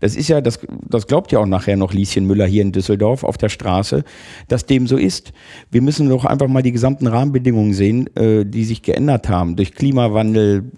Das 0.00 0.16
ist 0.16 0.28
ja, 0.28 0.40
das, 0.40 0.60
das 0.88 1.06
glaubt 1.06 1.32
ja 1.32 1.38
auch 1.38 1.46
nachher 1.46 1.76
noch 1.76 1.92
Lieschen 1.92 2.26
Müller 2.26 2.46
hier 2.46 2.62
in 2.62 2.72
Düsseldorf 2.72 3.24
auf 3.24 3.38
der 3.38 3.48
Straße, 3.48 4.04
dass 4.48 4.66
dem 4.66 4.86
so 4.86 4.96
ist. 4.96 5.32
Wir 5.70 5.82
müssen 5.82 6.08
doch 6.08 6.24
einfach 6.24 6.48
mal 6.48 6.62
die 6.62 6.72
gesamten 6.72 7.06
Rahmenbedingungen 7.06 7.74
sehen, 7.74 8.14
äh, 8.16 8.44
die 8.44 8.64
sich 8.64 8.82
geändert 8.82 9.28
haben 9.28 9.56
durch 9.56 9.74
Klimawandel, 9.74 10.70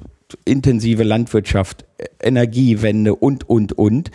intensive 0.45 1.03
Landwirtschaft, 1.03 1.85
Energiewende 2.21 3.15
und, 3.15 3.49
und, 3.49 3.73
und. 3.73 4.11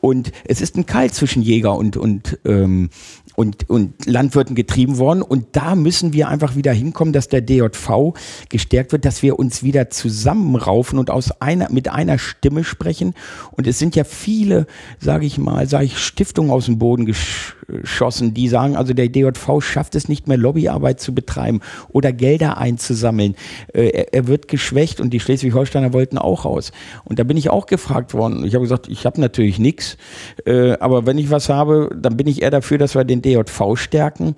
Und 0.00 0.32
es 0.44 0.60
ist 0.60 0.76
ein 0.76 0.86
Keil 0.86 1.10
zwischen 1.10 1.42
Jäger 1.42 1.76
und, 1.76 1.96
und, 1.96 2.38
ähm, 2.44 2.90
und, 3.38 3.70
und 3.70 4.04
Landwirten 4.04 4.56
getrieben 4.56 4.98
worden. 4.98 5.22
Und 5.22 5.46
da 5.52 5.76
müssen 5.76 6.12
wir 6.12 6.26
einfach 6.26 6.56
wieder 6.56 6.72
hinkommen, 6.72 7.12
dass 7.12 7.28
der 7.28 7.40
DJV 7.40 8.12
gestärkt 8.48 8.90
wird, 8.90 9.04
dass 9.04 9.22
wir 9.22 9.38
uns 9.38 9.62
wieder 9.62 9.90
zusammenraufen 9.90 10.98
und 10.98 11.08
aus 11.08 11.40
einer, 11.40 11.70
mit 11.70 11.88
einer 11.88 12.18
Stimme 12.18 12.64
sprechen. 12.64 13.14
Und 13.52 13.68
es 13.68 13.78
sind 13.78 13.94
ja 13.94 14.02
viele, 14.02 14.66
sage 14.98 15.24
ich 15.24 15.38
mal, 15.38 15.68
sage 15.68 15.84
ich, 15.84 15.98
Stiftungen 15.98 16.50
aus 16.50 16.64
dem 16.64 16.80
Boden 16.80 17.06
geschossen, 17.06 18.34
die 18.34 18.48
sagen, 18.48 18.74
also 18.74 18.92
der 18.92 19.08
DJV 19.08 19.60
schafft 19.60 19.94
es 19.94 20.08
nicht 20.08 20.26
mehr, 20.26 20.36
Lobbyarbeit 20.36 20.98
zu 20.98 21.14
betreiben 21.14 21.60
oder 21.90 22.12
Gelder 22.12 22.58
einzusammeln. 22.58 23.36
Äh, 23.72 23.90
er, 23.90 24.14
er 24.14 24.26
wird 24.26 24.48
geschwächt 24.48 25.00
und 25.00 25.10
die 25.10 25.20
Schleswig-Holsteiner 25.20 25.92
wollten 25.92 26.18
auch 26.18 26.44
raus. 26.44 26.72
Und 27.04 27.20
da 27.20 27.22
bin 27.22 27.36
ich 27.36 27.50
auch 27.50 27.66
gefragt 27.66 28.14
worden. 28.14 28.44
Ich 28.44 28.54
habe 28.56 28.64
gesagt, 28.64 28.88
ich 28.88 29.06
habe 29.06 29.20
natürlich 29.20 29.60
nichts, 29.60 29.96
äh, 30.44 30.72
aber 30.80 31.06
wenn 31.06 31.18
ich 31.18 31.30
was 31.30 31.48
habe, 31.48 31.96
dann 31.96 32.16
bin 32.16 32.26
ich 32.26 32.42
eher 32.42 32.50
dafür, 32.50 32.78
dass 32.78 32.96
wir 32.96 33.04
den 33.04 33.22
DJV 33.28 33.76
stärken 33.76 34.34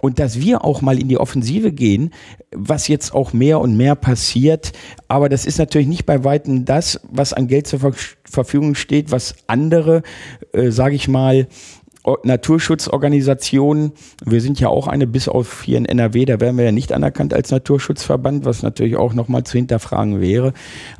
und 0.00 0.18
dass 0.18 0.40
wir 0.40 0.64
auch 0.64 0.80
mal 0.80 0.98
in 0.98 1.08
die 1.08 1.18
Offensive 1.18 1.72
gehen, 1.72 2.10
was 2.54 2.88
jetzt 2.88 3.12
auch 3.14 3.32
mehr 3.32 3.60
und 3.60 3.76
mehr 3.76 3.94
passiert. 3.94 4.72
Aber 5.08 5.28
das 5.28 5.44
ist 5.44 5.58
natürlich 5.58 5.88
nicht 5.88 6.06
bei 6.06 6.24
weitem 6.24 6.64
das, 6.64 7.00
was 7.10 7.32
an 7.32 7.48
Geld 7.48 7.66
zur 7.66 7.92
Verfügung 8.24 8.74
steht, 8.74 9.10
was 9.10 9.34
andere, 9.46 10.02
äh, 10.52 10.70
sage 10.70 10.94
ich 10.94 11.08
mal, 11.08 11.48
Naturschutzorganisationen, 12.22 13.92
wir 14.24 14.40
sind 14.40 14.60
ja 14.60 14.68
auch 14.68 14.86
eine, 14.86 15.06
bis 15.06 15.28
auf 15.28 15.62
hier 15.62 15.78
in 15.78 15.84
NRW, 15.84 16.24
da 16.24 16.40
werden 16.40 16.56
wir 16.56 16.64
ja 16.64 16.72
nicht 16.72 16.92
anerkannt 16.92 17.34
als 17.34 17.50
Naturschutzverband, 17.50 18.44
was 18.44 18.62
natürlich 18.62 18.96
auch 18.96 19.14
nochmal 19.14 19.44
zu 19.44 19.58
hinterfragen 19.58 20.20
wäre. 20.20 20.52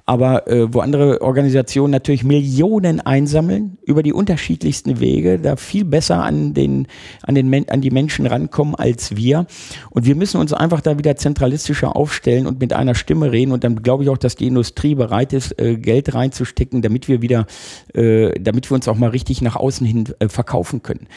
Aber 0.06 0.48
äh, 0.48 0.72
wo 0.72 0.80
andere 0.80 1.20
Organisationen 1.22 1.90
natürlich 1.90 2.24
Millionen 2.24 3.00
einsammeln 3.00 3.78
über 3.84 4.02
die 4.02 4.12
unterschiedlichsten 4.12 5.00
Wege, 5.00 5.38
da 5.38 5.56
viel 5.56 5.84
besser 5.84 6.22
an, 6.22 6.54
den, 6.54 6.86
an, 7.22 7.34
den, 7.34 7.68
an 7.68 7.80
die 7.80 7.90
Menschen 7.90 8.26
rankommen 8.26 8.74
als 8.74 9.16
wir. 9.16 9.46
Und 9.90 10.06
wir 10.06 10.14
müssen 10.14 10.40
uns 10.40 10.52
einfach 10.52 10.80
da 10.80 10.98
wieder 10.98 11.16
zentralistischer 11.16 11.96
aufstellen 11.96 12.46
und 12.46 12.60
mit 12.60 12.72
einer 12.72 12.94
Stimme 12.94 13.32
reden. 13.32 13.52
Und 13.52 13.64
dann 13.64 13.82
glaube 13.82 14.02
ich 14.02 14.10
auch, 14.10 14.18
dass 14.18 14.36
die 14.36 14.46
Industrie 14.46 14.94
bereit 14.94 15.32
ist, 15.32 15.60
äh, 15.60 15.76
Geld 15.76 16.14
reinzustecken, 16.14 16.82
damit 16.82 17.08
wir 17.08 17.22
wieder, 17.22 17.46
äh, 17.94 18.38
damit 18.40 18.70
wir 18.70 18.74
uns 18.74 18.88
auch 18.88 18.96
mal 18.96 19.10
richtig 19.10 19.42
nach 19.42 19.56
außen 19.56 19.86
hin 19.86 20.04
äh, 20.18 20.28
verkaufen 20.28 20.82
können 20.82 20.97
können. 20.98 21.08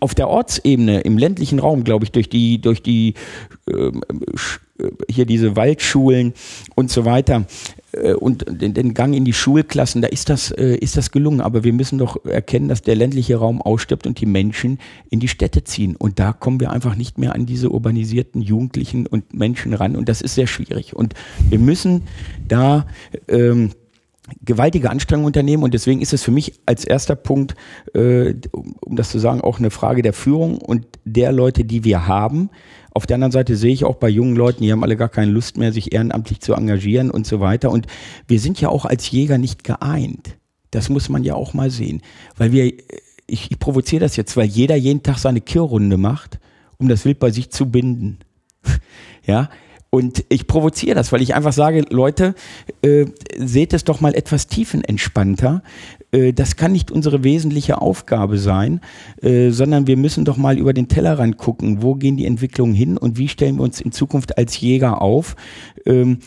Auf 0.00 0.14
der 0.14 0.28
Ortsebene, 0.28 1.00
im 1.00 1.18
ländlichen 1.18 1.58
Raum, 1.58 1.84
glaube 1.84 2.04
ich, 2.04 2.12
durch 2.12 2.28
die, 2.28 2.60
durch 2.60 2.82
die 2.82 3.14
ähm, 3.70 4.02
äh, 4.78 4.90
hier 5.08 5.26
diese 5.26 5.56
Waldschulen 5.56 6.34
und 6.74 6.90
so 6.90 7.04
weiter 7.04 7.46
äh, 7.92 8.14
und 8.14 8.44
den, 8.48 8.94
Gang 8.94 9.14
in 9.14 9.24
die 9.24 9.32
Schulklassen, 9.32 10.02
da 10.02 10.08
ist 10.08 10.28
das, 10.28 10.50
äh, 10.50 10.76
ist 10.76 10.96
das 10.96 11.10
gelungen. 11.10 11.40
Aber 11.40 11.64
wir 11.64 11.72
müssen 11.72 11.98
doch 11.98 12.24
erkennen, 12.24 12.68
dass 12.68 12.82
der 12.82 12.96
ländliche 12.96 13.36
Raum 13.36 13.60
ausstirbt 13.62 14.06
und 14.06 14.20
die 14.20 14.26
Menschen 14.26 14.78
in 15.10 15.20
die 15.20 15.28
Städte 15.28 15.64
ziehen. 15.64 15.96
Und 15.96 16.18
da 16.18 16.32
kommen 16.32 16.60
wir 16.60 16.70
einfach 16.70 16.94
nicht 16.94 17.18
mehr 17.18 17.34
an 17.34 17.46
diese 17.46 17.70
urbanisierten 17.70 18.42
Jugendlichen 18.42 19.06
und 19.06 19.34
Menschen 19.34 19.74
ran. 19.74 19.96
Und 19.96 20.08
das 20.08 20.20
ist 20.20 20.34
sehr 20.34 20.46
schwierig. 20.46 20.94
Und 20.94 21.14
wir 21.48 21.58
müssen 21.58 22.02
da 22.48 22.86
ähm, 23.28 23.70
gewaltige 24.44 24.90
Anstrengungen 24.90 25.26
unternehmen 25.26 25.62
und 25.62 25.74
deswegen 25.74 26.00
ist 26.00 26.12
es 26.12 26.22
für 26.22 26.30
mich 26.30 26.60
als 26.66 26.84
erster 26.84 27.16
Punkt, 27.16 27.54
äh, 27.94 28.34
um 28.52 28.96
das 28.96 29.10
zu 29.10 29.18
sagen, 29.18 29.40
auch 29.40 29.58
eine 29.58 29.70
Frage 29.70 30.02
der 30.02 30.12
Führung 30.12 30.58
und 30.58 30.86
der 31.04 31.32
Leute, 31.32 31.64
die 31.64 31.84
wir 31.84 32.06
haben. 32.06 32.50
Auf 32.90 33.06
der 33.06 33.16
anderen 33.16 33.32
Seite 33.32 33.56
sehe 33.56 33.72
ich 33.72 33.84
auch 33.84 33.96
bei 33.96 34.08
jungen 34.08 34.36
Leuten, 34.36 34.62
die 34.62 34.72
haben 34.72 34.82
alle 34.82 34.96
gar 34.96 35.08
keine 35.08 35.30
Lust 35.30 35.58
mehr, 35.58 35.72
sich 35.72 35.92
ehrenamtlich 35.92 36.40
zu 36.40 36.54
engagieren 36.54 37.10
und 37.10 37.26
so 37.26 37.40
weiter. 37.40 37.70
Und 37.70 37.86
wir 38.26 38.40
sind 38.40 38.60
ja 38.60 38.68
auch 38.68 38.84
als 38.84 39.10
Jäger 39.10 39.38
nicht 39.38 39.64
geeint. 39.64 40.36
Das 40.70 40.88
muss 40.88 41.08
man 41.08 41.22
ja 41.22 41.34
auch 41.34 41.54
mal 41.54 41.70
sehen. 41.70 42.02
Weil 42.36 42.52
wir, 42.52 42.64
ich, 43.26 43.50
ich 43.50 43.58
provoziere 43.58 44.00
das 44.00 44.16
jetzt, 44.16 44.36
weil 44.36 44.46
jeder 44.46 44.76
jeden 44.76 45.02
Tag 45.02 45.18
seine 45.18 45.40
Kirrunde 45.40 45.98
macht, 45.98 46.38
um 46.78 46.88
das 46.88 47.04
Wild 47.04 47.18
bei 47.18 47.30
sich 47.30 47.50
zu 47.50 47.70
binden. 47.70 48.18
ja, 49.26 49.50
und 49.90 50.24
ich 50.28 50.46
provoziere 50.46 50.94
das, 50.94 51.12
weil 51.12 51.22
ich 51.22 51.34
einfach 51.34 51.52
sage, 51.52 51.84
Leute, 51.90 52.34
äh, 52.82 53.06
seht 53.38 53.72
es 53.72 53.84
doch 53.84 54.00
mal 54.00 54.14
etwas 54.14 54.46
tiefenentspannter. 54.46 55.62
Äh, 56.12 56.32
das 56.32 56.56
kann 56.56 56.72
nicht 56.72 56.90
unsere 56.90 57.24
wesentliche 57.24 57.80
Aufgabe 57.80 58.38
sein, 58.38 58.80
äh, 59.22 59.50
sondern 59.50 59.86
wir 59.86 59.96
müssen 59.96 60.24
doch 60.24 60.36
mal 60.36 60.58
über 60.58 60.72
den 60.72 60.88
Tellerrand 60.88 61.38
gucken, 61.38 61.82
wo 61.82 61.94
gehen 61.94 62.16
die 62.16 62.26
Entwicklungen 62.26 62.74
hin 62.74 62.98
und 62.98 63.16
wie 63.18 63.28
stellen 63.28 63.56
wir 63.56 63.62
uns 63.62 63.80
in 63.80 63.92
Zukunft 63.92 64.36
als 64.38 64.60
Jäger 64.60 65.00
auf. 65.02 65.36
Ähm, 65.84 66.18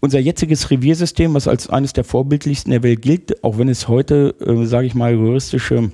unser 0.00 0.18
jetziges 0.18 0.70
Reviersystem, 0.70 1.32
was 1.34 1.48
als 1.48 1.70
eines 1.70 1.92
der 1.92 2.04
vorbildlichsten 2.04 2.70
der 2.70 2.82
Welt 2.82 3.00
gilt, 3.00 3.42
auch 3.42 3.58
wenn 3.58 3.68
es 3.68 3.88
heute, 3.88 4.34
äh, 4.40 4.66
sage 4.66 4.86
ich 4.86 4.94
mal, 4.94 5.14
juristische 5.14 5.90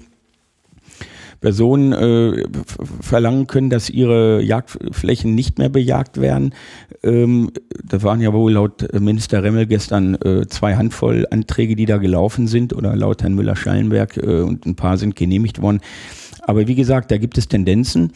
Personen 1.40 1.92
äh, 1.92 2.44
verlangen 3.00 3.46
können, 3.46 3.70
dass 3.70 3.88
ihre 3.88 4.42
Jagdflächen 4.42 5.34
nicht 5.34 5.58
mehr 5.58 5.68
bejagt 5.68 6.20
werden. 6.20 6.54
Ähm, 7.02 7.50
da 7.82 8.02
waren 8.02 8.20
ja 8.20 8.32
wohl 8.32 8.52
laut 8.52 8.86
Minister 8.92 9.42
Remmel 9.42 9.66
gestern 9.66 10.14
äh, 10.16 10.46
zwei 10.48 10.76
Handvoll 10.76 11.26
Anträge, 11.30 11.76
die 11.76 11.86
da 11.86 11.96
gelaufen 11.96 12.46
sind 12.46 12.74
oder 12.74 12.94
laut 12.94 13.22
Herrn 13.22 13.34
Müller-Schallenberg 13.34 14.16
äh, 14.18 14.40
und 14.42 14.66
ein 14.66 14.76
paar 14.76 14.98
sind 14.98 15.16
genehmigt 15.16 15.62
worden. 15.62 15.80
Aber 16.42 16.66
wie 16.66 16.74
gesagt, 16.74 17.10
da 17.10 17.18
gibt 17.18 17.38
es 17.38 17.48
Tendenzen, 17.48 18.12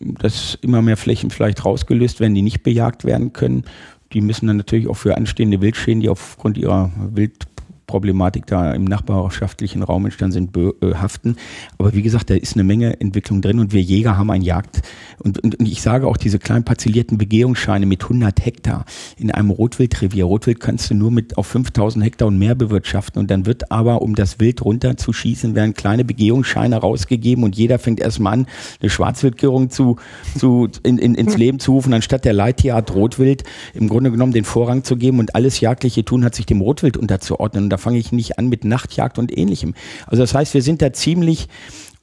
dass 0.00 0.58
immer 0.60 0.82
mehr 0.82 0.96
Flächen 0.96 1.30
vielleicht 1.30 1.64
rausgelöst 1.64 2.20
werden, 2.20 2.34
die 2.34 2.42
nicht 2.42 2.62
bejagt 2.62 3.04
werden 3.04 3.32
können. 3.32 3.64
Die 4.12 4.20
müssen 4.20 4.46
dann 4.46 4.56
natürlich 4.56 4.88
auch 4.88 4.96
für 4.96 5.16
anstehende 5.16 5.60
Wildschäden, 5.60 6.00
die 6.00 6.08
aufgrund 6.08 6.58
ihrer 6.58 6.90
Wild 7.12 7.46
Problematik 7.86 8.46
da 8.46 8.72
im 8.72 8.84
nachbarschaftlichen 8.84 9.82
Raum 9.82 10.04
entstanden 10.04 10.32
sind, 10.32 10.56
äh, 10.56 10.94
haften. 10.94 11.36
Aber 11.78 11.94
wie 11.94 12.02
gesagt, 12.02 12.30
da 12.30 12.34
ist 12.34 12.54
eine 12.54 12.64
Menge 12.64 13.00
Entwicklung 13.00 13.42
drin 13.42 13.60
und 13.60 13.72
wir 13.72 13.82
Jäger 13.82 14.16
haben 14.16 14.30
ein 14.30 14.42
Jagd. 14.42 14.82
Und, 15.18 15.42
und, 15.42 15.54
und 15.58 15.66
ich 15.66 15.82
sage 15.82 16.06
auch, 16.06 16.16
diese 16.16 16.38
kleinen 16.38 16.64
parzellierten 16.64 17.18
Begehungsscheine 17.18 17.86
mit 17.86 18.02
100 18.02 18.44
Hektar 18.44 18.84
in 19.16 19.30
einem 19.30 19.50
Rotwildrevier. 19.50 20.24
Rotwild 20.24 20.60
kannst 20.60 20.90
du 20.90 20.94
nur 20.94 21.10
mit 21.10 21.38
auf 21.38 21.46
5000 21.46 22.04
Hektar 22.04 22.28
und 22.28 22.38
mehr 22.38 22.54
bewirtschaften. 22.54 23.20
Und 23.20 23.30
dann 23.30 23.46
wird 23.46 23.70
aber, 23.70 24.02
um 24.02 24.14
das 24.14 24.40
Wild 24.40 24.64
runterzuschießen, 24.64 25.54
werden 25.54 25.74
kleine 25.74 26.04
Begehungsscheine 26.04 26.76
rausgegeben 26.76 27.44
und 27.44 27.56
jeder 27.56 27.78
fängt 27.78 28.00
erstmal 28.00 28.32
an, 28.34 28.46
eine 28.80 28.90
Schwarzwildgärung 28.90 29.70
zu, 29.70 29.96
zu, 30.36 30.68
in, 30.82 30.98
in, 30.98 31.14
ins 31.14 31.36
Leben 31.36 31.58
zu 31.58 31.72
rufen, 31.72 31.94
anstatt 31.94 32.24
der 32.24 32.32
Leittierart 32.32 32.94
Rotwild 32.94 33.44
im 33.74 33.88
Grunde 33.88 34.10
genommen 34.10 34.32
den 34.32 34.44
Vorrang 34.44 34.84
zu 34.84 34.96
geben 34.96 35.18
und 35.18 35.34
alles 35.34 35.60
jagdliche 35.60 36.04
Tun 36.04 36.24
hat 36.24 36.34
sich 36.34 36.46
dem 36.46 36.60
Rotwild 36.60 36.96
unterzuordnen. 36.96 37.64
Und 37.64 37.70
da 37.76 37.82
fange 37.82 37.98
ich 37.98 38.10
nicht 38.10 38.38
an 38.38 38.48
mit 38.48 38.64
Nachtjagd 38.64 39.18
und 39.18 39.36
ähnlichem. 39.36 39.74
Also 40.06 40.22
das 40.22 40.34
heißt, 40.34 40.54
wir 40.54 40.62
sind 40.62 40.80
da 40.80 40.94
ziemlich 40.94 41.48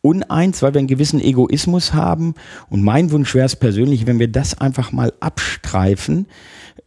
uneins, 0.01 0.61
weil 0.61 0.74
wir 0.76 0.80
einen 0.80 0.88
gewissen 0.88 1.19
Egoismus 1.19 1.93
haben. 1.93 2.36
Und 2.69 2.84
mein 2.84 3.09
Wunsch 3.09 3.34
wäre 3.34 3.47
es 3.47 3.55
persönlich, 3.55 4.05
wenn 4.05 4.19
wir 4.19 4.28
das 4.28 4.59
einfach 4.59 4.91
mal 4.91 5.13
abstreifen 5.19 6.28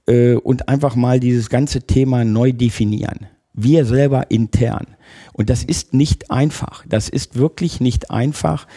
äh, 0.06 0.34
und 0.34 0.68
einfach 0.68 0.94
mal 0.94 1.18
dieses 1.18 1.50
ganze 1.50 1.82
Thema 1.82 2.24
neu 2.24 2.52
definieren. 2.52 3.26
Wir 3.54 3.84
selber 3.86 4.30
intern. 4.30 4.86
Und 5.32 5.50
das 5.50 5.64
ist 5.64 5.92
nicht 5.92 6.30
einfach. 6.30 6.84
Das 6.88 7.08
ist 7.08 7.36
wirklich 7.36 7.80
nicht 7.80 8.10
einfach, 8.12 8.68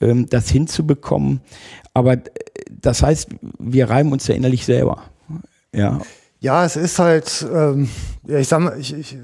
ähm, 0.00 0.26
das 0.30 0.48
hinzubekommen. 0.48 1.40
Aber 1.92 2.14
äh, 2.14 2.20
das 2.70 3.02
heißt, 3.02 3.28
wir 3.58 3.90
reiben 3.90 4.12
uns 4.12 4.26
ja 4.26 4.34
innerlich 4.34 4.64
selber. 4.64 5.02
Ja. 5.74 6.00
Ja, 6.42 6.64
es 6.64 6.76
ist 6.76 6.98
halt, 6.98 7.46
ähm, 7.52 7.90
ja, 8.26 8.38
ich 8.38 8.48
sag 8.48 8.60
mal, 8.60 8.78
ich, 8.78 8.92
ich, 8.92 9.16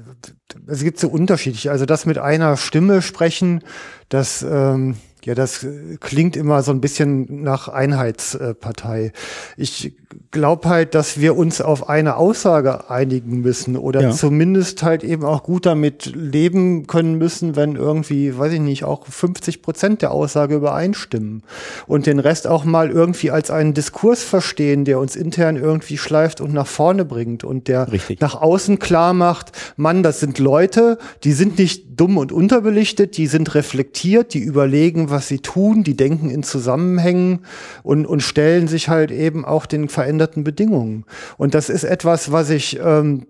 es 0.67 0.83
gibt 0.83 0.99
so 0.99 1.09
unterschiedlich. 1.09 1.69
Also 1.69 1.85
das 1.85 2.05
mit 2.05 2.17
einer 2.17 2.57
Stimme 2.57 3.01
sprechen, 3.01 3.63
das 4.09 4.43
ähm, 4.43 4.95
ja, 5.27 5.35
das 5.35 5.67
klingt 5.99 6.37
immer 6.37 6.63
so 6.63 6.71
ein 6.71 6.79
bisschen 6.79 7.43
nach 7.43 7.67
Einheitspartei. 7.67 9.11
Ich 9.57 9.91
glaube 10.31 10.69
halt, 10.69 10.95
dass 10.95 11.19
wir 11.19 11.35
uns 11.35 11.59
auf 11.59 11.89
eine 11.89 12.15
Aussage 12.15 12.89
einigen 12.89 13.41
müssen 13.41 13.75
oder 13.75 14.01
ja. 14.01 14.11
zumindest 14.11 14.83
halt 14.83 15.03
eben 15.03 15.25
auch 15.25 15.43
gut 15.43 15.65
damit 15.65 16.13
leben 16.15 16.87
können 16.87 17.17
müssen, 17.17 17.57
wenn 17.57 17.75
irgendwie, 17.75 18.37
weiß 18.37 18.53
ich 18.53 18.61
nicht, 18.61 18.85
auch 18.85 19.05
50 19.05 19.61
Prozent 19.61 20.01
der 20.01 20.11
Aussage 20.11 20.55
übereinstimmen 20.55 21.43
und 21.87 22.05
den 22.05 22.19
Rest 22.19 22.47
auch 22.47 22.63
mal 22.63 22.89
irgendwie 22.89 23.29
als 23.29 23.51
einen 23.51 23.73
Diskurs 23.73 24.23
verstehen, 24.23 24.85
der 24.85 24.97
uns 24.97 25.17
intern 25.17 25.57
irgendwie 25.57 25.97
schleift 25.97 26.39
und 26.39 26.53
nach 26.53 26.67
vorne 26.67 27.03
bringt 27.03 27.43
und 27.43 27.67
der 27.67 27.91
Richtig. 27.91 28.21
nach 28.21 28.35
außen 28.35 28.79
klar 28.79 29.13
macht, 29.13 29.51
Mann, 29.75 30.03
das 30.03 30.21
sind 30.21 30.39
Leute, 30.39 30.97
die 31.25 31.33
sind 31.33 31.59
nicht 31.59 31.99
dumm 31.99 32.17
und 32.17 32.31
unterbelichtet, 32.31 33.17
die 33.17 33.27
sind 33.27 33.55
reflektiert, 33.55 34.33
die 34.33 34.39
überlegen, 34.39 35.09
was 35.09 35.16
sie 35.25 35.39
tun, 35.39 35.83
die 35.83 35.97
denken 35.97 36.29
in 36.29 36.43
Zusammenhängen 36.43 37.39
und, 37.83 38.05
und 38.05 38.21
stellen 38.21 38.67
sich 38.67 38.89
halt 38.89 39.11
eben 39.11 39.45
auch 39.45 39.65
den 39.65 39.89
veränderten 39.89 40.43
Bedingungen. 40.43 41.05
Und 41.37 41.55
das 41.55 41.69
ist 41.69 41.83
etwas, 41.83 42.31
was 42.31 42.49
ich 42.49 42.79
ähm, 42.83 43.25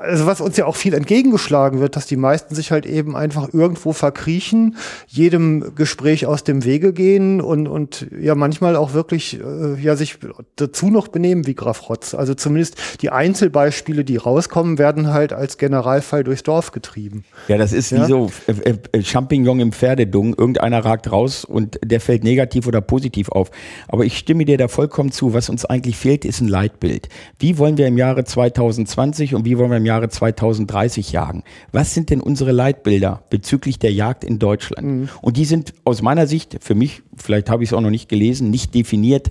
also 0.00 0.26
was 0.26 0.40
uns 0.40 0.56
ja 0.56 0.66
auch 0.66 0.76
viel 0.76 0.94
entgegengeschlagen 0.94 1.80
wird, 1.80 1.96
dass 1.96 2.06
die 2.06 2.16
meisten 2.16 2.54
sich 2.54 2.72
halt 2.72 2.86
eben 2.86 3.16
einfach 3.16 3.52
irgendwo 3.52 3.92
verkriechen, 3.92 4.76
jedem 5.06 5.74
Gespräch 5.74 6.26
aus 6.26 6.42
dem 6.42 6.64
Wege 6.64 6.92
gehen 6.92 7.40
und, 7.40 7.68
und 7.68 8.06
ja 8.18 8.34
manchmal 8.34 8.76
auch 8.76 8.94
wirklich 8.94 9.40
äh, 9.40 9.80
ja 9.80 9.94
sich 9.96 10.18
dazu 10.56 10.88
noch 10.88 11.08
benehmen 11.08 11.46
wie 11.46 11.54
Graf 11.54 11.88
Rotz. 11.88 12.14
Also 12.14 12.34
zumindest 12.34 13.02
die 13.02 13.10
Einzelbeispiele, 13.10 14.04
die 14.04 14.16
rauskommen, 14.16 14.78
werden 14.78 15.12
halt 15.12 15.32
als 15.32 15.58
Generalfall 15.58 16.24
durchs 16.24 16.42
Dorf 16.42 16.72
getrieben. 16.72 17.24
Ja, 17.48 17.58
das 17.58 17.72
ist 17.72 17.90
ja? 17.90 18.02
wie 18.02 18.08
so 18.08 18.30
äh, 18.46 18.74
äh, 18.92 19.02
Champignon 19.02 19.60
im 19.60 19.72
Pferdedung. 19.72 20.34
Irgendeiner 20.36 20.84
ragt 20.84 21.12
raus 21.12 21.44
und 21.44 21.78
der 21.84 22.00
fällt 22.00 22.24
negativ 22.24 22.66
oder 22.66 22.80
positiv 22.80 23.28
auf. 23.28 23.50
Aber 23.88 24.04
ich 24.04 24.16
stimme 24.18 24.44
dir 24.44 24.56
da 24.56 24.68
vollkommen 24.68 25.12
zu. 25.12 25.34
Was 25.34 25.48
uns 25.48 25.64
eigentlich 25.64 25.96
fehlt, 25.96 26.24
ist 26.24 26.40
ein 26.40 26.48
Leitbild. 26.48 27.08
Wie 27.38 27.58
wollen 27.58 27.76
wir 27.76 27.86
im 27.86 27.98
Jahre 27.98 28.24
2020 28.24 29.34
und 29.34 29.41
wie 29.44 29.58
wollen 29.58 29.70
wir 29.70 29.76
im 29.76 29.86
Jahre 29.86 30.08
2030 30.08 31.12
jagen? 31.12 31.42
Was 31.72 31.94
sind 31.94 32.10
denn 32.10 32.20
unsere 32.20 32.52
Leitbilder 32.52 33.22
bezüglich 33.30 33.78
der 33.78 33.92
Jagd 33.92 34.24
in 34.24 34.38
Deutschland? 34.38 34.86
Mhm. 34.86 35.08
Und 35.20 35.36
die 35.36 35.44
sind 35.44 35.74
aus 35.84 36.02
meiner 36.02 36.26
Sicht, 36.26 36.58
für 36.60 36.74
mich, 36.74 37.02
vielleicht 37.16 37.50
habe 37.50 37.62
ich 37.62 37.70
es 37.70 37.72
auch 37.72 37.80
noch 37.80 37.90
nicht 37.90 38.08
gelesen, 38.08 38.50
nicht 38.50 38.74
definiert. 38.74 39.30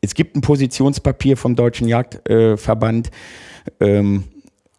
Es 0.00 0.14
gibt 0.14 0.36
ein 0.36 0.40
Positionspapier 0.40 1.36
vom 1.36 1.56
Deutschen 1.56 1.88
Jagdverband. 1.88 3.10
Ähm, 3.80 4.24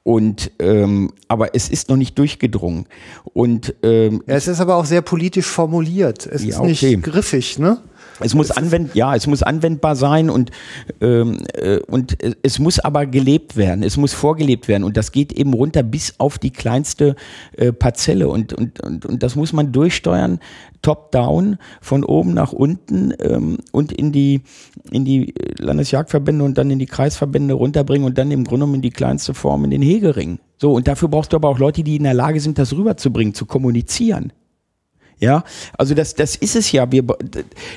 und 0.04 0.52
ähm, 0.60 1.12
aber 1.30 1.56
es 1.56 1.70
ist 1.70 1.90
noch 1.90 1.96
nicht 1.96 2.20
durchgedrungen. 2.20 2.88
Und 3.34 3.74
ähm, 3.84 4.22
ja, 4.28 4.36
es 4.36 4.50
ist 4.50 4.60
aber 4.60 4.76
auch 4.76 4.84
sehr 4.84 5.02
politisch 5.02 5.46
formuliert. 5.46 6.28
Es 6.28 6.44
ja, 6.44 6.62
ist 6.62 6.84
nicht 6.84 7.04
griffig, 7.04 7.58
ne? 7.58 7.78
Es 8.20 8.34
muss 8.36 8.52
anwend, 8.52 8.96
ja, 8.96 9.16
es 9.16 9.28
muss 9.28 9.44
anwendbar 9.44 9.96
sein 9.96 10.30
und 10.30 10.52
ähm, 11.02 11.38
äh, 11.54 11.80
und 11.88 12.18
es 12.44 12.60
muss 12.60 12.80
aber 12.80 13.06
gelebt 13.06 13.58
werden. 13.58 13.84
Es 13.84 13.98
muss 13.98 14.14
vorgelebt 14.14 14.68
werden 14.68 14.84
und 14.84 14.98
das 14.98 15.12
geht 15.12 15.34
eben 15.34 15.54
runter 15.54 15.84
bis 15.84 16.16
auf 16.20 16.38
die 16.38 16.52
kleinste 16.52 17.16
äh, 17.58 17.72
Parzelle 17.72 18.28
und, 18.28 18.54
und 18.54 18.80
und 18.82 19.06
und 19.06 19.24
das 19.24 19.36
muss 19.36 19.54
man 19.54 19.72
durchsteuern, 19.72 20.40
top 20.82 21.12
down 21.12 21.58
von 21.82 22.04
oben 22.04 22.34
nach 22.34 22.54
unten 22.54 23.14
ähm, 23.20 23.58
und 23.72 23.92
in 23.92 24.12
die 24.12 24.42
in 24.92 25.06
die 25.06 25.34
Landesjagdverbände 25.58 26.44
und 26.44 26.58
dann 26.58 26.70
in 26.70 26.80
die 26.80 26.86
Kreisverbände 26.86 27.54
runterbringen 27.54 28.06
und 28.06 28.18
dann 28.18 28.32
im 28.32 28.44
Grunde 28.44 28.54
genommen 28.54 28.76
in 28.76 28.82
die 28.82 28.92
kleinste 28.92 29.34
Form 29.34 29.64
in 29.64 29.72
den 29.72 29.82
Hegering. 29.82 30.40
So 30.58 30.74
und 30.74 30.88
dafür 30.88 31.10
brauchst 31.10 31.34
du 31.34 31.38
aber 31.38 31.50
auch 31.50 31.60
Leute, 31.60 31.84
die 31.84 31.96
in 31.96 32.04
der 32.04 32.14
Lage 32.14 32.40
sind, 32.40 32.58
das 32.58 32.74
rüberzubringen, 32.74 33.34
zu 33.34 33.46
kommunizieren. 33.46 34.32
Ja, 35.24 35.46
also 35.78 35.96
das, 35.96 36.16
das 36.16 36.36
ist 36.36 36.58
es 36.58 36.74
ja. 36.74 36.92
Wir, 36.92 37.02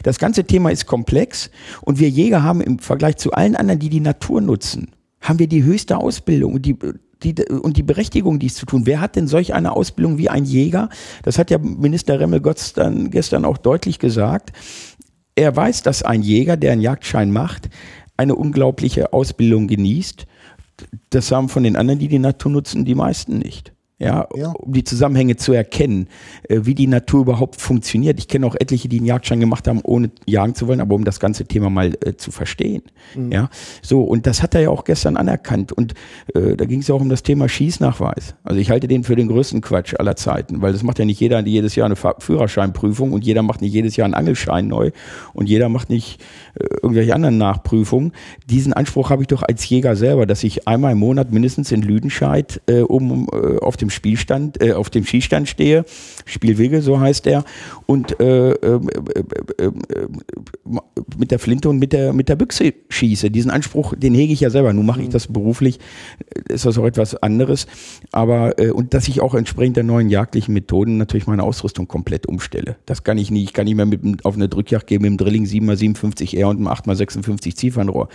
das 0.03 0.19
ganze 0.19 0.43
Thema 0.43 0.71
ist 0.71 0.87
komplex 0.87 1.49
und 1.83 2.01
wir 2.01 2.09
Jäger 2.11 2.43
haben 2.43 2.61
im 2.61 2.81
Vergleich 2.81 3.19
zu 3.19 3.31
allen 3.31 3.55
anderen, 3.55 3.79
die 3.79 3.89
die 3.89 4.01
Natur 4.01 4.41
nutzen, 4.41 4.91
haben 5.21 5.39
wir 5.39 5.47
die 5.47 5.63
höchste 5.63 5.97
Ausbildung 5.97 6.55
und 6.55 6.67
die, 6.67 6.77
die, 7.23 7.37
und 7.49 7.77
die 7.77 7.85
Berechtigung, 7.85 8.41
dies 8.41 8.57
zu 8.57 8.67
tun. 8.67 8.85
Wer 8.85 9.01
hat 9.01 9.15
denn 9.15 9.29
solch 9.29 9.55
eine 9.55 9.77
Ausbildung 9.77 10.19
wie 10.19 10.29
ein 10.29 10.45
Jäger? 10.45 10.89
Das 11.23 11.39
hat 11.39 11.53
ja 11.53 11.59
Minister 11.59 12.19
Remmel 12.19 12.43
gestern, 12.43 13.13
gestern 13.13 13.45
auch 13.45 13.59
deutlich 13.59 14.01
gesagt. 14.01 14.51
Er 15.37 15.55
weiß, 15.55 15.85
dass 15.85 16.03
ein 16.03 16.23
Jäger, 16.23 16.57
der 16.57 16.73
einen 16.73 16.81
Jagdschein 16.83 17.31
macht, 17.31 17.69
eine 18.17 18.35
unglaubliche 18.35 19.13
Ausbildung 19.13 19.69
genießt. 19.69 20.27
Das 21.11 21.31
haben 21.31 21.49
von 21.49 21.63
den 21.63 21.77
anderen, 21.77 22.01
die 22.01 22.09
die 22.09 22.19
Natur 22.19 22.51
nutzen, 22.51 22.85
die 22.85 22.97
meisten 22.97 23.39
nicht 23.39 23.76
ja, 23.99 24.29
ja, 24.35 24.51
um 24.51 24.75
die 24.75 24.85
Zusammenhänge 24.85 25.37
zu 25.37 25.55
erkennen, 25.55 26.09
äh, 26.49 26.61
wie 26.65 26.75
die 26.75 26.87
Natur 26.87 27.23
überhaupt 27.23 27.59
funktioniert. 27.59 28.19
Ich 28.19 28.29
kenne 28.29 28.47
auch 28.47 28.55
etliche, 28.55 28.89
die 28.89 28.99
einen 28.99 29.07
Jagdschein 29.07 29.41
gemacht 29.41 29.67
haben, 29.67 29.81
ohne 29.83 30.11
jagen 30.27 30.55
zu 30.55 30.69
wollen, 30.69 30.83
aber 30.83 30.95
um 30.95 31.05
das 31.05 31.19
ganze 31.19 31.47
Thema 31.47 31.71
mal 31.71 31.97
äh, 32.05 32.15
zu 32.17 32.31
verstehen. 32.31 32.83
Mhm. 33.15 33.33
Ja, 33.33 33.49
so 33.81 34.03
und 34.03 34.27
das 34.27 34.43
hat 34.43 34.55
er 34.55 34.61
ja 34.61 34.71
auch 34.71 34.85
gestern 34.85 35.17
anerkannt 35.17 35.73
und 35.73 35.95
äh, 36.35 36.57
da 36.57 36.67
ging 36.67 36.81
es 36.81 36.89
ja 36.89 36.95
auch 36.95 37.01
um 37.01 37.09
das 37.09 37.23
Thema 37.23 37.49
Schießnachweis. 37.49 38.35
Also 38.45 38.61
ich 38.61 38.71
halte 38.71 38.87
den 38.87 39.03
für 39.03 39.17
den 39.17 39.29
größten 39.29 39.63
Quatsch 39.63 39.95
aller 39.99 40.17
Zeiten, 40.17 40.61
weil 40.61 40.73
das 40.73 40.83
macht 40.83 40.99
ja 40.99 41.07
nicht 41.07 41.21
jeder 41.21 41.41
jedes 41.41 41.75
Jahr 41.75 41.87
eine 41.87 41.97
Führerscheinprüfung 41.97 43.15
und 43.15 43.25
jeder 43.25 43.43
macht 43.43 43.63
nicht 43.63 43.73
jedes 43.73 43.97
Jahr 43.97 44.05
einen 44.05 44.15
Angelschein 44.15 44.69
neu 44.69 44.91
und 45.33 45.49
jeder 45.49 45.71
macht 45.71 45.89
nicht 45.89 46.21
äh, 46.55 46.67
irgendwelche 46.83 47.15
anderen 47.15 47.39
Nachprüfungen. 47.39 48.13
Diesen 48.51 48.75
Anspruch 48.75 49.09
habe 49.09 49.23
ich 49.23 49.29
doch 49.29 49.43
als 49.43 49.67
Jäger 49.67 49.97
selber, 49.97 50.27
dass 50.27 50.45
ich 50.45 50.69
einmal 50.69 50.93
im 50.93 50.99
Monat 50.99 51.33
mindestens 51.33 51.73
in 51.73 51.81
Lüdenscheid 51.81 52.61
äh, 52.67 52.81
um 52.81 53.29
äh, 53.33 53.59
auf 53.59 53.77
dem 53.77 53.86
Spielstand, 53.91 54.63
äh, 54.63 54.73
auf 54.73 54.91
dem 54.91 55.05
Schießstand 55.05 55.49
stehe, 55.49 55.85
Spielwege, 56.25 56.83
so 56.83 57.01
heißt 57.01 57.27
er, 57.27 57.45
und 57.87 58.19
äh, 58.21 58.51
äh, 58.53 58.81
äh, 59.59 59.71
mit 61.17 61.31
der 61.31 61.39
Flinte 61.39 61.69
und 61.69 61.79
mit 61.79 61.93
der 61.93 62.13
mit 62.13 62.29
der 62.29 62.37
Büchse 62.37 62.75
schieße. 62.89 63.31
Diesen 63.31 63.51
Anspruch, 63.51 63.95
den 63.97 64.15
hege 64.15 64.33
ich 64.33 64.41
ja 64.41 64.51
selber. 64.51 64.73
Nun 64.73 64.87
mache 64.87 65.03
ich 65.03 65.09
das 65.09 65.27
beruflich, 65.29 65.79
ist 66.49 66.67
das 66.67 66.79
auch 66.79 66.87
etwas 66.87 67.15
anderes. 67.15 67.67
Aber 68.13 68.59
äh, 68.59 68.71
und 68.71 68.95
dass 68.95 69.09
ich 69.09 69.21
auch 69.21 69.35
entsprechend 69.35 69.77
der 69.77 69.85
neuen 69.85 70.11
jagdlichen 70.11 70.55
Methoden 70.55 70.97
natürlich 70.97 71.27
meine 71.27 71.43
Ausrüstung 71.43 71.89
komplett 71.89 72.27
umstelle. 72.27 72.77
Das 72.87 73.05
kann 73.05 73.19
ich 73.19 73.31
nicht. 73.31 73.45
Ich 73.45 73.53
kann 73.53 73.65
nicht 73.67 73.77
mehr 73.77 73.87
mit 73.87 74.25
auf 74.25 74.35
eine 74.35 74.49
Drückjagd 74.49 74.87
gehen 74.87 75.03
mit 75.03 75.11
dem 75.11 75.17
Drilling 75.17 75.45
7x57 75.45 76.37
R 76.37 76.49
und 76.49 76.57
einem 76.57 76.69
8x56 76.69 77.55
Ziefernrohr 77.55 78.09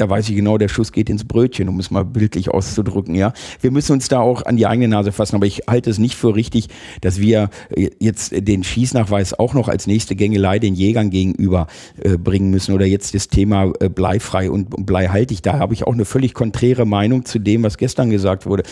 da 0.00 0.08
weiß 0.08 0.30
ich 0.30 0.36
genau, 0.36 0.56
der 0.56 0.68
Schuss 0.68 0.92
geht 0.92 1.10
ins 1.10 1.24
Brötchen, 1.24 1.68
um 1.68 1.78
es 1.78 1.90
mal 1.90 2.04
bildlich 2.04 2.48
auszudrücken, 2.48 3.14
ja. 3.14 3.34
Wir 3.60 3.70
müssen 3.70 3.92
uns 3.92 4.08
da 4.08 4.20
auch 4.20 4.46
an 4.46 4.56
die 4.56 4.66
eigene 4.66 4.88
Nase 4.88 4.99
fassen, 5.12 5.36
aber 5.36 5.46
ich 5.46 5.62
halte 5.68 5.90
es 5.90 5.98
nicht 5.98 6.14
für 6.14 6.34
richtig, 6.34 6.68
dass 7.00 7.20
wir 7.20 7.50
äh, 7.70 7.90
jetzt 7.98 8.32
den 8.36 8.64
Schießnachweis 8.64 9.38
auch 9.38 9.54
noch 9.54 9.68
als 9.68 9.86
nächste 9.86 10.14
Gängelei 10.14 10.58
den 10.58 10.74
Jägern 10.74 11.10
gegenüber 11.10 11.66
äh, 12.02 12.16
bringen 12.16 12.50
müssen 12.50 12.74
oder 12.74 12.86
jetzt 12.86 13.14
das 13.14 13.28
Thema 13.28 13.72
äh, 13.80 13.88
bleifrei 13.88 14.50
und 14.50 14.86
bleihaltig. 14.86 15.42
Da 15.42 15.58
habe 15.58 15.74
ich 15.74 15.86
auch 15.86 15.94
eine 15.94 16.04
völlig 16.04 16.34
konträre 16.34 16.84
Meinung 16.84 17.24
zu 17.24 17.38
dem, 17.38 17.62
was 17.62 17.78
gestern 17.78 18.10
gesagt 18.10 18.46
wurde. 18.46 18.62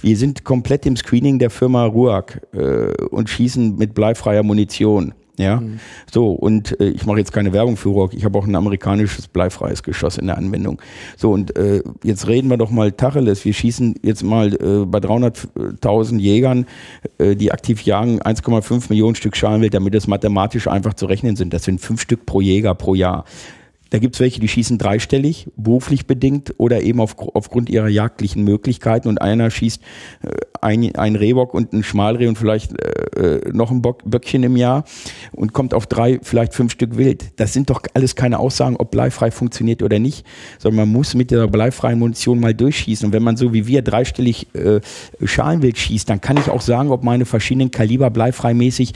Wir 0.00 0.16
sind 0.16 0.44
komplett 0.44 0.86
im 0.86 0.96
Screening 0.96 1.38
der 1.38 1.50
Firma 1.50 1.84
Ruag 1.84 2.40
äh, 2.52 2.92
und 3.10 3.30
schießen 3.30 3.76
mit 3.76 3.94
bleifreier 3.94 4.42
Munition. 4.42 5.14
Ja, 5.38 5.60
mhm. 5.60 5.78
so 6.12 6.32
und 6.32 6.78
äh, 6.80 6.88
ich 6.88 7.06
mache 7.06 7.18
jetzt 7.18 7.32
keine 7.32 7.52
Werbung 7.52 7.76
für 7.76 7.90
Rock. 7.90 8.12
Ich 8.12 8.24
habe 8.24 8.36
auch 8.36 8.46
ein 8.46 8.56
amerikanisches 8.56 9.28
bleifreies 9.28 9.84
Geschoss 9.84 10.18
in 10.18 10.26
der 10.26 10.36
Anwendung. 10.36 10.82
So 11.16 11.30
und 11.30 11.56
äh, 11.56 11.82
jetzt 12.02 12.26
reden 12.26 12.50
wir 12.50 12.56
doch 12.56 12.70
mal 12.70 12.90
Tacheles. 12.90 13.44
Wir 13.44 13.54
schießen 13.54 13.94
jetzt 14.02 14.24
mal 14.24 14.52
äh, 14.54 14.84
bei 14.84 14.98
300.000 14.98 16.18
Jägern, 16.18 16.66
äh, 17.18 17.36
die 17.36 17.52
aktiv 17.52 17.82
jagen, 17.82 18.20
1,5 18.20 18.86
Millionen 18.88 19.14
Stück 19.14 19.36
Schalenwild, 19.36 19.74
damit 19.74 19.94
es 19.94 20.08
mathematisch 20.08 20.66
einfach 20.66 20.94
zu 20.94 21.06
rechnen 21.06 21.36
sind. 21.36 21.54
Das 21.54 21.62
sind 21.62 21.80
fünf 21.80 22.00
Stück 22.00 22.26
pro 22.26 22.40
Jäger 22.40 22.74
pro 22.74 22.96
Jahr. 22.96 23.24
Da 23.90 23.98
gibt's 23.98 24.20
welche, 24.20 24.40
die 24.40 24.48
schießen 24.48 24.76
dreistellig, 24.76 25.48
beruflich 25.56 26.06
bedingt 26.06 26.54
oder 26.58 26.82
eben 26.82 27.00
auf, 27.00 27.16
aufgrund 27.34 27.70
ihrer 27.70 27.88
jagdlichen 27.88 28.44
Möglichkeiten. 28.44 29.08
Und 29.08 29.22
einer 29.22 29.50
schießt 29.50 29.80
äh, 30.22 30.28
ein, 30.60 30.94
ein 30.96 31.16
Rehbock 31.16 31.54
und 31.54 31.72
ein 31.72 31.82
Schmalreh 31.82 32.26
und 32.26 32.36
vielleicht 32.36 32.72
äh, 32.72 32.97
äh, 33.18 33.50
noch 33.52 33.70
ein 33.70 33.82
Bock, 33.82 34.02
Böckchen 34.04 34.42
im 34.42 34.56
Jahr 34.56 34.84
und 35.32 35.52
kommt 35.52 35.74
auf 35.74 35.86
drei, 35.86 36.18
vielleicht 36.22 36.54
fünf 36.54 36.72
Stück 36.72 36.96
Wild. 36.96 37.32
Das 37.36 37.52
sind 37.52 37.70
doch 37.70 37.82
alles 37.94 38.14
keine 38.14 38.38
Aussagen, 38.38 38.76
ob 38.76 38.90
bleifrei 38.90 39.30
funktioniert 39.30 39.82
oder 39.82 39.98
nicht, 39.98 40.24
sondern 40.58 40.86
man 40.86 40.92
muss 40.92 41.14
mit 41.14 41.30
der 41.30 41.46
bleifreien 41.46 41.98
Munition 41.98 42.40
mal 42.40 42.54
durchschießen. 42.54 43.06
Und 43.06 43.12
wenn 43.12 43.22
man 43.22 43.36
so 43.36 43.52
wie 43.52 43.66
wir 43.66 43.82
dreistellig 43.82 44.54
äh, 44.54 44.80
Schalenwild 45.24 45.78
schießt, 45.78 46.08
dann 46.08 46.20
kann 46.20 46.36
ich 46.36 46.48
auch 46.48 46.62
sagen, 46.62 46.90
ob 46.90 47.04
meine 47.04 47.24
verschiedenen 47.26 47.70
Kaliber 47.70 48.10
bleifreimäßig 48.10 48.92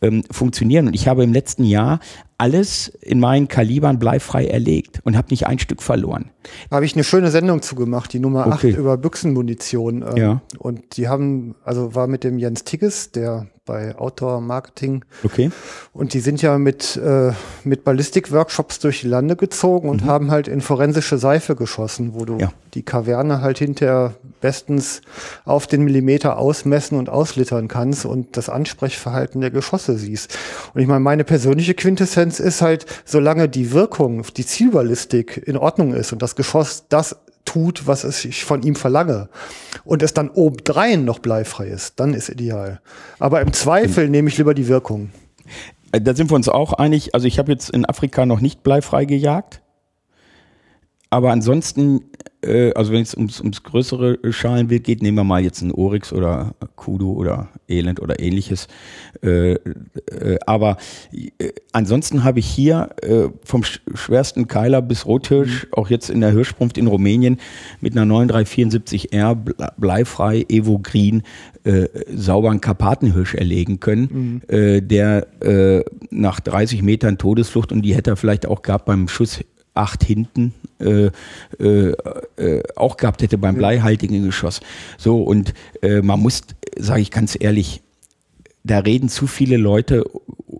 ähm, 0.00 0.24
funktionieren. 0.30 0.86
Und 0.88 0.94
ich 0.94 1.08
habe 1.08 1.24
im 1.24 1.32
letzten 1.32 1.64
Jahr 1.64 2.00
alles 2.42 2.88
in 2.88 3.20
meinen 3.20 3.46
Kalibern 3.46 4.00
bleifrei 4.00 4.48
erlegt 4.48 4.98
und 5.04 5.16
habe 5.16 5.28
nicht 5.30 5.46
ein 5.46 5.60
Stück 5.60 5.80
verloren. 5.80 6.32
Da 6.70 6.76
habe 6.76 6.84
ich 6.84 6.94
eine 6.94 7.04
schöne 7.04 7.30
Sendung 7.30 7.62
zugemacht, 7.62 8.12
die 8.12 8.18
Nummer 8.18 8.48
okay. 8.48 8.72
8 8.72 8.78
über 8.78 8.96
Büchsenmunition. 8.96 10.02
Ähm, 10.02 10.16
ja. 10.16 10.42
Und 10.58 10.96
die 10.96 11.06
haben, 11.06 11.54
also 11.64 11.94
war 11.94 12.08
mit 12.08 12.24
dem 12.24 12.40
Jens 12.40 12.64
Tigges, 12.64 13.12
der 13.12 13.46
bei 13.64 13.96
Outdoor 13.96 14.40
Marketing. 14.40 15.04
Okay. 15.22 15.50
Und 15.92 16.14
die 16.14 16.20
sind 16.20 16.42
ja 16.42 16.58
mit, 16.58 16.96
äh, 16.96 17.32
mit 17.62 17.84
Ballistik-Workshops 17.84 18.80
durch 18.80 19.02
die 19.02 19.06
Lande 19.06 19.36
gezogen 19.36 19.88
und 19.88 20.02
mhm. 20.02 20.08
haben 20.08 20.30
halt 20.32 20.48
in 20.48 20.60
forensische 20.60 21.16
Seife 21.16 21.54
geschossen, 21.54 22.14
wo 22.14 22.24
du 22.24 22.38
ja. 22.38 22.52
die 22.74 22.82
Kaverne 22.82 23.40
halt 23.40 23.58
hinterher 23.58 24.14
bestens 24.40 25.00
auf 25.44 25.68
den 25.68 25.84
Millimeter 25.84 26.38
ausmessen 26.38 26.98
und 26.98 27.08
auslittern 27.08 27.68
kannst 27.68 28.04
und 28.04 28.36
das 28.36 28.48
Ansprechverhalten 28.48 29.40
der 29.40 29.52
Geschosse 29.52 29.96
siehst. 29.96 30.36
Und 30.74 30.80
ich 30.80 30.88
meine, 30.88 31.00
meine 31.00 31.22
persönliche 31.22 31.74
Quintessenz 31.74 32.31
ist 32.40 32.62
halt, 32.62 32.86
solange 33.04 33.48
die 33.48 33.72
Wirkung, 33.72 34.24
die 34.36 34.46
Zielballistik 34.46 35.42
in 35.46 35.56
Ordnung 35.56 35.94
ist 35.94 36.12
und 36.12 36.22
das 36.22 36.36
Geschoss 36.36 36.84
das 36.88 37.16
tut, 37.44 37.86
was 37.86 38.24
ich 38.24 38.44
von 38.44 38.62
ihm 38.62 38.76
verlange 38.76 39.28
und 39.84 40.02
es 40.02 40.14
dann 40.14 40.30
obendrein 40.30 41.04
noch 41.04 41.18
bleifrei 41.18 41.66
ist, 41.66 41.98
dann 41.98 42.14
ist 42.14 42.28
ideal. 42.28 42.80
Aber 43.18 43.40
im 43.40 43.52
Zweifel 43.52 44.08
nehme 44.08 44.28
ich 44.28 44.38
lieber 44.38 44.54
die 44.54 44.68
Wirkung. 44.68 45.10
Äh, 45.92 46.00
da 46.00 46.14
sind 46.14 46.30
wir 46.30 46.36
uns 46.36 46.48
auch 46.48 46.72
einig. 46.72 47.14
Also 47.14 47.26
ich 47.26 47.38
habe 47.38 47.52
jetzt 47.52 47.70
in 47.70 47.84
Afrika 47.84 48.26
noch 48.26 48.40
nicht 48.40 48.62
bleifrei 48.62 49.04
gejagt. 49.04 49.60
Aber 51.10 51.30
ansonsten 51.30 52.10
äh, 52.42 52.72
also 52.74 52.92
wenn 52.92 53.02
es 53.02 53.14
ums, 53.14 53.40
ums 53.40 53.62
größere 53.62 54.18
Schalenwild 54.30 54.84
geht, 54.84 55.02
nehmen 55.02 55.16
wir 55.16 55.24
mal 55.24 55.42
jetzt 55.42 55.62
einen 55.62 55.72
Oryx 55.72 56.12
oder 56.12 56.54
Kudu 56.76 57.12
oder 57.12 57.48
Elend 57.68 58.00
oder 58.00 58.20
ähnliches. 58.20 58.68
Äh, 59.22 59.52
äh, 59.52 59.58
aber 60.46 60.76
äh, 61.12 61.52
ansonsten 61.72 62.24
habe 62.24 62.40
ich 62.40 62.46
hier 62.46 62.90
äh, 63.02 63.28
vom 63.44 63.62
schwersten 63.64 64.48
Keiler 64.48 64.82
bis 64.82 65.06
Rothirsch, 65.06 65.64
mhm. 65.64 65.68
auch 65.72 65.90
jetzt 65.90 66.10
in 66.10 66.20
der 66.20 66.30
Hirschsprunft 66.32 66.78
in 66.78 66.86
Rumänien, 66.86 67.38
mit 67.80 67.96
einer 67.96 68.12
9374R 68.12 69.70
bleifrei 69.78 70.44
Evo 70.48 70.78
Green 70.78 71.22
sauberen 72.12 72.60
Karpatenhirsch 72.60 73.34
erlegen 73.34 73.78
können, 73.78 74.42
mhm. 74.50 74.88
der 74.88 75.28
nach 76.10 76.40
30 76.40 76.82
Metern 76.82 77.18
Todesflucht 77.18 77.70
und 77.70 77.82
die 77.82 77.94
hätte 77.94 78.10
er 78.10 78.16
vielleicht 78.16 78.46
auch 78.46 78.62
gehabt 78.62 78.86
beim 78.86 79.06
Schuss 79.06 79.44
acht 79.74 80.04
hinten 80.04 80.52
äh, 80.80 81.10
äh, 81.58 81.94
äh, 82.36 82.62
auch 82.76 82.96
gehabt 82.96 83.22
hätte 83.22 83.38
beim 83.38 83.56
bleihaltigen 83.56 84.22
Geschoss. 84.24 84.60
So, 84.98 85.22
und 85.22 85.54
äh, 85.82 86.02
man 86.02 86.20
muss, 86.20 86.42
sage 86.76 87.00
ich 87.00 87.10
ganz 87.10 87.36
ehrlich, 87.38 87.82
da 88.64 88.78
reden 88.78 89.08
zu 89.08 89.26
viele 89.26 89.56
Leute 89.56 90.04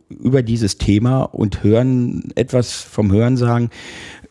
über 0.09 0.43
dieses 0.43 0.79
Thema 0.79 1.23
und 1.23 1.63
hören 1.63 2.33
etwas 2.35 2.73
vom 2.73 3.13
Hören 3.13 3.37
sagen. 3.37 3.71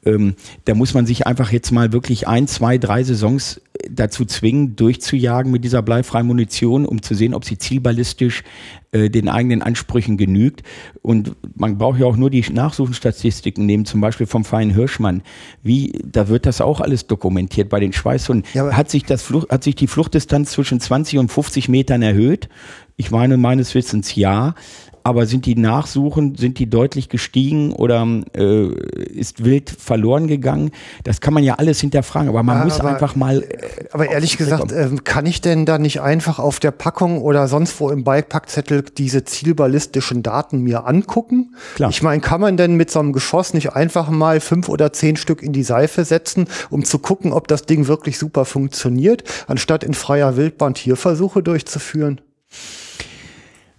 Ähm, 0.06 0.36
da 0.66 0.74
muss 0.74 0.94
man 0.94 1.06
sich 1.06 1.28
einfach 1.28 1.52
jetzt 1.52 1.72
mal 1.72 1.94
wirklich 1.94 2.28
ein, 2.28 2.48
zwei, 2.48 2.78
drei 2.78 3.04
Saisons 3.04 3.62
dazu 3.90 4.26
zwingen, 4.26 4.76
durchzujagen 4.76 5.52
mit 5.52 5.64
dieser 5.64 5.82
bleifreien 5.82 6.28
Munition, 6.28 6.86
um 6.86 7.02
zu 7.02 7.16
sehen, 7.16 7.34
ob 7.34 7.46
sie 7.46 7.58
zielballistisch 7.58 8.44
äh, 8.92 9.10
den 9.10 9.30
eigenen 9.30 9.62
Ansprüchen 9.62 10.18
genügt. 10.18 10.64
Und 11.02 11.36
man 11.56 11.78
braucht 11.78 12.00
ja 12.00 12.06
auch 12.06 12.18
nur 12.18 12.30
die 12.30 12.44
Nachsuchenstatistiken 12.52 13.66
nehmen, 13.66 13.86
zum 13.86 14.02
Beispiel 14.02 14.28
vom 14.28 14.44
feinen 14.44 14.74
Hirschmann. 14.74 15.22
Wie, 15.64 15.94
da 16.04 16.28
wird 16.28 16.46
das 16.46 16.62
auch 16.62 16.82
alles 16.82 17.08
dokumentiert 17.08 17.70
bei 17.70 17.80
den 17.80 17.94
Schweißhunden. 17.94 18.50
Ja, 18.54 18.76
hat 18.76 18.90
sich 18.90 19.04
das 19.04 19.24
Flucht, 19.24 19.50
hat 19.50 19.64
sich 19.64 19.76
die 19.76 19.88
Fluchtdistanz 19.88 20.52
zwischen 20.52 20.80
20 20.80 21.20
und 21.20 21.32
50 21.32 21.70
Metern 21.70 22.02
erhöht? 22.02 22.50
Ich 22.98 23.12
meine 23.12 23.38
meines 23.38 23.74
Wissens 23.74 24.16
ja 24.16 24.56
aber 25.04 25.26
sind 25.26 25.46
die 25.46 25.56
Nachsuchen, 25.56 26.36
sind 26.36 26.60
die 26.60 26.70
deutlich 26.70 27.10
gestiegen 27.10 27.74
oder 27.74 28.08
äh, 28.36 28.68
ist 28.68 29.44
wild 29.44 29.70
verloren 29.70 30.28
gegangen? 30.28 30.72
Das 31.04 31.22
kann 31.22 31.34
man 31.34 31.44
ja 31.44 31.56
alles 31.56 31.80
hinterfragen, 31.82 32.30
aber 32.30 32.44
man 32.44 32.60
ja, 32.60 32.64
muss 32.66 32.80
aber, 32.80 32.90
einfach 32.90 33.16
mal. 33.16 33.44
Äh, 33.44 33.86
aber 33.92 34.10
ehrlich 34.10 34.38
gesagt, 34.38 34.72
äh, 34.72 34.90
kann 35.04 35.26
ich 35.26 35.42
denn 35.42 35.66
da 35.66 35.78
nicht 35.78 36.02
einfach 36.02 36.40
auf 36.40 36.60
der 36.60 36.72
Packung 36.72 37.22
oder 37.22 37.48
sonst 37.48 37.80
wo 37.80 37.90
im 37.90 38.04
Bikepackzettel 38.04 38.84
diese 38.98 39.24
zielballistischen 39.24 40.24
Daten 40.24 40.62
mir 40.62 40.86
angucken? 40.86 41.56
Klar. 41.76 41.90
Ich 41.90 42.02
meine, 42.02 42.22
kann 42.22 42.42
man 42.42 42.58
denn 42.58 42.76
mit 42.76 42.92
so 42.92 43.00
einem 43.00 43.14
Geschoss 43.14 43.54
nicht 43.54 43.74
einfach 43.74 44.10
mal 44.10 44.40
fünf 44.40 44.70
oder 44.70 44.94
zehn 44.94 45.16
Stück 45.16 45.42
in 45.42 45.54
die 45.54 45.64
Seife 45.64 46.06
setzen, 46.06 46.48
um 46.70 46.86
zu 46.86 47.00
gucken, 47.00 47.34
ob 47.34 47.48
das 47.48 47.66
Ding 47.66 47.88
wirklich 47.88 48.18
super 48.18 48.46
funktioniert, 48.46 49.24
anstatt 49.48 49.84
in 49.84 49.94
freier 49.94 50.38
Wildbahn 50.38 50.74
Tierversuche 50.74 51.42
durchzuführen? 51.42 52.22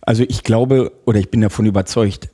Also 0.02 0.24
ich 0.28 0.42
glaube 0.42 0.92
oder 1.06 1.18
ich 1.18 1.30
bin 1.30 1.40
davon 1.40 1.66
überzeugt, 1.66 2.28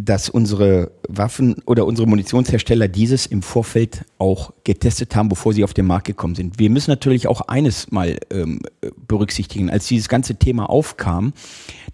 dass 0.00 0.28
unsere 0.28 0.92
Waffen 1.08 1.56
oder 1.66 1.84
unsere 1.84 2.06
Munitionshersteller 2.06 2.86
dieses 2.86 3.26
im 3.26 3.42
Vorfeld 3.42 4.04
auch 4.18 4.52
getestet 4.62 5.16
haben, 5.16 5.28
bevor 5.28 5.52
sie 5.52 5.64
auf 5.64 5.74
den 5.74 5.86
Markt 5.86 6.06
gekommen 6.06 6.36
sind. 6.36 6.60
Wir 6.60 6.70
müssen 6.70 6.90
natürlich 6.90 7.26
auch 7.26 7.40
eines 7.42 7.90
mal 7.90 8.16
ähm, 8.30 8.60
berücksichtigen. 9.08 9.70
Als 9.70 9.88
dieses 9.88 10.08
ganze 10.08 10.36
Thema 10.36 10.70
aufkam, 10.70 11.32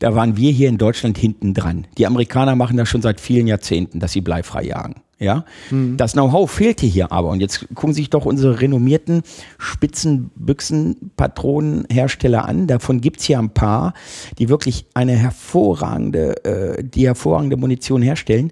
da 0.00 0.14
waren 0.14 0.36
wir 0.36 0.52
hier 0.52 0.68
in 0.68 0.76
Deutschland 0.76 1.16
hinten 1.16 1.54
dran. 1.54 1.86
Die 1.96 2.06
Amerikaner 2.06 2.56
machen 2.56 2.76
das 2.76 2.90
schon 2.90 3.00
seit 3.00 3.20
vielen 3.20 3.46
Jahrzehnten, 3.46 4.00
dass 4.00 4.12
sie 4.12 4.20
bleifrei 4.20 4.64
jagen. 4.64 4.96
Ja, 5.24 5.44
mhm. 5.70 5.96
das 5.96 6.12
Know-how 6.12 6.50
fehlte 6.50 6.84
hier 6.86 7.10
aber. 7.10 7.30
Und 7.30 7.40
jetzt 7.40 7.66
gucken 7.74 7.94
sich 7.94 8.10
doch 8.10 8.26
unsere 8.26 8.60
renommierten 8.60 9.22
Spitzenbüchsenpatronenhersteller 9.58 12.46
an. 12.46 12.66
Davon 12.66 13.00
gibt's 13.00 13.24
hier 13.24 13.38
ein 13.38 13.50
paar, 13.50 13.94
die 14.38 14.48
wirklich 14.48 14.86
eine 14.94 15.12
hervorragende, 15.12 16.44
äh, 16.44 16.82
die 16.84 17.06
hervorragende 17.06 17.56
Munition 17.56 18.02
herstellen. 18.02 18.50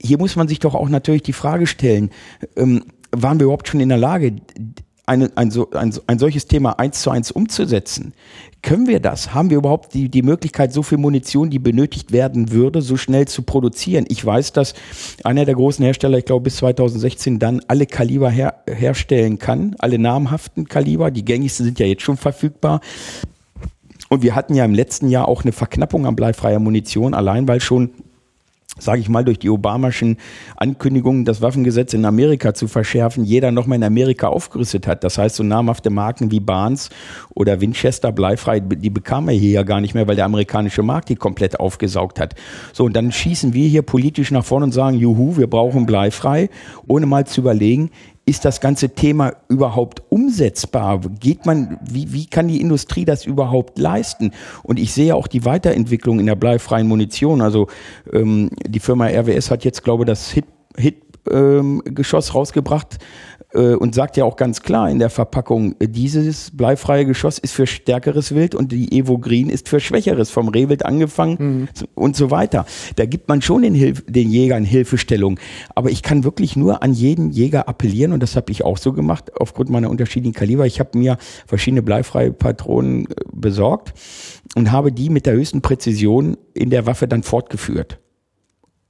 Hier 0.00 0.18
muss 0.18 0.36
man 0.36 0.46
sich 0.48 0.60
doch 0.60 0.74
auch 0.74 0.88
natürlich 0.88 1.22
die 1.22 1.32
Frage 1.32 1.66
stellen, 1.66 2.10
ähm, 2.56 2.84
waren 3.12 3.38
wir 3.38 3.44
überhaupt 3.44 3.68
schon 3.68 3.80
in 3.80 3.88
der 3.88 3.98
Lage, 3.98 4.36
eine, 5.06 5.30
ein, 5.34 5.50
so, 5.50 5.70
ein, 5.70 5.94
ein 6.06 6.18
solches 6.18 6.46
Thema 6.46 6.78
eins 6.78 7.02
zu 7.02 7.10
eins 7.10 7.30
umzusetzen? 7.30 8.14
Können 8.62 8.86
wir 8.86 8.98
das? 8.98 9.34
Haben 9.34 9.50
wir 9.50 9.58
überhaupt 9.58 9.92
die, 9.92 10.08
die 10.08 10.22
Möglichkeit, 10.22 10.72
so 10.72 10.82
viel 10.82 10.96
Munition, 10.96 11.50
die 11.50 11.58
benötigt 11.58 12.12
werden 12.12 12.50
würde, 12.50 12.80
so 12.80 12.96
schnell 12.96 13.28
zu 13.28 13.42
produzieren? 13.42 14.06
Ich 14.08 14.24
weiß, 14.24 14.52
dass 14.52 14.72
einer 15.22 15.44
der 15.44 15.54
großen 15.54 15.84
Hersteller, 15.84 16.16
ich 16.16 16.24
glaube 16.24 16.44
bis 16.44 16.56
2016, 16.56 17.38
dann 17.38 17.60
alle 17.68 17.84
Kaliber 17.84 18.30
her, 18.30 18.62
herstellen 18.66 19.38
kann, 19.38 19.76
alle 19.80 19.98
namhaften 19.98 20.66
Kaliber. 20.66 21.10
Die 21.10 21.26
gängigsten 21.26 21.66
sind 21.66 21.78
ja 21.78 21.84
jetzt 21.84 22.02
schon 22.02 22.16
verfügbar. 22.16 22.80
Und 24.08 24.22
wir 24.22 24.34
hatten 24.34 24.54
ja 24.54 24.64
im 24.64 24.74
letzten 24.74 25.10
Jahr 25.10 25.28
auch 25.28 25.42
eine 25.42 25.52
Verknappung 25.52 26.06
an 26.06 26.16
bleifreier 26.16 26.58
Munition, 26.58 27.12
allein 27.12 27.46
weil 27.46 27.60
schon 27.60 27.90
sage 28.78 29.00
ich 29.00 29.08
mal, 29.08 29.24
durch 29.24 29.38
die 29.38 29.50
Obamaschen 29.50 30.16
Ankündigungen, 30.56 31.24
das 31.24 31.40
Waffengesetz 31.42 31.94
in 31.94 32.04
Amerika 32.04 32.54
zu 32.54 32.68
verschärfen, 32.68 33.24
jeder 33.24 33.50
nochmal 33.50 33.76
in 33.76 33.84
Amerika 33.84 34.28
aufgerüstet 34.28 34.86
hat. 34.86 35.04
Das 35.04 35.18
heißt, 35.18 35.36
so 35.36 35.42
namhafte 35.42 35.90
Marken 35.90 36.30
wie 36.30 36.40
Barnes 36.40 36.90
oder 37.34 37.60
Winchester 37.60 38.12
bleifrei, 38.12 38.60
die 38.60 38.90
bekam 38.90 39.28
er 39.28 39.34
hier 39.34 39.52
ja 39.52 39.62
gar 39.62 39.80
nicht 39.80 39.94
mehr, 39.94 40.08
weil 40.08 40.16
der 40.16 40.24
amerikanische 40.24 40.82
Markt 40.82 41.08
die 41.08 41.16
komplett 41.16 41.60
aufgesaugt 41.60 42.18
hat. 42.18 42.34
So, 42.72 42.84
und 42.84 42.94
dann 42.94 43.12
schießen 43.12 43.54
wir 43.54 43.68
hier 43.68 43.82
politisch 43.82 44.30
nach 44.30 44.44
vorne 44.44 44.66
und 44.66 44.72
sagen, 44.72 44.98
juhu, 44.98 45.36
wir 45.36 45.46
brauchen 45.46 45.86
bleifrei, 45.86 46.48
ohne 46.86 47.06
mal 47.06 47.26
zu 47.26 47.40
überlegen, 47.40 47.90
ist 48.26 48.44
das 48.44 48.60
ganze 48.60 48.90
Thema 48.90 49.34
überhaupt 49.48 50.02
umsetzbar? 50.08 51.00
Geht 51.20 51.46
man, 51.46 51.78
wie, 51.88 52.12
wie 52.12 52.26
kann 52.26 52.48
die 52.48 52.60
Industrie 52.60 53.04
das 53.04 53.26
überhaupt 53.26 53.78
leisten? 53.78 54.32
Und 54.62 54.78
ich 54.78 54.92
sehe 54.92 55.14
auch 55.14 55.26
die 55.26 55.44
Weiterentwicklung 55.44 56.20
in 56.20 56.26
der 56.26 56.34
bleifreien 56.34 56.88
Munition. 56.88 57.40
Also 57.40 57.68
ähm, 58.12 58.50
die 58.66 58.80
Firma 58.80 59.06
RWS 59.06 59.50
hat 59.50 59.64
jetzt, 59.64 59.84
glaube 59.84 60.04
ich, 60.04 60.06
das 60.06 60.30
Hit, 60.30 60.46
Hit 60.76 61.03
ähm, 61.30 61.82
Geschoss 61.84 62.34
rausgebracht, 62.34 62.98
äh, 63.54 63.74
und 63.74 63.94
sagt 63.94 64.16
ja 64.16 64.24
auch 64.24 64.36
ganz 64.36 64.62
klar 64.62 64.90
in 64.90 64.98
der 64.98 65.10
Verpackung, 65.10 65.76
dieses 65.80 66.50
bleifreie 66.50 67.06
Geschoss 67.06 67.38
ist 67.38 67.52
für 67.52 67.66
stärkeres 67.66 68.34
Wild 68.34 68.54
und 68.54 68.72
die 68.72 68.98
Evo 68.98 69.18
Green 69.18 69.48
ist 69.48 69.68
für 69.68 69.80
schwächeres, 69.80 70.30
vom 70.30 70.48
Rehwild 70.48 70.84
angefangen 70.84 71.36
mhm. 71.38 71.68
und 71.94 72.16
so 72.16 72.30
weiter. 72.30 72.66
Da 72.96 73.06
gibt 73.06 73.28
man 73.28 73.42
schon 73.42 73.62
den, 73.62 73.74
Hilf 73.74 74.04
den 74.08 74.30
Jägern 74.30 74.64
Hilfestellung. 74.64 75.38
Aber 75.74 75.90
ich 75.90 76.02
kann 76.02 76.24
wirklich 76.24 76.56
nur 76.56 76.82
an 76.82 76.92
jeden 76.92 77.30
Jäger 77.30 77.68
appellieren 77.68 78.12
und 78.12 78.22
das 78.22 78.36
habe 78.36 78.50
ich 78.50 78.64
auch 78.64 78.78
so 78.78 78.92
gemacht 78.92 79.32
aufgrund 79.40 79.70
meiner 79.70 79.90
unterschiedlichen 79.90 80.34
Kaliber. 80.34 80.66
Ich 80.66 80.80
habe 80.80 80.98
mir 80.98 81.16
verschiedene 81.46 81.82
bleifreie 81.82 82.32
Patronen 82.32 83.06
äh, 83.06 83.14
besorgt 83.32 83.94
und 84.56 84.72
habe 84.72 84.92
die 84.92 85.10
mit 85.10 85.26
der 85.26 85.34
höchsten 85.34 85.62
Präzision 85.62 86.36
in 86.54 86.70
der 86.70 86.86
Waffe 86.86 87.08
dann 87.08 87.22
fortgeführt 87.22 87.98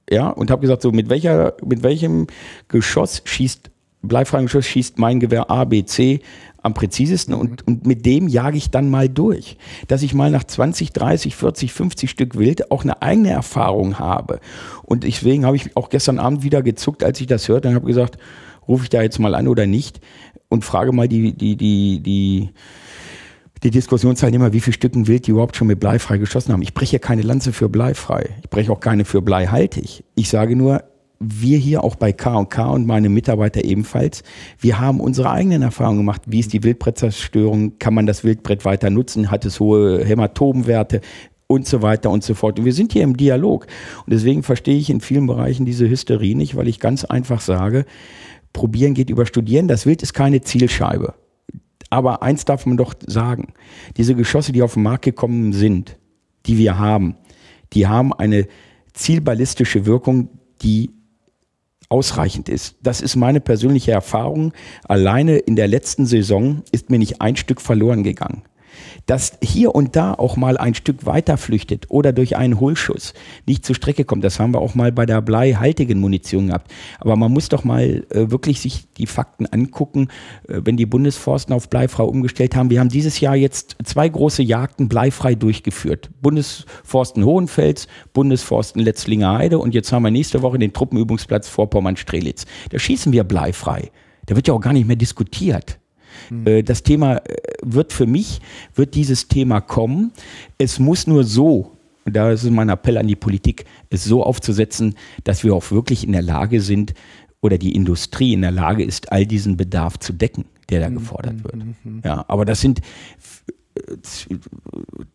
ja, 0.09 0.29
und 0.29 0.51
habe 0.51 0.61
gesagt, 0.61 0.81
so 0.81 0.91
mit 0.91 1.09
welcher, 1.09 1.55
mit 1.65 1.83
welchem 1.83 2.27
Geschoss 2.67 3.21
schießt 3.25 3.71
bleifreien 4.07 4.47
Schuss 4.47 4.65
schießt 4.65 4.99
mein 4.99 5.19
Gewehr 5.19 5.49
A, 5.49 5.65
B, 5.65 5.83
C 5.83 6.21
am 6.61 6.73
präzisesten 6.73 7.35
und, 7.35 7.65
und 7.67 7.85
mit 7.85 8.07
dem 8.07 8.27
jage 8.27 8.57
ich 8.57 8.71
dann 8.71 8.89
mal 8.89 9.07
durch. 9.07 9.57
Dass 9.87 10.01
ich 10.01 10.15
mal 10.15 10.31
nach 10.31 10.43
20, 10.43 10.93
30, 10.93 11.35
40, 11.35 11.73
50 11.73 12.09
Stück 12.09 12.37
Wild 12.37 12.71
auch 12.71 12.83
eine 12.83 13.01
eigene 13.03 13.29
Erfahrung 13.29 13.99
habe. 13.99 14.39
Und 14.83 15.03
deswegen 15.03 15.45
habe 15.45 15.57
ich 15.57 15.77
auch 15.77 15.89
gestern 15.89 16.17
Abend 16.17 16.41
wieder 16.41 16.63
gezuckt, 16.63 17.03
als 17.03 17.21
ich 17.21 17.27
das 17.27 17.47
hörte 17.47 17.67
und 17.67 17.75
habe 17.75 17.85
gesagt, 17.85 18.17
rufe 18.67 18.83
ich 18.83 18.89
da 18.89 19.03
jetzt 19.03 19.19
mal 19.19 19.35
an 19.35 19.47
oder 19.47 19.67
nicht 19.67 19.99
und 20.49 20.65
frage 20.65 20.91
mal 20.91 21.07
die, 21.07 21.33
die, 21.33 21.55
die, 21.55 21.99
die, 22.01 22.49
die 23.65 23.71
Diskussionsteilnehmer, 23.71 24.53
wie 24.53 24.61
viele 24.61 24.75
Stücken 24.75 25.07
Wild 25.07 25.25
die 25.25 25.31
überhaupt 25.31 25.55
schon 25.55 25.67
mit 25.67 25.79
bleifrei 25.79 26.19
geschossen 26.19 26.53
haben. 26.53 26.61
Ich 26.61 26.75
breche 26.75 26.99
keine 26.99 27.23
Lanze 27.23 27.51
für 27.51 27.67
bleifrei. 27.67 28.29
Ich 28.43 28.49
breche 28.49 28.71
auch 28.71 28.79
keine 28.79 29.05
für 29.05 29.23
bleihaltig. 29.23 30.03
Ich 30.13 30.29
sage 30.29 30.55
nur, 30.55 30.83
wir 31.19 31.57
hier 31.57 31.83
auch 31.83 31.95
bei 31.95 32.11
K&K 32.11 32.69
und 32.69 32.85
meine 32.85 33.09
Mitarbeiter 33.09 33.63
ebenfalls, 33.63 34.21
wir 34.59 34.79
haben 34.79 34.99
unsere 34.99 35.31
eigenen 35.31 35.63
Erfahrungen 35.63 35.97
gemacht. 35.97 36.21
Wie 36.27 36.39
ist 36.39 36.53
die 36.53 36.63
Wildbrettzerstörung? 36.63 37.79
Kann 37.79 37.95
man 37.95 38.05
das 38.05 38.23
Wildbrett 38.23 38.65
weiter 38.65 38.91
nutzen? 38.91 39.31
Hat 39.31 39.45
es 39.45 39.59
hohe 39.59 40.05
Hämatomenwerte? 40.05 41.01
Und 41.47 41.67
so 41.67 41.81
weiter 41.81 42.09
und 42.09 42.23
so 42.23 42.33
fort. 42.33 42.59
Und 42.59 42.65
wir 42.65 42.73
sind 42.73 42.93
hier 42.93 43.03
im 43.03 43.17
Dialog. 43.17 43.67
Und 44.05 44.13
deswegen 44.13 44.41
verstehe 44.43 44.77
ich 44.77 44.89
in 44.89 44.99
vielen 44.99 45.27
Bereichen 45.27 45.65
diese 45.65 45.87
Hysterie 45.87 46.35
nicht, 46.35 46.55
weil 46.55 46.67
ich 46.67 46.79
ganz 46.79 47.05
einfach 47.05 47.39
sage, 47.39 47.85
probieren 48.51 48.93
geht 48.93 49.11
über 49.11 49.25
studieren. 49.25 49.67
Das 49.67 49.85
Wild 49.85 50.01
ist 50.01 50.13
keine 50.13 50.41
Zielscheibe. 50.41 51.13
Aber 51.95 52.21
eins 52.21 52.43
darf 52.43 52.65
man 52.65 52.75
doch 52.75 52.93
sagen. 53.07 53.53
Diese 53.95 54.15
Geschosse, 54.15 54.51
die 54.51 54.61
auf 54.61 54.73
den 54.73 54.83
Markt 54.83 55.05
gekommen 55.05 55.53
sind, 55.53 55.97
die 56.45 56.57
wir 56.57 56.77
haben, 56.77 57.15
die 57.71 57.87
haben 57.87 58.11
eine 58.11 58.47
zielballistische 58.91 59.85
Wirkung, 59.85 60.27
die 60.61 60.91
ausreichend 61.87 62.49
ist. 62.49 62.75
Das 62.83 62.99
ist 62.99 63.15
meine 63.15 63.39
persönliche 63.39 63.93
Erfahrung. 63.93 64.51
Alleine 64.83 65.37
in 65.37 65.55
der 65.55 65.69
letzten 65.69 66.05
Saison 66.05 66.63
ist 66.73 66.89
mir 66.89 66.99
nicht 66.99 67.21
ein 67.21 67.37
Stück 67.37 67.61
verloren 67.61 68.03
gegangen. 68.03 68.43
Dass 69.05 69.37
hier 69.41 69.75
und 69.75 69.95
da 69.95 70.13
auch 70.13 70.37
mal 70.37 70.57
ein 70.57 70.73
Stück 70.73 71.05
weiter 71.05 71.37
flüchtet 71.37 71.85
oder 71.89 72.13
durch 72.13 72.37
einen 72.37 72.59
Hohlschuss 72.59 73.13
nicht 73.45 73.65
zur 73.65 73.75
Strecke 73.75 74.05
kommt. 74.05 74.23
Das 74.23 74.39
haben 74.39 74.53
wir 74.53 74.61
auch 74.61 74.75
mal 74.75 74.91
bei 74.91 75.05
der 75.05 75.21
bleihaltigen 75.21 75.99
Munition 75.99 76.47
gehabt. 76.47 76.71
Aber 76.99 77.15
man 77.15 77.31
muss 77.31 77.49
doch 77.49 77.63
mal 77.63 78.05
äh, 78.09 78.31
wirklich 78.31 78.59
sich 78.59 78.87
die 78.97 79.07
Fakten 79.07 79.45
angucken, 79.45 80.09
äh, 80.47 80.61
wenn 80.63 80.77
die 80.77 80.85
Bundesforsten 80.85 81.53
auf 81.53 81.69
bleifrei 81.69 82.03
umgestellt 82.03 82.55
haben. 82.55 82.69
Wir 82.69 82.79
haben 82.79 82.89
dieses 82.89 83.19
Jahr 83.19 83.35
jetzt 83.35 83.77
zwei 83.83 84.07
große 84.09 84.43
Jagden 84.43 84.89
bleifrei 84.89 85.35
durchgeführt. 85.35 86.09
Bundesforsten 86.21 87.25
Hohenfels, 87.25 87.87
Bundesforsten 88.13 88.81
Letzlinger 88.81 89.37
Heide 89.37 89.59
und 89.59 89.73
jetzt 89.73 89.91
haben 89.91 90.03
wir 90.03 90.11
nächste 90.11 90.41
Woche 90.41 90.59
den 90.59 90.73
Truppenübungsplatz 90.73 91.47
Vorpommern-Strelitz. 91.47 92.45
Da 92.69 92.79
schießen 92.79 93.11
wir 93.11 93.23
bleifrei. 93.23 93.91
Da 94.25 94.35
wird 94.35 94.47
ja 94.47 94.53
auch 94.53 94.61
gar 94.61 94.73
nicht 94.73 94.87
mehr 94.87 94.95
diskutiert. 94.95 95.79
Mhm. 96.29 96.65
Das 96.65 96.83
Thema 96.83 97.17
äh, 97.17 97.35
wird 97.61 97.93
für 97.93 98.05
mich, 98.05 98.41
wird 98.75 98.95
dieses 98.95 99.27
Thema 99.27 99.61
kommen. 99.61 100.11
Es 100.57 100.79
muss 100.79 101.07
nur 101.07 101.23
so, 101.23 101.71
da 102.05 102.31
ist 102.31 102.49
mein 102.49 102.69
Appell 102.69 102.97
an 102.97 103.07
die 103.07 103.15
Politik, 103.15 103.65
es 103.89 104.03
so 104.03 104.23
aufzusetzen, 104.23 104.95
dass 105.23 105.43
wir 105.43 105.53
auch 105.53 105.71
wirklich 105.71 106.05
in 106.05 106.11
der 106.11 106.21
Lage 106.21 106.61
sind 106.61 106.93
oder 107.41 107.57
die 107.57 107.75
Industrie 107.75 108.33
in 108.33 108.41
der 108.41 108.51
Lage 108.51 108.83
ist, 108.83 109.11
all 109.11 109.25
diesen 109.25 109.57
Bedarf 109.57 109.99
zu 109.99 110.13
decken, 110.13 110.45
der 110.69 110.81
da 110.81 110.89
mhm. 110.89 110.95
gefordert 110.95 111.43
wird. 111.43 111.55
Mhm. 111.55 112.01
Ja, 112.03 112.25
aber 112.27 112.45
das 112.45 112.61
sind 112.61 112.81
äh, 113.75 113.95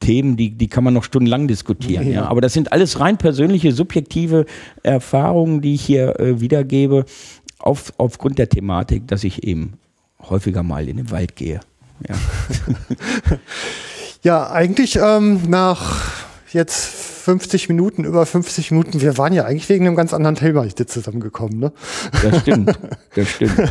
Themen, 0.01 0.37
die, 0.37 0.51
die 0.51 0.69
kann 0.69 0.85
man 0.85 0.95
noch 0.95 1.05
stundenlang 1.05 1.49
diskutieren. 1.49 2.07
Ja. 2.07 2.13
ja. 2.13 2.25
Aber 2.27 2.41
das 2.41 2.53
sind 2.53 2.73
alles 2.73 3.01
rein 3.01 3.19
persönliche, 3.19 3.73
subjektive 3.73 4.47
Erfahrungen, 4.83 5.61
die 5.61 5.75
ich 5.75 5.83
hier 5.83 6.19
äh, 6.19 6.41
wiedergebe, 6.41 7.05
auf, 7.59 7.93
aufgrund 7.99 8.39
der 8.39 8.49
Thematik, 8.49 9.07
dass 9.09 9.25
ich 9.25 9.45
eben 9.45 9.75
häufiger 10.29 10.63
mal 10.63 10.89
in 10.89 10.97
den 10.97 11.11
Wald 11.11 11.37
gehe. 11.37 11.61
Ja, 12.09 12.15
ja 14.23 14.51
eigentlich 14.51 14.97
ähm, 14.97 15.43
nach 15.49 16.25
jetzt 16.53 16.87
50 16.87 17.69
Minuten, 17.69 18.05
über 18.05 18.25
50 18.27 18.71
Minuten, 18.71 19.01
wir 19.01 19.19
waren 19.19 19.33
ja 19.33 19.45
eigentlich 19.45 19.69
wegen 19.69 19.87
einem 19.87 19.97
ganz 19.97 20.15
anderen 20.15 20.37
Thema 20.37 20.65
jetzt 20.65 20.91
zusammengekommen, 20.91 21.59
ne? 21.59 21.73
Das 22.23 22.41
stimmt, 22.41 22.79
das 23.15 23.29
stimmt. 23.29 23.59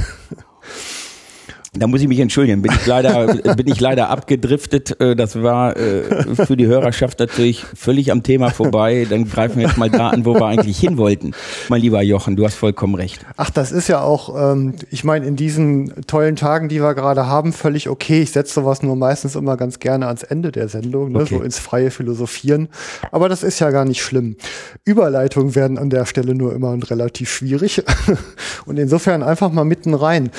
Da 1.74 1.86
muss 1.86 2.02
ich 2.02 2.08
mich 2.08 2.20
entschuldigen, 2.20 2.64
bin 2.64 2.72
ich 2.72 2.86
leider, 2.88 3.28
bin 3.56 3.68
ich 3.68 3.80
leider 3.80 4.10
abgedriftet. 4.10 5.00
Äh, 5.00 5.16
das 5.16 5.42
war 5.42 5.78
äh, 5.78 6.36
für 6.36 6.58
die 6.58 6.66
Hörerschaft 6.66 7.20
natürlich 7.20 7.64
völlig 7.64 8.12
am 8.12 8.24
Thema 8.24 8.50
vorbei. 8.50 9.06
Dann 9.08 9.30
greifen 9.30 9.60
wir 9.60 9.68
jetzt 9.68 9.78
mal 9.78 9.90
da 9.90 10.10
an, 10.10 10.26
wo 10.26 10.34
wir 10.34 10.46
eigentlich 10.48 10.80
hin 10.80 10.98
wollten. 10.98 11.34
Mein 11.70 11.82
lieber 11.82 12.02
Jochen, 12.02 12.36
du 12.36 12.44
hast 12.44 12.56
vollkommen 12.56 12.96
recht. 12.96 13.24
Ach, 13.38 13.52
das 13.52 13.72
ist 13.72 13.88
ja 13.88 14.02
auch, 14.02 14.52
ähm, 14.52 14.74
ich 14.90 15.04
meine, 15.04 15.28
in 15.28 15.36
diesen 15.36 15.94
tollen 16.08 16.36
Tagen, 16.36 16.70
die 16.70 16.82
wir 16.82 16.96
gerade 16.96 17.28
haben, 17.28 17.54
völlig 17.54 17.88
okay. 17.88 18.24
Ich 18.24 18.32
setze 18.32 18.56
sowas 18.56 18.82
nur 18.82 18.96
meistens 18.96 19.36
immer 19.36 19.56
ganz 19.56 19.78
gerne 19.78 20.08
ans 20.08 20.24
Ende 20.24 20.52
der 20.52 20.70
Sendung, 20.70 21.12
ne? 21.12 21.20
okay. 21.20 21.36
so 21.36 21.44
ins 21.44 21.60
freie 21.60 21.92
Philosophieren. 21.92 22.70
Aber 23.12 23.30
das 23.30 23.44
ist 23.44 23.60
ja 23.60 23.70
gar 23.70 23.86
nicht 23.86 24.02
schlimm. 24.02 24.38
Überleitungen 24.86 25.54
werden 25.54 25.78
an 25.78 25.92
der 25.92 26.08
Stelle 26.08 26.34
nur 26.34 26.52
immer 26.56 26.76
relativ 26.90 27.30
schwierig. 27.30 27.84
Und 28.66 28.80
insofern 28.80 29.22
einfach 29.22 29.52
mal 29.52 29.66
mitten 29.66 29.94
rein. 29.94 30.32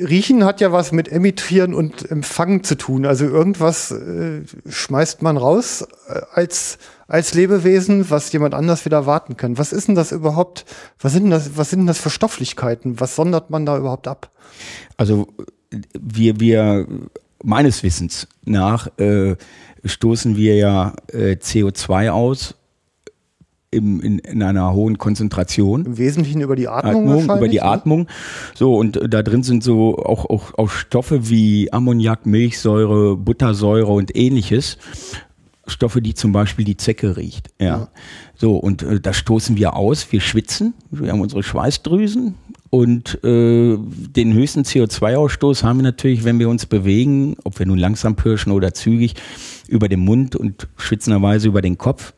Riechen 0.00 0.44
hat 0.44 0.60
ja 0.60 0.72
was 0.72 0.92
mit 0.92 1.10
Emittieren 1.10 1.74
und 1.74 2.10
Empfangen 2.10 2.62
zu 2.62 2.76
tun. 2.76 3.06
Also 3.06 3.24
irgendwas 3.24 3.90
äh, 3.90 4.42
schmeißt 4.68 5.22
man 5.22 5.36
raus 5.36 5.86
äh, 6.08 6.20
als, 6.32 6.78
als 7.06 7.34
Lebewesen, 7.34 8.10
was 8.10 8.32
jemand 8.32 8.54
anders 8.54 8.84
wieder 8.84 9.06
warten 9.06 9.36
kann. 9.36 9.58
Was 9.58 9.72
ist 9.72 9.88
denn 9.88 9.94
das 9.94 10.12
überhaupt? 10.12 10.64
Was 11.00 11.12
sind 11.12 11.24
denn 11.24 11.30
das, 11.30 11.56
was 11.56 11.70
sind 11.70 11.80
denn 11.80 11.86
das 11.86 11.98
für 11.98 12.10
Stofflichkeiten? 12.10 13.00
Was 13.00 13.16
sondert 13.16 13.50
man 13.50 13.66
da 13.66 13.76
überhaupt 13.76 14.08
ab? 14.08 14.30
Also 14.96 15.28
wir, 15.98 16.40
wir 16.40 16.86
meines 17.42 17.82
Wissens 17.82 18.28
nach 18.44 18.88
äh, 18.98 19.36
stoßen 19.84 20.36
wir 20.36 20.56
ja 20.56 20.94
äh, 21.08 21.36
CO2 21.36 22.10
aus 22.10 22.54
im, 23.70 24.00
in, 24.00 24.18
in 24.18 24.42
einer 24.42 24.72
hohen 24.72 24.98
Konzentration. 24.98 25.84
Im 25.84 25.98
Wesentlichen 25.98 26.40
über 26.40 26.56
die 26.56 26.68
Atmung. 26.68 27.08
Atmung 27.08 27.24
über 27.24 27.48
die 27.48 27.56
ne? 27.56 27.64
Atmung. 27.64 28.06
So, 28.54 28.76
und 28.76 28.96
äh, 28.96 29.08
da 29.08 29.22
drin 29.22 29.42
sind 29.42 29.62
so 29.62 29.98
auch, 29.98 30.24
auch, 30.26 30.54
auch 30.56 30.70
Stoffe 30.70 31.28
wie 31.28 31.72
Ammoniak, 31.72 32.26
Milchsäure, 32.26 33.16
Buttersäure 33.16 33.92
und 33.92 34.16
ähnliches. 34.16 34.78
Stoffe, 35.66 36.00
die 36.00 36.14
zum 36.14 36.32
Beispiel 36.32 36.64
die 36.64 36.78
Zecke 36.78 37.18
riecht. 37.18 37.50
Ja. 37.60 37.66
ja. 37.66 37.88
So, 38.34 38.56
und 38.56 38.82
äh, 38.82 39.00
da 39.00 39.12
stoßen 39.12 39.56
wir 39.56 39.76
aus, 39.76 40.10
wir 40.12 40.20
schwitzen, 40.20 40.74
wir 40.90 41.12
haben 41.12 41.20
unsere 41.20 41.42
Schweißdrüsen 41.42 42.36
und 42.70 43.22
äh, 43.24 43.76
den 43.78 44.32
höchsten 44.32 44.62
CO2-Ausstoß 44.62 45.62
haben 45.64 45.78
wir 45.78 45.84
natürlich, 45.84 46.24
wenn 46.24 46.38
wir 46.38 46.48
uns 46.48 46.66
bewegen, 46.66 47.36
ob 47.44 47.58
wir 47.58 47.66
nun 47.66 47.78
langsam 47.78 48.16
pirschen 48.16 48.52
oder 48.52 48.72
zügig, 48.72 49.14
über 49.68 49.88
den 49.88 50.00
Mund 50.00 50.36
und 50.36 50.68
schwitzenderweise 50.76 51.48
über 51.48 51.60
den 51.60 51.76
Kopf. 51.76 52.14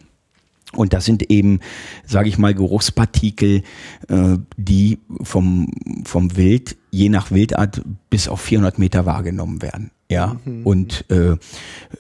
Und 0.72 0.92
das 0.92 1.04
sind 1.04 1.30
eben, 1.30 1.60
sage 2.06 2.28
ich 2.28 2.38
mal, 2.38 2.54
Geruchspartikel, 2.54 3.62
äh, 4.08 4.38
die 4.56 4.98
vom, 5.22 5.68
vom 6.04 6.36
Wild, 6.36 6.76
je 6.90 7.08
nach 7.08 7.30
Wildart, 7.30 7.82
bis 8.08 8.28
auf 8.28 8.40
400 8.40 8.78
Meter 8.78 9.04
wahrgenommen 9.04 9.62
werden. 9.62 9.90
Ja, 10.08 10.36
mhm. 10.44 10.66
und 10.66 11.04
äh, 11.10 11.36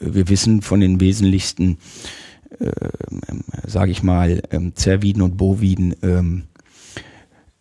wir 0.00 0.28
wissen 0.28 0.62
von 0.62 0.80
den 0.80 1.00
wesentlichsten, 1.00 1.78
äh, 2.58 2.70
sage 3.66 3.92
ich 3.92 4.02
mal, 4.02 4.42
ähm, 4.50 4.74
Zerviden 4.74 5.22
und 5.22 5.36
Boviden, 5.36 5.94
ähm, 6.02 6.44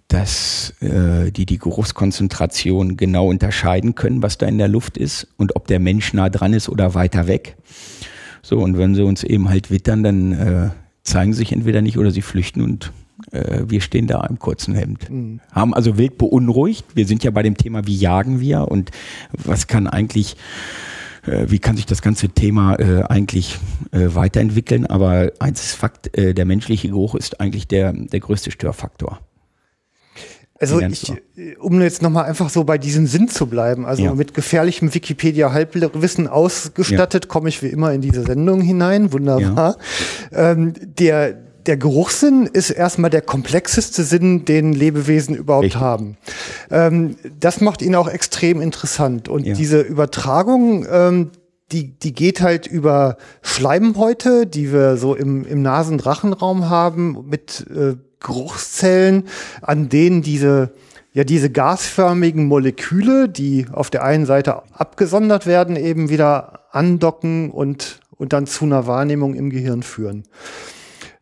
dass 0.08 0.74
äh, 0.82 1.32
die 1.32 1.46
die 1.46 1.60
Geruchskonzentration 1.60 2.98
genau 2.98 3.28
unterscheiden 3.30 3.94
können, 3.94 4.24
was 4.24 4.40
da 4.40 4.48
in 4.48 4.58
der 4.58 4.68
Luft 4.68 4.98
ist 4.98 5.28
und 5.38 5.56
ob 5.56 5.68
der 5.68 5.80
Mensch 5.80 6.14
nah 6.14 6.30
dran 6.30 6.54
ist 6.54 6.68
oder 6.68 6.96
weiter 6.96 7.28
weg. 7.28 7.58
So, 8.42 8.58
und 8.58 8.78
wenn 8.78 8.96
sie 8.96 9.04
uns 9.04 9.24
eben 9.24 9.50
halt 9.50 9.70
wittern, 9.70 10.02
dann 10.02 10.32
äh, 10.32 10.70
zeigen 11.10 11.34
sich 11.34 11.52
entweder 11.52 11.82
nicht 11.82 11.98
oder 11.98 12.12
sie 12.12 12.22
flüchten 12.22 12.62
und 12.62 12.92
äh, 13.32 13.64
wir 13.68 13.82
stehen 13.82 14.08
da 14.08 14.26
im 14.26 14.40
kurzen 14.40 14.76
Hemd. 14.76 15.10
Mhm. 15.10 15.40
Haben 15.52 15.74
also 15.74 15.98
wild 15.98 16.18
beunruhigt. 16.18 16.86
Wir 16.96 17.06
sind 17.06 17.24
ja 17.24 17.32
bei 17.32 17.44
dem 17.44 17.58
Thema, 17.58 17.86
wie 17.86 17.96
jagen 17.96 18.40
wir 18.40 18.68
und 18.70 18.92
was 19.32 19.68
kann 19.68 19.88
eigentlich 19.88 20.38
äh, 21.26 21.46
wie 21.50 21.60
kann 21.60 21.76
sich 21.76 21.86
das 21.86 22.02
ganze 22.02 22.30
Thema 22.30 22.76
äh, 22.76 23.04
eigentlich 23.04 23.58
äh, 23.92 24.08
weiterentwickeln. 24.16 24.86
Aber 24.86 25.32
eins 25.40 25.64
ist 25.64 25.76
Fakt, 25.76 26.18
äh, 26.18 26.34
der 26.34 26.46
menschliche 26.46 26.88
Geruch 26.88 27.16
ist 27.16 27.42
eigentlich 27.42 27.68
der, 27.68 27.94
der 27.94 28.20
größte 28.20 28.52
Störfaktor. 28.52 29.20
Also 30.60 30.82
ich, 30.82 31.14
um 31.60 31.82
jetzt 31.82 32.02
nochmal 32.02 32.26
einfach 32.26 32.50
so 32.50 32.66
bei 32.66 32.78
diesem 32.78 33.08
Sinn 33.08 33.30
zu 33.30 33.48
bleiben, 33.48 33.86
also 33.86 34.04
ja. 34.04 34.14
mit 34.14 34.34
gefährlichem 34.34 34.94
Wikipedia-Halbwissen 34.94 36.28
ausgestattet, 36.28 37.26
ja. 37.26 37.30
komme 37.30 37.48
ich 37.48 37.64
wie 37.64 37.68
immer 37.68 37.94
in 37.94 38.02
diese 38.02 38.24
Sendung 38.24 38.60
hinein. 38.60 39.14
Wunderbar. 39.14 39.78
Ja. 40.32 40.52
Ähm, 40.52 40.74
der, 40.82 41.34
der 41.66 41.78
Geruchssinn 41.78 42.46
ist 42.46 42.72
erstmal 42.72 43.10
der 43.10 43.22
komplexeste 43.22 44.04
Sinn, 44.04 44.44
den 44.44 44.74
Lebewesen 44.74 45.34
überhaupt 45.34 45.66
Richtig. 45.66 45.82
haben. 45.82 46.18
Ähm, 46.72 47.16
das 47.40 47.62
macht 47.62 47.82
ihn 47.82 47.96
auch 47.96 48.10
extrem 48.10 48.62
interessant. 48.62 49.30
Und 49.30 49.46
diese 49.46 49.80
Übertragung, 49.80 50.86
ähm, 50.92 51.32
die, 51.72 51.98
die 52.00 52.14
geht 52.14 52.42
halt 52.42 52.68
über 52.68 53.18
Schleimhäute, 53.42 54.46
die 54.46 54.74
wir 54.74 54.98
so 54.98 55.16
im, 55.16 55.46
im 55.46 55.62
Nasendrachenraum 55.62 56.70
haben, 56.70 57.26
mit 57.30 57.66
äh, 57.70 57.96
Geruchszellen, 58.20 59.28
an 59.62 59.90
denen 59.90 60.22
diese 60.22 60.74
ja 61.14 61.24
diese 61.24 61.50
gasförmigen 61.50 62.46
Moleküle, 62.46 63.30
die 63.30 63.66
auf 63.72 63.90
der 63.90 64.04
einen 64.04 64.26
Seite 64.26 64.62
abgesondert 64.74 65.48
werden, 65.48 65.76
eben 65.76 66.10
wieder 66.10 66.62
andocken 66.72 67.52
und, 67.52 68.00
und 68.12 68.34
dann 68.34 68.46
zu 68.46 68.66
einer 68.66 68.88
Wahrnehmung 68.88 69.34
im 69.34 69.50
Gehirn 69.50 69.84
führen. 69.84 70.24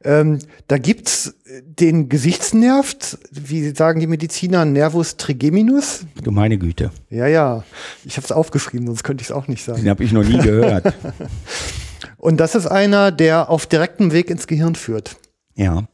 Ähm, 0.03 0.39
da 0.67 0.77
gibt's 0.77 1.35
den 1.63 2.07
Gesichtsnerv, 2.07 2.95
wie 3.31 3.69
sagen 3.71 3.99
die 3.99 4.07
Mediziner, 4.07 4.63
Nervus 4.63 5.17
trigeminus. 5.17 6.05
Du 6.23 6.31
meine 6.31 6.57
Güte. 6.57 6.91
Ja, 7.09 7.25
ja. 7.27 7.63
Ich 8.05 8.17
habe 8.17 8.25
es 8.25 8.31
aufgeschrieben, 8.31 8.85
sonst 8.85 9.03
könnte 9.03 9.23
ich 9.23 9.29
es 9.29 9.31
auch 9.31 9.47
nicht 9.47 9.63
sagen. 9.63 9.81
Den 9.81 9.89
habe 9.89 10.03
ich 10.03 10.11
noch 10.11 10.23
nie 10.23 10.37
gehört. 10.37 10.93
und 12.17 12.39
das 12.39 12.53
ist 12.53 12.67
einer, 12.67 13.11
der 13.11 13.49
auf 13.49 13.65
direktem 13.65 14.11
Weg 14.11 14.29
ins 14.29 14.45
Gehirn 14.45 14.75
führt. 14.75 15.17
Ja. 15.55 15.87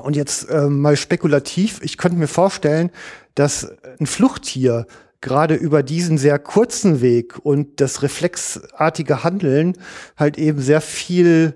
Und 0.00 0.16
jetzt 0.16 0.48
äh, 0.48 0.68
mal 0.68 0.96
spekulativ, 0.96 1.80
ich 1.82 1.98
könnte 1.98 2.16
mir 2.16 2.28
vorstellen, 2.28 2.90
dass 3.34 3.72
ein 4.00 4.06
Fluchttier 4.06 4.86
gerade 5.20 5.54
über 5.54 5.82
diesen 5.82 6.18
sehr 6.18 6.38
kurzen 6.38 7.00
Weg 7.00 7.38
und 7.44 7.80
das 7.80 8.02
reflexartige 8.02 9.22
Handeln 9.22 9.74
halt 10.16 10.38
eben 10.38 10.60
sehr 10.60 10.80
viel 10.80 11.54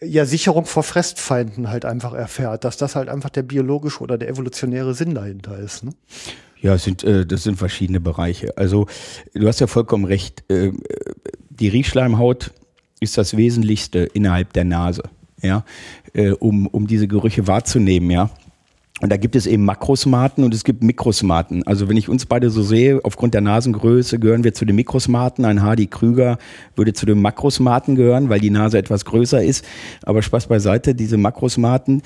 ja, 0.00 0.24
Sicherung 0.24 0.66
vor 0.66 0.82
Fressfeinden 0.82 1.68
halt 1.68 1.84
einfach 1.84 2.14
erfährt, 2.14 2.64
dass 2.64 2.76
das 2.76 2.96
halt 2.96 3.08
einfach 3.08 3.30
der 3.30 3.42
biologische 3.42 4.00
oder 4.00 4.18
der 4.18 4.28
evolutionäre 4.28 4.94
Sinn 4.94 5.14
dahinter 5.14 5.58
ist. 5.58 5.84
Ne? 5.84 5.92
Ja, 6.60 6.78
sind, 6.78 7.04
äh, 7.04 7.26
das 7.26 7.42
sind 7.42 7.56
verschiedene 7.56 8.00
Bereiche. 8.00 8.56
Also 8.56 8.86
du 9.34 9.46
hast 9.46 9.60
ja 9.60 9.66
vollkommen 9.66 10.04
recht. 10.04 10.42
Äh, 10.50 10.72
die 11.50 11.68
Riechschleimhaut 11.68 12.52
ist 13.00 13.18
das 13.18 13.36
Wesentlichste 13.36 13.98
innerhalb 14.00 14.52
der 14.54 14.64
Nase 14.64 15.02
ja, 15.44 15.64
äh, 16.14 16.30
um, 16.30 16.66
um 16.66 16.86
diese 16.86 17.06
Gerüche 17.06 17.46
wahrzunehmen, 17.46 18.10
ja. 18.10 18.30
Und 19.00 19.10
da 19.10 19.16
gibt 19.16 19.34
es 19.34 19.46
eben 19.46 19.64
Makrosmaten 19.64 20.44
und 20.44 20.54
es 20.54 20.62
gibt 20.62 20.84
Mikrosmaten. 20.84 21.66
Also 21.66 21.88
wenn 21.88 21.96
ich 21.96 22.08
uns 22.08 22.26
beide 22.26 22.48
so 22.48 22.62
sehe, 22.62 23.00
aufgrund 23.02 23.34
der 23.34 23.40
Nasengröße 23.40 24.20
gehören 24.20 24.44
wir 24.44 24.54
zu 24.54 24.64
den 24.64 24.76
Mikrosmaten. 24.76 25.44
Ein 25.44 25.62
Hardy 25.62 25.88
Krüger 25.88 26.38
würde 26.76 26.92
zu 26.92 27.04
den 27.04 27.20
Makrosmaten 27.20 27.96
gehören, 27.96 28.28
weil 28.28 28.38
die 28.38 28.50
Nase 28.50 28.78
etwas 28.78 29.04
größer 29.04 29.42
ist. 29.42 29.64
Aber 30.04 30.22
Spaß 30.22 30.46
beiseite, 30.46 30.94
diese 30.94 31.16
Makrosmaten 31.16 32.02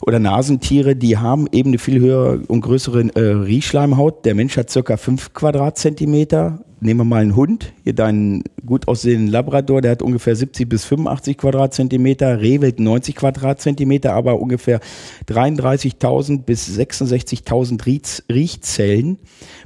oder 0.00 0.18
Nasentiere, 0.18 0.96
die 0.96 1.18
haben 1.18 1.46
eben 1.52 1.70
eine 1.70 1.78
viel 1.78 2.00
höhere 2.00 2.40
und 2.48 2.62
größere 2.62 3.14
äh, 3.14 3.20
Riechschleimhaut. 3.20 4.24
Der 4.24 4.34
Mensch 4.34 4.56
hat 4.56 4.70
circa 4.70 4.96
fünf 4.96 5.34
Quadratzentimeter 5.34 6.58
nehmen 6.80 7.00
wir 7.00 7.04
mal 7.04 7.22
einen 7.22 7.36
Hund, 7.36 7.72
hier 7.84 7.94
deinen 7.94 8.42
gut 8.64 8.88
aussehenden 8.88 9.28
Labrador, 9.28 9.80
der 9.82 9.92
hat 9.92 10.02
ungefähr 10.02 10.34
70 10.34 10.68
bis 10.68 10.84
85 10.84 11.36
Quadratzentimeter, 11.36 12.40
Rehwild 12.40 12.80
90 12.80 13.16
Quadratzentimeter, 13.16 14.14
aber 14.14 14.40
ungefähr 14.40 14.80
33.000 15.28 16.29
bis 16.38 16.68
66.000 16.68 18.22
Riechzellen 18.30 19.18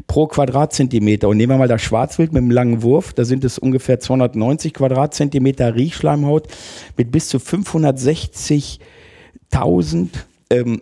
pro 0.06 0.26
Quadratzentimeter. 0.26 1.28
Und 1.28 1.36
nehmen 1.36 1.52
wir 1.52 1.58
mal 1.58 1.68
das 1.68 1.82
Schwarzwild 1.82 2.32
mit 2.32 2.42
einem 2.42 2.50
langen 2.50 2.82
Wurf, 2.82 3.12
da 3.12 3.24
sind 3.24 3.44
es 3.44 3.58
ungefähr 3.58 4.00
290 4.00 4.74
Quadratzentimeter 4.74 5.74
Riechschleimhaut 5.74 6.48
mit 6.96 7.12
bis 7.12 7.28
zu 7.28 7.38
560.000 7.38 10.08
ähm, 10.50 10.80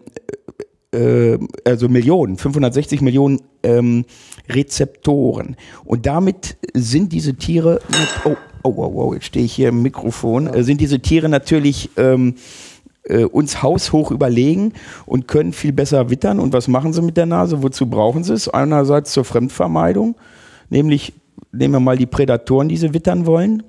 äh, 0.93 1.39
also 1.65 1.89
Millionen, 1.89 2.37
560 2.37 3.01
Millionen 3.01 3.41
ähm, 3.63 4.05
Rezeptoren. 4.49 5.57
Und 5.85 6.07
damit 6.07 6.57
sind 6.75 7.13
diese 7.13 7.35
Tiere, 7.35 7.81
oh, 8.25 8.37
oh, 8.63 8.75
oh, 8.77 8.93
oh 8.95 9.15
jetzt 9.15 9.27
stehe 9.27 9.45
ich 9.45 9.55
hier 9.55 9.71
im 9.71 9.83
Mikrofon, 9.83 10.47
äh, 10.47 10.63
sind 10.63 10.81
diese 10.81 11.01
Tiere 11.01 11.29
natürlich 11.29 11.91
ähm, 11.97 12.35
äh, 13.05 13.25
uns 13.25 13.63
haushoch 13.63 14.11
überlegen 14.11 14.73
und 15.07 15.29
können 15.29 15.53
viel 15.53 15.73
besser 15.73 16.11
wittern. 16.11 16.39
Und 16.39 16.53
was 16.53 16.69
machen 16.69 16.93
sie 16.93 17.03
mit 17.03 17.17
der 17.17 17.27
Nase? 17.27 17.63
Wozu 17.63 17.87
brauchen 17.87 18.25
sie 18.25 18.35
es? 18.35 18.49
Einerseits 18.49 19.13
zur 19.13 19.25
Fremdvermeidung, 19.25 20.17
nämlich 20.71 21.13
nehmen 21.53 21.75
wir 21.75 21.81
mal 21.81 21.97
die 21.97 22.07
Prädatoren, 22.07 22.69
die 22.69 22.77
sie 22.77 22.95
wittern 22.95 23.27
wollen, 23.27 23.63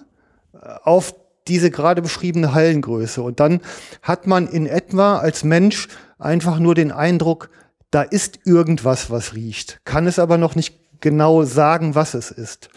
auf 0.82 1.14
diese 1.48 1.70
gerade 1.70 2.02
beschriebene 2.02 2.54
Hallengröße. 2.54 3.22
Und 3.22 3.40
dann 3.40 3.60
hat 4.02 4.26
man 4.26 4.46
in 4.46 4.66
etwa 4.66 5.18
als 5.18 5.44
Mensch 5.44 5.88
einfach 6.18 6.58
nur 6.58 6.74
den 6.74 6.92
Eindruck, 6.92 7.50
da 7.90 8.02
ist 8.02 8.40
irgendwas, 8.44 9.10
was 9.10 9.34
riecht, 9.34 9.80
kann 9.84 10.06
es 10.06 10.18
aber 10.18 10.38
noch 10.38 10.54
nicht 10.54 10.78
genau 11.00 11.44
sagen, 11.44 11.94
was 11.94 12.14
es 12.14 12.30
ist. 12.30 12.70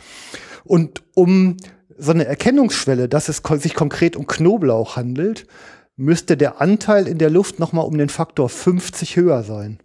Und 0.63 1.03
um 1.13 1.57
so 1.97 2.11
eine 2.11 2.25
Erkennungsschwelle, 2.25 3.07
dass 3.07 3.29
es 3.29 3.41
sich 3.61 3.73
konkret 3.73 4.15
um 4.15 4.27
Knoblauch 4.27 4.95
handelt, 4.95 5.47
müsste 5.95 6.35
der 6.37 6.61
Anteil 6.61 7.07
in 7.07 7.17
der 7.17 7.29
Luft 7.29 7.59
nochmal 7.59 7.85
um 7.85 7.97
den 7.97 8.09
Faktor 8.09 8.49
50 8.49 9.15
höher 9.15 9.43
sein. 9.43 9.79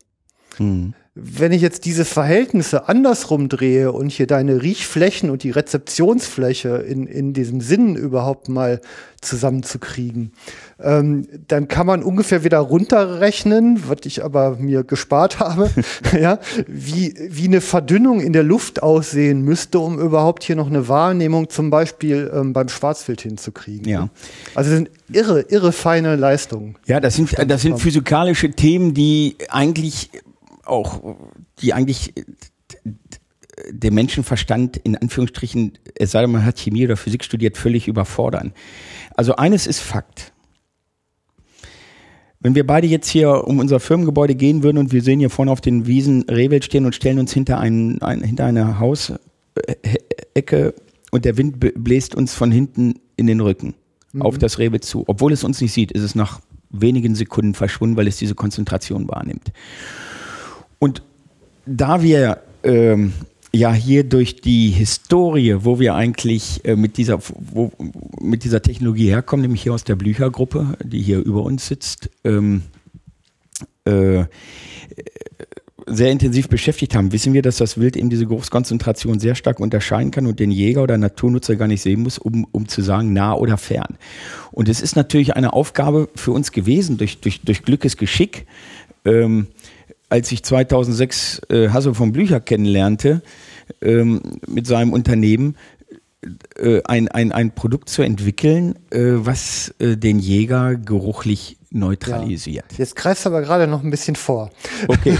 Mhm 0.58 0.94
wenn 1.23 1.53
ich 1.53 1.61
jetzt 1.61 1.85
diese 1.85 2.05
Verhältnisse 2.05 2.89
andersrum 2.89 3.49
drehe 3.49 3.93
und 3.93 4.11
hier 4.11 4.27
deine 4.27 4.62
Riechflächen 4.62 5.31
und 5.31 5.43
die 5.43 5.51
Rezeptionsfläche 5.51 6.77
in, 6.79 7.07
in 7.07 7.33
diesem 7.35 7.61
Sinn 7.61 7.95
überhaupt 7.95 8.49
mal 8.49 8.81
zusammenzukriegen, 9.21 10.33
ähm, 10.81 11.29
dann 11.47 11.68
kann 11.68 11.87
man 11.87 12.03
ungefähr 12.03 12.43
wieder 12.43 12.59
runterrechnen, 12.59 13.83
was 13.87 13.99
ich 14.05 14.25
aber 14.25 14.57
mir 14.57 14.83
gespart 14.83 15.41
habe, 15.41 15.71
ja, 16.18 16.39
wie, 16.66 17.14
wie 17.29 17.49
eine 17.49 17.61
Verdünnung 17.61 18.21
in 18.21 18.33
der 18.33 18.43
Luft 18.43 18.83
aussehen 18.83 19.43
müsste, 19.43 19.79
um 19.79 19.99
überhaupt 19.99 20.43
hier 20.43 20.57
noch 20.57 20.68
eine 20.68 20.89
Wahrnehmung 20.89 21.51
zum 21.51 21.68
Beispiel 21.68 22.31
ähm, 22.35 22.55
beim 22.55 22.68
Schwarzbild 22.68 23.21
hinzukriegen. 23.21 23.87
Ja. 23.87 24.09
Also 24.55 24.71
das 24.71 24.79
sind 24.79 24.91
irre, 25.12 25.43
irre 25.43 25.73
feine 25.73 26.16
Leistungen. 26.16 26.77
Ja, 26.87 26.99
das 26.99 27.16
sind, 27.16 27.31
das 27.47 27.61
sind 27.61 27.79
physikalische 27.79 28.51
Themen, 28.53 28.95
die 28.95 29.37
eigentlich 29.51 30.11
auch, 30.71 31.16
die 31.61 31.73
eigentlich 31.73 32.14
der 33.71 33.93
Menschenverstand 33.93 34.77
in 34.79 34.97
Anführungsstrichen, 34.97 35.79
es 35.95 36.12
sei 36.12 36.23
denn, 36.23 36.31
man 36.31 36.45
hat 36.45 36.59
Chemie 36.59 36.85
oder 36.85 36.97
Physik 36.97 37.25
studiert, 37.25 37.57
völlig 37.57 37.89
überfordern. 37.89 38.53
Also 39.14 39.37
eines 39.37 39.66
ist 39.66 39.81
Fakt. 39.81 40.33
Wenn 42.41 42.55
wir 42.55 42.66
beide 42.66 42.87
jetzt 42.87 43.09
hier 43.09 43.47
um 43.47 43.59
unser 43.59 43.81
Firmengebäude 43.81 44.35
gehen 44.35 44.62
würden 44.62 44.79
und 44.79 44.93
wir 44.93 45.03
sehen 45.03 45.21
hier 45.21 45.29
vorne 45.29 45.51
auf 45.51 45.61
den 45.61 45.87
Wiesen 45.87 46.23
Rehwelt 46.23 46.64
stehen 46.64 46.87
und 46.87 46.95
stellen 46.95 47.18
uns 47.18 47.35
hinter, 47.35 47.59
ein, 47.61 48.01
ein, 48.01 48.23
hinter 48.23 48.47
eine 48.47 48.79
Hausecke 48.79 49.21
und 51.11 51.27
der 51.27 51.37
Wind 51.37 51.57
bläst 51.59 52.14
uns 52.14 52.33
von 52.33 52.51
hinten 52.51 52.95
in 53.16 53.27
den 53.27 53.41
Rücken 53.41 53.75
mhm. 54.12 54.23
auf 54.23 54.39
das 54.39 54.59
Rehwelt 54.59 54.85
zu. 54.85 55.05
Obwohl 55.07 55.33
es 55.33 55.45
uns 55.45 55.61
nicht 55.61 55.73
sieht, 55.73 55.93
ist 55.93 56.03
es 56.03 56.14
nach 56.14 56.41
wenigen 56.71 57.14
Sekunden 57.14 57.53
verschwunden, 57.53 57.97
weil 57.97 58.07
es 58.07 58.16
diese 58.16 58.35
Konzentration 58.35 59.07
wahrnimmt. 59.09 59.53
Und 60.81 61.03
da 61.66 62.03
wir 62.03 62.39
ähm, 62.64 63.12
ja 63.53 63.72
hier 63.72 64.03
durch 64.03 64.41
die 64.41 64.70
Historie, 64.70 65.57
wo 65.61 65.78
wir 65.78 65.95
eigentlich 65.95 66.64
äh, 66.64 66.74
mit, 66.74 66.97
dieser, 66.97 67.20
wo, 67.20 67.70
mit 68.20 68.45
dieser 68.45 68.62
Technologie 68.62 69.09
herkommen, 69.09 69.43
nämlich 69.43 69.62
hier 69.62 69.74
aus 69.74 69.85
der 69.85 69.97
Blücher-Gruppe, 69.97 70.76
die 70.83 71.01
hier 71.01 71.18
über 71.18 71.43
uns 71.43 71.66
sitzt, 71.66 72.11
ähm, 72.24 72.62
äh, 73.85 74.24
sehr 75.87 76.12
intensiv 76.12 76.49
beschäftigt 76.49 76.95
haben, 76.95 77.12
wissen 77.12 77.33
wir, 77.33 77.43
dass 77.43 77.57
das 77.57 77.78
Wild 77.78 77.97
eben 77.97 78.11
diese 78.11 78.26
Großkonzentration 78.26 79.18
sehr 79.18 79.35
stark 79.35 79.61
unterscheiden 79.61 80.12
kann 80.12 80.26
und 80.26 80.39
den 80.39 80.51
Jäger 80.51 80.83
oder 80.83 80.97
Naturnutzer 80.97 81.57
gar 81.57 81.66
nicht 81.66 81.83
sehen 81.83 82.03
muss, 82.03 82.16
um, 82.16 82.47
um 82.53 82.68
zu 82.68 82.81
sagen, 82.81 83.12
nah 83.12 83.35
oder 83.35 83.57
fern. 83.57 83.99
Und 84.53 84.68
es 84.68 84.81
ist 84.81 84.95
natürlich 84.97 85.35
eine 85.35 85.53
Aufgabe 85.53 86.09
für 86.14 86.31
uns 86.31 86.53
gewesen, 86.53 86.97
durch, 86.97 87.20
durch, 87.20 87.41
durch 87.43 87.62
Glückes 87.62 87.97
Geschick, 87.97 88.47
ähm, 89.05 89.49
als 90.11 90.30
ich 90.32 90.42
2006 90.42 91.42
äh, 91.48 91.68
Hasso 91.70 91.94
von 91.94 92.12
Blücher 92.12 92.40
kennenlernte, 92.40 93.22
ähm, 93.80 94.20
mit 94.46 94.66
seinem 94.66 94.92
Unternehmen, 94.92 95.56
äh, 96.58 96.82
ein, 96.84 97.08
ein, 97.08 97.32
ein 97.32 97.54
Produkt 97.54 97.88
zu 97.88 98.02
entwickeln, 98.02 98.74
äh, 98.90 98.98
was 99.00 99.74
äh, 99.78 99.96
den 99.96 100.18
Jäger 100.18 100.76
geruchlich 100.76 101.56
neutralisiert. 101.70 102.66
Ja. 102.72 102.78
Jetzt 102.78 102.96
greifst 102.96 103.24
du 103.24 103.30
aber 103.30 103.40
gerade 103.40 103.66
noch 103.66 103.82
ein 103.82 103.90
bisschen 103.90 104.16
vor. 104.16 104.50
Okay. 104.88 105.16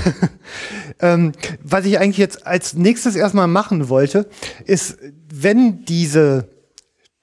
ähm, 1.01 1.33
was 1.63 1.87
ich 1.87 1.99
eigentlich 1.99 2.19
jetzt 2.19 2.47
als 2.47 2.75
nächstes 2.75 3.17
erstmal 3.17 3.47
machen 3.47 3.89
wollte, 3.89 4.29
ist, 4.67 4.99
wenn 5.33 5.85
diese, 5.85 6.49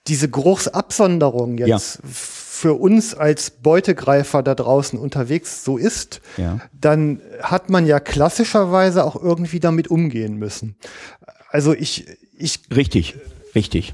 diese 0.07 0.29
Geruchsabsonderung 0.29 1.57
jetzt 1.57 1.99
ja 2.01 2.09
für 2.57 2.73
uns 2.73 3.13
als 3.13 3.51
Beutegreifer 3.51 4.41
da 4.41 4.55
draußen 4.55 4.97
unterwegs 4.97 5.63
so 5.63 5.77
ist, 5.77 6.21
ja. 6.37 6.59
dann 6.73 7.21
hat 7.41 7.69
man 7.69 7.85
ja 7.85 7.99
klassischerweise 7.99 9.03
auch 9.03 9.15
irgendwie 9.15 9.59
damit 9.59 9.89
umgehen 9.89 10.37
müssen. 10.37 10.75
Also 11.51 11.75
ich, 11.75 12.07
ich 12.35 12.61
richtig, 12.75 13.15
richtig. 13.53 13.93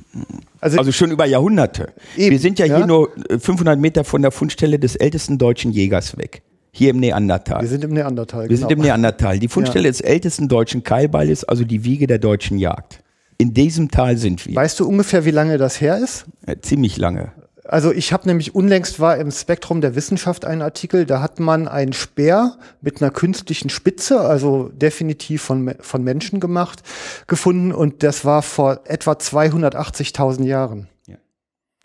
Also, 0.61 0.78
also, 0.78 0.93
schon 0.93 1.11
über 1.11 1.26
Jahrhunderte. 1.26 1.91
Eben, 2.16 2.32
Wir 2.32 2.39
sind 2.39 2.57
ja, 2.57 2.66
ja, 2.66 2.78
hier 2.78 2.88
nur 2.88 3.09
500 3.38 3.78
Meter 3.78 4.05
von 4.05 4.22
der 4.22 4.32
Fundstelle 4.32 4.80
des 4.80 4.95
ältesten 4.95 5.38
deutschen 5.38 5.72
Jägers 5.72 6.18
weg. 6.18 6.41
Hier 6.72 6.91
im 6.91 7.01
Neandertal. 7.01 7.61
Wir 7.61 7.68
sind 7.68 7.84
im 7.84 7.91
Neandertal. 7.91 8.43
Wir 8.43 8.47
genau. 8.47 8.59
sind 8.61 8.72
im 8.72 8.80
Neandertal. 8.80 9.39
Die 9.39 9.49
Fundstelle 9.49 9.86
ja. 9.86 9.91
des 9.91 9.99
ältesten 9.99 10.47
deutschen 10.47 10.84
Keilballes, 10.84 11.43
also 11.43 11.66
die 11.66 11.84
Wiege 11.84 12.07
der 12.07 12.18
deutschen 12.18 12.57
Jagd. 12.57 13.03
In 13.38 13.53
diesem 13.53 13.91
Tal 13.91 14.18
sind 14.18 14.45
wir. 14.45 14.55
Weißt 14.55 14.80
du 14.80 14.88
ungefähr, 14.88 15.26
wie 15.26 15.32
lange 15.32 15.57
das 15.57 15.82
her 15.82 15.97
ist? 15.97 16.26
Ja, 16.47 16.59
ziemlich 16.61 16.95
lange. 16.95 17.34
Also 17.74 17.91
ich 17.91 18.13
habe 18.13 18.28
nämlich 18.28 18.53
unlängst 18.53 18.99
war 18.99 19.17
im 19.17 19.32
Spektrum 19.32 19.82
der 19.82 19.95
Wissenschaft 19.95 20.45
ein 20.45 20.61
Artikel, 20.61 21.07
da 21.07 21.24
hat 21.24 21.39
man 21.39 21.67
einen 21.67 21.93
Speer 21.93 22.55
mit 22.82 23.01
einer 23.01 23.09
künstlichen 23.09 23.71
Spitze, 23.71 24.19
also 24.19 24.69
definitiv 24.69 25.41
von, 25.41 25.74
von 25.80 26.03
Menschen 26.03 26.39
gemacht, 26.39 26.84
gefunden 27.26 27.71
und 27.71 28.03
das 28.03 28.26
war 28.26 28.43
vor 28.43 28.82
etwa 28.86 29.13
280.000 29.13 30.43
Jahren. 30.43 30.88
Ja. 31.07 31.15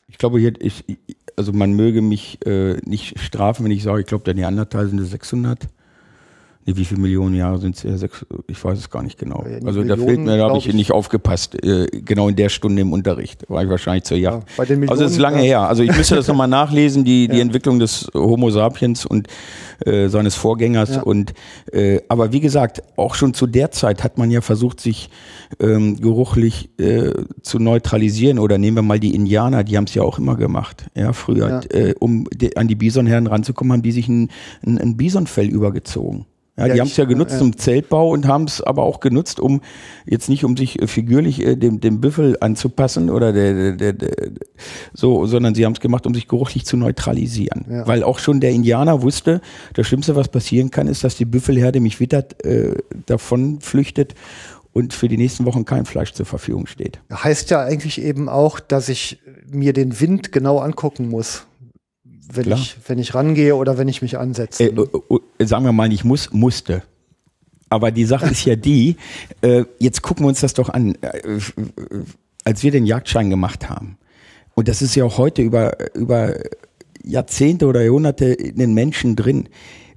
Ich 0.09 0.19
glaube, 0.19 0.39
hier, 0.39 0.53
ich, 0.61 0.85
also 1.37 1.55
man 1.55 1.73
möge 1.73 2.03
mich 2.03 2.45
äh, 2.45 2.75
nicht 2.85 3.19
strafen, 3.19 3.65
wenn 3.65 3.73
ich 3.73 3.83
sage, 3.83 4.01
ich 4.03 4.07
glaube, 4.07 4.25
der 4.25 4.35
Neandertal 4.35 4.89
sind 4.89 5.03
600. 5.03 5.69
Wie 6.77 6.85
viele 6.85 7.01
Millionen 7.01 7.35
Jahre 7.35 7.59
sind 7.59 7.83
es? 7.83 8.05
Ich 8.47 8.63
weiß 8.63 8.79
es 8.79 8.91
gar 8.91 9.03
nicht 9.03 9.19
genau. 9.19 9.45
Ja, 9.49 9.67
also 9.67 9.83
da 9.83 9.97
fehlt 9.97 10.21
mir, 10.21 10.37
da 10.37 10.49
habe 10.49 10.59
ich, 10.59 10.73
nicht 10.73 10.93
aufgepasst. 10.93 11.63
Äh, 11.65 11.87
genau 12.05 12.29
in 12.29 12.37
der 12.37 12.49
Stunde 12.49 12.83
im 12.83 12.93
Unterricht 12.93 13.49
war 13.49 13.63
ich 13.63 13.71
wahrscheinlich 13.71 14.05
zur 14.05 14.17
Jagd. 14.19 14.49
Ja, 14.57 14.65
Millionen, 14.65 14.91
also 14.91 15.05
es 15.05 15.13
ist 15.13 15.19
lange 15.19 15.41
her. 15.41 15.63
Also 15.63 15.83
ich 15.83 15.97
müsste 15.97 16.17
das 16.17 16.29
nochmal 16.29 16.49
nachlesen, 16.49 17.05
die, 17.05 17.27
ja. 17.27 17.35
die 17.35 17.41
Entwicklung 17.41 17.79
des 17.79 18.11
Homo 18.15 18.51
sapiens 18.51 19.07
und 19.07 19.29
äh, 19.85 20.09
seines 20.09 20.35
Vorgängers. 20.35 20.97
Ja. 20.97 21.03
Und 21.03 21.33
äh, 21.73 22.01
aber 22.09 22.33
wie 22.33 22.41
gesagt, 22.41 22.83
auch 22.97 23.15
schon 23.15 23.35
zu 23.35 23.47
der 23.47 23.71
Zeit 23.71 24.05
hat 24.05 24.19
man 24.19 24.31
ja 24.31 24.41
versucht, 24.41 24.81
sich 24.81 25.11
ähm, 25.61 25.97
geruchlich 25.97 26.71
äh, 26.79 27.13
zu 27.43 27.59
neutralisieren. 27.59 28.39
Oder 28.39 28.59
nehmen 28.59 28.77
wir 28.77 28.83
mal 28.83 29.01
die 29.01 29.15
Indianer, 29.15 29.65
die 29.65 29.77
haben 29.77 29.85
es 29.85 29.95
ja 29.95 30.03
auch 30.03 30.19
immer 30.19 30.37
gemacht, 30.37 30.87
ja, 30.95 31.13
früher. 31.13 31.61
Äh, 31.71 31.95
um 31.99 32.27
die, 32.35 32.57
an 32.57 32.69
die 32.69 32.75
Bisonherren 32.75 33.27
ranzukommen, 33.27 33.73
haben 33.73 33.83
die 33.83 33.93
sich 33.93 34.09
ein, 34.09 34.31
ein, 34.67 34.79
ein 34.79 34.97
Bisonfell 34.97 35.49
übergezogen. 35.49 36.27
Ja, 36.59 36.67
ja 36.67 36.75
die 36.75 36.81
haben 36.81 36.89
es 36.89 36.97
ja 36.97 37.05
genutzt 37.05 37.33
ja. 37.33 37.39
zum 37.39 37.57
Zeltbau 37.57 38.11
und 38.11 38.27
haben 38.27 38.45
es 38.45 38.61
aber 38.61 38.83
auch 38.83 39.01
genutzt, 39.01 39.41
um 39.41 39.61
jetzt 40.05 40.29
nicht 40.29 40.45
um 40.45 40.57
sich 40.57 40.81
äh, 40.83 40.87
figürlich 40.87 41.45
äh, 41.45 41.57
dem, 41.57 41.81
dem 41.81 42.01
Büffel 42.01 42.37
anzupassen 42.41 43.11
oder 43.11 43.33
der, 43.33 43.73
der, 43.73 43.93
der, 43.93 44.11
so, 44.93 45.27
sondern 45.27 45.55
sie 45.55 45.65
haben 45.65 45.73
es 45.73 45.81
gemacht, 45.81 46.07
um 46.07 46.15
sich 46.15 46.29
geruchlich 46.29 46.65
zu 46.67 46.77
neutralisieren. 46.77 47.65
Ja. 47.71 47.87
Weil 47.87 48.03
auch 48.03 48.19
schon 48.19 48.41
der 48.41 48.51
Indianer 48.51 49.03
wusste, 49.03 49.41
das 49.75 49.87
Schlimmste, 49.87 50.17
was 50.17 50.29
passieren 50.29 50.71
kann, 50.71 50.89
ist, 50.89 51.05
dass 51.05 51.17
die 51.17 51.25
Büffelherde 51.25 51.81
mich 51.81 52.01
wittert, 52.01 52.45
äh, 52.45 52.75
davon 53.07 53.61
flüchtet 53.61 54.15
und 54.73 54.95
für 54.95 55.09
die 55.09 55.17
nächsten 55.17 55.45
Wochen 55.45 55.65
kein 55.65 55.87
Fleisch 55.87 56.13
zur 56.13 56.27
Verfügung 56.27 56.67
steht. 56.67 57.01
Heißt 57.13 57.51
ja 57.51 57.63
eigentlich 57.63 58.01
eben 58.01 58.29
auch, 58.29 58.61
dass 58.61 58.89
ich 58.89 59.19
mir 59.51 59.73
den 59.73 60.01
Wind 60.01 60.33
genau 60.33 60.59
angucken 60.59 61.09
muss 61.09 61.48
wenn 62.33 62.53
ich, 62.53 62.77
wenn 62.87 62.99
ich 62.99 63.15
rangehe 63.15 63.57
oder 63.57 63.79
wenn 63.79 63.89
ich 63.89 64.03
mich 64.03 64.19
ansetze. 64.19 64.65
Äh, 64.65 64.75
äh, 65.39 65.47
sagen 65.47 65.65
wir 65.65 65.73
mal, 65.73 65.93
ich 65.93 66.05
muss, 66.05 66.33
musste. 66.33 66.83
Aber 67.71 67.91
die 67.91 68.05
Sache 68.05 68.27
ist 68.27 68.45
ja 68.45 68.57
die, 68.57 68.97
äh, 69.41 69.65
jetzt 69.79 70.03
gucken 70.03 70.25
wir 70.25 70.29
uns 70.29 70.41
das 70.41 70.55
doch 70.55 70.69
an, 70.69 70.97
äh, 71.01 71.41
als 72.45 72.63
wir 72.63 72.71
den 72.71 72.87
Jagdschein 72.87 73.31
gemacht 73.31 73.69
haben. 73.69 73.99
Und 74.55 74.69
das 74.69 74.83
ist 74.83 74.95
ja 74.95 75.05
auch 75.05 75.19
heute 75.19 75.43
über, 75.43 75.95
über 75.95 76.35
Jahrzehnte 77.03 77.67
oder 77.67 77.83
Jahrhunderte 77.83 78.27
in 78.27 78.57
den 78.57 78.75
Menschen 78.75 79.17
drin. 79.17 79.49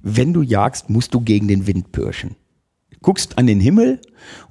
Wenn 0.02 0.32
du 0.32 0.42
jagst, 0.42 0.88
musst 0.88 1.14
du 1.14 1.20
gegen 1.20 1.48
den 1.48 1.66
Wind 1.66 1.92
pirschen 1.92 2.36
guckst 3.02 3.36
an 3.36 3.46
den 3.46 3.60
Himmel 3.60 4.00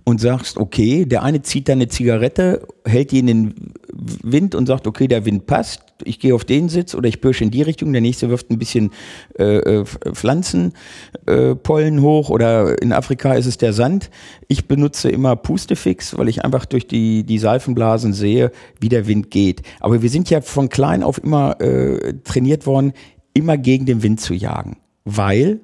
und 0.04 0.22
sagst, 0.22 0.58
okay, 0.58 1.06
der 1.06 1.24
eine 1.24 1.42
zieht 1.42 1.68
da 1.68 1.74
eine 1.74 1.88
Zigarette, 1.88 2.68
hält 2.86 3.12
die 3.12 3.20
in 3.20 3.28
den 3.28 3.74
Wind 3.92 4.54
und 4.54 4.68
sagt, 4.68 4.86
okay, 4.86 5.08
der 5.08 5.26
Wind 5.26 5.48
passt, 5.48 5.82
ich 6.06 6.20
gehe 6.20 6.36
auf 6.36 6.46
den 6.46 6.70
Sitz 6.70 6.96
oder 6.96 7.08
ich 7.08 7.22
bürsche 7.22 7.44
in 7.44 7.52
die 7.52 7.62
Richtung, 7.62 7.92
der 7.92 8.02
nächste 8.02 8.30
wirft 8.30 8.50
ein 8.50 8.58
bisschen 8.58 8.92
äh, 9.38 9.58
äh 9.58 9.86
Pflanzenpollen 9.86 11.98
äh, 11.98 12.02
hoch 12.02 12.30
oder 12.30 12.82
in 12.82 12.94
Afrika 12.94 13.34
ist 13.34 13.46
es 13.46 13.58
der 13.58 13.74
Sand. 13.74 14.10
Ich 14.48 14.68
benutze 14.68 15.10
immer 15.10 15.36
Pustefix, 15.36 16.18
weil 16.18 16.28
ich 16.28 16.44
einfach 16.44 16.66
durch 16.66 16.88
die, 16.88 17.24
die 17.24 17.40
Seifenblasen 17.40 18.14
sehe, 18.14 18.52
wie 18.80 18.90
der 18.90 19.08
Wind 19.08 19.32
geht. 19.32 19.62
Aber 19.80 20.02
wir 20.02 20.10
sind 20.10 20.30
ja 20.30 20.42
von 20.42 20.70
klein 20.70 21.04
auf 21.04 21.24
immer 21.24 21.60
äh, 21.62 22.14
trainiert 22.24 22.66
worden, 22.66 22.94
immer 23.34 23.58
gegen 23.58 23.86
den 23.86 24.04
Wind 24.04 24.20
zu 24.20 24.34
jagen, 24.34 24.78
weil 25.06 25.62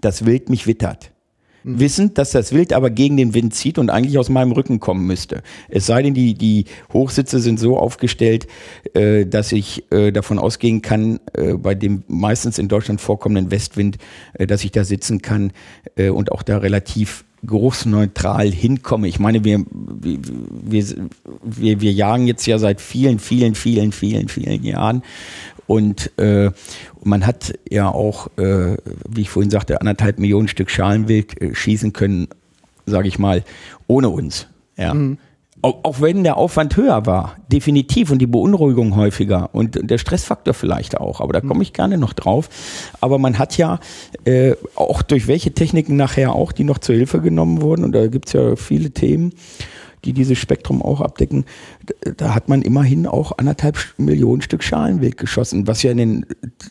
das 0.00 0.24
Wild 0.24 0.48
mich 0.48 0.66
wittert. 0.66 1.09
Mhm. 1.64 1.80
Wissend, 1.80 2.18
dass 2.18 2.30
das 2.30 2.52
Wild 2.52 2.72
aber 2.72 2.90
gegen 2.90 3.16
den 3.16 3.34
Wind 3.34 3.54
zieht 3.54 3.78
und 3.78 3.90
eigentlich 3.90 4.18
aus 4.18 4.28
meinem 4.28 4.52
Rücken 4.52 4.80
kommen 4.80 5.06
müsste. 5.06 5.42
Es 5.68 5.86
sei 5.86 6.02
denn, 6.02 6.14
die, 6.14 6.34
die 6.34 6.64
Hochsitze 6.92 7.40
sind 7.40 7.60
so 7.60 7.78
aufgestellt, 7.78 8.46
äh, 8.94 9.26
dass 9.26 9.52
ich 9.52 9.90
äh, 9.92 10.12
davon 10.12 10.38
ausgehen 10.38 10.82
kann, 10.82 11.20
äh, 11.34 11.54
bei 11.54 11.74
dem 11.74 12.04
meistens 12.08 12.58
in 12.58 12.68
Deutschland 12.68 13.00
vorkommenden 13.00 13.50
Westwind, 13.50 13.98
äh, 14.34 14.46
dass 14.46 14.64
ich 14.64 14.72
da 14.72 14.84
sitzen 14.84 15.22
kann 15.22 15.52
äh, 15.96 16.08
und 16.08 16.32
auch 16.32 16.42
da 16.42 16.58
relativ 16.58 17.24
geruchsneutral 17.42 18.50
hinkomme. 18.50 19.08
Ich 19.08 19.18
meine, 19.18 19.44
wir, 19.44 19.64
wir, 19.70 20.84
wir, 21.42 21.80
wir 21.80 21.92
jagen 21.92 22.26
jetzt 22.26 22.46
ja 22.46 22.58
seit 22.58 22.80
vielen, 22.80 23.18
vielen, 23.18 23.54
vielen, 23.54 23.92
vielen, 23.92 24.28
vielen 24.28 24.62
Jahren 24.62 25.02
und 25.70 26.10
äh, 26.18 26.50
man 27.04 27.24
hat 27.24 27.54
ja 27.70 27.88
auch, 27.88 28.26
äh, 28.38 28.76
wie 29.08 29.20
ich 29.20 29.30
vorhin 29.30 29.52
sagte, 29.52 29.80
anderthalb 29.80 30.18
Millionen 30.18 30.48
Stück 30.48 30.68
Schalenwild 30.68 31.40
äh, 31.40 31.54
schießen 31.54 31.92
können, 31.92 32.26
sage 32.86 33.06
ich 33.06 33.20
mal, 33.20 33.44
ohne 33.86 34.08
uns. 34.08 34.48
Ja. 34.76 34.94
Mhm. 34.94 35.18
Auch, 35.62 35.84
auch, 35.84 36.00
wenn 36.00 36.24
der 36.24 36.38
Aufwand 36.38 36.76
höher 36.76 37.06
war, 37.06 37.36
definitiv 37.52 38.10
und 38.10 38.18
die 38.18 38.26
Beunruhigung 38.26 38.96
häufiger 38.96 39.50
und 39.52 39.78
der 39.88 39.98
Stressfaktor 39.98 40.54
vielleicht 40.54 40.98
auch, 40.98 41.20
aber 41.20 41.34
da 41.34 41.40
komme 41.40 41.62
ich 41.62 41.72
gerne 41.72 41.98
noch 41.98 42.14
drauf. 42.14 42.48
Aber 43.00 43.18
man 43.18 43.38
hat 43.38 43.56
ja 43.56 43.78
äh, 44.24 44.54
auch 44.74 45.02
durch 45.02 45.28
welche 45.28 45.52
Techniken 45.52 45.94
nachher 45.94 46.34
auch, 46.34 46.50
die 46.50 46.64
noch 46.64 46.78
zur 46.78 46.96
Hilfe 46.96 47.20
genommen 47.20 47.62
wurden, 47.62 47.84
und 47.84 47.92
da 47.92 48.08
gibt 48.08 48.26
es 48.26 48.32
ja 48.32 48.56
viele 48.56 48.90
Themen, 48.90 49.34
die 50.04 50.12
dieses 50.12 50.38
Spektrum 50.38 50.82
auch 50.82 51.00
abdecken, 51.00 51.44
da 52.16 52.34
hat 52.34 52.48
man 52.48 52.62
immerhin 52.62 53.06
auch 53.06 53.36
anderthalb 53.38 53.78
Millionen 53.98 54.42
Stück 54.42 54.62
Schalenwild 54.62 55.16
geschossen, 55.16 55.66
was 55.66 55.82
ja 55.82 55.90
in 55.90 55.98
den, 55.98 56.26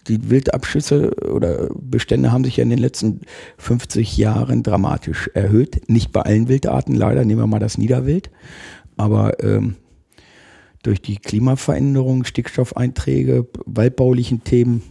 die 0.08 0.30
Wildabschüsse 0.30 1.14
oder 1.32 1.70
Bestände 1.74 2.32
haben 2.32 2.44
sich 2.44 2.58
ja 2.58 2.64
in 2.64 2.70
den 2.70 2.80
letzten 2.80 3.22
50 3.58 4.18
Jahren 4.18 4.64
dramatisch 4.64 5.30
erhöht. 5.34 5.90
Nicht 5.90 6.12
bei 6.12 6.22
allen 6.22 6.48
Wildarten 6.48 6.96
leider, 6.96 7.26
nehmen 7.26 7.42
wir 7.42 7.48
mal 7.48 7.60
das 7.60 7.78
Niederwild, 7.78 8.30
aber 8.98 9.44
ähm, 9.44 9.76
durch 10.84 11.02
die 11.02 11.18
Klimaveränderung, 11.18 12.24
Stickstoffeinträge, 12.24 13.48
waldbaulichen 13.66 14.44
Themen, 14.44 14.82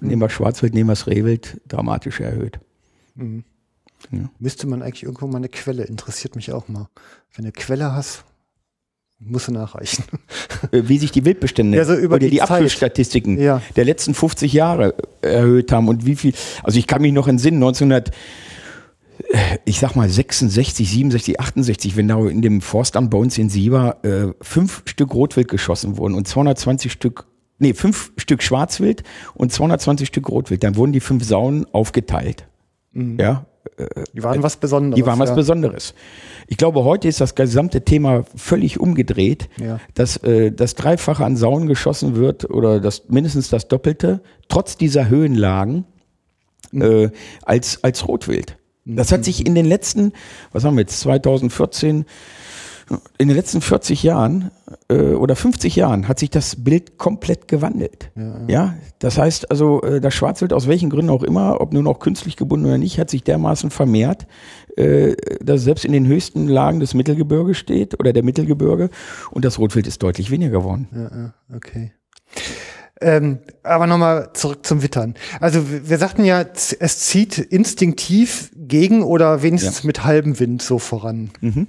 nehmen 0.00 0.20
wir 0.20 0.30
Schwarzwild, 0.30 0.74
nehmen 0.74 0.88
wir 0.88 0.92
das 0.92 1.06
Rehwild, 1.06 1.60
dramatisch 1.66 2.20
erhöht. 2.20 2.60
Mhm. 3.14 3.44
Ja. 4.10 4.30
Müsste 4.38 4.66
man 4.66 4.82
eigentlich 4.82 5.04
irgendwo 5.04 5.26
mal 5.26 5.38
eine 5.38 5.48
Quelle, 5.48 5.84
interessiert 5.84 6.36
mich 6.36 6.52
auch 6.52 6.68
mal. 6.68 6.88
Wenn 7.34 7.44
du 7.44 7.48
eine 7.48 7.52
Quelle 7.52 7.92
hast, 7.92 8.24
musst 9.18 9.48
du 9.48 9.52
nachreichen. 9.52 10.04
Äh, 10.72 10.88
wie 10.88 10.98
sich 10.98 11.12
die 11.12 11.24
Wildbestände 11.24 11.78
ja, 11.78 11.84
so 11.84 11.94
über 11.94 12.16
oder 12.16 12.26
die, 12.26 12.30
die 12.30 12.42
Abschlussstatistiken 12.42 13.38
ja. 13.38 13.62
der 13.76 13.84
letzten 13.84 14.12
50 14.12 14.52
Jahre 14.52 14.94
erhöht 15.22 15.70
haben 15.70 15.86
und 15.86 16.04
wie 16.04 16.16
viel, 16.16 16.32
also 16.64 16.80
ich 16.80 16.88
kann 16.88 17.00
mich 17.00 17.12
noch 17.12 17.28
entsinnen, 17.28 17.58
1900 17.58 18.10
ich 19.64 19.78
sag 19.78 19.94
mal 19.96 20.08
66, 20.08 20.88
67, 20.90 21.40
68, 21.40 21.96
wenn 21.96 22.08
da 22.08 22.24
in 22.26 22.42
dem 22.42 22.60
Forstamt 22.60 23.10
bei 23.10 23.18
uns 23.18 23.36
in 23.36 23.50
Sieber 23.50 24.04
äh, 24.04 24.32
fünf 24.40 24.82
Stück 24.86 25.14
Rotwild 25.14 25.48
geschossen 25.48 25.96
wurden 25.96 26.14
und 26.14 26.26
220 26.26 26.92
Stück, 26.92 27.26
nee, 27.58 27.74
fünf 27.74 28.12
Stück 28.16 28.42
Schwarzwild 28.42 29.02
und 29.34 29.52
220 29.52 30.08
Stück 30.08 30.28
Rotwild, 30.28 30.62
dann 30.62 30.76
wurden 30.76 30.92
die 30.92 31.00
fünf 31.00 31.24
Saunen 31.24 31.66
aufgeteilt. 31.72 32.46
Mhm. 32.92 33.18
Ja, 33.20 33.46
die 34.12 34.22
waren 34.22 34.42
was 34.42 34.56
Besonderes. 34.56 34.96
Die 34.96 35.06
waren 35.06 35.18
was 35.18 35.30
ja. 35.30 35.34
Besonderes. 35.34 35.94
Ich 36.46 36.56
glaube, 36.56 36.84
heute 36.84 37.08
ist 37.08 37.20
das 37.20 37.34
gesamte 37.34 37.84
Thema 37.84 38.24
völlig 38.34 38.80
umgedreht, 38.80 39.48
ja. 39.60 39.80
dass 39.94 40.16
äh, 40.18 40.50
das 40.52 40.74
Dreifache 40.74 41.24
an 41.24 41.36
Sauen 41.36 41.66
geschossen 41.66 42.16
wird 42.16 42.48
oder 42.48 42.80
das 42.80 43.08
mindestens 43.08 43.48
das 43.48 43.68
Doppelte, 43.68 44.20
trotz 44.48 44.76
dieser 44.76 45.08
Höhenlagen, 45.08 45.84
mhm. 46.72 46.82
äh, 46.82 47.10
als, 47.42 47.84
als 47.84 48.06
Rotwild. 48.08 48.56
Das 48.90 49.12
hat 49.12 49.22
sich 49.22 49.46
in 49.46 49.54
den 49.54 49.66
letzten, 49.66 50.12
was 50.50 50.64
haben 50.64 50.76
wir 50.76 50.80
jetzt, 50.80 51.00
2014, 51.00 52.06
in 53.18 53.28
den 53.28 53.36
letzten 53.36 53.60
40 53.60 54.02
Jahren 54.02 54.50
äh, 54.88 55.12
oder 55.12 55.36
50 55.36 55.76
Jahren 55.76 56.08
hat 56.08 56.18
sich 56.18 56.30
das 56.30 56.56
Bild 56.56 56.98
komplett 56.98 57.48
gewandelt. 57.48 58.10
Ja, 58.16 58.22
ja. 58.22 58.44
ja? 58.48 58.74
das 58.98 59.18
heißt 59.18 59.50
also, 59.50 59.82
äh, 59.82 60.00
das 60.00 60.14
Schwarzwild 60.14 60.52
aus 60.52 60.68
welchen 60.68 60.90
Gründen 60.90 61.10
auch 61.10 61.22
immer, 61.22 61.60
ob 61.60 61.72
nun 61.72 61.86
auch 61.86 61.98
künstlich 61.98 62.36
gebunden 62.36 62.66
oder 62.66 62.78
nicht, 62.78 62.98
hat 62.98 63.10
sich 63.10 63.24
dermaßen 63.24 63.70
vermehrt, 63.70 64.26
äh, 64.76 65.14
dass 65.40 65.62
selbst 65.62 65.84
in 65.84 65.92
den 65.92 66.06
höchsten 66.06 66.48
Lagen 66.48 66.80
des 66.80 66.94
Mittelgebirges 66.94 67.58
steht 67.58 67.98
oder 67.98 68.12
der 68.12 68.22
Mittelgebirge 68.22 68.90
und 69.30 69.44
das 69.44 69.58
Rotwild 69.58 69.86
ist 69.86 70.02
deutlich 70.02 70.30
weniger 70.30 70.50
geworden. 70.50 70.88
Ja, 70.92 71.34
okay. 71.54 71.92
Ähm, 73.00 73.38
aber 73.62 73.86
nochmal 73.86 74.30
zurück 74.32 74.66
zum 74.66 74.82
Wittern. 74.82 75.14
Also 75.40 75.64
wir 75.88 75.98
sagten 75.98 76.24
ja, 76.24 76.40
es 76.42 76.98
zieht 76.98 77.38
instinktiv 77.38 78.50
gegen 78.56 79.04
oder 79.04 79.42
wenigstens 79.42 79.82
ja. 79.82 79.86
mit 79.86 80.04
halbem 80.04 80.40
Wind 80.40 80.62
so 80.62 80.78
voran. 80.78 81.30
Mhm. 81.40 81.68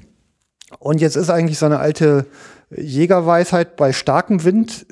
Und 0.77 1.01
jetzt 1.01 1.15
ist 1.15 1.29
eigentlich 1.29 1.57
so 1.57 1.65
eine 1.65 1.79
alte 1.79 2.27
Jägerweisheit, 2.75 3.75
bei 3.75 3.91
starkem 3.91 4.43
Wind 4.43 4.85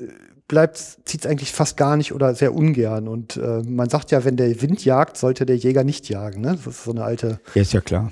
bleibt, 0.48 0.78
zieht 1.04 1.20
es 1.20 1.26
eigentlich 1.26 1.52
fast 1.52 1.76
gar 1.76 1.96
nicht 1.96 2.12
oder 2.12 2.34
sehr 2.34 2.54
ungern. 2.54 3.06
Und 3.06 3.36
äh, 3.36 3.62
man 3.62 3.88
sagt 3.88 4.10
ja, 4.10 4.24
wenn 4.24 4.36
der 4.36 4.60
Wind 4.62 4.84
jagt, 4.84 5.16
sollte 5.16 5.46
der 5.46 5.56
Jäger 5.56 5.84
nicht 5.84 6.08
jagen. 6.08 6.40
Ne? 6.40 6.58
Das 6.64 6.66
ist 6.66 6.84
so 6.84 6.90
eine 6.90 7.04
alte. 7.04 7.38
Ja, 7.54 7.62
ist 7.62 7.74
ja 7.74 7.80
klar. 7.80 8.10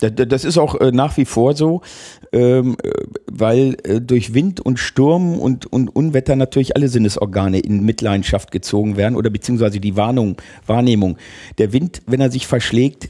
Das 0.00 0.44
ist 0.44 0.58
auch 0.58 0.80
äh, 0.80 0.92
nach 0.92 1.16
wie 1.16 1.24
vor 1.24 1.56
so, 1.56 1.82
ähm, 2.30 2.76
äh, 2.82 2.90
weil 3.26 3.76
äh, 3.82 4.00
durch 4.00 4.32
Wind 4.32 4.60
und 4.60 4.78
Sturm 4.78 5.40
und, 5.40 5.66
und 5.66 5.88
Unwetter 5.88 6.36
natürlich 6.36 6.76
alle 6.76 6.88
Sinnesorgane 6.88 7.58
in 7.58 7.84
Mitleidenschaft 7.84 8.52
gezogen 8.52 8.96
werden 8.96 9.16
oder 9.16 9.28
beziehungsweise 9.28 9.80
die 9.80 9.96
Warnung, 9.96 10.36
Wahrnehmung. 10.66 11.18
Der 11.58 11.72
Wind, 11.72 12.02
wenn 12.06 12.20
er 12.20 12.30
sich 12.30 12.46
verschlägt, 12.46 13.08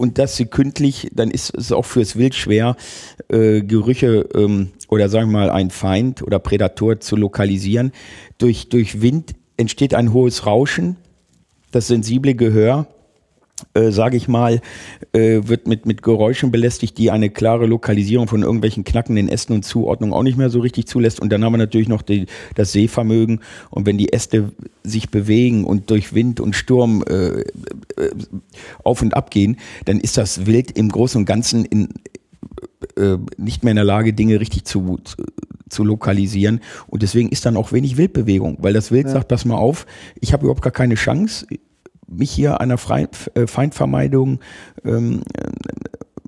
und 0.00 0.16
das 0.16 0.36
sekündlich, 0.36 1.10
dann 1.12 1.30
ist 1.30 1.54
es 1.54 1.72
auch 1.72 1.84
fürs 1.84 2.16
Wild 2.16 2.34
schwer, 2.34 2.74
äh, 3.28 3.60
Gerüche 3.60 4.26
ähm, 4.34 4.70
oder 4.88 5.10
sagen 5.10 5.30
wir 5.30 5.40
mal 5.40 5.50
ein 5.50 5.68
Feind 5.68 6.22
oder 6.22 6.38
Prädator 6.38 7.00
zu 7.00 7.16
lokalisieren. 7.16 7.92
Durch, 8.38 8.70
durch 8.70 9.02
Wind 9.02 9.34
entsteht 9.58 9.92
ein 9.92 10.14
hohes 10.14 10.46
Rauschen, 10.46 10.96
das 11.70 11.88
sensible 11.88 12.34
Gehör 12.34 12.86
äh, 13.74 13.90
sage 13.90 14.16
ich 14.16 14.28
mal, 14.28 14.60
äh, 15.12 15.40
wird 15.44 15.66
mit, 15.66 15.86
mit 15.86 16.02
Geräuschen 16.02 16.50
belästigt, 16.50 16.98
die 16.98 17.10
eine 17.10 17.30
klare 17.30 17.66
Lokalisierung 17.66 18.28
von 18.28 18.42
irgendwelchen 18.42 18.84
knackenden 18.84 19.28
Ästen 19.28 19.54
und 19.54 19.64
Zuordnung 19.64 20.12
auch 20.12 20.22
nicht 20.22 20.38
mehr 20.38 20.50
so 20.50 20.60
richtig 20.60 20.86
zulässt. 20.86 21.20
Und 21.20 21.32
dann 21.32 21.44
haben 21.44 21.52
wir 21.52 21.58
natürlich 21.58 21.88
noch 21.88 22.02
die, 22.02 22.26
das 22.54 22.72
Sehvermögen. 22.72 23.40
Und 23.70 23.86
wenn 23.86 23.98
die 23.98 24.12
Äste 24.12 24.52
sich 24.82 25.10
bewegen 25.10 25.64
und 25.64 25.90
durch 25.90 26.14
Wind 26.14 26.40
und 26.40 26.54
Sturm 26.54 27.04
äh, 27.08 27.40
äh, 27.40 27.44
auf 28.84 29.02
und 29.02 29.14
ab 29.14 29.30
gehen, 29.30 29.56
dann 29.84 30.00
ist 30.00 30.16
das 30.16 30.46
Wild 30.46 30.72
im 30.72 30.88
Großen 30.88 31.18
und 31.18 31.26
Ganzen 31.26 31.64
in, 31.64 31.88
äh, 32.96 33.16
nicht 33.36 33.64
mehr 33.64 33.72
in 33.72 33.76
der 33.76 33.84
Lage, 33.84 34.12
Dinge 34.12 34.40
richtig 34.40 34.64
zu, 34.64 34.98
zu, 35.04 35.16
zu 35.68 35.84
lokalisieren. 35.84 36.60
Und 36.88 37.02
deswegen 37.02 37.28
ist 37.28 37.46
dann 37.46 37.56
auch 37.56 37.72
wenig 37.72 37.96
Wildbewegung, 37.96 38.58
weil 38.60 38.72
das 38.72 38.90
Wild 38.90 39.06
ja. 39.06 39.12
sagt, 39.12 39.28
pass 39.28 39.44
mal 39.44 39.56
auf, 39.56 39.86
ich 40.20 40.32
habe 40.32 40.44
überhaupt 40.44 40.62
gar 40.62 40.72
keine 40.72 40.94
Chance 40.94 41.46
mich 42.10 42.30
hier 42.30 42.60
einer 42.60 42.74
äh, 42.74 43.46
Feindvermeidung 43.46 44.40
ähm, 44.84 45.22
äh, 45.34 45.50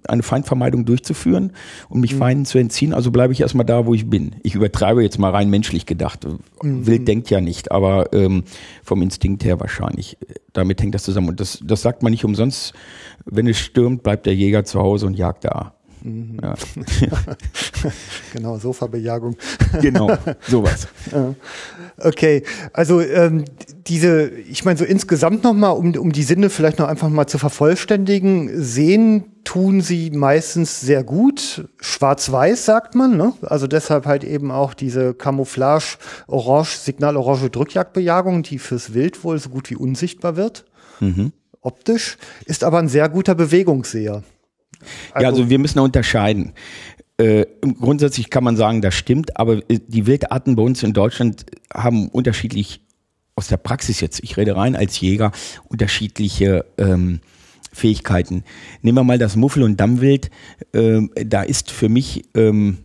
eine 0.09 0.23
Feindvermeidung 0.23 0.85
durchzuführen 0.85 1.53
und 1.89 2.01
mich 2.01 2.15
mhm. 2.15 2.19
Feinden 2.19 2.45
zu 2.45 2.59
entziehen. 2.59 2.93
Also 2.93 3.11
bleibe 3.11 3.33
ich 3.33 3.41
erstmal 3.41 3.67
da, 3.67 3.87
wo 3.87 3.95
ich 3.95 4.09
bin. 4.09 4.37
Ich 4.43 4.55
übertreibe 4.55 5.03
jetzt 5.03 5.19
mal 5.19 5.31
rein 5.31 5.51
menschlich 5.51 5.87
gedacht. 5.87 6.27
Mhm. 6.63 6.87
Wild 6.87 7.09
denkt 7.09 7.31
ja 7.31 7.41
nicht, 7.41 7.71
aber 7.71 8.13
ähm, 8.13 8.45
vom 8.83 9.03
Instinkt 9.03 9.45
her 9.45 9.61
wahrscheinlich. 9.61 10.19
Damit 10.53 10.83
hängt 10.83 10.95
das 10.95 11.05
zusammen. 11.05 11.29
Und 11.29 11.41
das, 11.41 11.61
das 11.65 11.83
sagt 11.83 12.03
man 12.03 12.11
nicht 12.11 12.25
umsonst. 12.25 12.75
Wenn 13.25 13.47
es 13.47 13.59
stürmt, 13.59 14.03
bleibt 14.03 14.27
der 14.27 14.35
Jäger 14.35 14.65
zu 14.65 14.81
Hause 14.81 15.07
und 15.07 15.15
jagt 15.15 15.45
da. 15.45 15.75
Mhm. 16.03 16.39
Ja. 16.43 16.55
genau, 18.33 18.59
Sofabejagung. 18.59 19.37
genau, 19.81 20.16
sowas. 20.49 20.89
Okay, 21.99 22.43
also 22.73 23.01
ähm, 23.01 23.45
diese, 23.87 24.29
ich 24.29 24.65
meine 24.65 24.79
so 24.79 24.85
insgesamt 24.85 25.45
nochmal, 25.45 25.77
um, 25.77 25.95
um 25.95 26.11
die 26.11 26.23
Sinne 26.23 26.51
vielleicht 26.51 26.79
noch 26.79 26.89
einfach 26.89 27.09
mal 27.09 27.27
zu 27.27 27.39
vervollständigen, 27.39 28.51
sehen 28.61 29.24
tun 29.45 29.81
sie 29.81 30.11
meistens 30.11 30.81
sehr 30.81 31.05
gut. 31.05 31.69
Schwarz-Weiß 31.81 32.65
sagt 32.65 32.95
man, 32.95 33.16
ne? 33.16 33.35
Also 33.43 33.66
deshalb 33.66 34.07
halt 34.07 34.24
eben 34.24 34.51
auch 34.51 34.74
diese 34.74 35.15
Camouflage, 35.15 35.99
Orange, 36.27 36.79
Signal-Orange 36.79 37.51
Drückjagdbejagung, 37.51 38.43
die 38.43 38.59
fürs 38.59 38.95
Wild 38.95 39.23
wohl 39.23 39.39
so 39.39 39.51
gut 39.51 39.70
wie 39.70 39.77
unsichtbar 39.77 40.37
wird. 40.37 40.65
Mhm. 41.01 41.33
Optisch, 41.61 42.16
ist 42.47 42.65
aber 42.65 42.79
ein 42.79 42.89
sehr 42.89 43.09
guter 43.09 43.35
Bewegungsseher. 43.35 44.23
Also, 45.13 45.23
ja, 45.23 45.29
also 45.29 45.51
wir 45.51 45.59
müssen 45.59 45.79
unterscheiden. 45.79 46.53
Äh, 47.19 47.47
grundsätzlich 47.81 48.31
kann 48.31 48.43
man 48.43 48.57
sagen, 48.57 48.81
das 48.81 48.95
stimmt, 48.95 49.37
aber 49.37 49.59
äh, 49.71 49.79
die 49.87 50.07
Wildarten 50.07 50.57
bei 50.57 50.63
uns 50.63 50.83
in 50.83 50.93
Deutschland 50.93 51.47
haben 51.73 52.09
unterschiedlich 52.09 52.81
aus 53.35 53.49
der 53.49 53.59
Praxis 53.59 54.01
jetzt, 54.01 54.23
ich 54.23 54.37
rede 54.37 54.57
rein 54.57 54.77
als 54.77 55.01
Jäger, 55.01 55.33
unterschiedliche 55.69 56.65
ähm, 56.79 57.21
Fähigkeiten. 57.73 58.45
Nehmen 58.83 58.99
wir 58.99 59.05
mal 59.05 59.19
das 59.19 59.37
Muffel- 59.37 59.63
und 59.63 59.79
Dammwild. 59.79 60.31
Ähm, 60.75 61.11
da 61.15 61.43
ist 61.43 61.71
für 61.71 61.89
mich 61.89 62.25
ähm, 62.35 62.79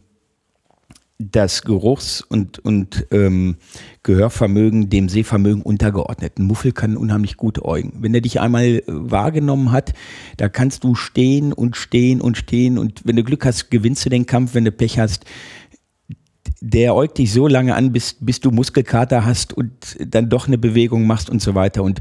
das 1.19 1.63
Geruchs- 1.63 2.21
und, 2.21 2.59
und 2.59 3.07
ähm, 3.11 3.57
Gehörvermögen 4.03 4.89
dem 4.89 5.09
Sehvermögen 5.09 5.63
untergeordnet. 5.63 6.37
Ein 6.37 6.45
Muffel 6.45 6.71
kann 6.73 6.95
unheimlich 6.95 7.37
gut 7.37 7.63
äugen. 7.63 7.93
Wenn 7.99 8.13
er 8.13 8.21
dich 8.21 8.39
einmal 8.39 8.65
äh, 8.65 8.83
wahrgenommen 8.87 9.71
hat, 9.71 9.93
da 10.37 10.47
kannst 10.47 10.83
du 10.83 10.93
stehen 10.93 11.53
und 11.53 11.75
stehen 11.75 12.21
und 12.21 12.37
stehen 12.37 12.77
und 12.77 13.01
wenn 13.05 13.15
du 13.15 13.23
Glück 13.23 13.45
hast, 13.45 13.71
gewinnst 13.71 14.05
du 14.05 14.09
den 14.09 14.27
Kampf. 14.27 14.53
Wenn 14.53 14.65
du 14.65 14.71
Pech 14.71 14.99
hast, 14.99 15.25
der 16.61 16.95
äugt 16.95 17.17
dich 17.17 17.31
so 17.31 17.47
lange 17.47 17.75
an, 17.75 17.91
bis, 17.91 18.15
bis 18.19 18.39
du 18.39 18.51
Muskelkater 18.51 19.25
hast 19.25 19.53
und 19.53 19.71
dann 19.99 20.29
doch 20.29 20.47
eine 20.47 20.57
Bewegung 20.57 21.05
machst 21.05 21.29
und 21.29 21.41
so 21.41 21.55
weiter. 21.55 21.83
Und 21.83 21.99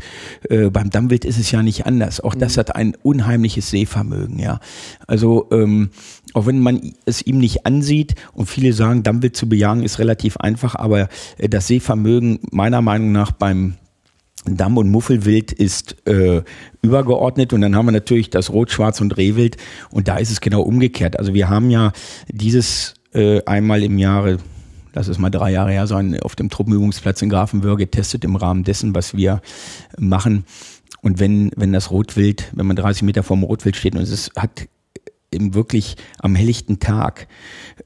äh, 0.49 0.71
beim 0.71 0.91
Dammwild 0.91 1.25
ist 1.25 1.39
es 1.39 1.51
ja 1.51 1.63
nicht 1.63 1.87
anders. 1.87 2.21
Auch 2.21 2.35
das 2.35 2.57
mhm. 2.57 2.61
hat 2.61 2.77
ein 2.77 2.95
unheimliches 3.03 3.71
Sehvermögen, 3.71 4.39
ja. 4.39 4.61
Also 5.07 5.49
ähm, 5.53 5.91
auch 6.37 6.45
wenn 6.45 6.61
man 6.61 6.93
es 7.07 7.23
ihm 7.23 7.39
nicht 7.39 7.65
ansieht 7.65 8.15
und 8.35 8.47
viele 8.47 8.75
sagen, 8.75 9.03
Dammwild 9.03 9.35
zu 9.35 9.49
bejagen 9.49 9.83
ist 9.83 9.99
relativ 9.99 10.37
einfach, 10.37 10.75
aber 10.75 11.09
äh, 11.39 11.49
das 11.49 11.67
Sehvermögen 11.67 12.41
meiner 12.51 12.83
Meinung 12.83 13.11
nach 13.11 13.33
beim 13.33 13.77
Damm- 14.45 14.77
und 14.77 14.91
Muffelwild 14.91 15.51
ist 15.51 16.07
äh, 16.07 16.43
übergeordnet 16.83 17.55
und 17.55 17.63
dann 17.63 17.75
haben 17.75 17.87
wir 17.87 17.93
natürlich 17.93 18.29
das 18.29 18.53
Rot, 18.53 18.71
Schwarz 18.71 19.01
und 19.01 19.17
Rehwild 19.17 19.57
und 19.91 20.09
da 20.09 20.19
ist 20.19 20.31
es 20.31 20.43
genau 20.43 20.61
umgekehrt. 20.61 21.19
Also 21.19 21.33
wir 21.33 21.49
haben 21.49 21.71
ja 21.71 21.93
dieses 22.29 22.93
äh, 23.15 23.43
einmal 23.47 23.83
im 23.83 23.97
Jahre, 23.97 24.37
das 24.93 25.09
ist 25.09 25.19
mal 25.19 25.31
drei 25.31 25.53
Jahre 25.53 25.73
her 25.73 25.87
sein, 25.87 26.21
auf 26.21 26.37
dem 26.37 26.51
Truppenübungsplatz 26.51 27.23
in 27.23 27.31
Grafenwöhr 27.31 27.79
getestet 27.79 28.25
im 28.25 28.37
Rahmen 28.37 28.63
dessen, 28.63 28.95
was 28.95 29.17
wir 29.17 29.41
machen. 29.99 30.45
Und 31.01 31.19
wenn, 31.19 31.51
wenn 31.57 31.73
das 31.73 31.91
Rotwild, 31.91 32.53
wenn 32.53 32.67
man 32.67 32.77
30 32.77 33.05
Meter 33.05 33.23
vom 33.23 33.43
Rotwild 33.43 33.77
steht 33.77 33.95
und 33.95 34.03
es 34.03 34.31
hat 34.37 34.69
im 35.31 35.55
wirklich 35.55 35.97
am 36.19 36.35
helllichten 36.35 36.79
Tag, 36.79 37.29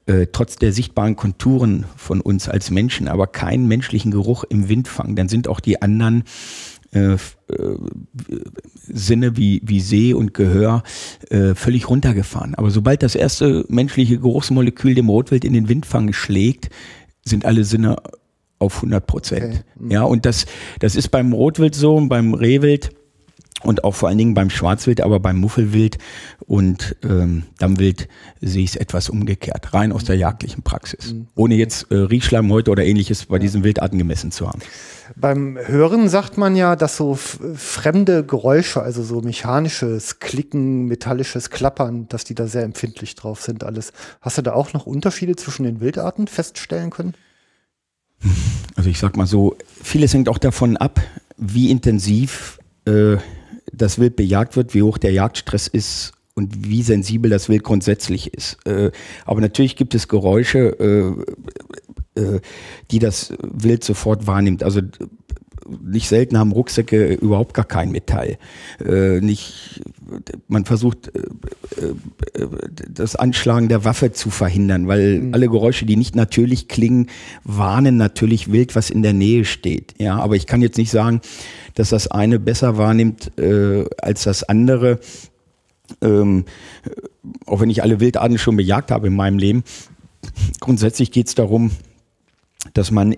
äh, 0.06 0.26
trotz 0.30 0.56
der 0.56 0.72
sichtbaren 0.72 1.16
Konturen 1.16 1.86
von 1.96 2.20
uns 2.20 2.48
als 2.48 2.70
Menschen, 2.70 3.08
aber 3.08 3.26
keinen 3.26 3.66
menschlichen 3.66 4.10
Geruch 4.10 4.44
im 4.44 4.68
Wind 4.68 4.88
fangen, 4.88 5.16
dann 5.16 5.28
sind 5.28 5.48
auch 5.48 5.60
die 5.60 5.82
anderen 5.82 6.24
äh, 6.92 7.12
äh, 7.12 7.18
Sinne 8.74 9.36
wie, 9.36 9.62
wie 9.64 9.80
Seh 9.80 10.12
und 10.12 10.34
Gehör 10.34 10.82
äh, 11.30 11.54
völlig 11.54 11.88
runtergefahren. 11.88 12.56
Aber 12.56 12.70
sobald 12.70 13.02
das 13.02 13.14
erste 13.14 13.64
menschliche 13.68 14.18
Geruchsmolekül 14.18 14.94
dem 14.94 15.08
Rotwild 15.08 15.44
in 15.44 15.52
den 15.52 15.68
Windfang 15.68 16.12
schlägt, 16.12 16.70
sind 17.24 17.44
alle 17.44 17.64
Sinne 17.64 17.96
auf 18.58 18.76
100 18.76 19.06
Prozent. 19.06 19.44
Okay. 19.44 19.60
Mhm. 19.78 19.90
Ja, 19.90 20.02
und 20.02 20.26
das, 20.26 20.46
das 20.80 20.96
ist 20.96 21.10
beim 21.10 21.32
Rotwild 21.32 21.74
so 21.74 21.96
und 21.96 22.08
beim 22.08 22.34
Rehwild 22.34 22.90
und 23.62 23.85
auch 23.85 23.95
vor 23.95 24.09
allen 24.09 24.19
Dingen 24.19 24.35
beim 24.35 24.51
Schwarzwild, 24.51 25.01
aber 25.01 25.20
beim 25.20 25.39
Muffelwild 25.39 25.99
und 26.47 26.97
ähm, 27.03 27.45
Dammwild 27.59 28.09
sehe 28.41 28.65
ich 28.65 28.70
es 28.70 28.77
etwas 28.77 29.09
umgekehrt, 29.09 29.74
rein 29.74 29.93
aus 29.93 30.05
der 30.05 30.16
jagdlichen 30.16 30.62
Praxis. 30.62 31.12
Mhm. 31.12 31.28
Ohne 31.35 31.55
jetzt 31.55 31.91
äh, 31.91 31.97
Riechschleim 31.97 32.51
heute 32.51 32.70
oder 32.70 32.85
ähnliches 32.85 33.27
bei 33.27 33.39
diesen 33.39 33.65
Wildarten 33.65 33.99
gemessen 33.99 34.31
zu 34.31 34.49
haben. 34.49 34.61
Beim 35.16 35.59
Hören 35.59 36.09
sagt 36.09 36.39
man 36.39 36.57
ja, 36.57 36.77
dass 36.77 36.97
so 36.97 37.15
fremde 37.15 38.24
Geräusche, 38.24 38.82
also 38.82 39.03
so 39.03 39.20
mechanisches 39.20 40.20
Klicken, 40.20 40.87
metallisches 40.87 41.51
Klappern, 41.51 42.09
dass 42.09 42.24
die 42.24 42.35
da 42.35 42.47
sehr 42.47 42.62
empfindlich 42.62 43.15
drauf 43.16 43.43
sind, 43.43 43.65
alles. 43.65 43.93
Hast 44.20 44.39
du 44.39 44.43
da 44.43 44.53
auch 44.53 44.73
noch 44.73 44.87
Unterschiede 44.87 45.37
zwischen 45.37 45.65
den 45.65 45.81
Wildarten 45.81 46.28
feststellen 46.28 46.91
können? 46.91 47.15
Also 48.77 48.89
ich 48.89 48.99
sag 48.99 49.16
mal 49.16 49.27
so, 49.27 49.57
vieles 49.82 50.15
hängt 50.15 50.28
auch 50.28 50.39
davon 50.39 50.77
ab, 50.77 51.01
wie 51.37 51.70
intensiv 51.70 52.59
äh, 52.87 53.16
das 53.72 53.98
Wild 53.98 54.16
bejagt 54.16 54.56
wird, 54.56 54.74
wie 54.74 54.82
hoch 54.82 54.98
der 54.98 55.12
Jagdstress 55.12 55.66
ist 55.66 56.12
und 56.34 56.68
wie 56.68 56.82
sensibel 56.82 57.30
das 57.30 57.48
Wild 57.48 57.64
grundsätzlich 57.64 58.32
ist. 58.34 58.59
Äh, 58.66 58.90
aber 59.24 59.40
natürlich 59.40 59.76
gibt 59.76 59.94
es 59.94 60.09
Geräusche, 60.09 60.59
äh, 62.16 62.20
äh, 62.20 62.40
die 62.90 62.98
das 62.98 63.32
Wild 63.42 63.84
sofort 63.84 64.26
wahrnimmt. 64.26 64.62
Also 64.62 64.80
nicht 65.82 66.09
selten 66.09 66.38
haben 66.38 66.52
Rucksäcke 66.52 67.14
überhaupt 67.14 67.55
gar 67.55 67.64
kein 67.64 67.90
Metall. 67.90 68.38
Äh, 68.84 69.20
nicht, 69.20 69.82
man 70.48 70.64
versucht 70.64 71.12
äh, 71.14 72.40
äh, 72.40 72.48
das 72.88 73.16
Anschlagen 73.16 73.68
der 73.68 73.84
Waffe 73.84 74.12
zu 74.12 74.30
verhindern, 74.30 74.88
weil 74.88 75.20
mhm. 75.20 75.34
alle 75.34 75.48
Geräusche, 75.48 75.86
die 75.86 75.97
nicht 75.97 76.16
natürlich 76.16 76.68
klingen, 76.68 77.06
warnen 77.44 77.97
natürlich 77.97 78.52
wild, 78.52 78.74
was 78.76 78.90
in 78.90 79.02
der 79.02 79.12
Nähe 79.12 79.44
steht. 79.44 79.94
Ja, 79.98 80.18
aber 80.18 80.36
ich 80.36 80.47
kann 80.47 80.62
jetzt 80.62 80.78
nicht 80.78 80.90
sagen, 80.90 81.20
dass 81.74 81.90
das 81.90 82.09
eine 82.09 82.38
besser 82.38 82.76
wahrnimmt 82.76 83.38
äh, 83.38 83.84
als 83.98 84.24
das 84.24 84.42
andere. 84.44 85.01
Ähm, 86.02 86.44
auch 87.47 87.60
wenn 87.60 87.70
ich 87.70 87.82
alle 87.82 88.01
Wildarten 88.01 88.38
schon 88.38 88.56
bejagt 88.56 88.90
habe 88.90 89.09
in 89.09 89.16
meinem 89.16 89.38
Leben. 89.38 89.64
Grundsätzlich 90.60 91.10
geht 91.10 91.28
es 91.28 91.34
darum, 91.34 91.70
dass 92.74 92.90
man 92.90 93.14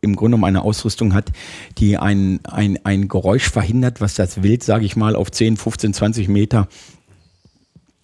im 0.00 0.16
Grunde 0.16 0.36
genommen 0.36 0.44
eine 0.44 0.62
Ausrüstung 0.62 1.14
hat, 1.14 1.32
die 1.78 1.96
ein, 1.96 2.40
ein, 2.44 2.78
ein 2.84 3.08
Geräusch 3.08 3.50
verhindert, 3.50 4.00
was 4.00 4.14
das 4.14 4.42
Wild, 4.42 4.62
sage 4.62 4.84
ich 4.84 4.96
mal, 4.96 5.16
auf 5.16 5.30
10, 5.30 5.56
15, 5.56 5.94
20 5.94 6.28
Meter 6.28 6.68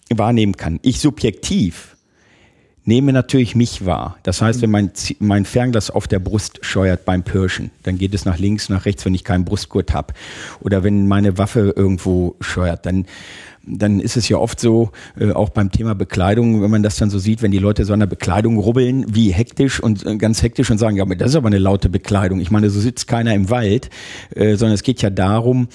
wahrnehmen 0.09 0.57
kann. 0.57 0.79
Ich 0.83 0.99
subjektiv 0.99 1.95
nehme 2.85 3.13
natürlich 3.13 3.55
mich 3.55 3.85
wahr. 3.85 4.17
Das 4.23 4.41
heißt, 4.41 4.61
wenn 4.61 4.69
mein, 4.69 4.91
mein 5.19 5.45
Fernglas 5.45 5.89
auf 5.89 6.07
der 6.07 6.19
Brust 6.19 6.59
scheuert 6.61 7.03
beim 7.03 7.23
Pirschen, 7.23 7.71
dann 7.83 7.97
geht 7.97 8.13
es 8.13 8.25
nach 8.25 8.37
links, 8.37 8.69
nach 8.69 8.85
rechts, 8.85 9.03
wenn 9.05 9.15
ich 9.15 9.23
keinen 9.23 9.43
Brustgurt 9.43 9.93
habe. 9.93 10.13
Oder 10.61 10.83
wenn 10.83 11.07
meine 11.07 11.37
Waffe 11.37 11.73
irgendwo 11.75 12.35
scheuert, 12.39 12.85
dann 12.85 13.05
dann 13.67 13.99
ist 13.99 14.17
es 14.17 14.29
ja 14.29 14.37
oft 14.37 14.59
so, 14.59 14.91
äh, 15.19 15.31
auch 15.31 15.49
beim 15.49 15.71
Thema 15.71 15.95
Bekleidung, 15.95 16.61
wenn 16.61 16.71
man 16.71 16.83
das 16.83 16.97
dann 16.97 17.09
so 17.09 17.19
sieht, 17.19 17.41
wenn 17.41 17.51
die 17.51 17.59
Leute 17.59 17.85
so 17.85 17.93
an 17.93 17.99
der 17.99 18.07
Bekleidung 18.07 18.57
rubbeln, 18.57 19.05
wie 19.13 19.31
hektisch 19.31 19.79
und 19.79 20.05
äh, 20.05 20.17
ganz 20.17 20.41
hektisch 20.41 20.69
und 20.71 20.77
sagen, 20.77 20.97
ja, 20.97 21.03
aber 21.03 21.15
das 21.15 21.31
ist 21.31 21.35
aber 21.35 21.47
eine 21.47 21.57
laute 21.57 21.89
Bekleidung. 21.89 22.39
Ich 22.39 22.51
meine, 22.51 22.69
so 22.69 22.79
sitzt 22.79 23.07
keiner 23.07 23.33
im 23.33 23.49
Wald, 23.49 23.89
äh, 24.35 24.55
sondern 24.55 24.75
es 24.75 24.83
geht 24.83 25.01
ja 25.01 25.09
darum, 25.09 25.67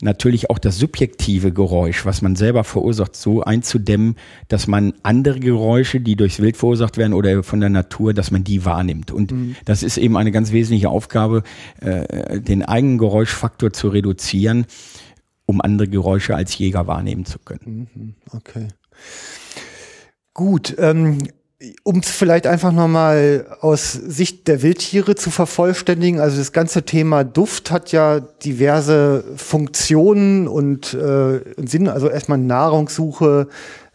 natürlich 0.00 0.50
auch 0.50 0.58
das 0.58 0.78
subjektive 0.78 1.52
Geräusch, 1.52 2.04
was 2.06 2.22
man 2.22 2.36
selber 2.36 2.64
verursacht, 2.64 3.16
so 3.16 3.42
einzudämmen, 3.42 4.16
dass 4.48 4.66
man 4.66 4.94
andere 5.02 5.40
Geräusche, 5.40 6.00
die 6.00 6.16
durchs 6.16 6.40
Wild 6.40 6.56
verursacht 6.56 6.96
werden 6.96 7.12
oder 7.12 7.42
von 7.42 7.60
der 7.60 7.70
Natur, 7.70 8.14
dass 8.14 8.30
man 8.30 8.44
die 8.44 8.64
wahrnimmt. 8.64 9.10
Und 9.10 9.32
mhm. 9.32 9.56
das 9.64 9.82
ist 9.82 9.96
eben 9.96 10.16
eine 10.16 10.32
ganz 10.32 10.52
wesentliche 10.52 10.88
Aufgabe, 10.88 11.42
äh, 11.80 12.40
den 12.40 12.62
eigenen 12.62 12.98
Geräuschfaktor 12.98 13.72
zu 13.72 13.88
reduzieren 13.88 14.66
um 15.52 15.60
andere 15.60 15.88
Geräusche 15.88 16.34
als 16.34 16.56
Jäger 16.56 16.86
wahrnehmen 16.86 17.24
zu 17.24 17.38
können. 17.38 17.88
Mhm, 17.94 18.14
okay. 18.32 18.68
Gut, 20.34 20.74
ähm, 20.78 21.18
um 21.84 21.98
es 21.98 22.10
vielleicht 22.10 22.46
einfach 22.46 22.72
nochmal 22.72 23.46
aus 23.60 23.92
Sicht 23.92 24.48
der 24.48 24.62
Wildtiere 24.62 25.14
zu 25.14 25.30
vervollständigen, 25.30 26.20
also 26.20 26.38
das 26.38 26.52
ganze 26.52 26.84
Thema 26.84 27.22
Duft 27.22 27.70
hat 27.70 27.92
ja 27.92 28.20
diverse 28.20 29.24
Funktionen 29.36 30.48
und 30.48 30.94
äh, 30.94 31.40
Sinn, 31.58 31.88
also 31.88 32.08
erstmal 32.08 32.38
Nahrungssuche, 32.38 33.48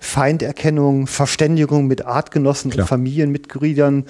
Feinderkennung, 0.08 1.06
Verständigung 1.06 1.86
mit 1.86 2.06
Artgenossen 2.06 2.72
Klar. 2.72 2.86
und 2.86 2.88
Familienmitgliedern, 2.88 4.06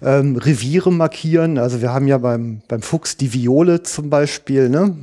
ähm, 0.00 0.36
Reviere 0.36 0.90
markieren. 0.90 1.58
Also 1.58 1.82
wir 1.82 1.92
haben 1.92 2.08
ja 2.08 2.16
beim, 2.16 2.62
beim 2.68 2.80
Fuchs 2.80 3.18
die 3.18 3.34
Viole 3.34 3.82
zum 3.82 4.08
Beispiel. 4.08 4.70
Ne? 4.70 4.96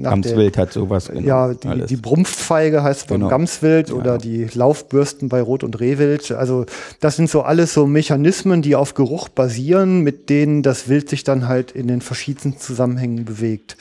Gamswild 0.00 0.58
hat 0.58 0.74
sowas. 0.74 1.08
Genau, 1.08 1.26
ja, 1.26 1.54
die, 1.54 1.86
die 1.86 1.96
Brumpffeige 1.96 2.82
heißt 2.82 3.08
genau. 3.08 3.20
beim 3.20 3.30
Gamswild 3.30 3.88
ja. 3.88 3.94
oder 3.94 4.18
die 4.18 4.46
Laufbürsten 4.52 5.30
bei 5.30 5.40
Rot- 5.40 5.64
und 5.64 5.80
Rehwild. 5.80 6.32
Also 6.32 6.66
das 7.00 7.16
sind 7.16 7.30
so 7.30 7.40
alles 7.40 7.72
so 7.72 7.86
Mechanismen, 7.86 8.60
die 8.60 8.76
auf 8.76 8.92
Geruch 8.92 9.30
basieren, 9.30 10.02
mit 10.02 10.28
denen 10.28 10.62
das 10.62 10.90
Wild 10.90 11.08
sich 11.08 11.24
dann 11.24 11.48
halt 11.48 11.72
in 11.72 11.88
den 11.88 12.02
verschiedensten 12.02 12.58
Zusammenhängen 12.58 13.24
bewegt. 13.24 13.78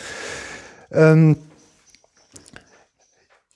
Ähm, 0.90 1.36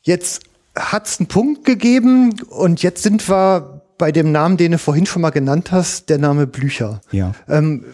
jetzt 0.04 0.51
hat 0.76 1.08
es 1.08 1.20
einen 1.20 1.28
Punkt 1.28 1.66
gegeben 1.66 2.42
und 2.50 2.82
jetzt 2.82 3.04
sind 3.04 3.28
wir 3.30 3.82
bei 3.98 4.12
dem 4.12 4.32
Namen, 4.32 4.58
den 4.58 4.72
du 4.72 4.78
vorhin 4.78 5.06
schon 5.06 5.22
mal 5.22 5.30
genannt 5.30 5.72
hast, 5.72 6.10
der 6.10 6.18
Name 6.18 6.48
Blücher. 6.48 7.02
Ja. 7.12 7.34
Ähm, 7.48 7.86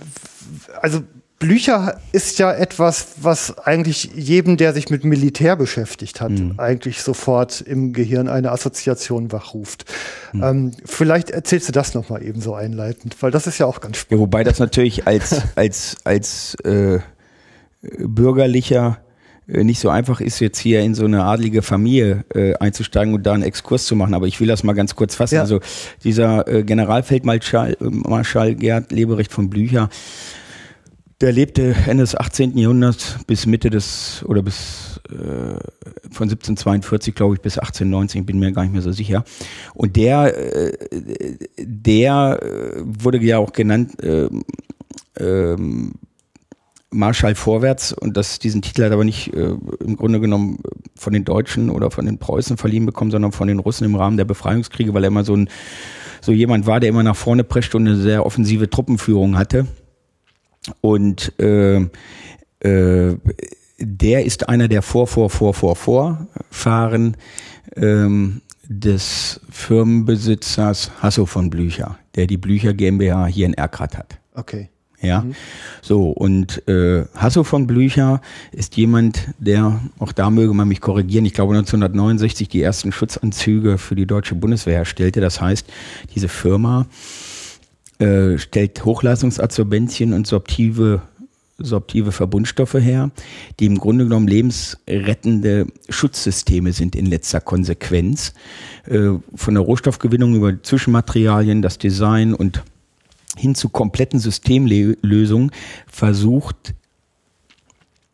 also 0.82 1.02
Blücher 1.40 2.00
ist 2.14 2.40
ja 2.40 2.52
etwas, 2.52 3.08
was 3.22 3.60
eigentlich 3.60 4.12
jedem, 4.16 4.58
der 4.58 4.74
sich 4.74 4.90
mit 4.90 5.04
Militär 5.04 5.56
beschäftigt 5.56 6.20
hat, 6.20 6.32
mhm. 6.32 6.56
eigentlich 6.58 7.04
sofort 7.04 7.62
im 7.62 7.94
Gehirn 7.94 8.28
eine 8.28 8.52
Assoziation 8.52 9.32
wachruft. 9.32 9.86
Mhm. 10.34 10.44
Ähm, 10.44 10.72
vielleicht 10.86 11.30
erzählst 11.30 11.68
du 11.68 11.74
das 11.74 11.94
nochmal 11.94 12.24
eben 12.24 12.42
so 12.42 12.56
einleitend, 12.56 13.16
weil 13.22 13.30
das 13.30 13.46
ist 13.46 13.60
ja 13.60 13.68
auch 13.68 13.82
ganz 13.82 13.98
spannend. 13.98 14.20
Ja, 14.20 14.24
wobei 14.24 14.44
das 14.44 14.58
natürlich 14.58 15.06
als, 15.06 15.42
als, 15.56 15.98
als 16.06 16.56
äh, 16.64 17.00
bürgerlicher 17.82 18.98
nicht 19.48 19.80
so 19.80 19.90
einfach 19.90 20.20
ist, 20.20 20.40
jetzt 20.40 20.60
hier 20.60 20.82
in 20.82 20.94
so 20.94 21.06
eine 21.06 21.24
adlige 21.24 21.62
Familie 21.62 22.26
äh, 22.36 22.54
einzusteigen 22.56 23.14
und 23.14 23.24
da 23.24 23.34
einen 23.34 23.44
Exkurs 23.44 23.86
zu 23.86 23.96
machen. 23.96 24.14
Aber 24.14 24.28
ich 24.28 24.40
will 24.42 24.48
das 24.48 24.64
mal 24.64 24.74
ganz 24.74 24.96
kurz 24.96 25.16
fassen. 25.16 25.36
Ja. 25.36 25.42
Also 25.42 25.62
dieser 26.04 26.48
äh, 26.48 26.64
Generalfeldmarschall 26.64 27.78
äh, 27.80 27.86
Marschall 27.86 28.56
Gerd 28.56 28.92
Leberecht 28.92 29.32
von 29.32 29.50
Blücher, 29.50 29.90
der 31.22 31.32
lebte 31.32 31.76
Ende 31.88 32.04
des 32.04 32.16
18. 32.16 32.58
Jahrhunderts 32.58 33.18
bis 33.26 33.46
Mitte 33.46 33.70
des 33.70 34.24
oder 34.28 34.44
bis 34.44 35.00
äh, 35.10 35.58
von 36.12 36.30
1742 36.30 37.16
glaube 37.16 37.36
ich 37.36 37.42
bis 37.42 37.58
1890 37.58 38.26
bin 38.26 38.38
mir 38.38 38.52
gar 38.52 38.64
nicht 38.64 38.74
mehr 38.74 38.84
so 38.84 38.92
sicher 38.92 39.24
und 39.74 39.96
der 39.96 40.38
äh, 40.38 40.78
der 41.58 42.40
äh, 42.42 42.82
wurde 42.84 43.18
ja 43.20 43.40
auch 43.40 43.52
genannt 43.52 44.04
äh, 44.04 44.30
ähm, 45.20 45.94
Marschall 46.90 47.36
vorwärts 47.36 47.92
und 47.92 48.16
das, 48.16 48.40
diesen 48.40 48.62
Titel 48.62 48.84
hat 48.84 48.92
aber 48.92 49.04
nicht 49.04 49.34
äh, 49.34 49.56
im 49.80 49.98
Grunde 49.98 50.20
genommen 50.20 50.60
von 50.96 51.14
den 51.14 51.26
Deutschen 51.26 51.70
oder 51.70 51.92
von 51.92 52.06
den 52.06 52.18
Preußen 52.18 52.58
verliehen 52.58 52.86
bekommen, 52.86 53.12
sondern 53.12 53.34
von 53.34 53.48
den 53.48 53.60
Russen 53.60 53.86
im 53.86 53.96
Rahmen 53.96 54.18
der 54.18 54.26
Befreiungskriege, 54.26 54.94
weil 54.94 55.04
er 55.04 55.10
immer 55.10 55.24
so 55.24 55.36
ein 55.36 55.50
so 56.22 56.32
jemand 56.32 56.66
war, 56.66 56.80
der 56.80 56.90
immer 56.90 57.04
nach 57.04 57.16
vorne 57.16 57.44
preschte 57.44 57.78
und 57.78 57.88
eine 57.88 57.98
sehr 57.98 58.26
offensive 58.26 58.70
Truppenführung 58.70 59.38
hatte. 59.38 59.68
Und 60.82 61.34
äh, 61.40 61.88
äh, 62.60 63.18
der 63.80 64.26
ist 64.26 64.50
einer 64.50 64.68
der 64.68 64.82
vor, 64.82 65.08
vor, 65.08 65.30
vor, 65.30 65.54
vor, 65.54 65.76
Vorfahren 65.76 67.18
ähm, 67.76 68.42
des 68.68 69.40
Firmenbesitzers 69.50 70.92
Hasso 71.02 71.26
von 71.26 71.50
Blücher, 71.50 72.00
der 72.16 72.28
die 72.28 72.38
Blücher 72.38 72.74
GmbH 72.74 73.28
hier 73.28 73.46
in 73.46 73.54
Erkrath 73.54 73.98
hat. 73.98 74.20
Okay. 74.34 74.70
Ja, 75.00 75.22
mhm. 75.22 75.36
so 75.84 76.10
und 76.10 76.68
äh, 76.68 77.06
Hasso 77.16 77.44
von 77.44 77.68
Blücher 77.68 78.20
ist 78.52 78.78
jemand, 78.78 79.30
der, 79.38 79.80
auch 80.00 80.12
da 80.12 80.32
möge 80.32 80.56
man 80.56 80.68
mich 80.68 80.82
korrigieren, 80.82 81.26
ich 81.26 81.34
glaube 81.34 81.54
1969 81.54 82.50
die 82.50 82.64
ersten 82.64 82.92
Schutzanzüge 82.92 83.78
für 83.78 83.94
die 83.94 84.08
deutsche 84.08 84.34
Bundeswehr 84.34 84.80
erstellte. 84.80 85.22
Das 85.22 85.40
heißt, 85.40 85.68
diese 86.16 86.28
Firma 86.28 86.88
äh, 88.00 88.40
stellt 88.40 88.84
Hochleistungsabsorbentien 88.86 90.14
und 90.14 90.26
sorptive 90.26 91.02
sorptive 91.60 92.12
Verbundstoffe 92.12 92.76
her, 92.76 93.10
die 93.60 93.66
im 93.66 93.80
Grunde 93.80 94.04
genommen 94.04 94.28
lebensrettende 94.28 95.68
Schutzsysteme 95.90 96.72
sind 96.72 96.96
in 96.96 97.08
letzter 97.08 97.42
Konsequenz. 97.42 98.34
Äh, 98.86 99.14
von 99.34 99.54
der 99.54 99.64
Rohstoffgewinnung 99.64 100.36
über 100.36 100.62
Zwischenmaterialien, 100.62 101.62
das 101.62 101.78
Design 101.78 102.34
und 102.34 102.64
hin 103.38 103.56
zu 103.56 103.70
kompletten 103.70 104.20
Systemlösungen 104.20 105.52
versucht 105.88 106.74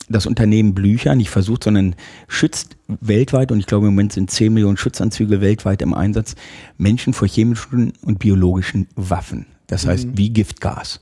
das 0.10 0.26
Unternehmen 0.26 0.74
Blücher, 0.74 1.16
nicht 1.16 1.30
versucht, 1.30 1.64
sondern 1.64 1.96
schützt 2.28 2.78
weltweit, 2.88 3.52
und 3.52 3.60
ich 3.60 3.66
glaube 3.66 3.88
im 3.88 3.94
Moment 3.94 4.14
sind 4.14 4.30
10 4.30 4.54
Millionen 4.54 4.78
Schutzanzüge 4.78 5.42
weltweit 5.42 5.82
im 5.82 5.94
Einsatz, 5.94 6.36
Menschen 6.78 7.14
vor 7.14 7.28
chemischen 7.28 7.94
und 8.02 8.20
biologischen 8.20 8.88
Waffen. 8.96 9.46
Das 9.68 9.88
heißt, 9.88 10.08
mhm. 10.08 10.18
wie 10.18 10.30
Giftgas. 10.30 11.00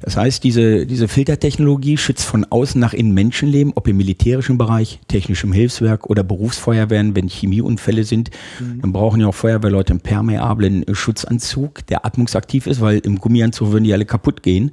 Das 0.00 0.16
heißt, 0.16 0.42
diese, 0.44 0.86
diese 0.86 1.08
Filtertechnologie 1.08 1.96
schützt 1.96 2.24
von 2.24 2.44
außen 2.44 2.80
nach 2.80 2.92
innen 2.92 3.12
Menschenleben, 3.12 3.72
ob 3.74 3.88
im 3.88 3.96
militärischen 3.96 4.58
Bereich, 4.58 5.00
technischem 5.08 5.52
Hilfswerk 5.52 6.08
oder 6.08 6.22
Berufsfeuerwehren, 6.22 7.14
wenn 7.16 7.28
Chemieunfälle 7.28 8.04
sind. 8.04 8.30
Mhm. 8.60 8.82
Dann 8.82 8.92
brauchen 8.92 9.20
ja 9.20 9.28
auch 9.28 9.34
Feuerwehrleute 9.34 9.92
einen 9.92 10.00
permeablen 10.00 10.84
Schutzanzug, 10.92 11.86
der 11.86 12.04
atmungsaktiv 12.04 12.66
ist, 12.66 12.80
weil 12.80 12.98
im 12.98 13.18
Gummianzug 13.18 13.72
würden 13.72 13.84
die 13.84 13.92
alle 13.92 14.04
kaputt 14.04 14.42
gehen. 14.42 14.72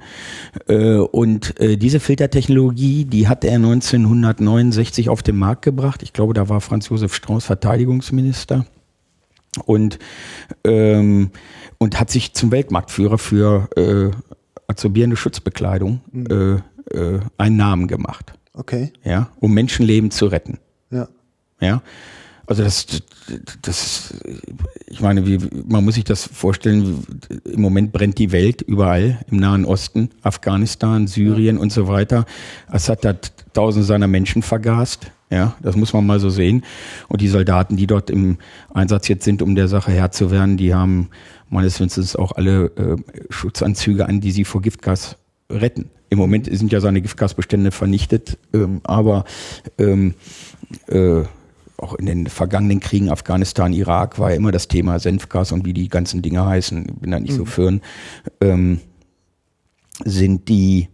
Äh, 0.68 0.96
und 0.96 1.58
äh, 1.60 1.76
diese 1.76 2.00
Filtertechnologie, 2.00 3.04
die 3.04 3.28
hat 3.28 3.44
er 3.44 3.56
1969 3.56 5.08
auf 5.08 5.22
den 5.22 5.36
Markt 5.36 5.62
gebracht. 5.62 6.02
Ich 6.02 6.12
glaube, 6.12 6.34
da 6.34 6.48
war 6.48 6.60
Franz 6.60 6.88
Josef 6.88 7.14
Strauß 7.14 7.44
Verteidigungsminister. 7.44 8.66
Und, 9.66 9.98
ähm, 10.64 11.30
und 11.78 12.00
hat 12.00 12.10
sich 12.10 12.32
zum 12.34 12.50
Weltmarktführer 12.50 13.18
für 13.18 13.68
äh, 13.76 14.10
absorbierende 14.74 15.16
Schutzbekleidung 15.16 16.00
mhm. 16.10 16.62
äh, 16.90 16.98
äh, 16.98 17.20
einen 17.38 17.56
Namen 17.56 17.86
gemacht. 17.86 18.32
Okay. 18.52 18.92
Ja, 19.04 19.30
um 19.38 19.54
Menschenleben 19.54 20.10
zu 20.10 20.26
retten. 20.26 20.58
Ja. 20.90 21.08
Ja. 21.60 21.82
Also 22.46 22.62
das, 22.62 22.86
das, 23.62 24.14
ich 24.86 25.00
meine, 25.00 25.26
wie, 25.26 25.38
man 25.66 25.82
muss 25.82 25.94
sich 25.94 26.04
das 26.04 26.24
vorstellen, 26.24 27.02
im 27.44 27.60
Moment 27.60 27.92
brennt 27.92 28.18
die 28.18 28.32
Welt 28.32 28.60
überall, 28.60 29.20
im 29.30 29.38
Nahen 29.38 29.64
Osten, 29.64 30.10
Afghanistan, 30.22 31.06
Syrien 31.06 31.56
ja. 31.56 31.62
und 31.62 31.72
so 31.72 31.88
weiter. 31.88 32.26
Assad 32.66 33.06
hat 33.06 33.32
tausende 33.54 33.86
seiner 33.86 34.08
Menschen 34.08 34.42
vergast. 34.42 35.10
Ja, 35.34 35.56
das 35.60 35.74
muss 35.74 35.92
man 35.92 36.06
mal 36.06 36.20
so 36.20 36.30
sehen. 36.30 36.62
Und 37.08 37.20
die 37.20 37.26
Soldaten, 37.26 37.76
die 37.76 37.88
dort 37.88 38.08
im 38.08 38.38
Einsatz 38.72 39.08
jetzt 39.08 39.24
sind, 39.24 39.42
um 39.42 39.56
der 39.56 39.66
Sache 39.66 39.90
Herr 39.90 40.12
zu 40.12 40.30
werden, 40.30 40.56
die 40.56 40.72
haben 40.72 41.08
meines 41.50 41.80
Wissens 41.80 42.14
auch 42.14 42.30
alle 42.30 42.66
äh, 42.76 42.96
Schutzanzüge 43.30 44.06
an, 44.06 44.20
die 44.20 44.30
sie 44.30 44.44
vor 44.44 44.62
Giftgas 44.62 45.16
retten. 45.50 45.90
Im 46.08 46.18
Moment 46.18 46.46
sind 46.56 46.70
ja 46.70 46.80
seine 46.80 47.02
Giftgasbestände 47.02 47.72
vernichtet, 47.72 48.38
ähm, 48.52 48.80
aber 48.84 49.24
ähm, 49.76 50.14
äh, 50.86 51.22
auch 51.78 51.94
in 51.94 52.06
den 52.06 52.28
vergangenen 52.28 52.78
Kriegen 52.78 53.10
Afghanistan, 53.10 53.72
Irak 53.72 54.20
war 54.20 54.30
ja 54.30 54.36
immer 54.36 54.52
das 54.52 54.68
Thema 54.68 55.00
Senfgas 55.00 55.50
und 55.50 55.64
wie 55.64 55.72
die 55.72 55.88
ganzen 55.88 56.22
Dinge 56.22 56.46
heißen, 56.46 56.84
bin 57.00 57.10
da 57.10 57.18
nicht 57.18 57.32
mhm. 57.32 57.38
so 57.38 57.44
firm, 57.44 57.80
ähm, 58.40 58.78
sind 60.04 60.48
die 60.48 60.90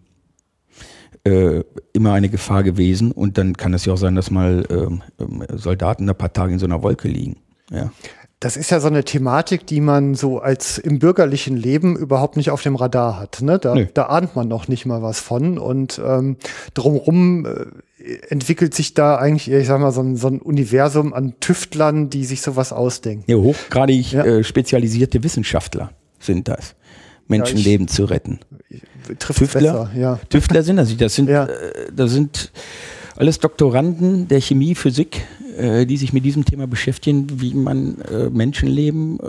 äh, 1.25 1.63
immer 1.93 2.13
eine 2.13 2.29
Gefahr 2.29 2.63
gewesen 2.63 3.13
und 3.13 3.39
dann 3.39 3.57
kann 3.57 3.75
es 3.75 3.85
ja 3.85 3.93
auch 3.93 3.99
sein, 3.99 4.15
dass 4.15 4.31
mal 4.31 4.65
ähm, 4.71 5.03
ähm 5.19 5.45
Soldaten 5.55 6.09
ein 6.09 6.17
paar 6.17 6.33
Tage 6.33 6.53
in 6.53 6.59
so 6.59 6.67
einer 6.67 6.83
Wolke 6.83 7.09
liegen. 7.09 7.37
Ja. 7.71 7.93
das 8.41 8.57
ist 8.57 8.71
ja 8.71 8.81
so 8.81 8.89
eine 8.89 9.05
Thematik, 9.05 9.67
die 9.67 9.81
man 9.81 10.15
so 10.15 10.41
als 10.41 10.79
im 10.79 10.99
bürgerlichen 10.99 11.57
Leben 11.57 11.97
überhaupt 11.97 12.37
nicht 12.37 12.51
auf 12.51 12.63
dem 12.63 12.75
Radar 12.75 13.21
hat. 13.21 13.43
Ne? 13.43 13.59
Da, 13.59 13.77
da 13.95 14.07
ahnt 14.07 14.35
man 14.35 14.49
noch 14.49 14.67
nicht 14.67 14.87
mal 14.87 15.03
was 15.03 15.21
von. 15.21 15.59
Und 15.59 16.01
ähm, 16.05 16.37
drumherum 16.75 17.47
äh, 17.47 17.67
entwickelt 18.29 18.75
sich 18.75 18.95
da 18.95 19.17
eigentlich, 19.17 19.51
ich 19.51 19.67
sag 19.67 19.79
mal, 19.79 19.93
so 19.93 20.01
ein, 20.01 20.17
so 20.17 20.29
ein 20.29 20.41
Universum 20.41 21.13
an 21.13 21.35
Tüftlern, 21.39 22.09
die 22.09 22.25
sich 22.25 22.41
sowas 22.41 22.73
ausdenken. 22.73 23.31
Ja, 23.31 23.37
hochgradig 23.37 24.13
ja. 24.13 24.25
äh, 24.25 24.43
spezialisierte 24.43 25.23
Wissenschaftler 25.23 25.93
sind 26.19 26.49
das. 26.49 26.75
Menschenleben 27.29 27.87
ja, 27.87 27.93
zu 27.93 28.05
retten. 28.07 28.41
Trifft 29.19 29.39
Tüftler, 29.39 29.61
besser, 29.61 29.91
ja. 29.97 30.21
Tüftler 30.29 30.63
sind 30.63 30.77
das. 30.77 30.97
Das 30.97 31.15
sind, 31.15 31.29
ja. 31.29 31.47
äh, 31.47 31.91
das 31.95 32.11
sind 32.13 32.53
alles 33.17 33.39
Doktoranden 33.39 34.29
der 34.29 34.41
Chemie, 34.41 34.75
Physik, 34.75 35.23
äh, 35.59 35.85
die 35.85 35.97
sich 35.97 36.13
mit 36.13 36.25
diesem 36.25 36.45
Thema 36.45 36.67
beschäftigen, 36.67 37.27
wie 37.41 37.55
man 37.55 38.01
äh, 38.03 38.31
Menschenleben 38.31 39.21
äh, 39.21 39.25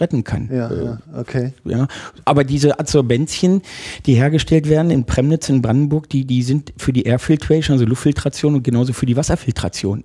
retten 0.00 0.24
kann. 0.24 0.48
Ja, 0.52 0.70
äh, 0.70 0.84
ja, 0.84 0.98
okay. 1.16 1.52
Ja. 1.64 1.86
Aber 2.24 2.42
diese 2.42 2.80
Adsorbenzien, 2.80 3.62
die 4.06 4.14
hergestellt 4.14 4.68
werden 4.68 4.90
in 4.90 5.04
Premnitz 5.04 5.48
in 5.48 5.62
Brandenburg, 5.62 6.08
die, 6.08 6.24
die 6.24 6.42
sind 6.42 6.72
für 6.76 6.92
die 6.92 7.02
Air 7.02 7.20
Filtration, 7.20 7.74
also 7.74 7.84
Luftfiltration 7.84 8.56
und 8.56 8.64
genauso 8.64 8.92
für 8.92 9.06
die 9.06 9.16
Wasserfiltration 9.16 10.04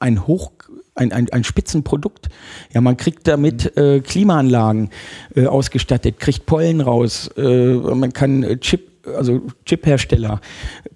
ein 0.00 0.26
hoch 0.26 0.52
ein, 0.98 1.12
ein, 1.12 1.28
ein 1.30 1.44
Spitzenprodukt. 1.44 2.28
Ja, 2.72 2.80
man 2.80 2.96
kriegt 2.96 3.26
damit 3.26 3.76
mhm. 3.76 3.82
äh, 3.82 4.00
Klimaanlagen 4.00 4.90
äh, 5.34 5.46
ausgestattet, 5.46 6.18
kriegt 6.18 6.46
Pollen 6.46 6.80
raus, 6.80 7.30
äh, 7.36 7.74
man 7.74 8.12
kann 8.12 8.42
äh, 8.42 8.58
Chip 8.58 8.97
also 9.04 9.42
Chiphersteller 9.64 10.40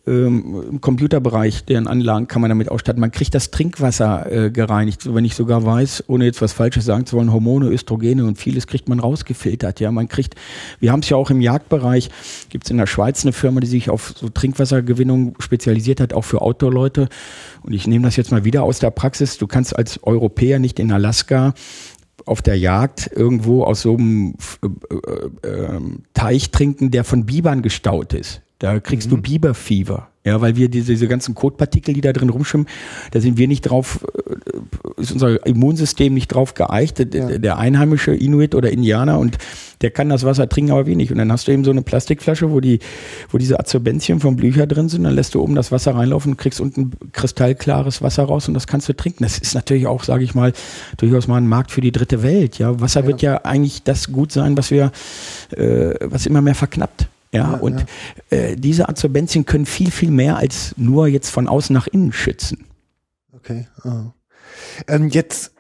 ähm, 0.07 0.63
im 0.71 0.81
Computerbereich, 0.81 1.65
deren 1.65 1.87
Anlagen 1.87 2.29
kann 2.29 2.43
man 2.43 2.49
damit 2.49 2.69
ausstatten. 2.69 3.01
Man 3.01 3.11
kriegt 3.11 3.35
das 3.35 3.51
Trinkwasser 3.51 4.31
äh, 4.31 4.51
gereinigt, 4.51 5.13
wenn 5.15 5.25
ich 5.25 5.35
sogar 5.35 5.65
weiß, 5.65 6.05
ohne 6.09 6.25
jetzt 6.25 6.43
was 6.43 6.53
Falsches 6.53 6.85
sagen 6.85 7.07
zu 7.07 7.17
wollen, 7.17 7.33
Hormone, 7.33 7.69
Östrogene 7.69 8.25
und 8.25 8.39
vieles 8.39 8.67
kriegt 8.67 8.89
man 8.89 9.01
rausgefiltert. 9.01 9.81
Ja, 9.81 9.91
man 9.91 10.09
kriegt, 10.09 10.35
wir 10.81 10.93
haben 10.93 11.01
es 11.01 11.09
ja 11.09 11.17
auch 11.17 11.31
im 11.31 11.41
Jagdbereich, 11.41 12.11
gibt 12.49 12.65
es 12.65 12.71
in 12.71 12.79
der 12.79 12.87
Schweiz 12.87 13.25
eine 13.25 13.33
Firma, 13.33 13.61
die 13.61 13.67
sich 13.67 13.91
auf 13.91 14.15
so 14.17 14.29
Trinkwassergewinnung 14.29 15.37
spezialisiert 15.39 16.01
hat, 16.01 16.13
auch 16.13 16.25
für 16.25 16.43
Outdoor-Leute. 16.43 17.09
Und 17.63 17.73
ich 17.73 17.87
nehme 17.87 18.05
das 18.05 18.17
jetzt 18.17 18.33
mal 18.33 18.45
wieder 18.45 18.65
aus 18.65 18.79
der 18.81 18.91
Praxis. 18.91 19.39
Du 19.39 19.47
kannst 19.47 19.77
als 19.77 20.03
Europäer 20.03 20.59
nicht 20.59 20.79
in 20.79 20.91
Alaska 20.91 21.55
auf 22.27 22.43
der 22.43 22.59
Jagd 22.59 23.11
irgendwo 23.13 23.65
aus 23.65 23.83
so 23.83 23.97
einem 23.97 24.35
äh, 24.63 25.49
äh, 25.49 25.81
Teich 26.15 26.51
trinken, 26.51 26.91
der 26.91 27.05
von 27.05 27.27
Bibern 27.27 27.63
gestaut 27.63 28.13
ist. 28.13 28.43
Da 28.59 28.79
kriegst 28.81 29.09
mhm. 29.09 29.17
du 29.17 29.23
Biberfieber. 29.23 30.12
Ja, 30.25 30.41
weil 30.41 30.55
wir 30.55 30.69
diese, 30.69 30.93
diese 30.93 31.09
ganzen 31.09 31.35
Kotpartikel, 31.35 31.95
die 31.95 32.01
da 32.01 32.13
drin 32.13 32.29
rumschwimmen, 32.29 32.69
da 33.11 33.21
sind 33.21 33.39
wir 33.39 33.49
nicht 33.49 33.63
drauf, 33.63 34.07
äh, 34.15 35.01
ist 35.01 35.11
unser 35.11 35.45
Immunsystem 35.45 36.15
nicht 36.15 36.29
drauf 36.29 36.55
geeicht. 36.55 37.01
Ja. 37.01 37.39
Der 37.39 37.59
einheimische 37.59 38.15
Inuit 38.15 38.55
oder 38.55 38.71
Indianer 38.71 39.19
und 39.19 39.39
der 39.81 39.91
kann 39.91 40.09
das 40.09 40.23
Wasser 40.25 40.49
trinken, 40.49 40.71
aber 40.71 40.87
wenig. 40.87 41.11
Und 41.11 41.19
dann 41.19 41.33
hast 41.33 41.49
du 41.49 41.53
eben 41.53 41.65
so 41.65 41.73
eine 41.73 41.83
Plastikflasche, 41.83 42.53
wo 42.53 42.61
die, 42.61 42.79
wo 43.31 43.39
diese 43.39 43.59
Adsorbenzien 43.59 44.21
vom 44.21 44.37
Blücher 44.37 44.69
drin 44.69 44.89
sind, 44.89 45.03
dann 45.03 45.15
lässt 45.15 45.35
du 45.35 45.43
oben 45.43 45.57
das 45.57 45.73
Wasser 45.73 45.97
reinlaufen 45.97 46.33
und 46.33 46.37
kriegst 46.37 46.61
unten 46.61 46.93
kristallklares 47.11 48.01
Wasser 48.01 48.23
raus 48.23 48.47
und 48.47 48.55
das 48.55 48.69
kannst 48.69 48.89
du 48.89 48.93
trinken. 48.95 49.25
Das 49.25 49.39
ist 49.39 49.55
natürlich 49.55 49.89
auch, 49.89 50.05
sage 50.05 50.23
ich 50.23 50.37
mal, 50.37 50.53
durchaus 50.99 51.27
mal 51.27 51.39
ein 51.39 51.49
Markt 51.49 51.73
für 51.73 51.81
die 51.81 51.91
dritte 51.91 52.23
Welt. 52.23 52.59
Ja, 52.59 52.81
Wasser 52.81 53.01
ja. 53.01 53.07
wird 53.09 53.23
ja 53.23 53.39
eigentlich 53.45 53.83
das 53.83 54.13
gut 54.13 54.31
sein, 54.31 54.57
was 54.57 54.71
wir, 54.71 54.93
äh, 55.51 55.95
was 56.01 56.27
immer 56.27 56.43
mehr 56.43 56.55
verknappt. 56.55 57.09
Ja, 57.33 57.53
ja 57.53 57.59
und 57.59 57.85
ja. 58.31 58.37
Äh, 58.37 58.57
diese 58.57 58.89
Adsorbenzien 58.89 59.47
können 59.47 59.67
viel, 59.67 59.91
viel 59.91 60.11
mehr 60.11 60.37
als 60.37 60.75
nur 60.77 61.07
jetzt 61.09 61.31
von 61.31 61.49
außen 61.49 61.75
nach 61.75 61.87
innen 61.87 62.13
schützen. 62.13 62.67
Okay. 63.33 63.67
Oh. 63.85 64.13
Ähm, 64.87 65.09
jetzt, 65.09 65.53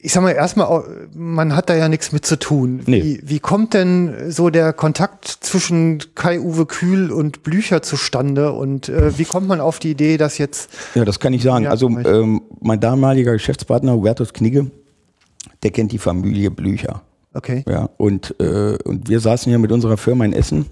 ich 0.00 0.12
sag 0.12 0.22
mal, 0.22 0.32
erstmal, 0.32 1.08
man 1.14 1.54
hat 1.54 1.70
da 1.70 1.76
ja 1.76 1.88
nichts 1.88 2.10
mit 2.12 2.26
zu 2.26 2.38
tun. 2.38 2.82
Nee. 2.86 3.02
Wie, 3.02 3.20
wie 3.22 3.38
kommt 3.38 3.74
denn 3.74 4.30
so 4.30 4.50
der 4.50 4.72
Kontakt 4.72 5.28
zwischen 5.28 6.02
Kai-Uwe 6.14 6.66
Kühl 6.66 7.12
und 7.12 7.42
Blücher 7.42 7.82
zustande 7.82 8.52
und 8.52 8.88
äh, 8.88 9.16
wie 9.18 9.24
kommt 9.24 9.46
man 9.46 9.60
auf 9.60 9.78
die 9.78 9.90
Idee, 9.90 10.16
dass 10.16 10.38
jetzt. 10.38 10.70
Ja, 10.94 11.04
das 11.04 11.20
kann 11.20 11.32
ich 11.32 11.42
sagen. 11.42 11.66
Ja, 11.66 11.70
also, 11.70 11.88
ähm, 11.88 12.42
mein 12.60 12.80
damaliger 12.80 13.32
Geschäftspartner 13.32 13.92
Hubertus 13.92 14.32
Knigge, 14.32 14.70
der 15.62 15.70
kennt 15.70 15.92
die 15.92 15.98
Familie 15.98 16.50
Blücher. 16.50 17.02
Okay. 17.34 17.64
Ja, 17.68 17.88
und, 17.98 18.34
äh, 18.40 18.78
und 18.84 19.08
wir 19.08 19.20
saßen 19.20 19.52
ja 19.52 19.58
mit 19.58 19.70
unserer 19.70 19.96
Firma 19.96 20.24
in 20.24 20.32
Essen 20.32 20.66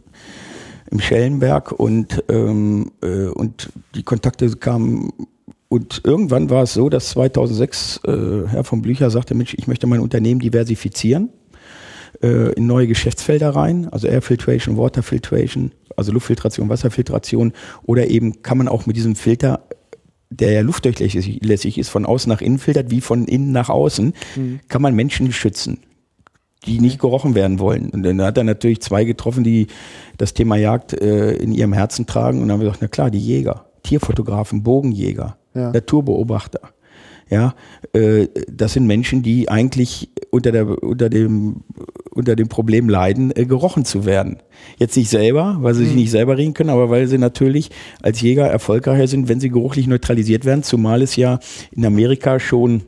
im 0.90 1.00
Schellenberg 1.00 1.72
und, 1.72 2.24
ähm, 2.28 2.92
äh, 3.02 3.26
und 3.26 3.70
die 3.94 4.02
Kontakte 4.02 4.50
kamen 4.56 5.12
und 5.68 6.02
irgendwann 6.04 6.48
war 6.48 6.62
es 6.62 6.74
so, 6.74 6.88
dass 6.88 7.10
2006 7.10 8.00
äh, 8.06 8.48
Herr 8.48 8.64
von 8.64 8.82
Blücher 8.82 9.10
sagte, 9.10 9.34
Mensch, 9.34 9.54
ich 9.58 9.66
möchte 9.66 9.86
mein 9.86 10.00
Unternehmen 10.00 10.40
diversifizieren 10.40 11.30
äh, 12.22 12.52
in 12.52 12.66
neue 12.66 12.86
Geschäftsfelder 12.86 13.50
rein, 13.50 13.88
also 13.90 14.06
Air 14.06 14.22
Filtration, 14.22 14.76
Water 14.76 15.02
Filtration, 15.02 15.72
also 15.96 16.12
Luftfiltration, 16.12 16.68
Wasserfiltration 16.68 17.52
oder 17.84 18.08
eben 18.08 18.42
kann 18.42 18.58
man 18.58 18.68
auch 18.68 18.86
mit 18.86 18.96
diesem 18.96 19.16
Filter 19.16 19.64
der 20.28 20.50
ja 20.50 20.60
luftdurchlässig 20.60 21.78
ist, 21.78 21.88
von 21.88 22.04
außen 22.04 22.28
nach 22.28 22.40
innen 22.40 22.58
filtert, 22.58 22.90
wie 22.90 23.00
von 23.00 23.26
innen 23.26 23.52
nach 23.52 23.68
außen, 23.68 24.12
mhm. 24.34 24.60
kann 24.68 24.82
man 24.82 24.94
Menschen 24.94 25.32
schützen 25.32 25.78
die 26.66 26.80
nicht 26.80 26.98
gerochen 26.98 27.34
werden 27.34 27.58
wollen. 27.58 27.90
Und 27.90 28.02
dann 28.02 28.20
hat 28.22 28.36
er 28.38 28.44
natürlich 28.44 28.80
zwei 28.80 29.04
getroffen, 29.04 29.44
die 29.44 29.68
das 30.18 30.34
Thema 30.34 30.56
Jagd 30.56 30.92
äh, 30.92 31.34
in 31.34 31.52
ihrem 31.52 31.72
Herzen 31.72 32.06
tragen. 32.06 32.40
Und 32.40 32.48
dann 32.48 32.54
haben 32.54 32.60
wir 32.60 32.66
gesagt, 32.66 32.82
na 32.82 32.88
klar, 32.88 33.10
die 33.10 33.18
Jäger, 33.18 33.66
Tierfotografen, 33.82 34.62
Bogenjäger, 34.62 35.36
ja. 35.54 35.72
Naturbeobachter. 35.72 36.60
Ja, 37.28 37.54
äh, 37.92 38.28
das 38.48 38.74
sind 38.74 38.86
Menschen, 38.86 39.22
die 39.22 39.48
eigentlich 39.48 40.10
unter, 40.30 40.52
der, 40.52 40.80
unter, 40.80 41.08
dem, 41.08 41.64
unter 42.10 42.36
dem 42.36 42.48
Problem 42.48 42.88
leiden, 42.88 43.32
äh, 43.34 43.46
gerochen 43.46 43.84
zu 43.84 44.04
werden. 44.04 44.36
Jetzt 44.78 44.96
nicht 44.96 45.10
selber, 45.10 45.56
weil 45.60 45.74
sie 45.74 45.82
mhm. 45.82 45.86
sich 45.86 45.96
nicht 45.96 46.10
selber 46.12 46.38
riechen 46.38 46.54
können, 46.54 46.70
aber 46.70 46.88
weil 46.88 47.08
sie 47.08 47.18
natürlich 47.18 47.70
als 48.00 48.20
Jäger 48.20 48.46
erfolgreicher 48.46 49.08
sind, 49.08 49.28
wenn 49.28 49.40
sie 49.40 49.50
geruchlich 49.50 49.88
neutralisiert 49.88 50.44
werden, 50.44 50.62
zumal 50.62 51.02
es 51.02 51.16
ja 51.16 51.40
in 51.72 51.84
Amerika 51.84 52.38
schon 52.38 52.82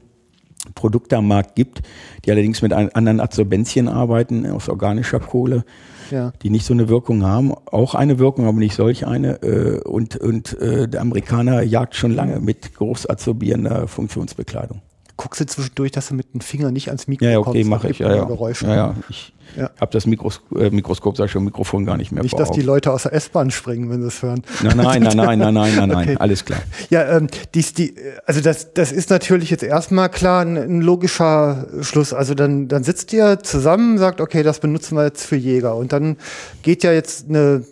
Produkte 0.79 1.17
am 1.17 1.27
Markt 1.27 1.57
gibt, 1.57 1.83
die 2.25 2.31
allerdings 2.31 2.63
mit 2.63 2.73
anderen 2.73 3.21
Adsorbenzien 3.21 3.89
arbeiten, 3.89 4.49
aus 4.49 4.69
organischer 4.69 5.19
Kohle, 5.19 5.65
ja. 6.11 6.33
die 6.43 6.51
nicht 6.51 6.65
so 6.65 6.73
eine 6.73 6.89
Wirkung 6.89 7.25
haben. 7.25 7.53
Auch 7.67 7.95
eine 7.95 8.19
Wirkung, 8.19 8.47
aber 8.47 8.59
nicht 8.59 8.75
solch 8.75 9.07
eine. 9.07 9.43
Äh, 9.43 9.81
und 9.81 10.17
und 10.17 10.59
äh, 10.61 10.89
der 10.89 11.01
Amerikaner 11.01 11.63
jagt 11.63 11.97
schon 11.97 12.13
lange 12.13 12.41
mit 12.41 12.75
großadsorbierender 12.75 13.89
Funktionsbekleidung. 13.89 14.81
Guckst 15.19 15.41
du 15.41 15.47
zwischendurch, 15.47 15.91
dass 15.91 16.09
du 16.09 16.15
mit 16.15 16.33
dem 16.33 16.41
Finger 16.41 16.71
nicht 16.71 16.89
ans 16.89 17.09
Mikro 17.09 17.25
ja, 17.25 17.33
ja, 17.33 17.39
okay, 17.41 17.65
mache 17.65 17.91
ich. 17.91 17.99
Ja, 17.99 18.15
ja. 18.15 18.29
ja, 18.63 18.75
ja. 18.75 18.95
Ich, 19.11 19.35
ja. 19.57 19.69
Habe 19.81 19.91
das 19.91 20.07
Mikros 20.07 20.41
äh, 20.55 20.71
Mikroskop, 20.71 21.17
sag 21.17 21.25
ich 21.27 21.33
schon, 21.33 21.43
Mikrofon 21.43 21.85
gar 21.85 21.97
nicht 21.97 22.13
mehr. 22.13 22.23
Nicht, 22.23 22.39
dass 22.39 22.53
die 22.53 22.63
Leute 22.63 22.93
aus 22.93 23.03
der 23.03 23.15
S-Bahn 23.15 23.51
springen, 23.51 23.91
wenn 23.91 24.01
sie 24.01 24.07
es 24.07 24.23
hören. 24.23 24.43
Nein, 24.63 24.77
nein, 24.77 25.03
nein, 25.03 25.17
nein, 25.17 25.39
nein, 25.39 25.55
nein, 25.55 25.89
nein, 25.89 25.93
okay. 25.93 26.17
alles 26.21 26.45
klar. 26.45 26.61
Ja, 26.91 27.17
ähm, 27.17 27.27
dies, 27.53 27.73
die, 27.73 27.95
also 28.27 28.41
das, 28.41 28.73
das 28.75 28.93
ist 28.93 29.11
natürlich 29.11 29.51
jetzt 29.51 29.65
erstmal 29.65 30.09
klar 30.09 30.43
ein, 30.45 30.57
ein, 30.57 30.81
logischer 30.83 31.67
Schluss. 31.81 32.13
Also 32.13 32.35
dann, 32.35 32.69
dann 32.69 32.85
sitzt 32.85 33.13
ihr 33.13 33.41
zusammen, 33.41 33.99
sagt, 33.99 34.21
okay, 34.21 34.45
das 34.45 34.61
benutzen 34.61 34.97
wir 34.97 35.03
jetzt 35.03 35.25
für 35.25 35.35
Jäger. 35.37 35.75
Und 35.75 35.93
dann 35.93 36.17
geht 36.63 36.85
ja 36.85 36.93
jetzt 36.93 37.29
eine, 37.29 37.65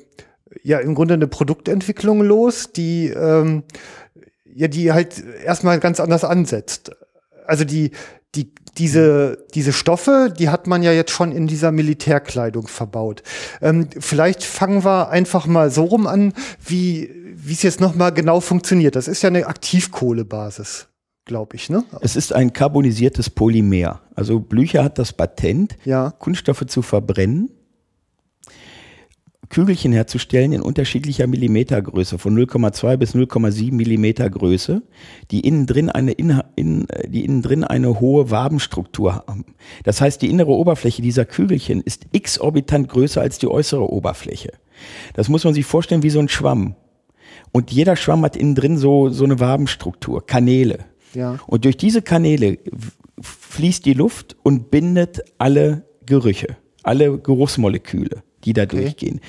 ja, 0.65 0.79
im 0.79 0.97
Grunde 0.97 1.15
eine 1.15 1.29
Produktentwicklung 1.29 2.23
los, 2.23 2.73
die, 2.73 3.09
ähm, 3.09 3.63
ja, 4.53 4.67
die 4.67 4.93
halt 4.93 5.23
erstmal 5.45 5.79
ganz 5.79 6.01
anders 6.01 6.25
ansetzt. 6.25 6.91
Also 7.47 7.65
die, 7.65 7.91
die, 8.35 8.53
diese, 8.77 9.47
diese 9.55 9.73
Stoffe, 9.73 10.33
die 10.37 10.49
hat 10.49 10.67
man 10.67 10.83
ja 10.83 10.93
jetzt 10.93 11.11
schon 11.11 11.33
in 11.33 11.47
dieser 11.47 11.73
Militärkleidung 11.73 12.69
verbaut. 12.69 13.23
Ähm, 13.63 13.89
vielleicht 13.99 14.45
fangen 14.45 14.85
wir 14.85 15.11
einfach 15.11 15.47
mal 15.47 15.71
so 15.71 15.85
rum 15.85 16.07
an, 16.07 16.33
wie, 16.65 17.11
wie 17.35 17.53
es 17.53 17.63
jetzt 17.63 17.81
nochmal 17.81 18.13
genau 18.13 18.41
funktioniert. 18.41 18.97
Das 18.97 19.09
ist 19.09 19.23
ja 19.23 19.29
eine 19.29 19.47
Aktivkohlebasis 19.47 20.89
glaube 21.27 21.57
ich, 21.57 21.69
ne? 21.69 21.83
Es 22.03 22.15
ist 22.15 22.33
ein 22.33 22.53
carbonisiertes 22.53 23.31
Polymer. 23.31 24.01
Also 24.15 24.39
Blücher 24.39 24.85
hat 24.85 24.97
das 24.97 25.13
Patent, 25.13 25.77
ja. 25.85 26.13
Kunststoffe 26.13 26.65
zu 26.67 26.83
verbrennen 26.83 27.51
Kügelchen 29.49 29.93
herzustellen 29.93 30.53
in 30.53 30.63
unterschiedlicher 30.63 31.27
Millimetergröße, 31.27 32.19
von 32.19 32.37
0,2 32.37 32.97
bis 32.97 33.15
0,7 33.15 33.73
Millimeter 33.73 34.29
Größe, 34.29 34.83
die 35.31 35.41
innen 35.41 35.67
drin 35.67 35.91
eine, 35.91 36.13
in, 36.13 36.43
in, 36.57 36.87
die 37.07 37.25
innen 37.25 37.43
drin 37.43 37.65
eine 37.65 38.01
hohe 38.01 38.31
Wabenstruktur 38.31 39.17
haben. 39.17 39.45
Das 39.85 40.01
heißt, 40.01 40.21
die 40.23 40.31
innere 40.31 40.51
Oberfläche 40.51 41.03
dieser 41.03 41.25
Kügelchen 41.25 41.81
ist 41.81 42.07
exorbitant 42.13 42.89
größer 42.89 43.21
als 43.21 43.39
die 43.39 43.49
äußere 43.49 43.91
Oberfläche. 43.91 44.53
Das 45.15 45.29
muss 45.29 45.45
man 45.45 45.55
sich 45.55 45.65
vorstellen 45.65 46.03
wie 46.03 46.11
so 46.11 46.19
ein 46.19 46.29
Schwamm. 46.29 46.75
Und 47.53 47.71
jeder 47.71 47.97
Schwamm 47.97 48.23
hat 48.23 48.37
innen 48.37 48.55
drin 48.55 48.77
so, 48.77 49.09
so 49.09 49.25
eine 49.25 49.41
Wabenstruktur, 49.41 50.27
Kanäle. 50.27 50.81
Ja. 51.15 51.39
Und 51.47 51.65
durch 51.65 51.77
diese 51.77 52.03
Kanäle 52.03 52.59
fließt 53.21 53.85
die 53.85 53.95
Luft 53.95 54.37
und 54.43 54.71
bindet 54.71 55.25
alle 55.39 55.85
Gerüche, 56.05 56.57
alle 56.83 57.19
Geruchsmoleküle 57.19 58.23
die 58.47 58.53
da 58.53 58.63
okay. 58.63 58.81
durchgehen. 58.83 59.21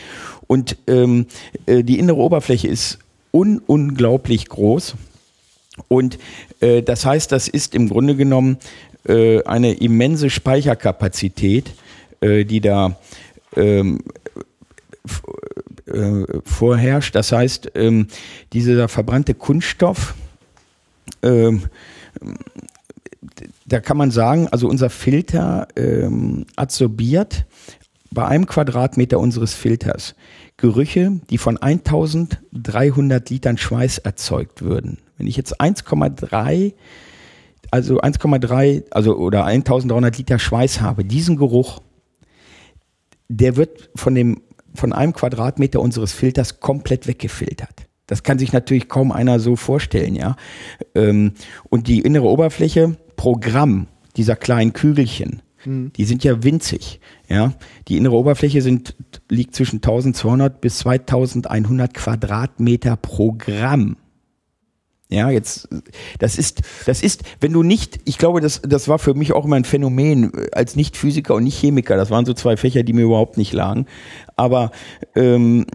Und 0.48 0.78
ähm, 0.88 1.26
äh, 1.66 1.84
die 1.84 2.00
innere 2.00 2.18
Oberfläche 2.18 2.68
ist 2.68 3.00
un 3.34 3.62
unglaublich 3.66 4.48
groß. 4.48 4.96
Und 5.90 6.18
äh, 6.62 6.82
das 6.82 7.06
heißt, 7.06 7.32
das 7.32 7.48
ist 7.48 7.76
im 7.76 7.90
Grunde 7.90 8.16
genommen 8.16 8.58
äh, 9.08 9.44
eine 9.44 9.74
immense 9.74 10.30
Speicherkapazität, 10.30 11.74
äh, 12.22 12.46
die 12.46 12.62
da 12.62 12.98
ähm, 13.56 14.00
äh, 15.86 16.26
vorherrscht. 16.44 17.16
Das 17.16 17.32
heißt, 17.32 17.72
ähm, 17.76 18.08
dieser 18.54 18.88
verbrannte 18.88 19.34
Kunststoff, 19.34 20.16
ähm, 21.22 21.64
da 23.66 23.80
kann 23.80 23.98
man 23.98 24.12
sagen, 24.12 24.48
also 24.48 24.68
unser 24.68 24.90
Filter 24.90 25.68
ähm, 25.76 26.46
absorbiert 26.56 27.46
bei 28.18 28.26
einem 28.26 28.48
Quadratmeter 28.48 29.20
unseres 29.20 29.54
Filters 29.54 30.16
Gerüche, 30.58 31.22
die 31.30 31.38
von 31.38 31.58
1300 31.58 33.30
Litern 33.30 33.60
Schweiß 33.60 34.00
erzeugt 34.00 34.64
würden. 34.64 34.98
Wenn 35.20 35.28
ich 35.28 35.38
jetzt 35.38 35.62
1,3 35.62 36.74
also 37.70 38.02
1,3 38.02 38.86
also 38.90 39.18
oder 39.18 39.46
1300 39.46 40.18
Liter 40.18 40.40
Schweiß 40.40 40.82
habe, 40.82 41.06
diesen 41.06 41.38
Geruch, 41.38 41.80
der 43.30 43.56
wird 43.56 43.92
von 43.94 44.16
dem 44.16 44.42
von 44.74 44.94
einem 44.94 45.14
Quadratmeter 45.14 45.80
unseres 45.80 46.12
Filters 46.12 46.60
komplett 46.60 47.06
weggefiltert. 47.06 47.88
Das 48.08 48.24
kann 48.24 48.40
sich 48.40 48.52
natürlich 48.52 48.90
kaum 48.90 49.12
einer 49.12 49.40
so 49.40 49.56
vorstellen, 49.56 50.16
ja. 50.16 50.38
Ähm, 50.96 51.34
und 51.70 51.88
die 51.88 52.00
innere 52.00 52.26
Oberfläche, 52.26 52.98
Programm 53.16 53.86
dieser 54.16 54.36
kleinen 54.36 54.74
Kügelchen, 54.74 55.44
mhm. 55.66 55.94
die 55.94 56.06
sind 56.06 56.24
ja 56.24 56.44
winzig, 56.44 57.00
ja. 57.28 57.54
Die 57.88 57.98
innere 57.98 58.16
Oberfläche 58.16 58.62
sind, 58.62 58.96
liegt 59.30 59.56
zwischen 59.56 59.78
1200 59.78 60.62
bis 60.62 60.80
2100 60.80 61.94
Quadratmeter 61.94 62.96
pro 62.96 63.34
Gramm. 63.34 63.98
Ja, 65.10 65.30
jetzt, 65.30 65.70
das 66.20 66.38
ist, 66.38 66.64
das 66.86 67.02
ist, 67.02 67.24
wenn 67.40 67.54
du 67.54 67.64
nicht, 67.64 68.00
ich 68.04 68.18
glaube, 68.18 68.42
das, 68.42 68.62
das 68.62 68.90
war 68.90 69.00
für 69.00 69.14
mich 69.14 69.32
auch 69.32 69.46
immer 69.46 69.56
ein 69.56 69.64
Phänomen 69.64 70.34
als 70.52 70.76
Nicht-Physiker 70.76 71.36
und 71.36 71.46
Nicht-Chemiker. 71.46 71.96
Das 71.96 72.12
waren 72.12 72.26
so 72.26 72.34
zwei 72.34 72.58
Fächer, 72.58 72.84
die 72.84 72.92
mir 72.92 73.04
überhaupt 73.04 73.38
nicht 73.38 73.54
lagen. 73.54 73.86
Aber 74.36 74.72
ähm, 75.16 75.66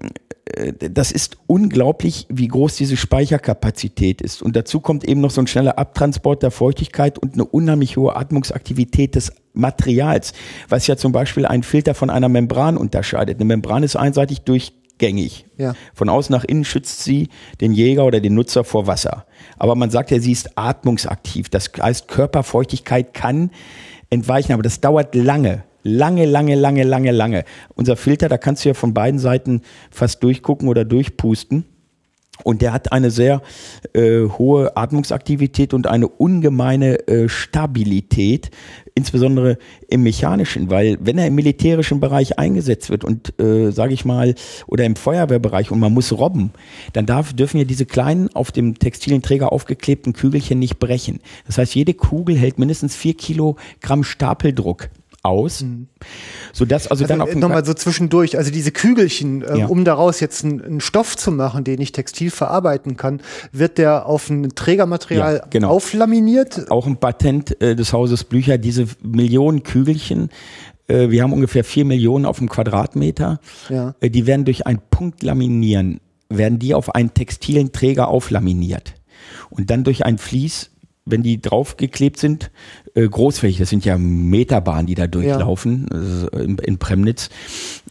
äh, 0.44 0.72
das 0.90 1.12
ist 1.12 1.38
unglaublich, 1.46 2.26
wie 2.28 2.48
groß 2.48 2.76
diese 2.76 2.96
Speicherkapazität 2.96 4.20
ist. 4.20 4.42
Und 4.42 4.54
dazu 4.54 4.80
kommt 4.80 5.04
eben 5.04 5.20
noch 5.20 5.30
so 5.30 5.40
ein 5.40 5.46
schneller 5.46 5.78
Abtransport 5.78 6.42
der 6.42 6.50
Feuchtigkeit 6.50 7.18
und 7.18 7.34
eine 7.34 7.44
unheimlich 7.44 7.96
hohe 7.96 8.16
Atmungsaktivität 8.16 9.14
des 9.14 9.32
Materials, 9.54 10.32
was 10.68 10.86
ja 10.86 10.96
zum 10.96 11.12
Beispiel 11.12 11.46
einen 11.46 11.62
Filter 11.62 11.94
von 11.94 12.10
einer 12.10 12.28
Membran 12.28 12.76
unterscheidet. 12.76 13.36
Eine 13.38 13.46
Membran 13.46 13.82
ist 13.82 13.96
einseitig 13.96 14.42
durch 14.42 14.72
gängig. 15.02 15.44
Ja. 15.58 15.74
Von 15.94 16.08
außen 16.08 16.32
nach 16.32 16.44
innen 16.44 16.64
schützt 16.64 17.02
sie 17.02 17.28
den 17.60 17.72
Jäger 17.72 18.06
oder 18.06 18.20
den 18.20 18.34
Nutzer 18.34 18.62
vor 18.62 18.86
Wasser. 18.86 19.26
Aber 19.58 19.74
man 19.74 19.90
sagt 19.90 20.12
ja, 20.12 20.20
sie 20.20 20.30
ist 20.30 20.56
atmungsaktiv. 20.56 21.48
Das 21.48 21.72
heißt, 21.76 22.06
Körperfeuchtigkeit 22.06 23.12
kann 23.12 23.50
entweichen, 24.10 24.52
aber 24.52 24.62
das 24.62 24.80
dauert 24.80 25.16
lange. 25.16 25.64
Lange, 25.82 26.24
lange, 26.24 26.54
lange, 26.54 26.84
lange, 26.84 27.10
lange. 27.10 27.44
Unser 27.74 27.96
Filter, 27.96 28.28
da 28.28 28.38
kannst 28.38 28.64
du 28.64 28.68
ja 28.68 28.74
von 28.74 28.94
beiden 28.94 29.18
Seiten 29.18 29.62
fast 29.90 30.22
durchgucken 30.22 30.68
oder 30.68 30.84
durchpusten. 30.84 31.64
Und 32.44 32.62
der 32.62 32.72
hat 32.72 32.92
eine 32.92 33.10
sehr 33.10 33.42
äh, 33.92 34.28
hohe 34.28 34.76
Atmungsaktivität 34.76 35.74
und 35.74 35.88
eine 35.88 36.06
ungemeine 36.06 37.08
äh, 37.08 37.28
Stabilität, 37.28 38.50
insbesondere 38.94 39.58
im 39.88 40.02
mechanischen, 40.02 40.70
weil 40.70 40.98
wenn 41.00 41.18
er 41.18 41.26
im 41.26 41.34
militärischen 41.34 42.00
Bereich 42.00 42.38
eingesetzt 42.38 42.90
wird 42.90 43.04
und 43.04 43.38
äh, 43.40 43.70
sage 43.70 43.94
ich 43.94 44.04
mal 44.04 44.34
oder 44.66 44.84
im 44.84 44.96
Feuerwehrbereich 44.96 45.70
und 45.70 45.80
man 45.80 45.94
muss 45.94 46.12
robben, 46.12 46.50
dann 46.92 47.06
darf, 47.06 47.32
dürfen 47.32 47.58
ja 47.58 47.64
diese 47.64 47.86
kleinen 47.86 48.28
auf 48.34 48.52
dem 48.52 48.78
textilen 48.78 49.22
Träger 49.22 49.52
aufgeklebten 49.52 50.12
Kügelchen 50.12 50.58
nicht 50.58 50.78
brechen. 50.78 51.20
Das 51.46 51.58
heißt, 51.58 51.74
jede 51.74 51.94
Kugel 51.94 52.36
hält 52.36 52.58
mindestens 52.58 52.94
vier 52.96 53.14
Kilogramm 53.14 54.04
Stapeldruck 54.04 54.90
aus, 55.22 55.62
mhm. 55.62 55.86
sodass 56.52 56.88
also, 56.88 57.04
also 57.04 57.06
dann 57.06 57.20
auf 57.20 57.34
nochmal 57.34 57.64
so 57.64 57.74
zwischendurch, 57.74 58.36
also 58.36 58.50
diese 58.50 58.72
Kügelchen, 58.72 59.42
äh, 59.42 59.60
ja. 59.60 59.66
um 59.66 59.84
daraus 59.84 60.20
jetzt 60.20 60.44
einen 60.44 60.80
Stoff 60.80 61.16
zu 61.16 61.30
machen, 61.30 61.64
den 61.64 61.80
ich 61.80 61.92
textil 61.92 62.30
verarbeiten 62.30 62.96
kann, 62.96 63.20
wird 63.52 63.78
der 63.78 64.06
auf 64.06 64.28
ein 64.28 64.50
Trägermaterial 64.54 65.36
ja, 65.36 65.46
genau. 65.48 65.70
auflaminiert? 65.70 66.70
Auch 66.70 66.86
ein 66.86 66.96
Patent 66.96 67.60
äh, 67.60 67.76
des 67.76 67.92
Hauses 67.92 68.24
Blücher, 68.24 68.58
diese 68.58 68.86
Millionen 69.02 69.62
Kügelchen 69.62 70.30
äh, 70.88 71.10
wir 71.10 71.22
haben 71.22 71.32
ungefähr 71.32 71.64
vier 71.64 71.84
Millionen 71.84 72.26
auf 72.26 72.38
dem 72.38 72.48
Quadratmeter. 72.48 73.40
Ja. 73.68 73.94
Äh, 74.00 74.10
die 74.10 74.26
werden 74.26 74.44
durch 74.44 74.66
ein 74.66 74.80
Punktlaminieren, 74.90 76.00
werden 76.28 76.58
die 76.58 76.74
auf 76.74 76.94
einen 76.94 77.14
textilen 77.14 77.72
Träger 77.72 78.08
auflaminiert. 78.08 78.94
Und 79.50 79.70
dann 79.70 79.84
durch 79.84 80.04
ein 80.04 80.18
Vlies 80.18 80.70
wenn 81.04 81.22
die 81.22 81.40
draufgeklebt 81.40 82.18
sind, 82.18 82.50
äh, 82.94 83.08
großflächig, 83.08 83.58
das 83.58 83.70
sind 83.70 83.84
ja 83.84 83.98
Meterbahnen, 83.98 84.86
die 84.86 84.94
da 84.94 85.06
durchlaufen 85.06 85.88
ja. 85.90 86.40
in, 86.40 86.58
in 86.58 86.78
Premnitz. 86.78 87.30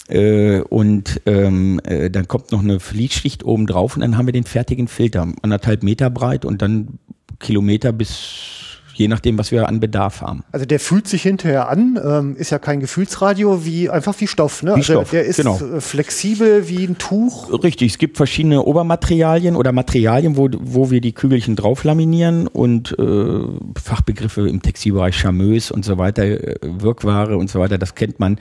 Äh, 0.08 0.62
und 0.62 1.22
ähm, 1.26 1.82
äh, 1.84 2.10
dann 2.10 2.28
kommt 2.28 2.52
noch 2.52 2.62
eine 2.62 2.80
Fließschicht 2.80 3.44
oben 3.44 3.68
drauf 3.68 3.96
und 3.96 4.02
dann 4.02 4.18
haben 4.18 4.28
wir 4.28 4.34
den 4.34 4.46
fertigen 4.46 4.88
Filter, 4.88 5.28
anderthalb 5.42 5.84
Meter 5.84 6.10
breit 6.10 6.46
und 6.46 6.62
dann 6.62 7.00
Kilometer 7.40 7.92
bis 7.92 8.70
je 8.94 9.08
nachdem, 9.08 9.38
was 9.38 9.52
wir 9.52 9.68
an 9.68 9.80
Bedarf 9.80 10.22
haben. 10.22 10.44
Also 10.52 10.66
der 10.66 10.80
fühlt 10.80 11.08
sich 11.08 11.24
hinterher 11.24 11.70
an, 11.70 12.00
ähm, 12.04 12.36
ist 12.36 12.50
ja 12.50 12.60
kein 12.60 12.80
Gefühlsradio, 12.80 13.66
wie 13.66 13.90
einfach 13.90 14.16
wie 14.20 14.28
Stoff. 14.28 14.64
Ne? 14.64 14.72
Wie 14.72 14.76
also 14.76 14.94
Stoff, 14.94 15.10
der 15.12 15.26
ist 15.26 15.38
genau. 15.38 15.60
Äh, 15.60 15.82
flexibel 15.82 16.68
wie 16.68 16.86
ein 16.86 16.98
Tuch. 16.98 17.52
Richtig, 17.64 17.92
es 17.94 17.98
gibt 17.98 18.18
verschiedene 18.18 18.64
Obermaterialien 18.64 19.56
oder 19.56 19.72
Materialien, 19.72 20.38
wo, 20.38 20.50
wo 20.60 20.92
wir 20.92 21.02
die 21.02 21.14
Kügelchen 21.14 21.56
drauf 21.56 21.84
laminieren 21.84 22.48
und 22.48 22.98
äh, 23.00 23.40
Fachbegriffe 23.82 24.48
im 24.48 24.62
Textilbereich 24.62 25.16
Charmeuse 25.16 25.74
und 25.74 25.86
so 25.86 25.98
weiter, 25.98 26.24
äh, 26.24 26.56
Wirkware 26.62 27.38
und 27.38 27.50
so 27.50 27.60
weiter, 27.60 27.78
das 27.78 27.96
kennt 27.96 28.20
man, 28.20 28.40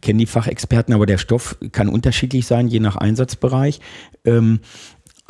kennen 0.00 0.18
die 0.18 0.26
Fachexperten, 0.26 0.94
aber 0.94 1.06
der 1.06 1.18
Stoff 1.18 1.56
kann 1.72 1.88
unterschiedlich 1.88 2.46
sein, 2.46 2.68
je 2.68 2.80
nach 2.80 2.96
Einsatzbereich. 2.96 3.80
Ähm, 4.24 4.60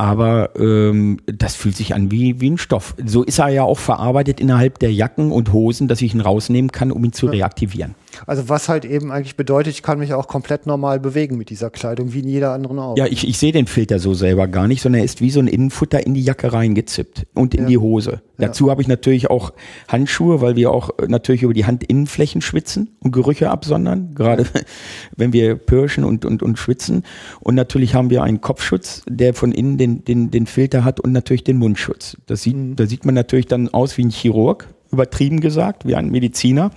aber 0.01 0.56
ähm, 0.56 1.18
das 1.27 1.56
fühlt 1.56 1.77
sich 1.77 1.94
an 1.94 2.10
wie, 2.10 2.40
wie 2.40 2.48
ein 2.48 2.56
Stoff. 2.56 2.94
So 3.05 3.22
ist 3.22 3.39
er 3.39 3.51
ja 3.51 3.64
auch 3.64 3.78
verarbeitet 3.78 4.40
innerhalb 4.40 4.78
der 4.78 4.94
Jacken 4.94 5.31
und 5.31 5.52
Hosen, 5.52 5.89
dass 5.89 6.01
ich 6.01 6.14
ihn 6.14 6.22
rausnehmen 6.22 6.72
kann, 6.72 6.90
um 6.90 7.05
ihn 7.05 7.12
zu 7.12 7.27
reaktivieren. 7.27 7.94
Also 8.27 8.49
was 8.49 8.69
halt 8.69 8.85
eben 8.85 9.11
eigentlich 9.12 9.37
bedeutet, 9.37 9.73
ich 9.74 9.82
kann 9.82 9.99
mich 9.99 10.15
auch 10.15 10.28
komplett 10.28 10.66
normal 10.66 11.01
bewegen 11.01 11.37
mit 11.37 11.51
dieser 11.51 11.70
Kleidung, 11.70 12.12
wie 12.12 12.20
in 12.20 12.28
jeder 12.28 12.53
anderen 12.53 12.78
auch. 12.78 12.97
Ja, 12.97 13.07
ich, 13.07 13.27
ich 13.27 13.39
sehe 13.39 13.53
den 13.53 13.66
Filter 13.66 13.99
so 13.99 14.15
selber 14.15 14.49
gar 14.49 14.69
nicht, 14.69 14.82
sondern 14.82 15.01
er 15.01 15.05
ist 15.05 15.20
wie 15.20 15.31
so 15.31 15.41
ein 15.41 15.47
Innenfutter 15.47 16.05
in 16.05 16.15
die 16.15 16.23
Jacke 16.23 16.53
reingezippt 16.53 17.27
und 17.35 17.55
in 17.55 17.62
ja. 17.62 17.69
die 17.69 17.78
Hose. 17.78 18.23
Ja. 18.39 18.49
Dazu 18.49 18.70
habe 18.70 18.82
ich 18.82 18.89
natürlich 18.89 19.31
auch 19.31 19.53
Handschuhe, 19.89 20.41
weil 20.41 20.57
wir 20.57 20.70
auch 20.70 20.91
natürlich 21.07 21.43
über 21.43 21.55
die 21.55 21.65
Handinnenflächen 21.65 22.41
schwitzen 22.41 22.91
und 23.01 23.12
Gerüche 23.12 23.51
absondern, 23.51 24.15
gerade 24.15 24.47
wenn 25.16 25.32
wir 25.32 25.57
pirschen 25.57 26.05
und, 26.05 26.24
und, 26.24 26.43
und 26.43 26.59
schwitzen. 26.59 27.05
Und 27.41 27.55
natürlich 27.55 27.95
haben 27.95 28.11
wir 28.11 28.23
einen 28.23 28.41
Kopfschutz, 28.41 29.03
der 29.09 29.35
von 29.35 29.53
innen 29.53 29.78
den, 29.78 30.05
den, 30.05 30.31
den 30.31 30.47
Filter 30.47 30.85
hat 30.85 31.01
und 31.01 31.12
natürlich 31.12 31.45
den 31.45 31.59
Mundschutz. 31.59 32.16
Das 32.27 32.43
sieht, 32.43 32.57
mhm. 32.57 32.77
Da 32.77 32.87
sieht 32.87 33.05
man 33.05 33.15
natürlich 33.15 33.47
dann 33.47 33.69
aus 33.69 33.97
wie 33.99 34.05
ein 34.05 34.11
Chirurg, 34.11 34.69
übertrieben 34.91 35.41
gesagt, 35.41 35.87
wie 35.87 35.95
ein 35.95 36.11
Mediziner. 36.11 36.70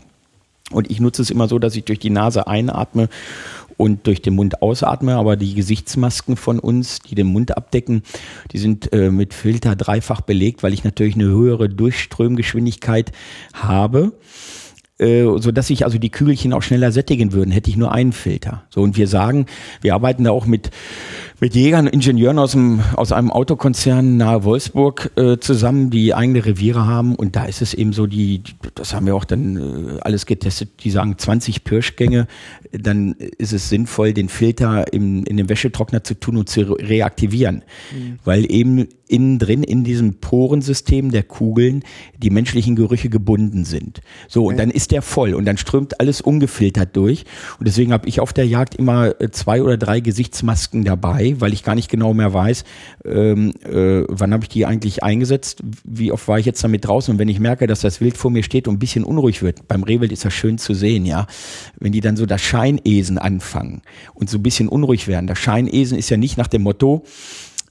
Und 0.72 0.90
ich 0.90 1.00
nutze 1.00 1.22
es 1.22 1.30
immer 1.30 1.48
so, 1.48 1.60
dass 1.60 1.76
ich 1.76 1.84
durch 1.84 2.00
die 2.00 2.10
Nase 2.10 2.48
einatme 2.48 3.10
und 3.78 4.08
durch 4.08 4.22
den 4.22 4.36
Mund 4.36 4.62
ausatme. 4.62 5.16
Aber 5.16 5.36
die 5.36 5.54
Gesichtsmasken 5.54 6.36
von 6.36 6.60
uns, 6.60 7.00
die 7.00 7.16
den 7.16 7.28
Mund 7.28 7.56
abdecken, 7.58 8.04
die 8.52 8.58
sind 8.58 8.92
äh, 8.94 9.12
mit 9.12 9.34
Filter 9.34 9.76
dreifach 9.76 10.22
belegt, 10.22 10.64
weil 10.64 10.74
ich 10.74 10.84
natürlich 10.84 11.16
eine 11.16 11.26
höhere 11.26 11.70
Durchströmgeschwindigkeit 11.70 13.12
habe 13.54 14.14
äh, 15.00 15.24
so 15.24 15.52
dass 15.52 15.68
sich 15.68 15.86
also 15.86 15.98
die 15.98 16.12
Kügelchen 16.12 16.54
auch 16.54 16.62
schneller 16.62 16.92
sättigen 16.92 17.34
würden, 17.34 17.52
hätte 17.52 17.70
ich 17.70 17.78
nur 17.78 17.92
einen 17.92 18.14
Filter. 18.14 18.64
So 18.70 18.82
und 18.82 18.96
wir 18.96 19.08
sagen, 19.08 19.48
wir 19.82 19.96
arbeiten 19.96 20.24
da 20.24 20.32
auch 20.32 20.46
mit 20.46 20.70
mit 21.40 21.56
Jägern, 21.56 21.88
Ingenieuren 21.88 22.40
aus, 22.40 22.52
dem, 22.52 22.82
aus 22.96 23.12
einem 23.12 23.32
Autokonzern 23.32 24.18
nahe 24.18 24.44
Wolfsburg 24.44 25.12
äh, 25.16 25.38
zusammen, 25.38 25.90
die 25.90 26.14
eigene 26.14 26.46
Reviere 26.46 26.86
haben. 26.86 27.16
Und 27.16 27.36
da 27.36 27.46
ist 27.46 27.62
es 27.62 27.74
eben 27.74 27.94
so, 27.94 28.08
die, 28.08 28.44
das 28.76 28.94
haben 28.94 29.06
wir 29.06 29.16
auch 29.16 29.26
dann 29.26 29.58
äh, 29.58 30.00
alles 30.02 30.26
getestet, 30.26 30.70
die 30.84 30.90
sagen 30.90 31.18
20 31.18 31.64
Pirschgänge, 31.64 32.28
dann 32.72 33.14
ist 33.38 33.54
es 33.54 33.70
sinnvoll, 33.70 34.14
den 34.14 34.30
Filter 34.30 34.92
im, 34.94 35.26
in 35.26 35.38
den 35.38 35.50
Wäschetrockner 35.50 36.04
zu 36.04 36.20
tun 36.20 36.38
und 36.38 36.50
zu 36.50 36.62
reaktivieren. 36.62 37.64
Mhm. 37.94 38.20
Weil 38.24 38.52
eben 38.52 38.88
innen 39.08 39.38
drin 39.38 39.64
in 39.64 39.84
diesem 39.84 40.16
Porensystem 40.16 41.12
der 41.12 41.24
Kugeln 41.24 41.84
die 42.18 42.32
menschlichen 42.32 42.76
Gerüche 42.76 43.10
gebunden 43.10 43.64
sind. 43.64 44.02
So, 44.28 44.48
und 44.48 44.58
dann 44.58 44.72
ist 44.72 44.92
der 44.92 45.04
voll 45.04 45.36
und 45.36 45.46
dann 45.46 45.58
strömt 45.58 46.00
alles 46.00 46.20
ungefiltert 46.20 46.96
durch. 46.96 47.26
Und 47.60 47.68
deswegen 47.68 47.94
habe 47.94 48.08
ich 48.08 48.20
auf 48.20 48.34
der 48.34 48.48
Jagd 48.48 48.76
immer 48.76 49.22
äh, 49.22 49.30
zwei 49.30 49.62
oder 49.62 49.78
drei 49.78 50.00
Gesichtsmasken 50.00 50.84
dabei 50.84 51.23
weil 51.40 51.54
ich 51.54 51.64
gar 51.64 51.76
nicht 51.76 51.90
genau 51.90 52.14
mehr 52.14 52.34
weiß, 52.34 52.64
ähm, 53.06 53.54
äh, 53.64 54.04
wann 54.08 54.34
habe 54.34 54.44
ich 54.44 54.50
die 54.50 54.66
eigentlich 54.66 55.04
eingesetzt, 55.04 55.62
wie 55.84 56.12
oft 56.12 56.28
war 56.28 56.40
ich 56.40 56.46
jetzt 56.46 56.64
damit 56.64 56.86
draußen 56.86 57.14
und 57.14 57.20
wenn 57.20 57.30
ich 57.30 57.40
merke, 57.40 57.68
dass 57.68 57.82
das 57.82 58.02
Wild 58.02 58.18
vor 58.18 58.32
mir 58.32 58.44
steht 58.44 58.68
und 58.68 58.76
ein 58.76 58.80
bisschen 58.80 59.04
unruhig 59.04 59.42
wird, 59.42 59.68
beim 59.68 59.84
Rehwild 59.84 60.12
ist 60.12 60.26
das 60.26 60.34
schön 60.34 60.58
zu 60.58 60.74
sehen, 60.74 61.06
ja, 61.06 61.28
wenn 61.80 61.92
die 61.92 62.02
dann 62.02 62.18
so 62.18 62.26
das 62.26 62.42
Scheinesen 62.42 63.18
anfangen 63.18 63.82
und 64.14 64.30
so 64.30 64.38
ein 64.38 64.44
bisschen 64.44 64.68
unruhig 64.68 65.08
werden. 65.08 65.28
Das 65.28 65.40
Scheinesen 65.40 65.98
ist 65.98 66.10
ja 66.10 66.18
nicht 66.18 66.38
nach 66.38 66.48
dem 66.48 66.64
Motto, 66.64 67.04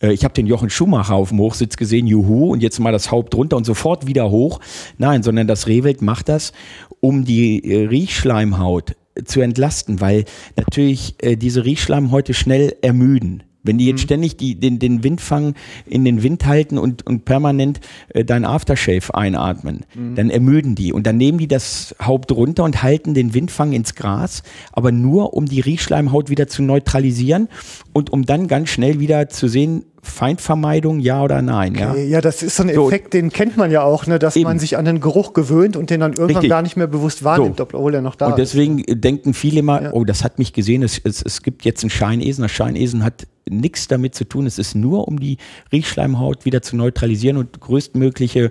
äh, 0.02 0.12
ich 0.12 0.24
habe 0.24 0.34
den 0.34 0.46
Jochen 0.46 0.70
Schumacher 0.70 1.14
auf 1.14 1.30
dem 1.30 1.38
Hochsitz 1.38 1.76
gesehen, 1.76 2.06
juhu, 2.06 2.52
und 2.52 2.62
jetzt 2.62 2.78
mal 2.80 2.92
das 2.92 3.10
Haupt 3.10 3.34
runter 3.34 3.56
und 3.56 3.64
sofort 3.64 4.06
wieder 4.06 4.30
hoch. 4.30 4.60
Nein, 4.98 5.22
sondern 5.22 5.46
das 5.46 5.66
Rehwild 5.66 6.02
macht 6.02 6.28
das, 6.28 6.52
um 7.00 7.24
die 7.24 7.64
äh, 7.64 7.86
Riechschleimhaut 7.86 8.96
zu 9.24 9.40
entlasten, 9.40 10.00
weil 10.00 10.24
natürlich 10.56 11.16
äh, 11.22 11.36
diese 11.36 11.64
Riechschleim 11.64 12.10
heute 12.10 12.34
schnell 12.34 12.76
ermüden. 12.82 13.42
Wenn 13.62 13.78
die 13.78 13.86
jetzt 13.86 14.00
mhm. 14.00 14.04
ständig 14.04 14.36
die, 14.36 14.54
den, 14.54 14.78
den 14.78 15.04
Windfang 15.04 15.54
in 15.86 16.04
den 16.04 16.22
Wind 16.22 16.46
halten 16.46 16.78
und, 16.78 17.06
und 17.06 17.24
permanent 17.24 17.80
äh, 18.08 18.24
dein 18.24 18.44
Aftershave 18.44 19.14
einatmen, 19.14 19.84
mhm. 19.94 20.14
dann 20.14 20.30
ermüden 20.30 20.74
die. 20.74 20.92
Und 20.92 21.06
dann 21.06 21.16
nehmen 21.16 21.38
die 21.38 21.48
das 21.48 21.94
Haupt 22.02 22.32
runter 22.32 22.64
und 22.64 22.82
halten 22.82 23.14
den 23.14 23.34
Windfang 23.34 23.72
ins 23.72 23.94
Gras, 23.94 24.42
aber 24.72 24.92
nur 24.92 25.34
um 25.34 25.46
die 25.46 25.60
Riechschleimhaut 25.60 26.30
wieder 26.30 26.48
zu 26.48 26.62
neutralisieren 26.62 27.48
und 27.92 28.10
um 28.10 28.24
dann 28.26 28.48
ganz 28.48 28.70
schnell 28.70 29.00
wieder 29.00 29.28
zu 29.28 29.48
sehen, 29.48 29.84
Feindvermeidung, 30.04 30.98
ja 30.98 31.22
oder 31.22 31.42
nein? 31.42 31.76
Okay, 31.76 32.02
ja? 32.04 32.16
ja, 32.16 32.20
das 32.20 32.42
ist 32.42 32.56
so 32.56 32.64
ein 32.64 32.68
Effekt, 32.68 33.14
so, 33.14 33.20
den 33.20 33.30
kennt 33.30 33.56
man 33.56 33.70
ja 33.70 33.82
auch, 33.82 34.06
ne, 34.08 34.18
dass 34.18 34.34
eben. 34.34 34.44
man 34.44 34.58
sich 34.58 34.76
an 34.76 34.84
den 34.84 35.00
Geruch 35.00 35.32
gewöhnt 35.32 35.76
und 35.76 35.90
den 35.90 36.00
dann 36.00 36.12
irgendwann 36.12 36.36
Richtig. 36.36 36.50
gar 36.50 36.62
nicht 36.62 36.76
mehr 36.76 36.88
bewusst 36.88 37.22
wahrnimmt, 37.22 37.58
so. 37.58 37.62
obwohl 37.62 37.94
er 37.94 38.02
noch 38.02 38.16
da 38.16 38.26
ist. 38.26 38.32
Und 38.32 38.38
deswegen 38.38 38.78
ist. 38.80 39.04
denken 39.04 39.32
viele 39.32 39.60
immer, 39.60 39.82
ja. 39.82 39.92
oh, 39.92 40.04
das 40.04 40.24
hat 40.24 40.40
mich 40.40 40.52
gesehen, 40.52 40.82
es, 40.82 41.00
es, 41.04 41.22
es 41.22 41.42
gibt 41.42 41.64
jetzt 41.64 41.84
einen 41.84 41.90
Scheinesen. 41.90 42.42
Das 42.42 42.50
Scheinesen 42.50 43.04
hat 43.04 43.28
nichts 43.48 43.88
damit 43.88 44.14
zu 44.14 44.24
tun. 44.24 44.46
Es 44.46 44.58
ist 44.58 44.74
nur, 44.74 45.08
um 45.08 45.18
die 45.18 45.38
Riechschleimhaut 45.72 46.44
wieder 46.44 46.62
zu 46.62 46.76
neutralisieren 46.76 47.36
und 47.36 47.60
größtmögliche, 47.60 48.50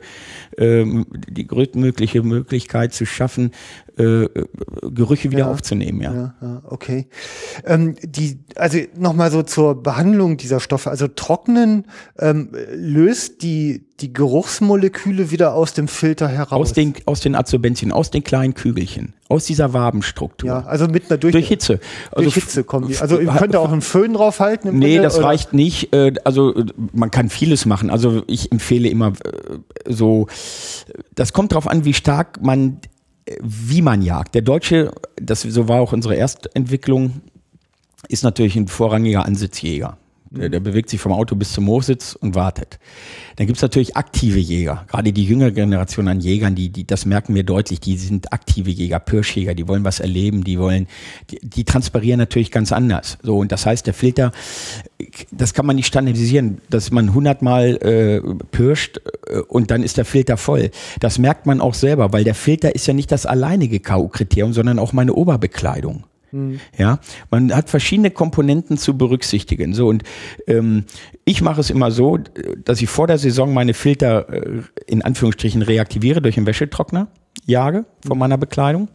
ähm, 0.57 1.05
die 1.29 1.47
größtmögliche 1.47 2.23
Möglichkeit 2.23 2.93
zu 2.93 3.05
schaffen, 3.05 3.51
äh, 4.01 4.29
Gerüche 4.93 5.31
wieder 5.31 5.45
ja, 5.45 5.51
aufzunehmen. 5.51 6.01
Ja, 6.01 6.13
ja, 6.13 6.33
ja 6.41 6.61
okay. 6.67 7.07
Ähm, 7.65 7.95
die, 8.03 8.39
also 8.55 8.79
nochmal 8.97 9.31
so 9.31 9.43
zur 9.43 9.81
Behandlung 9.81 10.37
dieser 10.37 10.59
Stoffe. 10.59 10.89
Also 10.89 11.07
trocknen 11.07 11.85
ähm, 12.19 12.49
löst 12.73 13.43
die 13.43 13.85
die 14.01 14.13
Geruchsmoleküle 14.13 15.31
wieder 15.31 15.53
aus 15.53 15.73
dem 15.73 15.87
Filter 15.87 16.27
heraus. 16.27 16.69
Aus 16.69 16.73
den, 16.73 16.93
aus 17.05 17.19
den 17.19 17.35
Adsorbenzien, 17.35 17.91
aus 17.91 18.09
den 18.09 18.23
kleinen 18.23 18.53
Kügelchen, 18.53 19.13
aus 19.29 19.45
dieser 19.45 19.73
Wabenstruktur. 19.73 20.49
Ja, 20.49 20.65
also 20.65 20.87
mit 20.87 21.09
einer 21.09 21.17
durch, 21.17 21.33
durch 21.33 21.47
Hitze. 21.47 21.79
Also 22.11 22.23
durch 22.23 22.35
Hitze 22.35 22.63
kommen 22.63 22.87
die. 22.87 22.97
Also 22.97 23.19
ihr 23.19 23.31
könnt 23.31 23.55
auch 23.55 23.71
einen 23.71 23.81
Föhn 23.81 24.13
draufhalten. 24.13 24.77
Nee, 24.77 24.95
Grunde, 24.95 25.03
das 25.03 25.17
oder? 25.17 25.27
reicht 25.27 25.53
nicht. 25.53 25.93
Äh, 25.93 26.13
also 26.23 26.63
man 26.93 27.11
kann 27.11 27.29
vieles 27.29 27.65
machen. 27.65 27.89
Also 27.89 28.23
ich 28.27 28.51
empfehle 28.51 28.89
immer 28.89 29.09
äh, 29.09 29.59
so, 29.87 30.27
das 31.13 31.33
kommt 31.33 31.51
darauf 31.51 31.67
an, 31.67 31.85
wie 31.85 31.93
stark 31.93 32.41
man 32.41 32.79
wie 33.41 33.81
man 33.81 34.01
jagt. 34.01 34.35
Der 34.35 34.41
Deutsche, 34.41 34.91
das 35.15 35.41
so 35.41 35.67
war 35.67 35.81
auch 35.81 35.93
unsere 35.93 36.15
Erstentwicklung, 36.15 37.21
ist 38.07 38.23
natürlich 38.23 38.55
ein 38.55 38.67
vorrangiger 38.67 39.25
Ansitzjäger. 39.25 39.97
Der, 40.33 40.47
der, 40.47 40.61
bewegt 40.61 40.89
sich 40.89 41.01
vom 41.01 41.11
Auto 41.11 41.35
bis 41.35 41.51
zum 41.51 41.67
Hochsitz 41.67 42.15
und 42.15 42.35
wartet. 42.35 42.79
Dann 43.35 43.47
gibt's 43.47 43.61
natürlich 43.61 43.97
aktive 43.97 44.39
Jäger. 44.39 44.85
Gerade 44.87 45.11
die 45.11 45.25
jüngere 45.25 45.51
Generation 45.51 46.07
an 46.07 46.21
Jägern, 46.21 46.55
die, 46.55 46.69
die, 46.69 46.87
das 46.87 47.05
merken 47.05 47.35
wir 47.35 47.43
deutlich, 47.43 47.81
die 47.81 47.97
sind 47.97 48.31
aktive 48.31 48.69
Jäger, 48.69 48.99
Pirschjäger, 48.99 49.53
die 49.53 49.67
wollen 49.67 49.83
was 49.83 49.99
erleben, 49.99 50.45
die 50.45 50.57
wollen, 50.57 50.87
die, 51.29 51.39
die 51.43 51.65
transpirieren 51.65 52.17
natürlich 52.17 52.49
ganz 52.49 52.71
anders. 52.71 53.17
So, 53.21 53.39
und 53.39 53.51
das 53.51 53.65
heißt, 53.65 53.85
der 53.85 53.93
Filter, 53.93 54.31
das 55.31 55.53
kann 55.53 55.65
man 55.65 55.75
nicht 55.75 55.87
standardisieren, 55.87 56.61
dass 56.69 56.91
man 56.91 57.13
hundertmal 57.13 57.75
äh, 57.81 58.21
pirscht 58.51 59.01
äh, 59.27 59.39
und 59.39 59.69
dann 59.69 59.83
ist 59.83 59.97
der 59.97 60.05
Filter 60.05 60.37
voll. 60.37 60.71
Das 61.01 61.19
merkt 61.19 61.45
man 61.45 61.59
auch 61.59 61.73
selber, 61.73 62.13
weil 62.13 62.23
der 62.23 62.35
Filter 62.35 62.73
ist 62.73 62.87
ja 62.87 62.93
nicht 62.93 63.11
das 63.11 63.25
alleinige 63.25 63.81
K.O.-Kriterium, 63.81 64.53
sondern 64.53 64.79
auch 64.79 64.93
meine 64.93 65.13
Oberbekleidung. 65.13 66.05
Mhm. 66.31 66.59
Ja, 66.77 66.99
man 67.29 67.53
hat 67.53 67.69
verschiedene 67.69 68.11
Komponenten 68.11 68.77
zu 68.77 68.97
berücksichtigen. 68.97 69.73
So 69.73 69.87
und 69.87 70.03
ähm, 70.47 70.85
ich 71.25 71.41
mache 71.41 71.61
es 71.61 71.69
immer 71.69 71.91
so, 71.91 72.17
dass 72.63 72.81
ich 72.81 72.89
vor 72.89 73.07
der 73.07 73.17
Saison 73.17 73.53
meine 73.53 73.73
Filter 73.73 74.29
äh, 74.29 74.61
in 74.87 75.01
Anführungsstrichen 75.01 75.61
reaktiviere 75.61 76.21
durch 76.21 76.37
einen 76.37 76.47
Wäschetrockner, 76.47 77.07
jage 77.45 77.85
von 78.05 78.17
meiner 78.17 78.37
Bekleidung. 78.37 78.87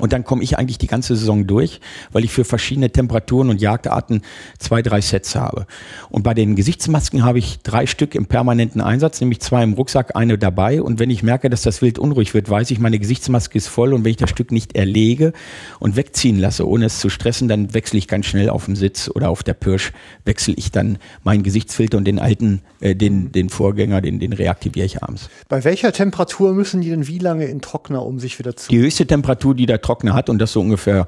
Und 0.00 0.12
dann 0.12 0.24
komme 0.24 0.42
ich 0.42 0.58
eigentlich 0.58 0.78
die 0.78 0.86
ganze 0.86 1.14
Saison 1.14 1.46
durch, 1.46 1.80
weil 2.12 2.24
ich 2.24 2.32
für 2.32 2.44
verschiedene 2.44 2.90
Temperaturen 2.90 3.50
und 3.50 3.60
Jagdarten 3.60 4.22
zwei, 4.58 4.82
drei 4.82 5.00
Sets 5.00 5.34
habe. 5.34 5.66
Und 6.08 6.22
bei 6.22 6.34
den 6.34 6.56
Gesichtsmasken 6.56 7.24
habe 7.24 7.38
ich 7.38 7.60
drei 7.62 7.86
Stück 7.86 8.14
im 8.14 8.26
permanenten 8.26 8.80
Einsatz, 8.80 9.20
nämlich 9.20 9.40
zwei 9.40 9.62
im 9.62 9.74
Rucksack, 9.74 10.16
eine 10.16 10.38
dabei. 10.38 10.82
Und 10.82 10.98
wenn 10.98 11.10
ich 11.10 11.22
merke, 11.22 11.50
dass 11.50 11.62
das 11.62 11.82
Wild 11.82 11.98
unruhig 11.98 12.34
wird, 12.34 12.48
weiß 12.48 12.70
ich, 12.70 12.80
meine 12.80 12.98
Gesichtsmaske 12.98 13.58
ist 13.58 13.68
voll. 13.68 13.92
Und 13.92 14.04
wenn 14.04 14.10
ich 14.10 14.16
das 14.16 14.30
Stück 14.30 14.52
nicht 14.52 14.74
erlege 14.74 15.32
und 15.78 15.96
wegziehen 15.96 16.38
lasse, 16.38 16.66
ohne 16.66 16.86
es 16.86 17.00
zu 17.00 17.10
stressen, 17.10 17.48
dann 17.48 17.74
wechsle 17.74 17.98
ich 17.98 18.08
ganz 18.08 18.26
schnell 18.26 18.50
auf 18.50 18.64
dem 18.64 18.76
Sitz 18.76 19.10
oder 19.14 19.30
auf 19.30 19.42
der 19.42 19.54
Pirsch, 19.54 19.92
wechsle 20.24 20.54
ich 20.56 20.70
dann 20.70 20.98
meinen 21.22 21.42
Gesichtsfilter 21.42 21.98
und 21.98 22.04
den 22.04 22.18
alten, 22.18 22.62
äh, 22.80 22.94
den, 22.94 23.32
den 23.32 23.48
Vorgänger, 23.48 24.00
den, 24.00 24.18
den 24.18 24.32
reaktiviere 24.32 24.86
ich 24.86 25.02
abends. 25.02 25.28
Bei 25.48 25.64
welcher 25.64 25.92
Temperatur 25.92 26.54
müssen 26.54 26.80
die 26.80 26.90
denn 26.90 27.06
wie 27.06 27.18
lange 27.18 27.46
in 27.46 27.60
Trockner, 27.60 28.04
um 28.04 28.18
sich 28.18 28.38
wieder 28.38 28.56
zu... 28.56 28.68
Die 28.68 28.78
höchste 28.78 29.06
Temperatur, 29.06 29.54
die 29.54 29.66
der 29.66 29.78
Trockner 29.90 30.14
hat 30.14 30.30
und 30.30 30.38
das 30.38 30.52
so 30.52 30.60
ungefähr, 30.60 31.04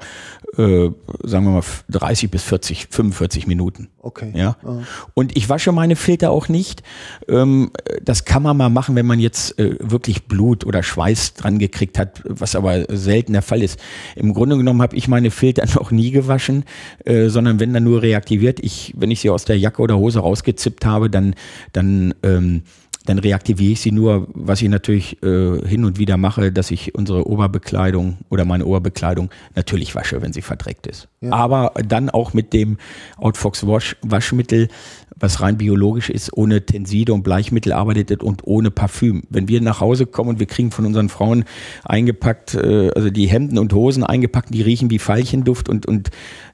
äh, 0.57 0.89
sagen 1.23 1.45
wir 1.45 1.51
mal 1.51 1.63
30 1.89 2.29
bis 2.29 2.43
40, 2.43 2.87
45 2.91 3.47
Minuten. 3.47 3.87
Okay. 3.99 4.33
Ja. 4.35 4.57
Oh. 4.61 4.81
Und 5.13 5.37
ich 5.37 5.47
wasche 5.47 5.71
meine 5.71 5.95
Filter 5.95 6.31
auch 6.31 6.49
nicht. 6.49 6.83
Ähm, 7.29 7.71
das 8.01 8.25
kann 8.25 8.43
man 8.43 8.57
mal 8.57 8.67
machen, 8.67 8.95
wenn 8.95 9.05
man 9.05 9.19
jetzt 9.19 9.57
äh, 9.57 9.77
wirklich 9.79 10.25
Blut 10.25 10.65
oder 10.65 10.83
Schweiß 10.83 11.35
dran 11.35 11.59
gekriegt 11.59 11.97
hat, 11.97 12.21
was 12.25 12.57
aber 12.57 12.83
selten 12.93 13.31
der 13.31 13.41
Fall 13.41 13.63
ist. 13.63 13.79
Im 14.17 14.33
Grunde 14.33 14.57
genommen 14.57 14.81
habe 14.81 14.97
ich 14.97 15.07
meine 15.07 15.31
Filter 15.31 15.65
noch 15.75 15.91
nie 15.91 16.11
gewaschen, 16.11 16.65
äh, 17.05 17.29
sondern 17.29 17.61
wenn 17.61 17.73
dann 17.73 17.85
nur 17.85 18.01
reaktiviert. 18.01 18.59
Ich, 18.59 18.93
wenn 18.97 19.11
ich 19.11 19.21
sie 19.21 19.29
aus 19.29 19.45
der 19.45 19.57
Jacke 19.57 19.81
oder 19.81 19.97
Hose 19.97 20.19
rausgezippt 20.19 20.85
habe, 20.85 21.09
dann, 21.09 21.35
dann 21.71 22.13
ähm, 22.21 22.63
dann 23.05 23.19
reaktiviere 23.19 23.73
ich 23.73 23.81
sie 23.81 23.91
nur, 23.91 24.27
was 24.33 24.61
ich 24.61 24.69
natürlich 24.69 25.21
äh, 25.23 25.59
hin 25.67 25.83
und 25.83 25.99
wieder 25.99 26.17
mache, 26.17 26.51
dass 26.51 26.71
ich 26.71 26.95
unsere 26.95 27.27
Oberbekleidung 27.27 28.17
oder 28.29 28.45
meine 28.45 28.65
Oberbekleidung 28.65 29.29
natürlich 29.55 29.93
wasche, 29.93 30.21
wenn 30.21 30.31
sie 30.31 30.41
verdreckt 30.41 30.87
ist. 30.87 31.09
Ja. 31.21 31.31
Aber 31.33 31.73
dann 31.85 32.09
auch 32.09 32.33
mit 32.33 32.53
dem 32.53 32.77
Outfox 33.17 33.67
Wash 33.67 33.97
Waschmittel, 34.01 34.69
was 35.15 35.41
rein 35.41 35.57
biologisch 35.57 36.09
ist, 36.09 36.35
ohne 36.35 36.65
Tenside 36.65 37.13
und 37.13 37.23
Bleichmittel 37.23 37.73
arbeitet 37.73 38.23
und 38.23 38.45
ohne 38.45 38.71
Parfüm. 38.71 39.23
Wenn 39.29 39.47
wir 39.47 39.61
nach 39.61 39.81
Hause 39.81 40.05
kommen 40.05 40.31
und 40.31 40.39
wir 40.39 40.47
kriegen 40.47 40.71
von 40.71 40.85
unseren 40.85 41.09
Frauen 41.09 41.43
eingepackt, 41.83 42.55
äh, 42.55 42.89
also 42.95 43.09
die 43.09 43.27
Hemden 43.27 43.57
und 43.57 43.73
Hosen 43.73 44.03
eingepackt, 44.03 44.53
die 44.53 44.61
riechen 44.61 44.89
wie 44.89 44.99
Veilchenduft 44.99 45.67
und, 45.67 45.85
und 45.85 46.09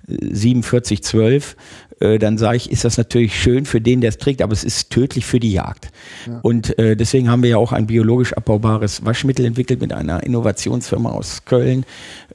4712, 0.08 1.56
äh, 2.00 2.20
dann 2.20 2.38
sage 2.38 2.58
ich, 2.58 2.72
ist 2.72 2.86
das 2.86 2.98
natürlich 2.98 3.40
schön 3.40 3.66
für 3.66 3.82
den, 3.82 4.02
der 4.02 4.10
es 4.10 4.18
trägt, 4.18 4.42
aber 4.42 4.54
es 4.54 4.64
ist 4.64 4.90
tödlich 4.90 5.26
für 5.26 5.40
die 5.40 5.52
Jagd. 5.52 5.92
Ja. 6.28 6.40
Und 6.42 6.78
äh, 6.80 6.96
deswegen 6.96 7.30
haben 7.30 7.44
wir 7.44 7.52
ja 7.52 7.58
auch 7.58 7.72
ein 7.72 7.88
biologisch 7.88 8.34
abbaubares 8.34 9.06
Waschmittel 9.06 9.46
entwickelt 9.46 9.82
mit 9.82 9.94
einer 9.94 10.24
Innovationsfirma 10.24 11.12
aus 11.12 11.46
Köln, 11.46 11.86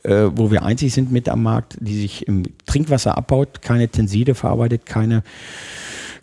äh, 0.03 0.27
wo 0.35 0.51
wir 0.51 0.63
einzig 0.65 0.93
sind 0.93 1.13
mit 1.13 1.29
am 1.29 1.43
Markt, 1.43 1.77
die 1.81 2.01
sich 2.01 2.29
im 2.29 2.45
Trinkwasser 2.67 3.17
abbaut, 3.17 3.63
keine 3.63 3.89
Tenside 3.89 4.35
verarbeitet, 4.35 4.87
keine, 4.87 5.23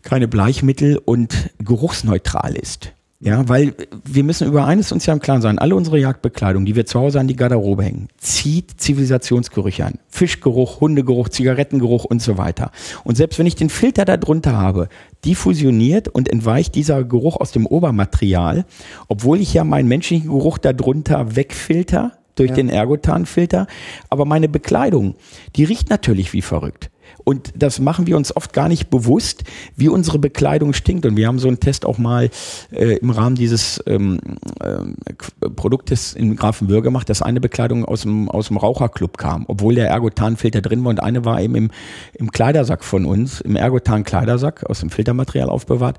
keine 0.03 0.27
Bleichmittel 0.27 0.97
und 0.97 1.49
geruchsneutral 1.59 2.55
ist. 2.55 2.93
Ja, 3.23 3.48
weil 3.48 3.76
wir 4.03 4.23
müssen 4.23 4.48
über 4.48 4.65
eines 4.65 4.91
uns 4.91 5.06
ja 5.06 5.14
im 5.14 5.19
Klaren 5.19 5.43
sein. 5.43 5.60
Alle 5.60 5.76
unsere 5.76 5.99
Jagdbekleidung, 5.99 6.65
die 6.65 6.76
wir 6.76 6.88
zu 6.88 6.99
Hause 6.99 7.19
an 7.19 7.27
die 7.27 7.35
Garderobe 7.35 7.84
hängen, 7.84 8.07
zieht 8.18 8.81
Zivilisationsgerüche 8.81 9.85
an. 9.85 9.99
Fischgeruch, 10.10 10.81
Hundegeruch, 10.81 11.30
Zigarettengeruch 11.30 12.03
und 12.03 12.19
so 12.19 12.39
weiter. 12.39 12.72
Und 13.03 13.18
selbst 13.18 13.38
wenn 13.38 13.45
ich 13.45 13.56
den 13.56 13.69
Filter 13.69 14.06
da 14.06 14.18
drunter 14.18 14.57
habe, 14.57 14.89
diffusioniert 15.23 16.07
und 16.07 16.30
entweicht 16.30 16.73
dieser 16.73 17.03
Geruch 17.03 17.35
aus 17.39 17.52
dem 17.52 17.68
Obermaterial, 17.68 18.65
obwohl 19.07 19.39
ich 19.39 19.53
ja 19.53 19.64
meinen 19.64 19.88
menschlichen 19.88 20.30
Geruch 20.30 20.57
da 20.57 20.73
drunter 20.73 21.35
wegfilter 21.35 22.14
durch 22.34 22.49
ja. 22.49 22.56
den 22.56 22.69
Ergotanfilter. 22.69 23.68
Aber 24.10 24.26
meine 24.26 24.49
Bekleidung, 24.49 25.14
die 25.56 25.65
riecht 25.65 25.91
natürlich 25.91 26.34
wie 26.34 26.41
verrückt. 26.41 26.89
Und 27.23 27.53
das 27.56 27.80
machen 27.80 28.07
wir 28.07 28.18
uns 28.18 28.35
oft 28.35 28.53
gar 28.53 28.68
nicht 28.68 28.89
bewusst, 28.89 29.43
wie 29.76 29.89
unsere 29.89 30.19
Bekleidung 30.19 30.73
stinkt. 30.73 31.06
Und 31.06 31.15
wir 31.18 31.27
haben 31.27 31.39
so 31.39 31.48
einen 31.48 31.60
Test 31.60 31.85
auch 31.85 31.98
mal 31.98 32.30
äh, 32.72 32.98
im 32.98 33.10
Rahmen 33.10 33.35
dieses 33.35 33.81
ähm, 33.85 34.19
äh, 34.60 35.49
Produktes 35.56 36.14
in 36.14 36.35
Grafenwöhr 36.35 36.81
gemacht, 36.81 37.10
dass 37.10 37.22
eine 37.22 37.41
Bekleidung 37.41 37.85
aus 37.85 38.02
dem, 38.02 38.30
aus 38.30 38.48
dem 38.48 38.57
Raucherclub 38.57 39.18
kam, 39.18 39.45
obwohl 39.48 39.76
der 39.76 39.89
Ergotan-Filter 39.89 40.61
drin 40.61 40.84
war 40.84 40.89
und 40.89 41.02
eine 41.02 41.26
war 41.26 41.41
eben 41.41 41.56
im, 41.56 41.72
im 42.14 42.31
Kleidersack 42.31 42.84
von 42.84 43.06
uns, 43.06 43.41
im 43.41 43.56
Ergotan-Kleidersack 43.56 44.69
aus 44.69 44.80
dem 44.80 44.89
Filtermaterial 44.89 45.49
aufbewahrt. 45.49 45.98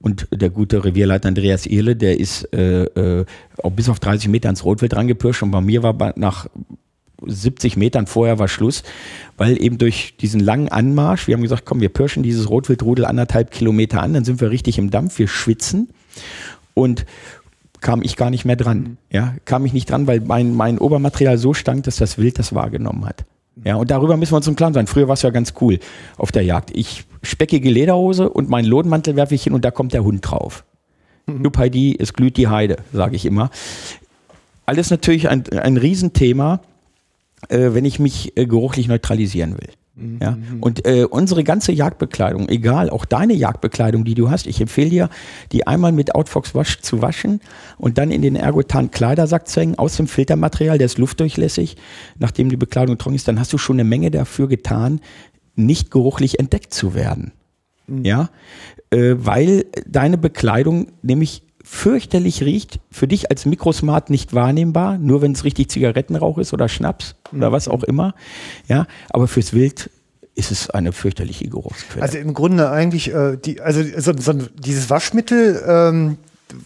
Und 0.00 0.26
der 0.32 0.50
gute 0.50 0.84
Revierleiter 0.84 1.28
Andreas 1.28 1.64
Ehle, 1.64 1.94
der 1.94 2.18
ist 2.18 2.52
äh, 2.52 2.84
äh, 2.84 3.24
bis 3.70 3.88
auf 3.88 4.00
30 4.00 4.28
Meter 4.28 4.50
ins 4.50 4.64
Rotwild 4.64 4.96
rangepirscht 4.96 5.44
und 5.44 5.52
bei 5.52 5.60
mir 5.60 5.84
war 5.84 5.94
bei, 5.94 6.12
nach 6.16 6.48
70 7.26 7.76
Metern 7.76 8.06
vorher 8.06 8.38
war 8.38 8.48
Schluss, 8.48 8.82
weil 9.36 9.62
eben 9.62 9.78
durch 9.78 10.14
diesen 10.20 10.40
langen 10.40 10.68
Anmarsch, 10.68 11.26
wir 11.26 11.34
haben 11.34 11.42
gesagt, 11.42 11.64
komm, 11.64 11.80
wir 11.80 11.88
pirschen 11.88 12.22
dieses 12.22 12.48
Rotwildrudel 12.48 13.04
anderthalb 13.04 13.50
Kilometer 13.50 14.02
an, 14.02 14.14
dann 14.14 14.24
sind 14.24 14.40
wir 14.40 14.50
richtig 14.50 14.78
im 14.78 14.90
Dampf, 14.90 15.18
wir 15.18 15.28
schwitzen 15.28 15.88
und 16.74 17.06
kam 17.80 18.02
ich 18.02 18.16
gar 18.16 18.30
nicht 18.30 18.44
mehr 18.44 18.56
dran. 18.56 18.96
Ja, 19.10 19.34
kam 19.44 19.66
ich 19.66 19.72
nicht 19.72 19.90
dran, 19.90 20.06
weil 20.06 20.20
mein, 20.20 20.54
mein 20.54 20.78
Obermaterial 20.78 21.36
so 21.36 21.52
stank, 21.52 21.84
dass 21.84 21.96
das 21.96 22.16
Wild 22.16 22.38
das 22.38 22.54
wahrgenommen 22.54 23.04
hat. 23.04 23.24
Ja, 23.64 23.76
und 23.76 23.90
darüber 23.90 24.16
müssen 24.16 24.32
wir 24.32 24.36
uns 24.36 24.46
im 24.46 24.56
Klaren 24.56 24.72
sein. 24.72 24.86
Früher 24.86 25.08
war 25.08 25.14
es 25.14 25.22
ja 25.22 25.30
ganz 25.30 25.52
cool 25.60 25.78
auf 26.16 26.32
der 26.32 26.42
Jagd. 26.42 26.70
Ich 26.74 27.04
speckige 27.22 27.70
Lederhose 27.70 28.30
und 28.30 28.48
meinen 28.48 28.64
Lodenmantel 28.64 29.16
werfe 29.16 29.34
ich 29.34 29.44
hin 29.44 29.52
und 29.52 29.64
da 29.64 29.70
kommt 29.70 29.92
der 29.92 30.04
Hund 30.04 30.20
drauf. 30.22 30.64
Mhm. 31.26 31.42
Nupai 31.42 31.96
es 31.98 32.14
glüht 32.14 32.36
die 32.36 32.48
Heide, 32.48 32.76
sage 32.92 33.16
ich 33.16 33.26
immer. 33.26 33.50
Alles 34.64 34.90
natürlich 34.90 35.28
ein, 35.28 35.44
ein 35.50 35.76
Riesenthema, 35.76 36.60
äh, 37.48 37.70
wenn 37.72 37.84
ich 37.84 37.98
mich 37.98 38.36
äh, 38.36 38.46
geruchlich 38.46 38.88
neutralisieren 38.88 39.54
will. 39.54 39.70
Ja? 40.20 40.38
Und 40.60 40.86
äh, 40.86 41.04
unsere 41.04 41.44
ganze 41.44 41.70
Jagdbekleidung, 41.70 42.48
egal, 42.48 42.88
auch 42.88 43.04
deine 43.04 43.34
Jagdbekleidung, 43.34 44.04
die 44.04 44.14
du 44.14 44.30
hast, 44.30 44.46
ich 44.46 44.60
empfehle 44.60 44.88
dir, 44.88 45.10
die 45.52 45.66
einmal 45.66 45.92
mit 45.92 46.14
Outfox 46.14 46.54
Wash 46.54 46.80
zu 46.80 47.02
waschen 47.02 47.40
und 47.76 47.98
dann 47.98 48.10
in 48.10 48.22
den 48.22 48.34
Ergotan 48.34 48.90
Kleidersack 48.90 49.48
zu 49.48 49.60
hängen, 49.60 49.74
aus 49.76 49.96
dem 49.96 50.06
Filtermaterial, 50.06 50.78
der 50.78 50.86
ist 50.86 50.96
luftdurchlässig, 50.96 51.76
nachdem 52.18 52.48
die 52.48 52.56
Bekleidung 52.56 52.96
trocken 52.96 53.16
ist, 53.16 53.28
dann 53.28 53.38
hast 53.38 53.52
du 53.52 53.58
schon 53.58 53.76
eine 53.76 53.84
Menge 53.84 54.10
dafür 54.10 54.48
getan, 54.48 55.00
nicht 55.56 55.90
geruchlich 55.90 56.38
entdeckt 56.38 56.72
zu 56.72 56.94
werden. 56.94 57.32
Mhm. 57.86 58.04
Ja, 58.04 58.30
äh, 58.90 59.14
weil 59.18 59.66
deine 59.86 60.16
Bekleidung 60.16 60.92
nämlich 61.02 61.42
fürchterlich 61.72 62.42
riecht, 62.42 62.80
für 62.90 63.08
dich 63.08 63.30
als 63.30 63.46
Mikrosmart 63.46 64.10
nicht 64.10 64.34
wahrnehmbar, 64.34 64.98
nur 64.98 65.22
wenn 65.22 65.32
es 65.32 65.42
richtig 65.42 65.70
Zigarettenrauch 65.70 66.36
ist 66.36 66.52
oder 66.52 66.68
Schnaps 66.68 67.14
oder 67.32 67.50
was 67.50 67.66
auch 67.66 67.82
immer. 67.82 68.14
Ja, 68.68 68.86
aber 69.08 69.26
fürs 69.26 69.54
Wild 69.54 69.88
ist 70.34 70.50
es 70.50 70.68
eine 70.68 70.92
fürchterliche 70.92 71.48
Geruchsquelle. 71.48 72.02
Also 72.02 72.18
im 72.18 72.34
Grunde 72.34 72.70
eigentlich, 72.70 73.14
äh, 73.14 73.38
die, 73.38 73.62
also 73.62 73.82
so, 73.96 74.12
so, 74.16 74.34
dieses 74.54 74.90
Waschmittel, 74.90 75.64
ähm, 75.66 76.18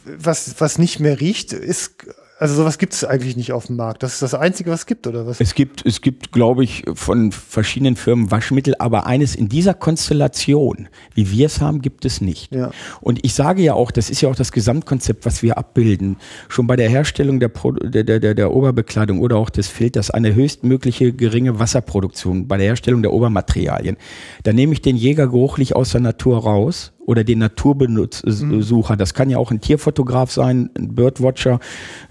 was, 0.05 0.61
was 0.61 0.77
nicht 0.77 0.99
mehr 0.99 1.21
riecht, 1.21 1.53
ist 1.53 1.95
also 2.39 2.55
sowas 2.55 2.77
gibt 2.77 2.93
es 2.93 3.03
eigentlich 3.03 3.37
nicht 3.37 3.53
auf 3.53 3.67
dem 3.67 3.77
Markt. 3.77 4.03
Das 4.03 4.15
ist 4.15 4.23
das 4.23 4.35
Einzige, 4.35 4.71
was 4.71 4.81
es 4.81 4.87
gibt, 4.87 5.07
oder 5.07 5.27
was? 5.27 5.41
Es 5.41 5.55
gibt, 5.55 5.87
es 5.87 6.03
gibt, 6.03 6.33
glaube 6.33 6.65
ich, 6.65 6.85
von 6.95 7.33
verschiedenen 7.33 7.97
Firmen 7.97 8.31
Waschmittel, 8.31 8.75
aber 8.79 9.07
eines 9.07 9.35
in 9.35 9.49
dieser 9.49 9.73
Konstellation, 9.73 10.89
wie 11.15 11.31
wir 11.31 11.47
es 11.47 11.63
haben, 11.63 11.81
gibt 11.81 12.05
es 12.05 12.21
nicht. 12.21 12.55
Ja. 12.55 12.71
Und 13.01 13.25
ich 13.25 13.33
sage 13.33 13.63
ja 13.63 13.73
auch, 13.73 13.91
das 13.91 14.11
ist 14.11 14.21
ja 14.21 14.29
auch 14.29 14.37
das 14.37 14.53
Gesamtkonzept, 14.53 15.25
was 15.25 15.43
wir 15.43 15.57
abbilden. 15.57 16.17
Schon 16.49 16.67
bei 16.67 16.77
der 16.77 16.91
Herstellung 16.91 17.41
der, 17.41 17.49
Pro 17.49 17.73
der, 17.73 18.05
der, 18.05 18.35
der 18.35 18.53
Oberbekleidung 18.53 19.21
oder 19.21 19.37
auch 19.37 19.49
des 19.49 19.69
Filters 19.69 20.11
eine 20.11 20.35
höchstmögliche 20.35 21.15
geringe 21.15 21.59
Wasserproduktion 21.59 22.49
bei 22.49 22.59
der 22.59 22.67
Herstellung 22.67 23.01
der 23.01 23.15
Obermaterialien. 23.15 23.97
Da 24.43 24.53
nehme 24.53 24.75
ich 24.75 24.83
den 24.83 24.97
Jäger 24.97 25.27
geruchlich 25.27 25.75
aus 25.75 25.93
der 25.93 26.03
Natur 26.03 26.43
raus 26.43 26.93
oder 27.07 27.25
den 27.25 27.39
Naturbesucher. 27.39 28.95
Mhm. 28.95 28.99
Das 28.99 29.15
kann 29.15 29.31
ja 29.31 29.39
auch 29.39 29.51
ein 29.51 29.61
Tierfotograf 29.61 30.31
sein, 30.31 30.71
ein 30.77 30.95
Birdwatcher. 30.95 31.61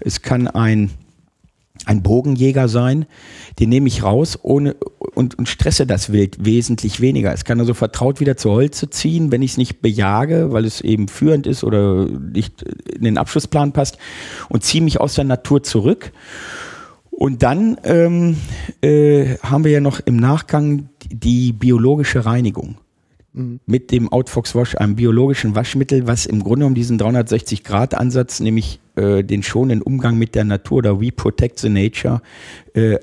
Es 0.00 0.22
kann 0.22 0.48
ein 0.48 0.90
ein 1.84 2.02
Bogenjäger 2.02 2.68
sein, 2.68 3.04
den 3.60 3.68
nehme 3.68 3.88
ich 3.88 4.02
raus 4.02 4.38
ohne 4.42 4.74
und, 5.14 5.38
und 5.38 5.46
stresse 5.46 5.86
das 5.86 6.10
Wild 6.10 6.44
wesentlich 6.44 7.00
weniger. 7.00 7.32
Es 7.34 7.44
kann 7.44 7.60
also 7.60 7.74
vertraut 7.74 8.18
wieder 8.18 8.36
zu 8.38 8.50
Holze 8.50 8.88
ziehen, 8.88 9.30
wenn 9.30 9.42
ich 9.42 9.52
es 9.52 9.56
nicht 9.58 9.82
bejage, 9.82 10.52
weil 10.52 10.64
es 10.64 10.80
eben 10.80 11.06
führend 11.06 11.46
ist 11.46 11.64
oder 11.64 12.06
nicht 12.06 12.62
in 12.62 13.04
den 13.04 13.18
Abschlussplan 13.18 13.72
passt 13.72 13.98
und 14.48 14.64
ziehe 14.64 14.82
mich 14.82 15.00
aus 15.00 15.14
der 15.14 15.24
Natur 15.24 15.62
zurück. 15.62 16.12
Und 17.10 17.42
dann 17.42 17.78
ähm, 17.84 18.36
äh, 18.80 19.36
haben 19.38 19.64
wir 19.64 19.70
ja 19.70 19.80
noch 19.80 20.00
im 20.00 20.16
Nachgang 20.16 20.88
die 21.10 21.52
biologische 21.52 22.24
Reinigung 22.24 22.76
mit 23.66 23.90
dem 23.90 24.10
Outfox 24.10 24.54
Wash, 24.54 24.76
einem 24.76 24.96
biologischen 24.96 25.54
Waschmittel, 25.54 26.06
was 26.06 26.24
im 26.24 26.42
Grunde 26.42 26.64
um 26.64 26.74
diesen 26.74 26.98
360-Grad-Ansatz, 26.98 28.40
nämlich 28.40 28.80
äh, 28.96 29.22
den 29.22 29.42
schonenden 29.42 29.82
Umgang 29.82 30.16
mit 30.16 30.34
der 30.34 30.44
Natur 30.44 30.78
oder 30.78 31.00
We 31.00 31.12
Protect 31.12 31.58
the 31.58 31.68
Nature, 31.68 32.22
äh, 32.74 32.98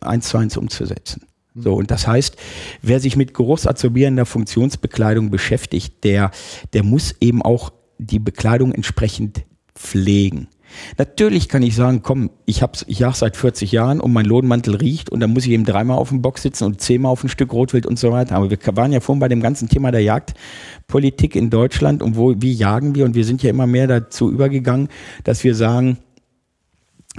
eins 0.00 0.28
zu 0.28 0.38
eins 0.38 0.56
umzusetzen. 0.56 1.22
Mhm. 1.54 1.62
So, 1.62 1.74
und 1.74 1.90
das 1.92 2.08
heißt, 2.08 2.36
wer 2.82 2.98
sich 2.98 3.16
mit 3.16 3.34
geruchsabsorbierender 3.34 4.26
Funktionsbekleidung 4.26 5.30
beschäftigt, 5.30 6.02
der, 6.02 6.32
der 6.72 6.82
muss 6.82 7.14
eben 7.20 7.40
auch 7.42 7.72
die 7.98 8.18
Bekleidung 8.18 8.72
entsprechend 8.72 9.44
pflegen. 9.76 10.48
Natürlich 10.96 11.48
kann 11.48 11.62
ich 11.62 11.74
sagen, 11.74 12.02
komm, 12.02 12.30
ich 12.46 12.62
hab's, 12.62 12.84
ich 12.88 12.98
jag 13.00 13.14
seit 13.14 13.36
40 13.36 13.72
Jahren 13.72 14.00
und 14.00 14.12
mein 14.12 14.26
Lodenmantel 14.26 14.76
riecht 14.76 15.10
und 15.10 15.20
dann 15.20 15.32
muss 15.32 15.44
ich 15.44 15.52
eben 15.52 15.64
dreimal 15.64 15.98
auf 15.98 16.10
dem 16.10 16.22
Box 16.22 16.42
sitzen 16.42 16.64
und 16.64 16.80
zehnmal 16.80 17.12
auf 17.12 17.22
ein 17.22 17.28
Stück 17.28 17.52
Rotwild 17.52 17.86
und 17.86 17.98
so 17.98 18.12
weiter. 18.12 18.36
Aber 18.36 18.50
wir 18.50 18.58
waren 18.76 18.92
ja 18.92 19.00
vorhin 19.00 19.20
bei 19.20 19.28
dem 19.28 19.40
ganzen 19.40 19.68
Thema 19.68 19.90
der 19.90 20.02
Jagdpolitik 20.02 21.36
in 21.36 21.50
Deutschland 21.50 22.02
und 22.02 22.16
wo, 22.16 22.34
wie 22.36 22.52
jagen 22.52 22.94
wir 22.94 23.04
und 23.04 23.14
wir 23.14 23.24
sind 23.24 23.42
ja 23.42 23.50
immer 23.50 23.66
mehr 23.66 23.86
dazu 23.86 24.30
übergegangen, 24.30 24.88
dass 25.24 25.44
wir 25.44 25.54
sagen, 25.54 25.98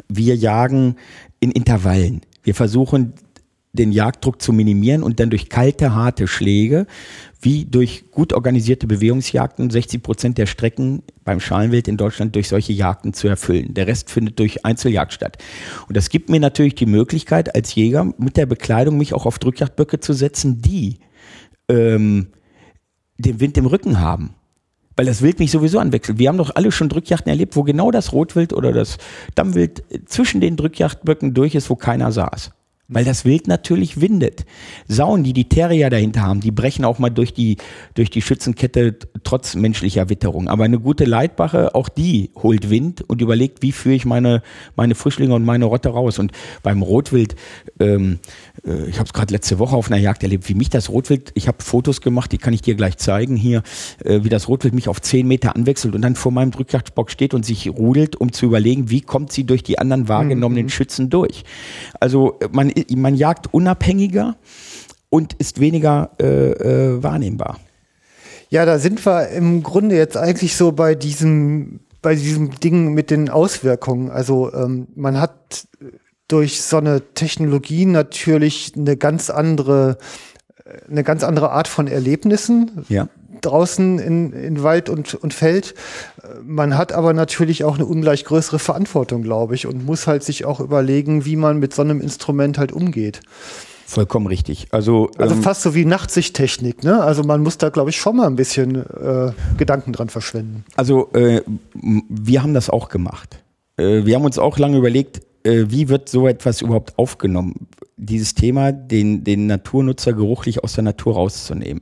wir 0.07 0.35
jagen 0.35 0.95
in 1.39 1.51
Intervallen. 1.51 2.21
Wir 2.43 2.55
versuchen 2.55 3.13
den 3.71 3.91
Jagddruck 3.91 4.41
zu 4.41 4.51
minimieren 4.51 5.03
und 5.03 5.19
dann 5.19 5.29
durch 5.29 5.47
kalte, 5.49 5.93
harte 5.93 6.27
Schläge, 6.27 6.87
wie 7.39 7.65
durch 7.65 8.09
gut 8.11 8.33
organisierte 8.33 8.87
Bewegungsjagden, 8.87 9.69
60 9.69 10.01
Prozent 10.01 10.37
der 10.37 10.47
Strecken 10.47 11.03
beim 11.23 11.39
Schalenwild 11.39 11.87
in 11.87 11.95
Deutschland 11.95 12.35
durch 12.35 12.49
solche 12.49 12.73
Jagden 12.73 13.13
zu 13.13 13.27
erfüllen. 13.27 13.75
Der 13.75 13.85
Rest 13.85 14.09
findet 14.09 14.39
durch 14.39 14.65
Einzeljagd 14.65 15.13
statt. 15.13 15.37
Und 15.87 15.95
das 15.95 16.09
gibt 16.09 16.29
mir 16.29 16.39
natürlich 16.39 16.75
die 16.75 16.87
Möglichkeit, 16.87 17.55
als 17.55 17.75
Jäger 17.75 18.11
mit 18.17 18.37
der 18.37 18.47
Bekleidung 18.47 18.97
mich 18.97 19.13
auch 19.13 19.25
auf 19.25 19.37
Drückjagdböcke 19.37 19.99
zu 19.99 20.13
setzen, 20.13 20.61
die 20.61 20.97
ähm, 21.69 22.29
den 23.19 23.39
Wind 23.39 23.57
im 23.57 23.65
Rücken 23.65 23.99
haben 23.99 24.35
weil 24.95 25.05
das 25.05 25.21
Wild 25.21 25.39
mich 25.39 25.49
sowieso 25.49 25.79
anwechselt. 25.79 26.19
Wir 26.19 26.27
haben 26.27 26.37
doch 26.37 26.57
alle 26.57 26.73
schon 26.73 26.89
Drückjachten 26.89 27.29
erlebt, 27.29 27.55
wo 27.55 27.63
genau 27.63 27.89
das 27.89 28.11
Rotwild 28.11 28.51
oder 28.51 28.73
das 28.73 28.97
Dammwild 29.33 29.81
zwischen 30.07 30.41
den 30.41 30.57
Drückjachtböcken 30.57 31.33
durch 31.33 31.55
ist, 31.55 31.69
wo 31.69 31.77
keiner 31.77 32.11
saß 32.11 32.51
weil 32.89 33.05
das 33.05 33.23
Wild 33.23 33.47
natürlich 33.47 34.01
windet. 34.01 34.45
Sauen, 34.87 35.23
die 35.23 35.33
die 35.33 35.47
Terrier 35.47 35.89
dahinter 35.89 36.21
haben, 36.21 36.41
die 36.41 36.51
brechen 36.51 36.83
auch 36.83 36.97
mal 36.97 37.11
durch 37.11 37.33
die, 37.33 37.57
durch 37.93 38.09
die 38.09 38.21
Schützenkette 38.21 38.97
trotz 39.23 39.55
menschlicher 39.55 40.09
Witterung. 40.09 40.47
Aber 40.47 40.65
eine 40.65 40.79
gute 40.79 41.05
Leitbache, 41.05 41.75
auch 41.75 41.87
die 41.87 42.31
holt 42.35 42.69
Wind 42.69 43.03
und 43.07 43.21
überlegt, 43.21 43.61
wie 43.61 43.71
führe 43.71 43.95
ich 43.95 44.05
meine, 44.05 44.41
meine 44.75 44.95
Frischlinge 44.95 45.35
und 45.35 45.45
meine 45.45 45.65
Rotte 45.65 45.89
raus. 45.89 46.17
Und 46.17 46.31
beim 46.63 46.81
Rotwild, 46.81 47.35
ähm, 47.79 48.19
äh, 48.65 48.85
ich 48.89 48.97
habe 48.97 49.05
es 49.05 49.13
gerade 49.13 49.31
letzte 49.31 49.59
Woche 49.59 49.75
auf 49.75 49.91
einer 49.91 50.01
Jagd 50.01 50.23
erlebt, 50.23 50.49
wie 50.49 50.55
mich 50.55 50.69
das 50.69 50.89
Rotwild, 50.89 51.31
ich 51.35 51.47
habe 51.47 51.63
Fotos 51.63 52.01
gemacht, 52.01 52.31
die 52.31 52.39
kann 52.39 52.53
ich 52.53 52.61
dir 52.61 52.73
gleich 52.73 52.97
zeigen 52.97 53.35
hier, 53.35 53.61
äh, 54.03 54.23
wie 54.23 54.29
das 54.29 54.47
Rotwild 54.47 54.73
mich 54.73 54.89
auf 54.89 54.99
zehn 54.99 55.27
Meter 55.27 55.55
anwechselt 55.55 55.93
und 55.93 56.01
dann 56.01 56.15
vor 56.15 56.31
meinem 56.31 56.49
Drückjagdbock 56.49 57.11
steht 57.11 57.35
und 57.35 57.45
sich 57.45 57.69
rudelt, 57.69 58.15
um 58.15 58.31
zu 58.31 58.47
überlegen, 58.47 58.89
wie 58.89 59.01
kommt 59.01 59.31
sie 59.31 59.43
durch 59.43 59.61
die 59.61 59.77
anderen 59.77 60.07
wahrgenommenen 60.07 60.65
mhm. 60.65 60.69
Schützen 60.69 61.11
durch. 61.11 61.43
Also 61.99 62.39
man 62.51 62.71
man 62.95 63.15
jagt 63.15 63.53
unabhängiger 63.53 64.35
und 65.09 65.33
ist 65.33 65.59
weniger 65.59 66.11
äh, 66.19 66.51
äh, 66.51 67.03
wahrnehmbar. 67.03 67.59
Ja, 68.49 68.65
da 68.65 68.79
sind 68.79 69.05
wir 69.05 69.29
im 69.29 69.63
Grunde 69.63 69.95
jetzt 69.95 70.17
eigentlich 70.17 70.55
so 70.55 70.71
bei 70.71 70.95
diesem, 70.95 71.81
bei 72.01 72.15
diesem 72.15 72.59
Ding 72.59 72.93
mit 72.93 73.11
den 73.11 73.29
Auswirkungen. 73.29 74.09
Also 74.09 74.51
ähm, 74.53 74.87
man 74.95 75.19
hat 75.19 75.67
durch 76.27 76.61
so 76.61 76.77
eine 76.77 77.13
Technologie 77.13 77.85
natürlich 77.85 78.73
eine 78.75 78.97
ganz 78.97 79.29
andere, 79.29 79.97
eine 80.89 81.03
ganz 81.03 81.23
andere 81.23 81.51
Art 81.51 81.67
von 81.67 81.87
Erlebnissen. 81.87 82.85
Ja 82.89 83.07
draußen 83.41 83.99
in, 83.99 84.33
in 84.33 84.63
Wald 84.63 84.89
und, 84.89 85.15
und 85.15 85.33
Feld. 85.33 85.75
Man 86.43 86.77
hat 86.77 86.91
aber 86.91 87.13
natürlich 87.13 87.63
auch 87.63 87.75
eine 87.75 87.85
ungleich 87.85 88.25
größere 88.25 88.59
Verantwortung, 88.59 89.23
glaube 89.23 89.55
ich, 89.55 89.67
und 89.67 89.85
muss 89.85 90.07
halt 90.07 90.23
sich 90.23 90.45
auch 90.45 90.59
überlegen, 90.59 91.25
wie 91.25 91.35
man 91.35 91.59
mit 91.59 91.73
so 91.73 91.81
einem 91.81 92.01
Instrument 92.01 92.57
halt 92.57 92.71
umgeht. 92.71 93.21
Vollkommen 93.89 94.27
richtig. 94.27 94.67
Also, 94.69 95.09
also 95.17 95.33
ähm, 95.33 95.41
fast 95.41 95.63
so 95.63 95.73
wie 95.73 95.83
Nachtsichttechnik, 95.83 96.83
ne? 96.83 97.01
Also 97.01 97.23
man 97.23 97.41
muss 97.41 97.57
da, 97.57 97.69
glaube 97.69 97.89
ich, 97.89 97.97
schon 97.97 98.17
mal 98.17 98.27
ein 98.27 98.35
bisschen 98.35 98.75
äh, 98.75 99.31
Gedanken 99.57 99.93
dran 99.93 100.09
verschwenden. 100.09 100.63
Also 100.75 101.09
äh, 101.13 101.41
wir 101.73 102.43
haben 102.43 102.53
das 102.53 102.69
auch 102.69 102.89
gemacht. 102.89 103.43
Äh, 103.77 104.05
wir 104.05 104.15
haben 104.15 104.25
uns 104.25 104.37
auch 104.37 104.59
lange 104.59 104.77
überlegt, 104.77 105.21
äh, 105.43 105.65
wie 105.69 105.89
wird 105.89 106.07
so 106.07 106.27
etwas 106.27 106.61
überhaupt 106.61 106.99
aufgenommen? 106.99 107.67
Dieses 107.97 108.35
Thema, 108.35 108.71
den, 108.71 109.23
den 109.23 109.47
Naturnutzer 109.47 110.13
geruchlich 110.13 110.63
aus 110.63 110.73
der 110.73 110.83
Natur 110.83 111.15
rauszunehmen. 111.15 111.81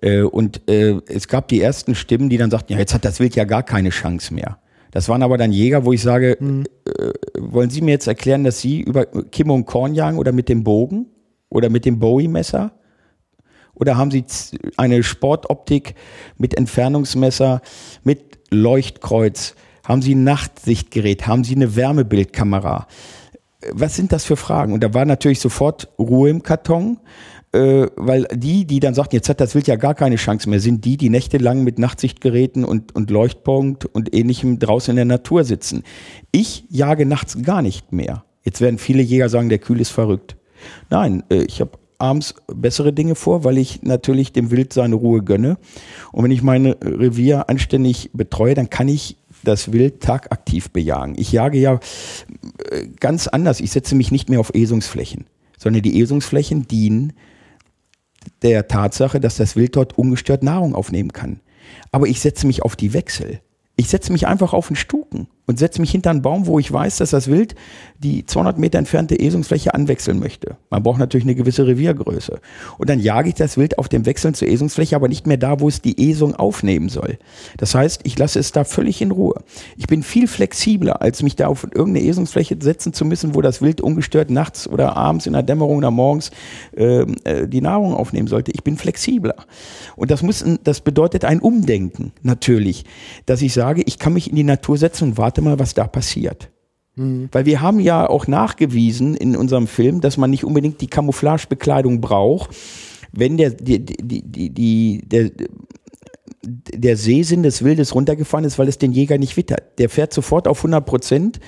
Äh, 0.00 0.22
und 0.22 0.68
äh, 0.68 1.00
es 1.06 1.28
gab 1.28 1.48
die 1.48 1.60
ersten 1.60 1.94
Stimmen, 1.94 2.28
die 2.28 2.36
dann 2.36 2.50
sagten, 2.50 2.72
ja, 2.72 2.78
jetzt 2.78 2.94
hat 2.94 3.04
das 3.04 3.20
Wild 3.20 3.36
ja 3.36 3.44
gar 3.44 3.62
keine 3.62 3.90
Chance 3.90 4.34
mehr. 4.34 4.58
Das 4.90 5.08
waren 5.08 5.22
aber 5.22 5.36
dann 5.36 5.52
Jäger, 5.52 5.84
wo 5.84 5.92
ich 5.92 6.02
sage, 6.02 6.36
mhm. 6.40 6.64
äh, 6.86 7.12
wollen 7.38 7.70
Sie 7.70 7.82
mir 7.82 7.92
jetzt 7.92 8.06
erklären, 8.06 8.44
dass 8.44 8.60
Sie 8.60 8.80
über 8.80 9.06
Kim 9.06 9.50
und 9.50 9.66
Korn 9.66 9.94
jagen 9.94 10.18
oder 10.18 10.32
mit 10.32 10.48
dem 10.48 10.64
Bogen 10.64 11.06
oder 11.50 11.68
mit 11.68 11.84
dem 11.84 11.98
Bowie-Messer? 11.98 12.72
Oder 13.74 13.96
haben 13.96 14.10
Sie 14.10 14.24
eine 14.76 15.02
Sportoptik 15.02 15.94
mit 16.36 16.56
Entfernungsmesser, 16.56 17.60
mit 18.02 18.38
Leuchtkreuz? 18.50 19.54
Haben 19.84 20.02
Sie 20.02 20.14
ein 20.14 20.24
Nachtsichtgerät? 20.24 21.26
Haben 21.26 21.44
Sie 21.44 21.54
eine 21.54 21.76
Wärmebildkamera? 21.76 22.88
Was 23.72 23.94
sind 23.94 24.12
das 24.12 24.24
für 24.24 24.36
Fragen? 24.36 24.72
Und 24.72 24.82
da 24.82 24.94
war 24.94 25.04
natürlich 25.04 25.40
sofort 25.40 25.88
Ruhe 25.98 26.30
im 26.30 26.42
Karton 26.42 26.98
äh, 27.52 27.86
weil 27.96 28.26
die, 28.34 28.66
die 28.66 28.80
dann 28.80 28.94
sagten, 28.94 29.16
jetzt 29.16 29.28
hat 29.28 29.40
das 29.40 29.54
Wild 29.54 29.66
ja 29.66 29.76
gar 29.76 29.94
keine 29.94 30.16
Chance 30.16 30.48
mehr, 30.50 30.60
sind 30.60 30.84
die, 30.84 30.96
die 30.96 31.08
nächtelang 31.08 31.64
mit 31.64 31.78
Nachtsichtgeräten 31.78 32.64
und, 32.64 32.94
und 32.94 33.10
Leuchtpunkt 33.10 33.86
und 33.86 34.14
ähnlichem 34.14 34.58
draußen 34.58 34.92
in 34.92 34.96
der 34.96 35.04
Natur 35.04 35.44
sitzen. 35.44 35.82
Ich 36.30 36.64
jage 36.68 37.06
nachts 37.06 37.42
gar 37.42 37.62
nicht 37.62 37.92
mehr. 37.92 38.24
Jetzt 38.42 38.60
werden 38.60 38.78
viele 38.78 39.02
Jäger 39.02 39.28
sagen, 39.28 39.48
der 39.48 39.58
Kühl 39.58 39.80
ist 39.80 39.90
verrückt. 39.90 40.36
Nein, 40.90 41.22
äh, 41.30 41.42
ich 41.44 41.60
habe 41.60 41.72
abends 41.98 42.34
bessere 42.46 42.92
Dinge 42.92 43.14
vor, 43.14 43.44
weil 43.44 43.58
ich 43.58 43.82
natürlich 43.82 44.32
dem 44.32 44.50
Wild 44.50 44.72
seine 44.72 44.94
Ruhe 44.94 45.22
gönne. 45.22 45.58
Und 46.12 46.24
wenn 46.24 46.30
ich 46.30 46.42
mein 46.42 46.66
Revier 46.66 47.48
anständig 47.48 48.10
betreue, 48.12 48.54
dann 48.54 48.70
kann 48.70 48.88
ich 48.88 49.16
das 49.42 49.72
Wild 49.72 50.00
tagaktiv 50.00 50.70
bejagen. 50.70 51.14
Ich 51.16 51.32
jage 51.32 51.58
ja 51.58 51.80
äh, 52.70 52.86
ganz 53.00 53.26
anders. 53.26 53.60
Ich 53.60 53.70
setze 53.70 53.94
mich 53.94 54.10
nicht 54.10 54.28
mehr 54.28 54.40
auf 54.40 54.54
Esungsflächen, 54.54 55.26
sondern 55.56 55.82
die 55.82 56.00
Esungsflächen 56.00 56.66
dienen 56.68 57.14
der 58.42 58.68
Tatsache, 58.68 59.20
dass 59.20 59.36
das 59.36 59.56
Wild 59.56 59.76
dort 59.76 59.98
ungestört 59.98 60.42
Nahrung 60.42 60.74
aufnehmen 60.74 61.12
kann. 61.12 61.40
Aber 61.92 62.06
ich 62.06 62.20
setze 62.20 62.46
mich 62.46 62.62
auf 62.62 62.76
die 62.76 62.92
Wechsel. 62.92 63.40
Ich 63.76 63.88
setze 63.88 64.12
mich 64.12 64.26
einfach 64.26 64.52
auf 64.52 64.68
den 64.68 64.76
Stuken 64.76 65.28
und 65.48 65.58
setze 65.58 65.80
mich 65.80 65.90
hinter 65.90 66.10
einen 66.10 66.22
Baum, 66.22 66.46
wo 66.46 66.58
ich 66.58 66.70
weiß, 66.70 66.98
dass 66.98 67.10
das 67.10 67.28
Wild 67.28 67.54
die 67.98 68.24
200 68.24 68.58
Meter 68.58 68.78
entfernte 68.78 69.18
Esungsfläche 69.18 69.74
anwechseln 69.74 70.20
möchte. 70.20 70.56
Man 70.70 70.82
braucht 70.82 70.98
natürlich 70.98 71.24
eine 71.24 71.34
gewisse 71.34 71.66
Reviergröße. 71.66 72.38
Und 72.76 72.90
dann 72.90 73.00
jage 73.00 73.30
ich 73.30 73.34
das 73.34 73.56
Wild 73.56 73.78
auf 73.78 73.88
dem 73.88 74.04
Wechseln 74.06 74.34
zur 74.34 74.46
Esungsfläche, 74.46 74.94
aber 74.94 75.08
nicht 75.08 75.26
mehr 75.26 75.38
da, 75.38 75.58
wo 75.58 75.68
es 75.68 75.80
die 75.80 76.10
Esung 76.10 76.34
aufnehmen 76.34 76.90
soll. 76.90 77.18
Das 77.56 77.74
heißt, 77.74 78.02
ich 78.04 78.16
lasse 78.18 78.38
es 78.38 78.52
da 78.52 78.64
völlig 78.64 79.00
in 79.00 79.10
Ruhe. 79.10 79.42
Ich 79.78 79.86
bin 79.86 80.02
viel 80.02 80.28
flexibler, 80.28 81.00
als 81.00 81.22
mich 81.22 81.34
da 81.34 81.48
auf 81.48 81.64
irgendeine 81.64 82.02
Esungsfläche 82.02 82.58
setzen 82.60 82.92
zu 82.92 83.06
müssen, 83.06 83.34
wo 83.34 83.40
das 83.40 83.62
Wild 83.62 83.80
ungestört 83.80 84.30
nachts 84.30 84.68
oder 84.68 84.96
abends 84.96 85.26
in 85.26 85.32
der 85.32 85.42
Dämmerung 85.42 85.78
oder 85.78 85.90
morgens 85.90 86.30
ähm, 86.76 87.16
äh, 87.24 87.48
die 87.48 87.62
Nahrung 87.62 87.94
aufnehmen 87.94 88.28
sollte. 88.28 88.52
Ich 88.52 88.64
bin 88.64 88.76
flexibler. 88.76 89.34
Und 89.96 90.10
das 90.10 90.22
muss, 90.22 90.44
das 90.62 90.82
bedeutet 90.82 91.24
ein 91.24 91.40
Umdenken 91.40 92.12
natürlich, 92.22 92.84
dass 93.24 93.40
ich 93.40 93.54
sage, 93.54 93.82
ich 93.86 93.98
kann 93.98 94.12
mich 94.12 94.28
in 94.28 94.36
die 94.36 94.44
Natur 94.44 94.76
setzen 94.76 95.04
und 95.04 95.18
warte 95.18 95.37
warte 95.38 95.42
mal, 95.42 95.58
was 95.58 95.74
da 95.74 95.86
passiert. 95.86 96.50
Mhm. 96.96 97.28
Weil 97.32 97.46
wir 97.46 97.60
haben 97.60 97.80
ja 97.80 98.08
auch 98.08 98.26
nachgewiesen 98.26 99.14
in 99.14 99.36
unserem 99.36 99.66
Film, 99.66 100.00
dass 100.00 100.16
man 100.16 100.30
nicht 100.30 100.44
unbedingt 100.44 100.80
die 100.80 100.88
Camouflagebekleidung 100.88 102.00
braucht, 102.00 102.50
wenn 103.12 103.36
der, 103.36 103.50
die, 103.50 103.84
die, 103.84 104.22
die, 104.22 104.50
die, 104.50 105.02
der, 105.06 105.30
der 106.42 106.96
Sehsinn 106.96 107.42
des 107.42 107.62
Wildes 107.62 107.94
runtergefahren 107.94 108.44
ist, 108.44 108.58
weil 108.58 108.68
es 108.68 108.78
den 108.78 108.92
Jäger 108.92 109.18
nicht 109.18 109.36
wittert. 109.36 109.78
Der 109.78 109.88
fährt 109.88 110.12
sofort 110.12 110.48
auf 110.48 110.58
100 110.58 110.84
Prozent, 110.84 111.40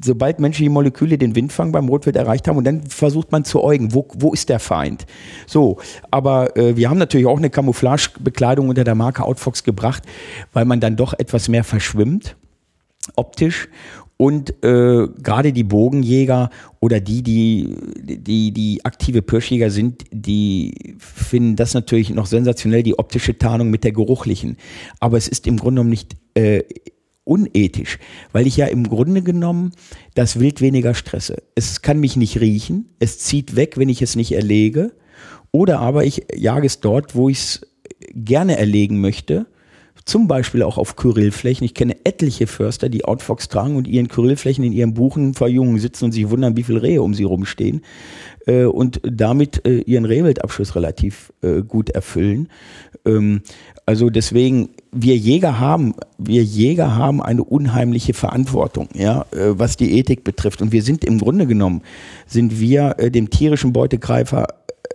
sobald 0.00 0.38
menschliche 0.38 0.70
Moleküle 0.70 1.18
den 1.18 1.34
Windfang 1.34 1.72
beim 1.72 1.88
Rotwild 1.88 2.16
erreicht 2.16 2.48
haben 2.48 2.56
und 2.56 2.64
dann 2.64 2.86
versucht 2.86 3.32
man 3.32 3.44
zu 3.44 3.62
äugen, 3.62 3.94
wo, 3.94 4.06
wo 4.14 4.32
ist 4.32 4.48
der 4.48 4.58
Feind? 4.58 5.06
So, 5.46 5.78
aber 6.10 6.56
äh, 6.56 6.76
wir 6.76 6.88
haben 6.88 6.98
natürlich 6.98 7.26
auch 7.26 7.36
eine 7.38 7.50
Camouflagebekleidung 7.50 8.68
unter 8.68 8.84
der 8.84 8.94
Marke 8.94 9.24
Outfox 9.24 9.64
gebracht, 9.64 10.04
weil 10.52 10.64
man 10.64 10.80
dann 10.80 10.96
doch 10.96 11.14
etwas 11.14 11.48
mehr 11.48 11.64
verschwimmt 11.64 12.36
optisch 13.16 13.68
und 14.22 14.62
äh, 14.62 15.08
gerade 15.20 15.52
die 15.52 15.64
Bogenjäger 15.64 16.50
oder 16.78 17.00
die, 17.00 17.24
die, 17.24 17.74
die, 17.98 18.52
die 18.52 18.84
aktive 18.84 19.20
Pirschjäger 19.20 19.68
sind, 19.68 20.04
die 20.12 20.94
finden 20.98 21.56
das 21.56 21.74
natürlich 21.74 22.10
noch 22.10 22.26
sensationell, 22.26 22.84
die 22.84 22.96
optische 22.96 23.36
Tarnung 23.36 23.70
mit 23.70 23.82
der 23.82 23.90
geruchlichen. 23.90 24.58
Aber 25.00 25.16
es 25.16 25.26
ist 25.26 25.48
im 25.48 25.56
Grunde 25.56 25.80
genommen 25.80 25.90
nicht 25.90 26.14
äh, 26.34 26.62
unethisch, 27.24 27.98
weil 28.30 28.46
ich 28.46 28.56
ja 28.56 28.66
im 28.66 28.88
Grunde 28.88 29.22
genommen 29.22 29.72
das 30.14 30.38
Wild 30.38 30.60
weniger 30.60 30.94
stresse. 30.94 31.42
Es 31.56 31.82
kann 31.82 31.98
mich 31.98 32.16
nicht 32.16 32.40
riechen, 32.40 32.90
es 33.00 33.18
zieht 33.18 33.56
weg, 33.56 33.76
wenn 33.76 33.88
ich 33.88 34.02
es 34.02 34.14
nicht 34.14 34.30
erlege. 34.30 34.92
Oder 35.50 35.80
aber 35.80 36.04
ich 36.04 36.26
jage 36.32 36.66
es 36.66 36.78
dort, 36.78 37.16
wo 37.16 37.28
ich 37.28 37.38
es 37.38 37.66
gerne 38.14 38.56
erlegen 38.56 39.00
möchte 39.00 39.46
zum 40.04 40.28
Beispiel 40.28 40.62
auch 40.62 40.78
auf 40.78 40.96
Kyrillflächen. 40.96 41.64
Ich 41.64 41.74
kenne 41.74 41.96
etliche 42.04 42.46
Förster, 42.46 42.88
die 42.88 43.04
Outfox 43.04 43.48
tragen 43.48 43.76
und 43.76 43.88
ihren 43.88 44.08
Kyrillflächen 44.08 44.64
in 44.64 44.72
ihren 44.72 44.94
Buchenverjungen 44.94 45.78
sitzen 45.78 46.06
und 46.06 46.12
sich 46.12 46.28
wundern, 46.30 46.56
wie 46.56 46.62
viele 46.62 46.82
Rehe 46.82 47.02
um 47.02 47.14
sie 47.14 47.24
rumstehen 47.24 47.82
äh, 48.46 48.64
und 48.64 49.00
damit 49.04 49.66
äh, 49.66 49.80
ihren 49.80 50.04
Rehwildabschluss 50.04 50.74
relativ 50.74 51.32
äh, 51.42 51.62
gut 51.62 51.90
erfüllen. 51.90 52.48
Ähm, 53.04 53.42
also 53.84 54.10
deswegen, 54.10 54.70
wir 54.92 55.16
Jäger 55.16 55.58
haben, 55.58 55.94
wir 56.18 56.42
Jäger 56.44 56.96
haben 56.96 57.20
eine 57.20 57.42
unheimliche 57.42 58.14
Verantwortung, 58.14 58.88
ja, 58.94 59.26
äh, 59.32 59.58
was 59.58 59.76
die 59.76 59.98
Ethik 59.98 60.24
betrifft. 60.24 60.62
Und 60.62 60.72
wir 60.72 60.82
sind 60.82 61.04
im 61.04 61.18
Grunde 61.18 61.46
genommen, 61.46 61.82
sind 62.26 62.60
wir 62.60 62.96
äh, 62.98 63.10
dem 63.10 63.30
tierischen 63.30 63.72
Beutegreifer 63.72 64.46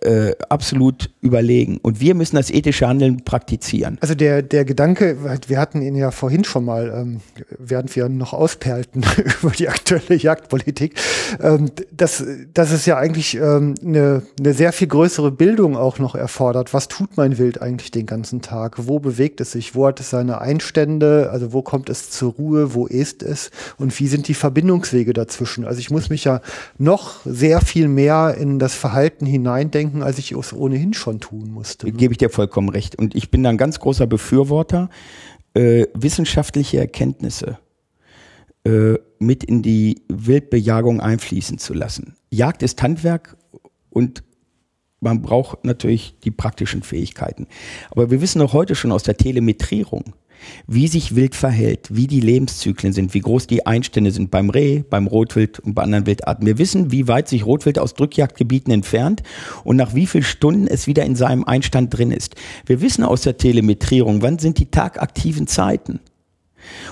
äh, 0.02 0.36
absolut 0.50 1.10
überlegen. 1.22 1.78
Und 1.82 2.00
wir 2.00 2.16
müssen 2.16 2.36
das 2.36 2.50
ethische 2.50 2.88
Handeln 2.88 3.24
praktizieren. 3.24 3.98
Also 4.02 4.16
der, 4.16 4.42
der 4.42 4.66
Gedanke, 4.66 5.18
wir 5.48 5.60
hatten 5.60 5.82
ihn 5.82 5.96
ja 5.96 6.12
vorhin 6.12 6.44
schon 6.44 6.66
mal, 6.66 6.94
ähm, 6.96 7.22
während 7.58 7.96
wir 7.96 8.10
noch 8.10 8.34
ausperlten 8.34 9.06
über 9.42 9.52
die 9.52 9.70
aktuelle 9.70 10.16
Jagdpolitik, 10.16 10.96
ähm, 11.42 11.72
dass, 11.92 12.24
dass 12.54 12.72
es 12.72 12.86
ja 12.86 12.98
eigentlich 12.98 13.36
ähm, 13.36 13.76
eine, 13.84 14.24
eine 14.40 14.54
sehr 14.54 14.74
viel 14.74 14.88
größere 14.88 15.32
Bildung 15.32 15.76
auch 15.76 16.00
noch 16.00 16.16
erfordert. 16.16 16.74
Was 16.74 16.88
tut 16.88 17.18
mein 17.18 17.38
Wild 17.38 17.62
eigentlich 17.62 17.92
den 17.92 18.06
ganzen 18.06 18.42
Tag? 18.42 18.88
Wo 18.88 19.00
bewegt 19.00 19.42
es 19.42 19.52
sich? 19.52 19.76
Wo 19.76 19.88
hat 19.88 20.00
es 20.00 20.10
seine 20.10 20.42
Einstände? 20.42 21.30
Also 21.32 21.54
wo 21.54 21.62
kommt 21.62 21.90
es 21.90 22.10
zur 22.10 22.34
Ruhe? 22.34 22.74
Wo 22.74 22.88
ist 22.88 23.24
es? 23.24 23.52
Und 23.78 23.98
wie 24.00 24.08
sind 24.08 24.28
die 24.28 24.34
Verbindungswege 24.34 25.14
dazwischen? 25.14 25.66
Also 25.66 25.80
ich 25.80 25.90
muss 25.90 26.10
mich 26.10 26.24
ja 26.24 26.42
noch 26.78 27.22
sehr 27.26 27.62
viel 27.62 27.88
mehr 27.88 28.36
in 28.40 28.60
das 28.60 28.76
Verhalten 28.76 29.26
hineindenken, 29.26 29.87
als 30.02 30.18
ich 30.18 30.32
es 30.32 30.54
ohnehin 30.54 30.94
schon 30.94 31.20
tun 31.20 31.52
musste. 31.52 31.88
Ne? 31.88 31.94
Gebe 31.94 32.14
ich 32.14 32.18
dir 32.18 32.30
vollkommen 32.30 32.70
recht. 32.70 32.96
Und 32.98 33.16
ich 33.16 33.32
bin 33.32 33.44
da 33.44 33.50
ein 33.50 33.58
ganz 33.58 33.80
großer 33.80 34.08
Befürworter, 34.08 34.90
äh, 35.54 35.86
wissenschaftliche 35.94 36.78
Erkenntnisse 36.78 37.58
äh, 38.64 38.96
mit 39.20 39.44
in 39.44 39.62
die 39.62 40.04
Wildbejagung 40.10 41.02
einfließen 41.02 41.58
zu 41.58 41.74
lassen. 41.74 42.16
Jagd 42.30 42.64
ist 42.64 42.82
Handwerk 42.82 43.38
und 43.90 44.24
man 45.00 45.22
braucht 45.22 45.64
natürlich 45.64 46.16
die 46.24 46.32
praktischen 46.32 46.84
Fähigkeiten. 46.84 47.48
Aber 47.92 48.12
wir 48.12 48.22
wissen 48.22 48.42
auch 48.42 48.54
heute 48.54 48.76
schon 48.76 48.92
aus 48.92 49.04
der 49.04 49.18
Telemetrierung, 49.18 50.14
wie 50.68 50.88
sich 50.88 51.16
Wild 51.16 51.36
verhält, 51.36 51.88
wie 51.90 52.08
die 52.08 52.20
Lebenszyklen 52.20 52.94
sind, 52.94 53.14
wie 53.14 53.20
groß 53.20 53.48
die 53.48 53.66
Einstände 53.66 54.12
sind 54.12 54.32
beim 54.32 54.50
Reh, 54.50 54.84
beim 54.90 55.08
Rotwild 55.08 55.60
und 55.60 55.74
bei 55.74 55.84
anderen 55.84 56.06
Wildarten. 56.06 56.46
Wir 56.46 56.58
wissen, 56.58 56.92
wie 56.92 57.08
weit 57.08 57.28
sich 57.28 57.46
Rotwild 57.46 57.80
aus 57.80 57.94
Drückjagdgebieten 57.94 58.74
entfernt 58.74 59.24
und 59.64 59.76
nach 59.76 59.96
wie 59.96 60.08
vielen 60.08 60.24
Stunden 60.24 60.68
es 60.68 60.88
wieder 60.88 61.06
in 61.06 61.16
seinem 61.16 61.44
Einstand 61.44 61.98
drin 61.98 62.12
ist. 62.12 62.36
Wir 62.66 62.82
wissen 62.82 63.04
aus 63.04 63.22
der 63.22 63.38
Telemetrierung, 63.38 64.22
wann 64.22 64.40
sind 64.40 64.60
die 64.60 64.72
tagaktiven 64.72 65.48
Zeiten. 65.48 66.00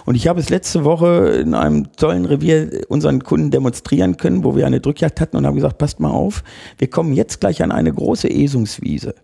Und 0.05 0.15
ich 0.15 0.27
habe 0.27 0.39
es 0.39 0.49
letzte 0.49 0.83
Woche 0.83 1.41
in 1.41 1.53
einem 1.53 1.91
tollen 1.93 2.25
Revier 2.25 2.81
unseren 2.87 3.23
Kunden 3.23 3.51
demonstrieren 3.51 4.17
können, 4.17 4.43
wo 4.43 4.55
wir 4.55 4.65
eine 4.65 4.79
Drückjagd 4.79 5.19
hatten 5.19 5.37
und 5.37 5.45
haben 5.45 5.55
gesagt, 5.55 5.77
passt 5.77 5.99
mal 5.99 6.11
auf, 6.11 6.43
wir 6.77 6.89
kommen 6.89 7.13
jetzt 7.13 7.41
gleich 7.41 7.61
an 7.61 7.71
eine 7.71 7.91
große 7.93 8.29
Esungswiese. 8.29 9.15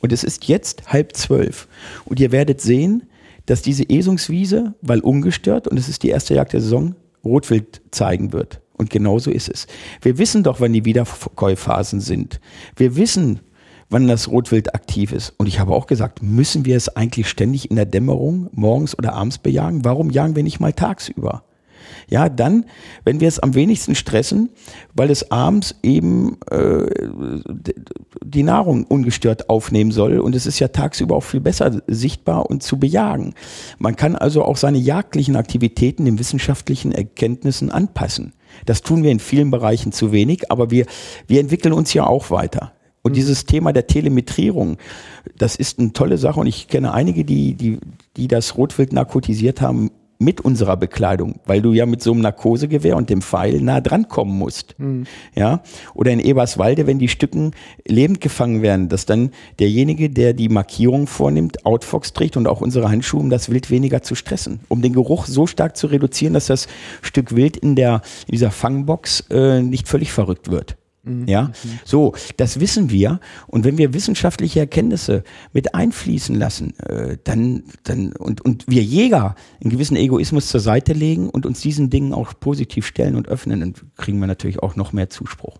Und 0.00 0.12
es 0.12 0.24
ist 0.24 0.46
jetzt 0.48 0.92
halb 0.92 1.16
zwölf. 1.16 1.68
Und 2.04 2.20
ihr 2.20 2.32
werdet 2.32 2.60
sehen, 2.60 3.04
dass 3.46 3.62
diese 3.62 3.88
Esungswiese, 3.88 4.74
weil 4.80 5.00
ungestört, 5.00 5.68
und 5.68 5.78
es 5.78 5.88
ist 5.88 6.02
die 6.02 6.08
erste 6.08 6.34
Jagd 6.34 6.52
der 6.52 6.60
Saison, 6.60 6.94
Rotwild 7.24 7.82
zeigen 7.90 8.32
wird. 8.32 8.60
Und 8.76 8.90
genauso 8.90 9.30
ist 9.30 9.48
es. 9.48 9.66
Wir 10.02 10.18
wissen 10.18 10.42
doch, 10.42 10.60
wann 10.60 10.72
die 10.72 10.84
Wiederkäuphasen 10.84 12.00
sind. 12.00 12.40
Wir 12.76 12.96
wissen, 12.96 13.40
wann 13.88 14.08
das 14.08 14.28
Rotwild 14.28 14.74
aktiv 14.74 15.12
ist. 15.12 15.32
Und 15.38 15.46
ich 15.46 15.60
habe 15.60 15.72
auch 15.72 15.86
gesagt, 15.86 16.22
müssen 16.22 16.64
wir 16.64 16.76
es 16.76 16.88
eigentlich 16.88 17.28
ständig 17.28 17.70
in 17.70 17.76
der 17.76 17.86
Dämmerung, 17.86 18.48
morgens 18.52 18.98
oder 18.98 19.12
abends 19.12 19.38
bejagen? 19.38 19.84
Warum 19.84 20.10
jagen 20.10 20.34
wir 20.36 20.42
nicht 20.42 20.60
mal 20.60 20.72
tagsüber? 20.72 21.44
Ja, 22.08 22.28
dann, 22.28 22.66
wenn 23.04 23.20
wir 23.20 23.28
es 23.28 23.38
am 23.38 23.54
wenigsten 23.54 23.94
stressen, 23.94 24.50
weil 24.94 25.10
es 25.10 25.30
abends 25.30 25.74
eben 25.82 26.38
äh, 26.50 26.86
die 28.24 28.42
Nahrung 28.42 28.84
ungestört 28.84 29.48
aufnehmen 29.48 29.90
soll 29.92 30.18
und 30.18 30.34
es 30.34 30.46
ist 30.46 30.58
ja 30.58 30.68
tagsüber 30.68 31.16
auch 31.16 31.22
viel 31.22 31.40
besser 31.40 31.82
sichtbar 31.86 32.50
und 32.50 32.62
zu 32.62 32.78
bejagen. 32.78 33.34
Man 33.78 33.96
kann 33.96 34.16
also 34.16 34.44
auch 34.44 34.56
seine 34.56 34.78
jagdlichen 34.78 35.36
Aktivitäten 35.36 36.04
den 36.04 36.18
wissenschaftlichen 36.18 36.92
Erkenntnissen 36.92 37.70
anpassen. 37.70 38.32
Das 38.66 38.82
tun 38.82 39.02
wir 39.02 39.10
in 39.10 39.20
vielen 39.20 39.50
Bereichen 39.50 39.92
zu 39.92 40.12
wenig, 40.12 40.50
aber 40.50 40.70
wir, 40.70 40.86
wir 41.26 41.40
entwickeln 41.40 41.72
uns 41.74 41.92
ja 41.92 42.06
auch 42.06 42.30
weiter. 42.30 42.72
Und 43.02 43.12
mhm. 43.12 43.16
dieses 43.16 43.44
Thema 43.44 43.72
der 43.72 43.86
Telemetrierung, 43.86 44.78
das 45.36 45.56
ist 45.56 45.78
eine 45.78 45.92
tolle 45.92 46.18
Sache 46.18 46.40
und 46.40 46.46
ich 46.46 46.68
kenne 46.68 46.92
einige, 46.92 47.24
die, 47.24 47.54
die, 47.54 47.78
die 48.16 48.28
das 48.28 48.56
Rotwild 48.56 48.92
narkotisiert 48.92 49.60
haben 49.60 49.90
mit 50.18 50.40
unserer 50.40 50.76
Bekleidung, 50.76 51.40
weil 51.44 51.62
du 51.62 51.72
ja 51.72 51.86
mit 51.86 52.02
so 52.02 52.12
einem 52.12 52.20
Narkosegewehr 52.20 52.96
und 52.96 53.10
dem 53.10 53.22
Pfeil 53.22 53.60
nah 53.60 53.80
dran 53.80 54.08
kommen 54.08 54.36
musst. 54.38 54.78
Mhm. 54.78 55.06
Ja? 55.34 55.62
Oder 55.94 56.12
in 56.12 56.20
Eberswalde, 56.20 56.86
wenn 56.86 56.98
die 56.98 57.08
Stücken 57.08 57.52
lebend 57.86 58.20
gefangen 58.20 58.62
werden, 58.62 58.88
dass 58.88 59.06
dann 59.06 59.30
derjenige, 59.58 60.10
der 60.10 60.32
die 60.32 60.48
Markierung 60.48 61.06
vornimmt, 61.06 61.66
Outfox 61.66 62.12
trägt 62.12 62.36
und 62.36 62.46
auch 62.46 62.60
unsere 62.60 62.88
Handschuhe, 62.90 63.20
um 63.20 63.30
das 63.30 63.50
Wild 63.50 63.70
weniger 63.70 64.02
zu 64.02 64.14
stressen, 64.14 64.60
um 64.68 64.82
den 64.82 64.92
Geruch 64.92 65.26
so 65.26 65.46
stark 65.46 65.76
zu 65.76 65.86
reduzieren, 65.86 66.34
dass 66.34 66.46
das 66.46 66.68
Stück 67.02 67.34
Wild 67.34 67.56
in 67.56 67.76
der 67.76 68.02
in 68.26 68.32
dieser 68.32 68.50
Fangbox 68.50 69.24
äh, 69.30 69.62
nicht 69.62 69.88
völlig 69.88 70.12
verrückt 70.12 70.50
wird. 70.50 70.76
Mhm. 71.04 71.28
Ja, 71.28 71.42
mhm. 71.42 71.78
so, 71.84 72.14
das 72.36 72.60
wissen 72.60 72.90
wir. 72.90 73.20
Und 73.46 73.64
wenn 73.64 73.78
wir 73.78 73.92
wissenschaftliche 73.92 74.60
Erkenntnisse 74.60 75.22
mit 75.52 75.74
einfließen 75.74 76.34
lassen, 76.34 76.78
äh, 76.80 77.18
dann, 77.24 77.64
dann, 77.82 78.12
und, 78.12 78.40
und 78.40 78.64
wir 78.66 78.82
Jäger 78.82 79.34
einen 79.62 79.70
gewissen 79.70 79.96
Egoismus 79.96 80.48
zur 80.48 80.60
Seite 80.60 80.92
legen 80.92 81.28
und 81.28 81.46
uns 81.46 81.60
diesen 81.60 81.90
Dingen 81.90 82.12
auch 82.12 82.32
positiv 82.38 82.86
stellen 82.86 83.16
und 83.16 83.28
öffnen, 83.28 83.60
dann 83.60 83.74
kriegen 83.96 84.18
wir 84.18 84.26
natürlich 84.26 84.60
auch 84.60 84.76
noch 84.76 84.92
mehr 84.92 85.10
Zuspruch. 85.10 85.58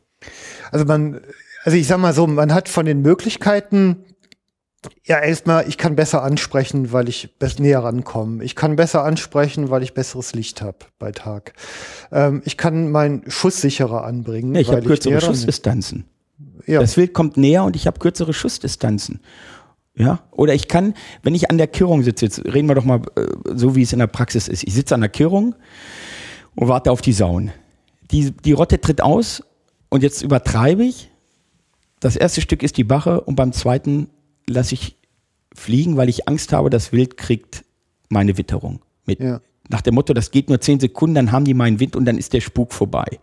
Also 0.71 0.87
man, 0.87 1.21
also 1.65 1.77
ich 1.77 1.87
sag 1.87 1.99
mal 1.99 2.15
so, 2.15 2.27
man 2.27 2.55
hat 2.55 2.69
von 2.69 2.87
den 2.87 3.03
Möglichkeiten 3.03 3.97
ja, 5.05 5.19
erstmal, 5.19 5.69
ich 5.69 5.79
kann 5.79 5.97
besser 5.97 6.23
ansprechen, 6.23 6.93
weil 6.93 7.09
ich 7.09 7.31
näher 7.59 7.85
rankomme. 7.85 8.43
Ich 8.45 8.57
kann 8.57 8.77
besser 8.77 9.05
ansprechen, 9.05 9.71
weil 9.71 9.83
ich 9.83 9.95
besseres 9.95 10.35
Licht 10.35 10.63
habe 10.63 10.79
bei 10.99 11.13
Tag. 11.13 11.55
Ähm, 12.11 12.43
ich 12.45 12.57
kann 12.57 12.91
meinen 12.91 13.23
Schuss 13.31 13.61
sicherer 13.61 14.05
anbringen. 14.05 14.55
Ja, 14.55 14.61
ich 14.61 14.69
habe 14.69 14.83
kürzere 14.83 15.21
Schussdistanzen. 15.21 16.05
Ja. 16.67 16.81
Das 16.81 16.97
Wild 16.97 17.13
kommt 17.13 17.37
näher 17.37 17.65
und 17.65 17.77
ich 17.77 17.87
habe 17.87 17.99
kürzere 17.99 18.33
Schussdistanzen. 18.33 19.21
Ja, 19.97 20.21
oder 20.33 20.55
ich 20.55 20.67
kann, 20.67 20.95
wenn 21.23 21.35
ich 21.35 21.51
an 21.51 21.59
der 21.59 21.69
Kirrung 21.69 22.03
sitze, 22.03 22.25
jetzt 22.25 22.45
reden 22.45 22.67
wir 22.67 22.75
doch 22.75 22.85
mal 22.85 23.03
äh, 23.17 23.27
so, 23.55 23.77
wie 23.77 23.83
es 23.83 23.93
in 23.93 24.01
der 24.01 24.09
Praxis 24.09 24.49
ist. 24.49 24.65
Ich 24.65 24.75
sitze 24.75 24.95
an 24.95 25.01
der 25.01 25.11
Kirrung 25.11 25.55
und 26.57 26.69
warte 26.69 26.91
auf 26.91 27.01
die 27.01 27.13
Sauen. 27.13 27.53
Die, 28.11 28.33
die 28.33 28.53
Rotte 28.53 28.81
tritt 28.81 29.01
aus 29.01 29.43
und 29.91 30.03
jetzt 30.03 30.23
übertreibe 30.23 30.83
ich. 30.83 31.11
Das 32.01 32.17
erste 32.17 32.41
Stück 32.41 32.63
ist 32.63 32.77
die 32.77 32.85
Bache 32.85 33.21
und 33.21 33.37
beim 33.37 33.53
zweiten 33.53 34.09
lasse 34.49 34.75
ich 34.75 34.97
fliegen, 35.55 35.97
weil 35.97 36.09
ich 36.09 36.29
Angst 36.29 36.53
habe, 36.53 36.71
das 36.71 36.93
Wild 36.93 37.17
kriegt 37.17 37.65
meine 38.09 38.37
Witterung 38.37 38.81
mit. 39.07 39.21
Ja. 39.21 39.41
Nach 39.69 39.81
dem 39.81 39.95
Motto, 39.95 40.13
das 40.13 40.31
geht 40.31 40.49
nur 40.49 40.61
zehn 40.61 40.81
Sekunden, 40.81 41.15
dann 41.15 41.33
haben 41.33 41.45
die 41.45 41.55
meinen 41.55 41.81
Wind 41.81 41.97
und 41.97 42.05
dann 42.05 42.19
ist 42.19 42.33
der 42.33 42.41
Spuk 42.41 42.73
vorbei. 42.73 43.19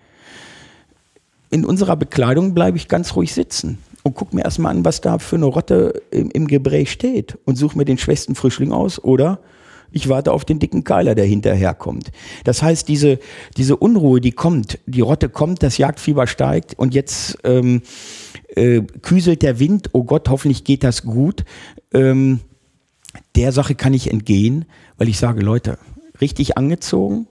In 1.51 1.65
unserer 1.65 1.95
Bekleidung 1.95 2.53
bleibe 2.53 2.77
ich 2.77 2.87
ganz 2.87 3.15
ruhig 3.15 3.33
sitzen 3.33 3.77
und 4.03 4.15
gucke 4.15 4.35
mir 4.35 4.43
erstmal 4.43 4.71
an, 4.71 4.85
was 4.85 5.01
da 5.01 5.19
für 5.19 5.35
eine 5.35 5.45
Rotte 5.45 6.01
im, 6.09 6.31
im 6.31 6.47
Gespräch 6.47 6.91
steht 6.91 7.37
und 7.45 7.57
suche 7.57 7.77
mir 7.77 7.85
den 7.85 7.97
schwächsten 7.97 8.35
Frischling 8.35 8.71
aus 8.71 9.03
oder 9.03 9.39
ich 9.91 10.07
warte 10.07 10.31
auf 10.31 10.45
den 10.45 10.59
dicken 10.59 10.83
Keiler, 10.85 11.15
der 11.15 11.25
hinterherkommt. 11.25 12.11
Das 12.45 12.63
heißt, 12.63 12.87
diese, 12.87 13.19
diese 13.57 13.75
Unruhe, 13.75 14.21
die 14.21 14.31
kommt, 14.31 14.79
die 14.85 15.01
Rotte 15.01 15.27
kommt, 15.27 15.63
das 15.63 15.77
Jagdfieber 15.77 16.27
steigt 16.27 16.79
und 16.79 16.93
jetzt 16.93 17.37
ähm, 17.43 17.81
äh, 18.55 18.81
küselt 19.01 19.41
der 19.41 19.59
Wind, 19.59 19.89
oh 19.93 20.03
Gott, 20.03 20.29
hoffentlich 20.29 20.63
geht 20.63 20.83
das 20.83 21.03
gut. 21.03 21.45
Ähm, 21.93 22.41
der 23.35 23.51
Sache 23.51 23.75
kann 23.75 23.93
ich 23.93 24.11
entgehen, 24.11 24.65
weil 24.97 25.09
ich 25.09 25.17
sage, 25.17 25.41
Leute, 25.41 25.77
richtig 26.19 26.57
angezogen, 26.57 27.27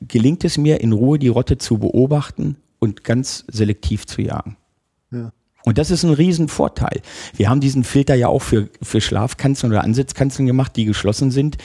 gelingt 0.00 0.44
es 0.44 0.58
mir 0.58 0.80
in 0.80 0.92
Ruhe 0.92 1.18
die 1.18 1.28
Rotte 1.28 1.58
zu 1.58 1.78
beobachten 1.78 2.56
und 2.78 3.04
ganz 3.04 3.44
selektiv 3.48 4.06
zu 4.06 4.22
jagen. 4.22 4.56
Und 5.66 5.78
das 5.78 5.90
ist 5.90 6.04
ein 6.04 6.12
Riesenvorteil. 6.12 7.00
Wir 7.36 7.50
haben 7.50 7.58
diesen 7.58 7.82
Filter 7.82 8.14
ja 8.14 8.28
auch 8.28 8.38
für, 8.38 8.68
für 8.80 9.00
Schlafkanzeln 9.00 9.72
oder 9.72 9.82
Ansitzkanzeln 9.82 10.46
gemacht, 10.46 10.76
die 10.76 10.84
geschlossen 10.84 11.32
sind. 11.32 11.58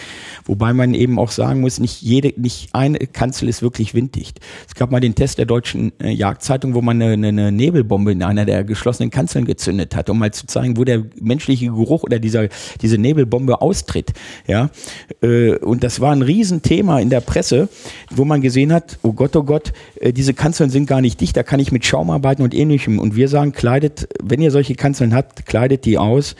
Wobei 0.44 0.74
man 0.74 0.96
eben 0.96 1.20
auch 1.20 1.30
sagen 1.30 1.62
muss, 1.62 1.80
nicht 1.80 2.02
jede, 2.02 2.34
nicht 2.36 2.70
eine 2.74 2.98
Kanzel 2.98 3.48
ist 3.48 3.62
wirklich 3.62 3.94
winddicht. 3.94 4.40
Es 4.68 4.74
gab 4.74 4.90
mal 4.90 5.02
den 5.02 5.14
Test 5.14 5.38
der 5.38 5.46
deutschen 5.46 5.92
äh, 6.02 6.10
Jagdzeitung, 6.10 6.74
wo 6.74 6.82
man 6.82 7.00
eine, 7.00 7.28
eine 7.28 7.52
Nebelbombe 7.52 8.12
in 8.12 8.24
einer 8.24 8.46
der 8.46 8.64
geschlossenen 8.64 9.12
Kanzeln 9.12 9.46
gezündet 9.46 9.96
hat, 9.96 10.10
um 10.10 10.18
mal 10.18 10.34
zu 10.34 10.48
zeigen, 10.48 10.78
wo 10.78 10.84
der 10.84 11.04
menschliche 11.22 11.68
Geruch 11.68 12.02
oder 12.02 12.18
dieser, 12.18 12.48
diese 12.82 12.98
Nebelbombe 12.98 13.62
austritt. 13.62 14.14
Ja, 14.48 14.72
äh, 15.22 15.58
und 15.58 15.84
das 15.84 16.00
war 16.00 16.12
ein 16.12 16.24
Riesenthema 16.24 17.00
in 17.00 17.12
der 17.12 17.22
Presse, 17.22 17.70
wo 18.10 18.26
man 18.26 18.42
gesehen 18.42 18.74
hat, 18.74 18.98
oh 19.04 19.14
Gott, 19.14 19.36
oh 19.36 19.44
Gott, 19.44 19.74
äh, 20.00 20.12
diese 20.12 20.34
Kanzeln 20.34 20.72
sind 20.72 20.88
gar 20.88 21.02
nicht 21.02 21.22
dicht, 21.22 21.38
da 21.38 21.44
kann 21.44 21.60
ich 21.60 21.72
mit 21.72 21.86
Schaum 21.86 22.10
arbeiten 22.10 22.42
und 22.42 22.56
ähnlichem. 22.56 22.98
Und 22.98 23.16
wir 23.16 23.28
sagen, 23.28 23.52
kleidet 23.52 23.91
kleidet, 23.92 24.08
wenn 24.24 24.42
ihr 24.42 24.52
solche 24.52 24.76
Kanzeln 24.76 25.14
habt, 25.14 25.46
kleidet 25.46 25.86
die 25.86 25.98
aus, 25.98 26.36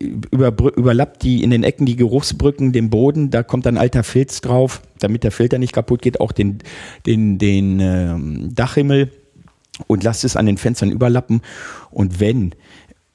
über, 0.00 0.48
überlappt 0.76 1.22
die 1.22 1.42
in 1.42 1.50
den 1.50 1.62
Ecken 1.62 1.86
die 1.86 1.96
Geruchsbrücken, 1.96 2.72
den 2.72 2.90
Boden, 2.90 3.30
da 3.30 3.42
kommt 3.42 3.64
dann 3.66 3.76
alter 3.76 4.02
Filz 4.02 4.40
drauf, 4.40 4.82
damit 4.98 5.24
der 5.24 5.30
Filter 5.30 5.58
nicht 5.58 5.72
kaputt 5.72 6.02
geht, 6.02 6.20
auch 6.20 6.32
den, 6.32 6.58
den, 7.06 7.38
den 7.38 7.78
ähm, 7.80 8.54
Dachhimmel 8.54 9.10
und 9.86 10.02
lasst 10.02 10.24
es 10.24 10.36
an 10.36 10.46
den 10.46 10.56
Fenstern 10.56 10.90
überlappen. 10.90 11.42
Und 11.90 12.18
wenn 12.18 12.54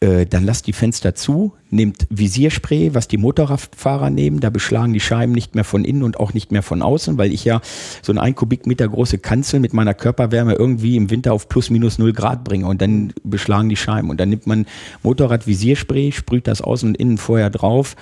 äh, 0.03 0.25
dann 0.25 0.43
lasst 0.43 0.67
die 0.67 0.73
Fenster 0.73 1.15
zu, 1.15 1.53
nehmt 1.69 2.07
Visierspray, 2.09 2.93
was 2.93 3.07
die 3.07 3.17
Motorradfahrer 3.17 4.09
nehmen, 4.09 4.41
da 4.41 4.49
beschlagen 4.49 4.91
die 4.91 4.99
Scheiben 4.99 5.31
nicht 5.31 5.55
mehr 5.55 5.63
von 5.63 5.85
innen 5.85 6.03
und 6.03 6.19
auch 6.19 6.33
nicht 6.33 6.51
mehr 6.51 6.61
von 6.61 6.81
außen, 6.81 7.17
weil 7.17 7.31
ich 7.31 7.45
ja 7.45 7.61
so 8.01 8.11
eine 8.11 8.21
ein 8.21 8.35
Kubikmeter 8.35 8.87
große 8.87 9.17
Kanzel 9.19 9.61
mit 9.61 9.73
meiner 9.73 9.93
Körperwärme 9.93 10.55
irgendwie 10.55 10.97
im 10.97 11.09
Winter 11.09 11.31
auf 11.31 11.47
plus 11.47 11.69
minus 11.69 11.99
null 11.99 12.11
Grad 12.11 12.43
bringe 12.43 12.67
und 12.67 12.81
dann 12.81 13.13
beschlagen 13.23 13.69
die 13.69 13.77
Scheiben. 13.77 14.09
Und 14.09 14.19
dann 14.19 14.27
nimmt 14.27 14.45
man 14.45 14.65
Motorradvisierspray, 15.03 16.11
sprüht 16.11 16.47
das 16.47 16.61
außen 16.61 16.89
und 16.89 16.97
innen 16.97 17.17
vorher 17.17 17.49
drauf 17.49 17.95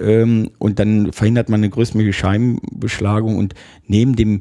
ähm, 0.00 0.50
und 0.58 0.78
dann 0.78 1.12
verhindert 1.12 1.50
man 1.50 1.60
eine 1.60 1.68
größtmögliche 1.68 2.18
Scheibenbeschlagung 2.18 3.36
und 3.36 3.54
neben 3.86 4.16
dem 4.16 4.40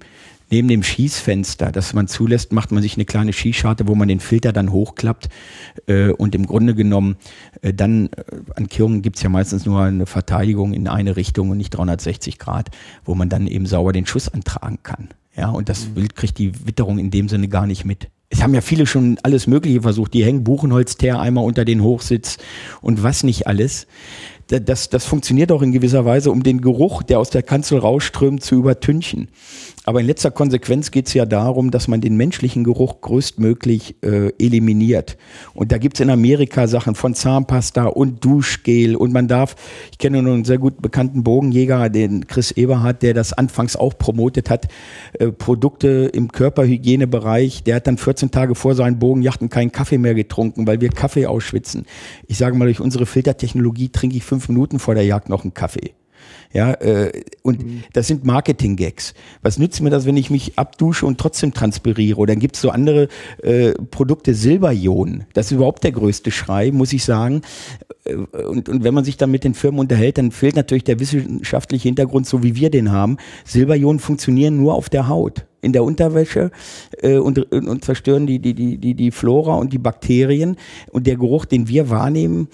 neben 0.52 0.68
dem 0.68 0.84
Schießfenster, 0.84 1.72
das 1.72 1.94
man 1.94 2.08
zulässt, 2.08 2.52
macht 2.52 2.72
man 2.72 2.84
sich 2.84 2.96
eine 2.96 3.06
kleine 3.06 3.34
Schießscharte, 3.34 3.88
wo 3.88 3.96
man 3.96 4.08
den 4.08 4.20
Filter 4.20 4.52
dann 4.54 4.72
hochklappt 4.72 5.30
äh, 5.88 6.10
und 6.10 6.36
im 6.36 6.46
Grunde 6.46 6.76
genommen 6.76 7.16
äh, 7.62 7.74
dann 7.74 8.08
äh, 8.08 8.24
an 8.56 8.68
Kirchen 8.68 9.02
gibt's 9.02 9.24
ja 9.24 9.30
meistens 9.30 9.66
nur 9.66 9.82
eine 9.82 10.06
Verteidigung 10.06 10.74
in 10.74 10.88
eine 10.88 11.16
Richtung 11.16 11.50
und 11.50 11.58
nicht 11.58 11.72
360 11.72 12.38
Grad, 12.38 12.70
wo 13.06 13.16
man 13.16 13.30
dann 13.30 13.48
eben 13.48 13.66
sauber 13.66 13.94
den 13.94 14.06
Schuss 14.06 14.30
antragen 14.30 14.80
kann. 14.84 15.10
Ja, 15.36 15.50
und 15.50 15.70
das 15.70 15.88
mhm. 15.88 15.96
Wild 15.96 16.16
kriegt 16.16 16.38
die 16.38 16.68
Witterung 16.68 17.00
in 17.00 17.10
dem 17.10 17.30
Sinne 17.30 17.48
gar 17.48 17.66
nicht 17.66 17.86
mit. 17.86 18.10
Es 18.30 18.42
haben 18.42 18.54
ja 18.54 18.62
viele 18.62 18.86
schon 18.86 19.18
alles 19.24 19.48
Mögliche 19.48 19.82
versucht. 19.82 20.14
Die 20.14 20.24
hängen 20.24 20.44
Buchenholzteer 20.44 21.20
einmal 21.20 21.44
unter 21.44 21.66
den 21.66 21.82
Hochsitz 21.82 22.38
und 22.82 23.04
was 23.04 23.24
nicht 23.24 23.48
alles 23.48 23.88
das, 24.60 24.90
das 24.90 25.06
funktioniert 25.06 25.52
auch 25.52 25.62
in 25.62 25.72
gewisser 25.72 26.06
Weise, 26.06 26.32
um 26.32 26.44
den 26.44 26.62
Geruch, 26.62 27.04
der 27.04 27.20
aus 27.20 27.30
der 27.30 27.44
Kanzel 27.44 27.80
rausströmt, 27.80 28.44
zu 28.44 28.56
übertünchen. 28.56 29.30
Aber 29.84 30.00
in 30.00 30.06
letzter 30.06 30.30
Konsequenz 30.30 30.92
geht 30.92 31.08
es 31.08 31.14
ja 31.16 31.26
darum, 31.26 31.72
dass 31.72 31.88
man 31.88 32.02
den 32.02 32.16
menschlichen 32.16 32.64
Geruch 32.64 33.02
größtmöglich 33.02 33.96
äh, 34.04 34.32
eliminiert. 34.38 35.18
Und 35.56 35.72
da 35.72 35.80
gibt 35.80 35.98
es 35.98 36.02
in 36.02 36.12
Amerika 36.12 36.68
Sachen 36.68 36.94
von 36.94 37.16
Zahnpasta 37.16 37.86
und 37.86 38.24
Duschgel. 38.24 38.96
Und 38.96 39.12
man 39.12 39.28
darf, 39.28 39.56
ich 39.92 39.98
kenne 39.98 40.22
nur 40.22 40.36
einen 40.36 40.46
sehr 40.46 40.60
gut 40.60 40.84
bekannten 40.84 41.24
Bogenjäger, 41.24 41.90
den 41.90 42.28
Chris 42.28 42.52
Eberhardt, 42.52 43.02
der 43.02 43.16
das 43.16 43.34
anfangs 43.34 43.76
auch 43.76 43.98
promotet 43.98 44.52
hat, 44.52 44.68
äh, 45.18 45.32
Produkte 45.32 46.12
im 46.14 46.32
Körperhygienebereich. 46.32 47.64
Der 47.64 47.78
hat 47.78 47.88
dann 47.88 47.98
14 47.98 48.30
Tage 48.30 48.54
vor 48.54 48.76
seinen 48.76 49.00
Bogenjachten 49.00 49.50
keinen 49.50 49.72
Kaffee 49.72 49.98
mehr 49.98 50.14
getrunken, 50.14 50.68
weil 50.68 50.80
wir 50.80 50.90
Kaffee 50.90 51.26
ausschwitzen. 51.26 51.88
Ich 52.28 52.38
sage 52.38 52.56
mal, 52.56 52.66
durch 52.66 52.82
unsere 52.82 53.08
Filtertechnologie 53.08 53.90
trinke 53.90 54.16
ich 54.16 54.24
fünf 54.24 54.48
Minuten 54.48 54.78
vor 54.78 54.94
der 54.94 55.06
Jagd 55.06 55.30
noch 55.30 55.42
einen 55.44 55.56
Kaffee. 55.56 55.94
Ja, 56.54 56.74
äh, 56.74 57.12
und 57.44 57.66
mhm. 57.66 57.84
das 57.94 58.08
sind 58.08 58.26
Marketing-Gags. 58.26 59.14
Was 59.42 59.58
nützt 59.58 59.82
mir 59.82 59.90
das, 59.90 60.06
wenn 60.06 60.18
ich 60.18 60.30
mich 60.30 60.58
abdusche 60.58 61.06
und 61.06 61.18
trotzdem 61.18 61.54
transpiriere? 61.54 62.18
Oder 62.18 62.34
dann 62.34 62.40
gibt 62.40 62.56
es 62.56 62.62
so 62.62 62.70
andere 62.70 63.08
äh, 63.42 63.72
Produkte, 63.74 64.34
Silberionen. 64.34 65.26
Das 65.34 65.48
ist 65.48 65.54
überhaupt 65.54 65.84
der 65.84 65.92
größte 65.92 66.32
Schrei, 66.32 66.72
muss 66.72 66.94
ich 66.94 67.04
sagen. 67.04 67.42
Äh, 68.06 68.16
und, 68.16 68.70
und 68.70 68.84
wenn 68.84 68.94
man 68.94 69.06
sich 69.06 69.18
dann 69.18 69.32
mit 69.32 69.44
den 69.44 69.54
Firmen 69.54 69.80
unterhält, 69.80 70.18
dann 70.18 70.32
fehlt 70.32 70.56
natürlich 70.56 70.84
der 70.84 71.00
wissenschaftliche 71.00 71.88
Hintergrund, 71.88 72.28
so 72.28 72.44
wie 72.44 72.56
wir 72.56 72.70
den 72.70 72.92
haben. 72.92 73.18
Silberionen 73.46 74.00
funktionieren 74.00 74.58
nur 74.58 74.74
auf 74.74 74.90
der 74.90 75.08
Haut 75.08 75.46
in 75.62 75.74
der 75.74 75.84
Unterwäsche 75.84 76.52
äh, 77.02 77.18
und, 77.18 77.52
und 77.54 77.86
zerstören 77.86 78.28
die, 78.28 78.40
die, 78.40 78.54
die, 78.54 78.78
die, 78.78 78.96
die 78.96 79.12
Flora 79.12 79.56
und 79.56 79.72
die 79.74 79.78
Bakterien. 79.78 80.58
Und 80.92 81.08
der 81.08 81.16
Geruch, 81.16 81.46
den 81.46 81.68
wir 81.68 81.90
wahrnehmen, 81.90 82.48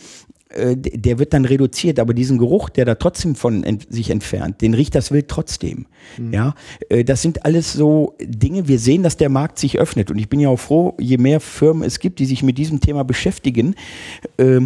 der 0.49 1.19
wird 1.19 1.33
dann 1.33 1.45
reduziert, 1.45 1.99
aber 1.99 2.13
diesen 2.13 2.37
Geruch, 2.37 2.69
der 2.69 2.85
da 2.85 2.95
trotzdem 2.95 3.35
von 3.35 3.63
ent 3.63 3.87
sich 3.89 4.09
entfernt, 4.09 4.61
den 4.61 4.73
riecht 4.73 4.95
das 4.95 5.11
Wild 5.11 5.27
trotzdem. 5.27 5.87
Mhm. 6.17 6.33
Ja, 6.33 6.55
äh, 6.89 7.03
das 7.03 7.21
sind 7.21 7.45
alles 7.45 7.73
so 7.73 8.15
Dinge. 8.21 8.67
Wir 8.67 8.79
sehen, 8.79 9.03
dass 9.03 9.17
der 9.17 9.29
Markt 9.29 9.59
sich 9.59 9.77
öffnet 9.77 10.09
und 10.09 10.17
ich 10.17 10.29
bin 10.29 10.39
ja 10.39 10.49
auch 10.49 10.59
froh, 10.59 10.95
je 10.99 11.17
mehr 11.17 11.41
Firmen 11.41 11.83
es 11.83 11.99
gibt, 11.99 12.19
die 12.19 12.25
sich 12.25 12.43
mit 12.43 12.57
diesem 12.57 12.79
Thema 12.79 13.03
beschäftigen, 13.03 13.75
äh, 14.37 14.61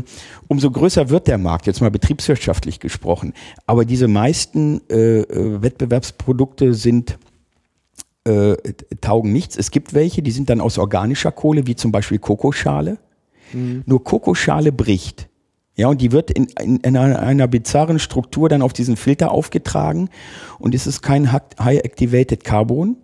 umso 0.48 0.70
größer 0.70 1.10
wird 1.10 1.28
der 1.28 1.40
Markt. 1.40 1.66
Jetzt 1.66 1.82
mal 1.82 1.92
betriebswirtschaftlich 1.92 2.80
gesprochen. 2.80 3.34
Aber 3.66 3.84
diese 3.84 4.08
meisten 4.08 4.82
äh, 4.90 5.22
äh 5.22 5.62
Wettbewerbsprodukte 5.62 6.74
sind 6.76 7.18
äh, 8.24 8.56
taugen 9.02 9.34
nichts. 9.34 9.58
Es 9.58 9.72
gibt 9.72 9.96
welche, 9.96 10.22
die 10.22 10.32
sind 10.32 10.50
dann 10.50 10.62
aus 10.62 10.78
organischer 10.78 11.32
Kohle, 11.32 11.66
wie 11.66 11.76
zum 11.76 11.92
Beispiel 11.92 12.20
Kokoschale. 12.20 13.00
Mhm. 13.52 13.84
Nur 13.88 14.04
Kokoschale 14.04 14.72
bricht. 14.72 15.28
Ja, 15.76 15.88
und 15.88 16.02
die 16.02 16.12
wird 16.12 16.32
in, 16.32 16.48
in, 16.62 16.78
in 16.78 16.98
einer 16.98 17.48
bizarren 17.48 18.00
Struktur 18.00 18.50
dann 18.50 18.62
auf 18.62 18.74
diesen 18.74 18.98
Filter 18.98 19.32
aufgetragen 19.32 20.10
und 20.60 20.76
es 20.76 20.86
ist 20.86 21.02
kein 21.02 21.32
High-Activated 21.32 22.44
Carbon. 22.44 22.98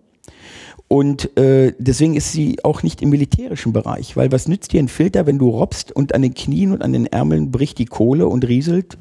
Und 0.90 1.38
äh, 1.38 1.74
deswegen 1.80 2.16
ist 2.16 2.32
sie 2.32 2.64
auch 2.64 2.82
nicht 2.82 3.02
im 3.02 3.10
militärischen 3.10 3.74
Bereich, 3.74 4.16
weil 4.16 4.32
was 4.32 4.48
nützt 4.48 4.72
dir 4.72 4.82
ein 4.82 4.88
Filter, 4.88 5.26
wenn 5.26 5.38
du 5.38 5.50
robst 5.50 5.92
und 5.92 6.16
an 6.16 6.22
den 6.22 6.34
Knien 6.34 6.72
und 6.72 6.82
an 6.82 6.94
den 6.94 7.08
Ärmeln 7.08 7.52
bricht 7.52 7.78
die 7.78 7.86
Kohle 7.86 8.28
und 8.28 8.48
rieselt 8.48 8.98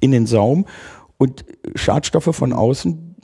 in 0.00 0.10
den 0.10 0.26
Saum 0.26 0.64
und 1.16 1.44
Schadstoffe 1.76 2.34
von 2.34 2.52
außen 2.52 3.14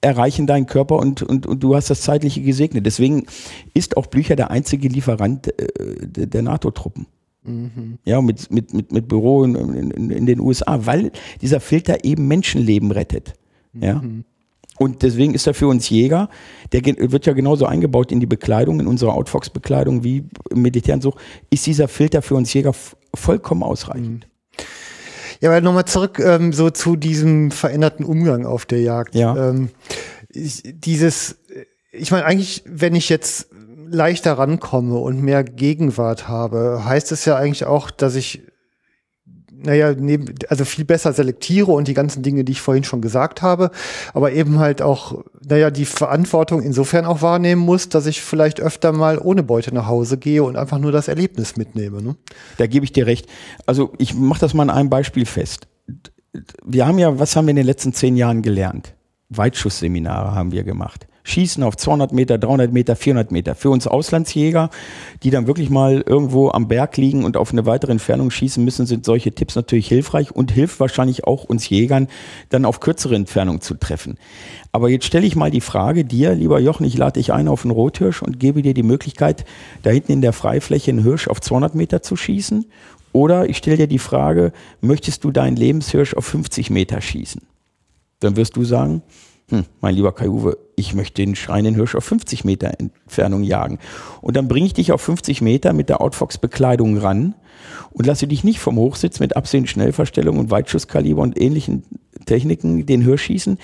erreichen 0.00 0.46
deinen 0.46 0.64
Körper 0.66 0.96
und, 0.96 1.22
und, 1.22 1.46
und 1.46 1.62
du 1.62 1.74
hast 1.74 1.90
das 1.90 2.00
Zeitliche 2.00 2.40
gesegnet. 2.40 2.86
Deswegen 2.86 3.26
ist 3.74 3.98
auch 3.98 4.06
Blücher 4.06 4.36
der 4.36 4.50
einzige 4.50 4.88
Lieferant 4.88 5.48
äh, 5.48 5.66
der 6.06 6.42
NATO-Truppen. 6.42 7.06
Mhm. 7.42 7.98
Ja, 8.04 8.20
mit, 8.20 8.50
mit, 8.50 8.74
mit, 8.74 8.92
mit 8.92 9.08
Büro 9.08 9.44
in, 9.44 9.54
in, 9.54 10.10
in, 10.10 10.26
den 10.26 10.40
USA, 10.40 10.84
weil 10.84 11.10
dieser 11.40 11.60
Filter 11.60 12.04
eben 12.04 12.28
Menschenleben 12.28 12.90
rettet. 12.90 13.34
Ja. 13.72 13.94
Mhm. 13.94 14.24
Und 14.78 15.02
deswegen 15.02 15.34
ist 15.34 15.46
er 15.46 15.52
für 15.52 15.66
uns 15.66 15.90
Jäger, 15.90 16.30
der 16.72 16.82
wird 16.84 17.26
ja 17.26 17.34
genauso 17.34 17.66
eingebaut 17.66 18.10
in 18.12 18.20
die 18.20 18.26
Bekleidung, 18.26 18.80
in 18.80 18.86
unsere 18.86 19.12
Outfox-Bekleidung 19.12 20.04
wie 20.04 20.24
im 20.50 20.62
militären 20.62 21.02
Such, 21.02 21.16
ist 21.50 21.66
dieser 21.66 21.86
Filter 21.86 22.22
für 22.22 22.34
uns 22.34 22.52
Jäger 22.52 22.72
vollkommen 23.14 23.62
ausreichend. 23.62 24.26
Ja, 25.40 25.50
aber 25.50 25.60
nochmal 25.60 25.86
zurück 25.86 26.18
ähm, 26.18 26.52
so 26.52 26.70
zu 26.70 26.96
diesem 26.96 27.50
veränderten 27.50 28.04
Umgang 28.04 28.46
auf 28.46 28.66
der 28.66 28.80
Jagd. 28.80 29.14
Ja. 29.14 29.50
Ähm, 29.50 29.70
ich, 30.32 30.62
dieses, 30.64 31.36
ich 31.92 32.10
meine, 32.10 32.24
eigentlich, 32.24 32.62
wenn 32.66 32.94
ich 32.94 33.08
jetzt 33.08 33.48
leichter 33.90 34.34
rankomme 34.34 34.96
und 34.98 35.22
mehr 35.22 35.44
Gegenwart 35.44 36.28
habe, 36.28 36.82
heißt 36.84 37.12
es 37.12 37.24
ja 37.24 37.36
eigentlich 37.36 37.66
auch, 37.66 37.90
dass 37.90 38.14
ich 38.14 38.42
naja, 39.62 39.92
neben, 39.92 40.34
also 40.48 40.64
viel 40.64 40.84
besser 40.84 41.12
selektiere 41.12 41.70
und 41.72 41.88
die 41.88 41.94
ganzen 41.94 42.22
Dinge, 42.22 42.44
die 42.44 42.52
ich 42.52 42.60
vorhin 42.60 42.84
schon 42.84 43.00
gesagt 43.00 43.42
habe, 43.42 43.70
aber 44.14 44.32
eben 44.32 44.58
halt 44.58 44.80
auch, 44.80 45.22
naja, 45.46 45.70
die 45.70 45.84
Verantwortung 45.84 46.62
insofern 46.62 47.04
auch 47.04 47.22
wahrnehmen 47.22 47.60
muss, 47.60 47.88
dass 47.88 48.06
ich 48.06 48.22
vielleicht 48.22 48.60
öfter 48.60 48.92
mal 48.92 49.18
ohne 49.18 49.42
Beute 49.42 49.74
nach 49.74 49.86
Hause 49.86 50.18
gehe 50.18 50.42
und 50.42 50.56
einfach 50.56 50.78
nur 50.78 50.92
das 50.92 51.08
Erlebnis 51.08 51.56
mitnehme. 51.56 52.02
Ne? 52.02 52.16
Da 52.56 52.66
gebe 52.66 52.84
ich 52.84 52.92
dir 52.92 53.06
recht. 53.06 53.28
Also 53.66 53.92
ich 53.98 54.14
mache 54.14 54.40
das 54.40 54.54
mal 54.54 54.62
an 54.62 54.70
einem 54.70 54.90
Beispiel 54.90 55.26
fest. 55.26 55.68
Wir 56.64 56.86
haben 56.86 56.98
ja, 56.98 57.18
was 57.18 57.36
haben 57.36 57.46
wir 57.46 57.50
in 57.50 57.56
den 57.56 57.66
letzten 57.66 57.92
zehn 57.92 58.16
Jahren 58.16 58.42
gelernt? 58.42 58.94
Weitschussseminare 59.28 60.34
haben 60.34 60.52
wir 60.52 60.64
gemacht. 60.64 61.06
Schießen 61.24 61.62
auf 61.62 61.76
200 61.76 62.12
Meter, 62.12 62.38
300 62.38 62.72
Meter, 62.72 62.96
400 62.96 63.30
Meter. 63.30 63.54
Für 63.54 63.70
uns 63.70 63.86
Auslandsjäger, 63.86 64.70
die 65.22 65.30
dann 65.30 65.46
wirklich 65.46 65.70
mal 65.70 66.02
irgendwo 66.06 66.50
am 66.50 66.68
Berg 66.68 66.96
liegen 66.96 67.24
und 67.24 67.36
auf 67.36 67.52
eine 67.52 67.66
weitere 67.66 67.92
Entfernung 67.92 68.30
schießen 68.30 68.64
müssen, 68.64 68.86
sind 68.86 69.04
solche 69.04 69.32
Tipps 69.32 69.54
natürlich 69.54 69.88
hilfreich 69.88 70.34
und 70.34 70.50
hilft 70.50 70.80
wahrscheinlich 70.80 71.24
auch 71.24 71.44
uns 71.44 71.68
Jägern, 71.68 72.08
dann 72.48 72.64
auf 72.64 72.80
kürzere 72.80 73.14
Entfernung 73.14 73.60
zu 73.60 73.74
treffen. 73.74 74.18
Aber 74.72 74.88
jetzt 74.88 75.04
stelle 75.04 75.26
ich 75.26 75.36
mal 75.36 75.50
die 75.50 75.60
Frage 75.60 76.04
dir, 76.04 76.34
lieber 76.34 76.60
Jochen, 76.60 76.86
ich 76.86 76.96
lade 76.96 77.20
dich 77.20 77.32
ein 77.32 77.48
auf 77.48 77.64
einen 77.64 77.72
Rothirsch 77.72 78.22
und 78.22 78.38
gebe 78.38 78.62
dir 78.62 78.74
die 78.74 78.82
Möglichkeit, 78.82 79.44
da 79.82 79.90
hinten 79.90 80.12
in 80.12 80.20
der 80.20 80.32
Freifläche 80.32 80.90
einen 80.90 81.02
Hirsch 81.02 81.28
auf 81.28 81.40
200 81.40 81.74
Meter 81.74 82.02
zu 82.02 82.16
schießen. 82.16 82.66
Oder 83.12 83.48
ich 83.48 83.56
stelle 83.56 83.76
dir 83.76 83.86
die 83.88 83.98
Frage, 83.98 84.52
möchtest 84.80 85.24
du 85.24 85.32
deinen 85.32 85.56
Lebenshirsch 85.56 86.14
auf 86.14 86.24
50 86.26 86.70
Meter 86.70 87.00
schießen? 87.00 87.42
Dann 88.20 88.36
wirst 88.36 88.56
du 88.56 88.64
sagen, 88.64 89.02
hm, 89.48 89.64
mein 89.80 89.96
lieber 89.96 90.12
Kai-Uwe, 90.12 90.56
ich 90.80 90.94
möchte 90.94 91.22
den 91.22 91.36
schreienden 91.36 91.74
Hirsch 91.74 91.94
auf 91.94 92.04
50 92.04 92.44
Meter 92.44 92.72
Entfernung 92.78 93.42
jagen. 93.42 93.78
Und 94.20 94.36
dann 94.36 94.48
bringe 94.48 94.66
ich 94.66 94.74
dich 94.74 94.92
auf 94.92 95.00
50 95.02 95.42
Meter 95.42 95.72
mit 95.72 95.88
der 95.88 96.00
Outfox-Bekleidung 96.00 96.98
ran 96.98 97.34
und 97.92 98.06
lasse 98.06 98.26
dich 98.26 98.42
nicht 98.42 98.58
vom 98.58 98.76
Hochsitz 98.76 99.20
mit 99.20 99.36
Absehen, 99.36 99.66
Schnellverstellung 99.66 100.38
und 100.38 100.50
Weitschusskaliber 100.50 101.22
und 101.22 101.40
ähnlichen 101.40 101.84
Techniken 102.26 102.86
den 102.86 103.02
Hirsch 103.02 103.24
schießen. 103.24 103.58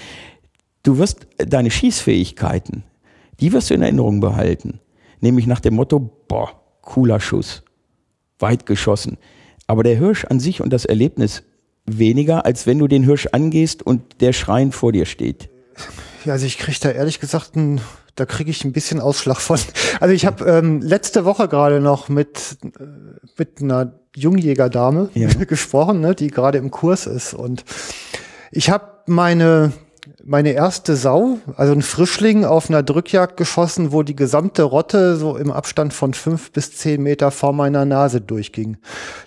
Du 0.82 0.98
wirst 0.98 1.26
deine 1.38 1.70
Schießfähigkeiten, 1.70 2.84
die 3.40 3.52
wirst 3.52 3.70
du 3.70 3.74
in 3.74 3.82
Erinnerung 3.82 4.20
behalten. 4.20 4.80
Nämlich 5.20 5.46
nach 5.46 5.60
dem 5.60 5.74
Motto, 5.74 5.98
boah, 6.28 6.52
cooler 6.82 7.18
Schuss, 7.18 7.64
weit 8.38 8.66
geschossen. 8.66 9.18
Aber 9.66 9.82
der 9.82 9.96
Hirsch 9.96 10.24
an 10.26 10.38
sich 10.38 10.60
und 10.60 10.72
das 10.72 10.84
Erlebnis 10.84 11.42
weniger, 11.86 12.44
als 12.44 12.66
wenn 12.66 12.78
du 12.78 12.86
den 12.86 13.04
Hirsch 13.04 13.28
angehst 13.32 13.82
und 13.82 14.20
der 14.20 14.32
Schrein 14.32 14.70
vor 14.72 14.92
dir 14.92 15.06
steht. 15.06 15.48
Ja, 16.26 16.32
also 16.32 16.44
ich 16.44 16.58
kriege 16.58 16.76
da 16.80 16.90
ehrlich 16.90 17.20
gesagt 17.20 17.54
ein, 17.54 17.80
da 18.16 18.26
kriege 18.26 18.50
ich 18.50 18.64
ein 18.64 18.72
bisschen 18.72 19.00
Ausschlag 19.00 19.40
von. 19.40 19.60
Also 20.00 20.12
ich 20.12 20.26
habe 20.26 20.44
ähm, 20.44 20.82
letzte 20.82 21.24
Woche 21.24 21.48
gerade 21.48 21.80
noch 21.80 22.08
mit 22.08 22.58
äh, 22.64 22.84
mit 23.38 23.62
einer 23.62 23.92
Jungjägerdame 24.14 25.08
ja. 25.14 25.28
gesprochen, 25.48 26.00
ne, 26.00 26.14
die 26.16 26.26
gerade 26.26 26.58
im 26.58 26.70
Kurs 26.72 27.06
ist 27.06 27.32
und 27.32 27.64
ich 28.50 28.70
habe 28.70 28.88
meine 29.06 29.72
meine 30.24 30.50
erste 30.50 30.96
Sau, 30.96 31.38
also 31.56 31.72
ein 31.72 31.82
Frischling 31.82 32.44
auf 32.44 32.68
einer 32.68 32.82
Drückjagd 32.82 33.36
geschossen, 33.36 33.92
wo 33.92 34.02
die 34.02 34.16
gesamte 34.16 34.64
Rotte 34.64 35.16
so 35.16 35.36
im 35.36 35.52
Abstand 35.52 35.94
von 35.94 36.12
fünf 36.12 36.50
bis 36.50 36.76
zehn 36.76 37.02
Meter 37.02 37.30
vor 37.30 37.52
meiner 37.52 37.84
Nase 37.84 38.20
durchging. 38.20 38.78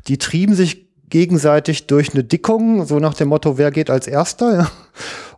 Die 0.07 0.17
trieben 0.17 0.53
sich 0.53 0.88
gegenseitig 1.09 1.87
durch 1.87 2.13
eine 2.13 2.23
Dickung, 2.23 2.85
so 2.85 2.99
nach 2.99 3.13
dem 3.13 3.29
Motto, 3.29 3.57
wer 3.57 3.71
geht 3.71 3.89
als 3.89 4.07
erster, 4.07 4.55
ja 4.55 4.71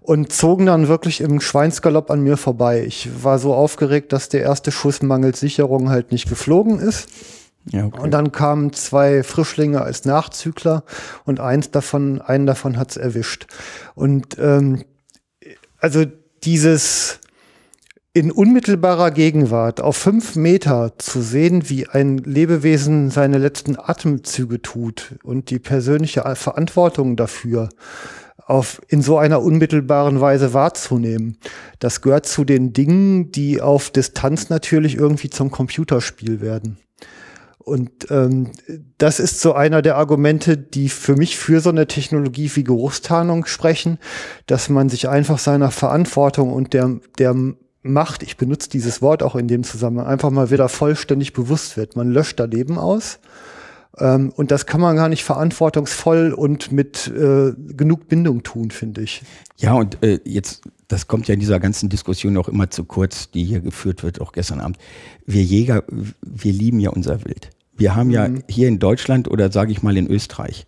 und 0.01 0.33
zogen 0.33 0.65
dann 0.65 0.87
wirklich 0.87 1.21
im 1.21 1.39
Schweinsgalopp 1.39 2.09
an 2.09 2.21
mir 2.21 2.35
vorbei. 2.35 2.83
Ich 2.85 3.23
war 3.23 3.37
so 3.39 3.53
aufgeregt, 3.53 4.11
dass 4.11 4.29
der 4.29 4.41
erste 4.41 4.71
Schuss 4.71 5.01
mangels 5.01 5.39
Sicherung 5.39 5.89
halt 5.89 6.11
nicht 6.11 6.27
geflogen 6.27 6.79
ist. 6.79 7.07
Ja, 7.65 7.85
okay. 7.85 7.99
Und 8.01 8.11
dann 8.11 8.31
kamen 8.31 8.73
zwei 8.73 9.21
Frischlinge 9.21 9.81
als 9.81 10.05
Nachzügler 10.05 10.83
und 11.25 11.39
eins 11.39 11.69
davon, 11.69 12.19
einen 12.19 12.47
davon 12.47 12.77
hat's 12.77 12.97
erwischt. 12.97 13.45
Und 13.93 14.37
ähm, 14.39 14.83
also 15.79 16.05
dieses 16.43 17.19
in 18.13 18.31
unmittelbarer 18.31 19.11
Gegenwart 19.11 19.79
auf 19.79 19.95
fünf 19.95 20.35
Meter 20.35 20.93
zu 20.97 21.21
sehen, 21.21 21.69
wie 21.69 21.87
ein 21.87 22.17
Lebewesen 22.17 23.09
seine 23.09 23.37
letzten 23.37 23.77
Atemzüge 23.79 24.61
tut 24.61 25.15
und 25.23 25.49
die 25.49 25.59
persönliche 25.59 26.23
Verantwortung 26.35 27.15
dafür 27.15 27.69
auf, 28.45 28.81
in 28.89 29.01
so 29.01 29.17
einer 29.17 29.41
unmittelbaren 29.41 30.19
Weise 30.19 30.53
wahrzunehmen. 30.53 31.37
Das 31.79 32.01
gehört 32.01 32.25
zu 32.25 32.43
den 32.43 32.73
Dingen, 32.73 33.31
die 33.31 33.61
auf 33.61 33.91
Distanz 33.91 34.49
natürlich 34.49 34.95
irgendwie 34.97 35.29
zum 35.29 35.49
Computerspiel 35.49 36.41
werden. 36.41 36.77
Und 37.59 38.09
ähm, 38.09 38.51
das 38.97 39.21
ist 39.21 39.39
so 39.39 39.53
einer 39.53 39.81
der 39.81 39.95
Argumente, 39.95 40.57
die 40.57 40.89
für 40.89 41.15
mich 41.15 41.37
für 41.37 41.61
so 41.61 41.69
eine 41.69 41.87
Technologie 41.87 42.51
wie 42.55 42.63
Geruchstarnung 42.63 43.45
sprechen, 43.45 43.99
dass 44.47 44.67
man 44.67 44.89
sich 44.89 45.07
einfach 45.07 45.37
seiner 45.37 45.71
Verantwortung 45.71 46.51
und 46.51 46.73
der, 46.73 46.99
der 47.19 47.35
Macht, 47.83 48.23
ich 48.23 48.37
benutze 48.37 48.69
dieses 48.69 49.01
Wort 49.01 49.23
auch 49.23 49.35
in 49.35 49.47
dem 49.47 49.63
Zusammenhang, 49.63 50.07
einfach 50.07 50.29
mal 50.29 50.51
wieder 50.51 50.69
vollständig 50.69 51.33
bewusst 51.33 51.77
wird. 51.77 51.95
Man 51.95 52.11
löscht 52.11 52.39
da 52.39 52.45
Leben 52.45 52.77
aus 52.77 53.19
ähm, 53.97 54.31
und 54.35 54.51
das 54.51 54.65
kann 54.65 54.79
man 54.79 54.95
gar 54.95 55.09
nicht 55.09 55.23
verantwortungsvoll 55.23 56.33
und 56.33 56.71
mit 56.71 57.07
äh, 57.07 57.53
genug 57.57 58.07
Bindung 58.07 58.43
tun, 58.43 58.71
finde 58.71 59.01
ich. 59.01 59.21
Ja, 59.57 59.73
und 59.73 60.01
äh, 60.03 60.19
jetzt, 60.23 60.61
das 60.87 61.07
kommt 61.07 61.27
ja 61.27 61.33
in 61.33 61.39
dieser 61.39 61.59
ganzen 61.59 61.89
Diskussion 61.89 62.37
auch 62.37 62.47
immer 62.47 62.69
zu 62.69 62.85
kurz, 62.85 63.31
die 63.31 63.43
hier 63.43 63.59
geführt 63.59 64.03
wird, 64.03 64.21
auch 64.21 64.31
gestern 64.31 64.59
Abend. 64.61 64.77
Wir 65.25 65.43
Jäger, 65.43 65.83
wir 66.21 66.53
lieben 66.53 66.79
ja 66.79 66.91
unser 66.91 67.25
Wild. 67.25 67.49
Wir 67.75 67.95
haben 67.95 68.11
ja 68.11 68.27
mhm. 68.27 68.43
hier 68.47 68.67
in 68.67 68.79
Deutschland 68.79 69.29
oder 69.29 69.51
sage 69.51 69.71
ich 69.71 69.83
mal 69.83 69.97
in 69.97 70.07
Österreich, 70.07 70.65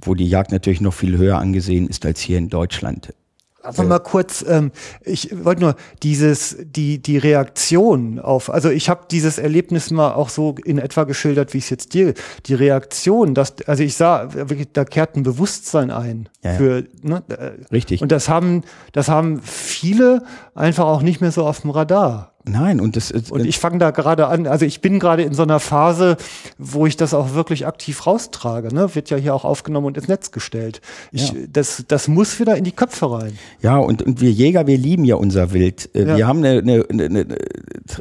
wo 0.00 0.14
die 0.14 0.28
Jagd 0.28 0.50
natürlich 0.50 0.80
noch 0.80 0.94
viel 0.94 1.18
höher 1.18 1.38
angesehen 1.38 1.88
ist 1.88 2.04
als 2.06 2.20
hier 2.20 2.38
in 2.38 2.48
Deutschland, 2.48 3.14
Einfach 3.62 3.84
mal 3.84 4.00
kurz, 4.00 4.44
ähm, 4.48 4.72
ich 5.04 5.44
wollte 5.44 5.62
nur 5.62 5.76
dieses, 6.02 6.56
die, 6.60 7.00
die 7.00 7.16
Reaktion 7.16 8.18
auf, 8.18 8.50
also 8.50 8.70
ich 8.70 8.88
habe 8.88 9.02
dieses 9.10 9.38
Erlebnis 9.38 9.90
mal 9.90 10.12
auch 10.14 10.30
so 10.30 10.56
in 10.64 10.78
etwa 10.78 11.04
geschildert, 11.04 11.54
wie 11.54 11.58
ich 11.58 11.64
es 11.64 11.70
jetzt 11.70 11.94
dir, 11.94 12.14
die 12.46 12.54
Reaktion, 12.54 13.34
dass, 13.34 13.54
also 13.66 13.82
ich 13.82 13.94
sah, 13.94 14.34
wirklich, 14.34 14.68
da 14.72 14.84
kehrt 14.84 15.16
ein 15.16 15.22
Bewusstsein 15.22 15.90
ein. 15.90 16.28
Ja, 16.42 16.54
für, 16.54 16.84
ne, 17.02 17.22
äh, 17.28 17.52
Richtig. 17.70 18.02
Und 18.02 18.10
das 18.10 18.28
haben, 18.28 18.62
das 18.92 19.08
haben 19.08 19.40
viele 19.42 20.24
einfach 20.54 20.84
auch 20.84 21.02
nicht 21.02 21.20
mehr 21.20 21.30
so 21.30 21.46
auf 21.46 21.60
dem 21.60 21.70
Radar. 21.70 22.31
Nein, 22.44 22.80
und 22.80 22.96
das 22.96 23.10
ist. 23.10 23.30
Und 23.30 23.44
ich 23.44 23.58
fange 23.58 23.78
da 23.78 23.90
gerade 23.90 24.26
an, 24.26 24.46
also 24.46 24.64
ich 24.64 24.80
bin 24.80 24.98
gerade 24.98 25.22
in 25.22 25.32
so 25.32 25.42
einer 25.42 25.60
Phase, 25.60 26.16
wo 26.58 26.86
ich 26.86 26.96
das 26.96 27.14
auch 27.14 27.34
wirklich 27.34 27.66
aktiv 27.66 28.06
raustrage. 28.06 28.74
Ne? 28.74 28.94
Wird 28.94 29.10
ja 29.10 29.16
hier 29.16 29.34
auch 29.34 29.44
aufgenommen 29.44 29.86
und 29.86 29.96
ins 29.96 30.08
Netz 30.08 30.32
gestellt. 30.32 30.80
Ich, 31.12 31.28
ja. 31.28 31.34
das, 31.52 31.84
das 31.86 32.08
muss 32.08 32.40
wieder 32.40 32.56
in 32.56 32.64
die 32.64 32.72
Köpfe 32.72 33.10
rein. 33.10 33.38
Ja, 33.60 33.76
und, 33.76 34.02
und 34.02 34.20
wir 34.20 34.32
Jäger, 34.32 34.66
wir 34.66 34.78
lieben 34.78 35.04
ja 35.04 35.14
unser 35.14 35.52
Wild. 35.52 35.88
Äh, 35.94 36.04
ja. 36.04 36.16
Wir 36.16 36.26
haben 36.26 36.44
eine, 36.44 36.58
eine, 36.58 36.84
eine, 36.90 37.04
eine 37.04 37.26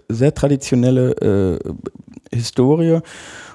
sehr 0.09 0.33
traditionelle 0.33 1.59
äh, 1.61 1.73
Historie. 2.33 2.99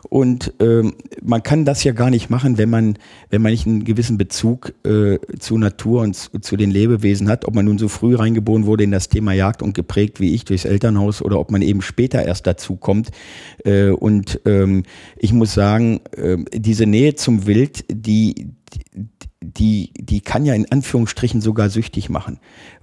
Und 0.08 0.52
ähm, 0.60 0.94
man 1.22 1.42
kann 1.42 1.64
das 1.64 1.82
ja 1.82 1.92
gar 1.92 2.10
nicht 2.10 2.30
machen, 2.30 2.58
wenn 2.58 2.70
man, 2.70 2.96
wenn 3.30 3.42
man 3.42 3.50
nicht 3.50 3.66
einen 3.66 3.84
gewissen 3.84 4.18
Bezug 4.18 4.72
äh, 4.84 5.18
zur 5.38 5.58
Natur 5.58 6.02
und 6.02 6.14
zu, 6.14 6.38
zu, 6.38 6.56
den 6.56 6.70
Lebewesen 6.70 7.28
hat, 7.28 7.44
ob 7.44 7.54
man 7.54 7.64
nun 7.64 7.78
so 7.78 7.88
früh 7.88 8.14
reingeboren 8.14 8.66
wurde 8.66 8.84
in 8.84 8.92
das 8.92 9.08
Thema 9.08 9.32
Jagd 9.32 9.62
und 9.62 9.74
geprägt 9.74 10.20
wie 10.20 10.34
ich 10.34 10.44
durchs 10.44 10.64
Elternhaus 10.64 11.22
oder 11.22 11.40
ob 11.40 11.50
man 11.50 11.62
eben 11.62 11.82
später 11.82 12.24
erst 12.24 12.46
dazu 12.46 12.76
kommt. 12.76 13.10
Äh, 13.64 13.88
und 13.88 14.40
ähm, 14.44 14.84
ich 15.16 15.32
muss 15.32 15.54
sagen, 15.54 16.00
äh, 16.12 16.36
diese 16.52 16.86
Nähe 16.86 17.16
zum 17.16 17.46
Wild, 17.46 17.84
die, 17.90 18.52
die, 19.40 19.92
die 19.98 20.20
kann 20.20 20.46
ja 20.46 20.54
in 20.54 20.70
Anführungsstrichen 20.70 21.40
sogar 21.40 21.68
süchtig 21.68 22.08
machen 22.08 22.38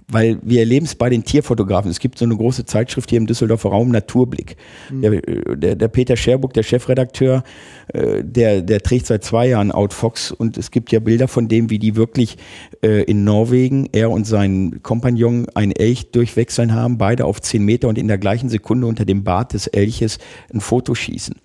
weil 0.08 0.38
wir 0.42 0.60
erleben 0.60 0.86
es 0.86 0.94
bei 0.94 1.08
den 1.08 1.24
Tierfotografen. 1.24 1.90
Es 1.90 1.98
gibt 1.98 2.18
so 2.18 2.24
eine 2.24 2.36
große 2.36 2.64
Zeitschrift 2.66 3.10
hier 3.10 3.18
im 3.18 3.26
Düsseldorfer 3.26 3.70
Raum, 3.70 3.88
Naturblick. 3.88 4.56
Mhm. 4.90 5.02
Der, 5.02 5.56
der, 5.56 5.76
der, 5.76 5.88
Peter 5.88 6.16
Scherbuck, 6.16 6.52
der 6.52 6.62
Chefredakteur, 6.62 7.42
äh, 7.88 8.22
der, 8.22 8.62
der 8.62 8.80
trägt 8.80 9.06
seit 9.06 9.24
zwei 9.24 9.48
Jahren 9.48 9.72
Outfox 9.72 10.30
und 10.32 10.58
es 10.58 10.70
gibt 10.70 10.92
ja 10.92 11.00
Bilder 11.00 11.28
von 11.28 11.48
dem, 11.48 11.70
wie 11.70 11.78
die 11.78 11.96
wirklich 11.96 12.36
äh, 12.82 13.02
in 13.04 13.24
Norwegen, 13.24 13.88
er 13.92 14.10
und 14.10 14.26
sein 14.26 14.80
Kompagnon, 14.82 15.46
ein 15.54 15.72
Elch 15.72 16.10
durchwechseln 16.10 16.74
haben, 16.74 16.98
beide 16.98 17.24
auf 17.24 17.40
zehn 17.40 17.64
Meter 17.64 17.88
und 17.88 17.98
in 17.98 18.08
der 18.08 18.18
gleichen 18.18 18.48
Sekunde 18.48 18.86
unter 18.86 19.04
dem 19.04 19.24
Bart 19.24 19.54
des 19.54 19.66
Elches 19.66 20.18
ein 20.52 20.60
Foto 20.60 20.94
schießen. 20.94 21.36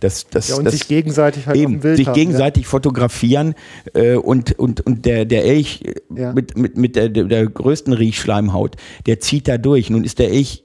Das, 0.00 0.26
das, 0.28 0.48
ja, 0.48 0.56
und 0.56 0.64
das, 0.64 0.74
sich 0.74 0.88
gegenseitig 0.88 1.46
halt 1.46 1.56
eben, 1.56 1.80
sich 1.80 2.06
haben, 2.06 2.14
gegenseitig 2.14 2.64
ja. 2.64 2.70
fotografieren 2.70 3.54
äh, 3.94 4.14
und, 4.14 4.58
und, 4.58 4.84
und 4.86 5.04
der, 5.04 5.24
der 5.24 5.44
Elch 5.44 5.82
ja. 6.14 6.32
mit, 6.32 6.56
mit, 6.56 6.76
mit 6.76 6.96
der, 6.96 7.08
der 7.08 7.46
größten 7.46 7.92
Riechschleimhaut. 7.92 8.76
Der 9.06 9.20
zieht 9.20 9.48
da 9.48 9.58
durch. 9.58 9.90
Nun 9.90 10.04
ist 10.04 10.18
der 10.18 10.30
Elch 10.30 10.62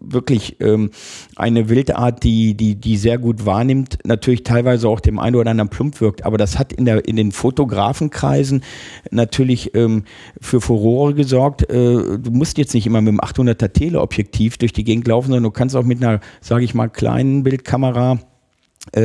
wirklich 0.00 0.60
ähm, 0.60 0.90
eine 1.36 1.68
Wildart, 1.68 2.22
die, 2.22 2.54
die, 2.54 2.74
die 2.76 2.96
sehr 2.96 3.18
gut 3.18 3.46
wahrnimmt, 3.46 3.98
natürlich 4.04 4.42
teilweise 4.42 4.88
auch 4.88 5.00
dem 5.00 5.18
einen 5.18 5.36
oder 5.36 5.50
anderen 5.50 5.70
plump 5.70 6.00
wirkt, 6.00 6.24
aber 6.24 6.38
das 6.38 6.58
hat 6.58 6.72
in, 6.72 6.84
der, 6.84 7.06
in 7.06 7.16
den 7.16 7.32
Fotografenkreisen 7.32 8.62
natürlich 9.10 9.74
ähm, 9.74 10.04
für 10.40 10.60
Furore 10.60 11.14
gesorgt. 11.14 11.62
Äh, 11.70 12.18
du 12.18 12.30
musst 12.30 12.58
jetzt 12.58 12.74
nicht 12.74 12.86
immer 12.86 13.00
mit 13.00 13.12
dem 13.12 13.20
800er 13.20 13.72
Teleobjektiv 13.72 14.58
durch 14.58 14.72
die 14.72 14.84
Gegend 14.84 15.06
laufen, 15.08 15.28
sondern 15.28 15.44
du 15.44 15.50
kannst 15.50 15.76
auch 15.76 15.84
mit 15.84 16.02
einer, 16.02 16.20
sage 16.40 16.64
ich 16.64 16.74
mal, 16.74 16.88
kleinen 16.88 17.42
Bildkamera 17.42 18.18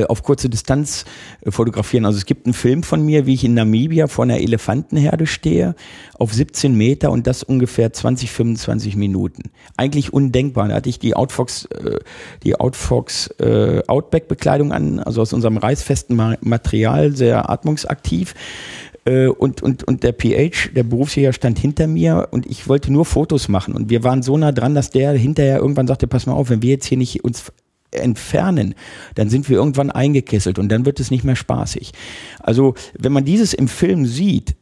auf 0.07 0.23
kurze 0.23 0.49
Distanz 0.49 1.05
äh, 1.41 1.51
fotografieren. 1.51 2.05
Also 2.05 2.17
es 2.17 2.25
gibt 2.25 2.45
einen 2.45 2.53
Film 2.53 2.83
von 2.83 3.05
mir, 3.05 3.25
wie 3.25 3.33
ich 3.33 3.43
in 3.43 3.53
Namibia 3.53 4.07
vor 4.07 4.23
einer 4.23 4.39
Elefantenherde 4.39 5.27
stehe, 5.27 5.75
auf 6.17 6.33
17 6.33 6.75
Meter 6.75 7.11
und 7.11 7.27
das 7.27 7.43
ungefähr 7.43 7.91
20, 7.91 8.31
25 8.31 8.95
Minuten. 8.95 9.51
Eigentlich 9.77 10.13
undenkbar. 10.13 10.67
Da 10.69 10.75
hatte 10.75 10.89
ich 10.89 10.99
die 10.99 11.15
Outfox, 11.15 11.65
äh, 11.65 11.99
die 12.43 12.59
Outfox 12.59 13.27
äh, 13.39 13.81
Outback-Bekleidung 13.87 14.71
an, 14.71 14.99
also 14.99 15.21
aus 15.21 15.33
unserem 15.33 15.57
reißfesten 15.57 16.37
Material, 16.41 17.15
sehr 17.15 17.49
atmungsaktiv. 17.49 18.33
Äh, 19.05 19.27
und, 19.27 19.61
und, 19.61 19.83
und 19.83 20.03
der 20.03 20.13
PH, 20.13 20.73
der 20.75 20.83
Berufsjäger, 20.83 21.33
stand 21.33 21.59
hinter 21.59 21.87
mir 21.87 22.29
und 22.31 22.45
ich 22.45 22.67
wollte 22.67 22.91
nur 22.91 23.05
Fotos 23.05 23.49
machen. 23.49 23.75
Und 23.75 23.89
wir 23.89 24.03
waren 24.03 24.23
so 24.23 24.37
nah 24.37 24.51
dran, 24.51 24.75
dass 24.75 24.91
der 24.91 25.11
hinterher 25.13 25.57
irgendwann 25.57 25.87
sagte, 25.87 26.07
pass 26.07 26.25
mal 26.25 26.33
auf, 26.33 26.49
wenn 26.49 26.61
wir 26.61 26.71
jetzt 26.71 26.85
hier 26.85 26.97
nicht 26.97 27.23
uns 27.23 27.51
entfernen, 27.93 28.75
dann 29.15 29.29
sind 29.29 29.49
wir 29.49 29.57
irgendwann 29.57 29.91
eingekesselt 29.91 30.59
und 30.59 30.69
dann 30.69 30.85
wird 30.85 30.99
es 30.99 31.11
nicht 31.11 31.23
mehr 31.23 31.35
spaßig. 31.35 31.91
Also 32.39 32.75
wenn 32.97 33.11
man 33.11 33.25
dieses 33.25 33.53
im 33.53 33.67
Film 33.67 34.05
sieht, 34.05 34.55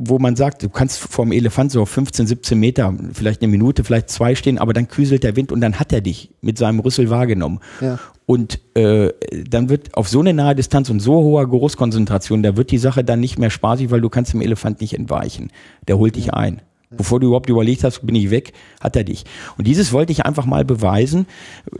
wo 0.00 0.20
man 0.20 0.36
sagt, 0.36 0.62
du 0.62 0.68
kannst 0.68 1.00
vor 1.00 1.24
dem 1.24 1.32
Elefant 1.32 1.72
so 1.72 1.82
auf 1.82 1.90
15, 1.90 2.28
17 2.28 2.58
Meter, 2.58 2.94
vielleicht 3.12 3.42
eine 3.42 3.50
Minute, 3.50 3.82
vielleicht 3.82 4.10
zwei 4.10 4.36
stehen, 4.36 4.56
aber 4.56 4.72
dann 4.72 4.86
küselt 4.86 5.24
der 5.24 5.34
Wind 5.34 5.50
und 5.50 5.60
dann 5.60 5.80
hat 5.80 5.92
er 5.92 6.00
dich 6.00 6.30
mit 6.40 6.56
seinem 6.56 6.78
Rüssel 6.78 7.10
wahrgenommen. 7.10 7.58
Ja. 7.80 7.98
Und 8.24 8.60
äh, 8.74 9.12
dann 9.48 9.68
wird 9.68 9.94
auf 9.94 10.08
so 10.08 10.20
eine 10.20 10.34
nahe 10.34 10.54
Distanz 10.54 10.88
und 10.88 11.00
so 11.00 11.14
hoher 11.14 11.48
Großkonzentration, 11.48 12.44
da 12.44 12.56
wird 12.56 12.70
die 12.70 12.78
Sache 12.78 13.02
dann 13.02 13.18
nicht 13.18 13.40
mehr 13.40 13.50
spaßig, 13.50 13.90
weil 13.90 14.00
du 14.00 14.08
kannst 14.08 14.34
dem 14.34 14.40
Elefant 14.40 14.80
nicht 14.80 14.94
entweichen. 14.94 15.50
Der 15.88 15.98
holt 15.98 16.14
dich 16.14 16.32
ein. 16.32 16.62
Bevor 16.90 17.20
du 17.20 17.26
überhaupt 17.26 17.50
überlegt 17.50 17.84
hast, 17.84 18.06
bin 18.06 18.14
ich 18.14 18.30
weg, 18.30 18.54
hat 18.80 18.96
er 18.96 19.04
dich. 19.04 19.24
Und 19.58 19.66
dieses 19.66 19.92
wollte 19.92 20.10
ich 20.10 20.24
einfach 20.24 20.46
mal 20.46 20.64
beweisen, 20.64 21.26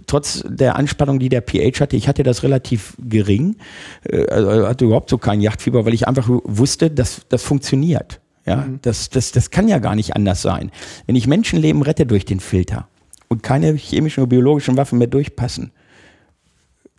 trotz 0.06 0.44
der 0.46 0.76
Anspannung, 0.76 1.18
die 1.18 1.30
der 1.30 1.40
PH 1.40 1.80
hatte. 1.80 1.96
Ich 1.96 2.08
hatte 2.08 2.22
das 2.22 2.42
relativ 2.42 2.94
gering, 2.98 3.56
äh, 4.04 4.26
also 4.26 4.68
hatte 4.68 4.84
überhaupt 4.84 5.08
so 5.08 5.16
kein 5.16 5.40
Yachtfieber, 5.40 5.86
weil 5.86 5.94
ich 5.94 6.06
einfach 6.06 6.28
wusste, 6.28 6.90
dass 6.90 7.22
das 7.28 7.42
funktioniert. 7.42 8.20
Ja, 8.44 8.56
mhm. 8.56 8.80
das, 8.82 9.08
das, 9.08 9.32
das 9.32 9.50
kann 9.50 9.68
ja 9.68 9.78
gar 9.78 9.94
nicht 9.94 10.14
anders 10.14 10.42
sein. 10.42 10.70
Wenn 11.06 11.16
ich 11.16 11.26
Menschenleben 11.26 11.82
rette 11.82 12.06
durch 12.06 12.24
den 12.24 12.40
Filter 12.40 12.88
und 13.28 13.42
keine 13.42 13.74
chemischen 13.74 14.22
oder 14.22 14.30
biologischen 14.30 14.76
Waffen 14.76 14.98
mehr 14.98 15.06
durchpassen, 15.06 15.70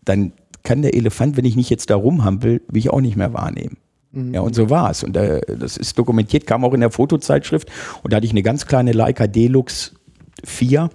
dann 0.05 0.33
kann 0.63 0.81
der 0.81 0.95
Elefant, 0.95 1.37
wenn 1.37 1.45
ich 1.45 1.55
nicht 1.55 1.69
jetzt 1.69 1.89
da 1.89 1.95
rumhampel, 1.95 2.61
mich 2.71 2.89
auch 2.89 3.01
nicht 3.01 3.15
mehr 3.15 3.33
wahrnehmen. 3.33 3.77
Mhm. 4.11 4.33
Ja, 4.33 4.41
und 4.41 4.55
so 4.55 4.69
war 4.69 4.91
es. 4.91 5.03
Und 5.03 5.15
äh, 5.17 5.41
das 5.57 5.77
ist 5.77 5.97
dokumentiert, 5.97 6.47
kam 6.47 6.63
auch 6.63 6.73
in 6.73 6.81
der 6.81 6.91
Fotozeitschrift. 6.91 7.69
Und 8.03 8.11
da 8.11 8.17
hatte 8.17 8.25
ich 8.25 8.31
eine 8.31 8.43
ganz 8.43 8.65
kleine 8.65 8.91
Leica 8.91 9.27
Deluxe 9.27 9.91
4 10.43 10.89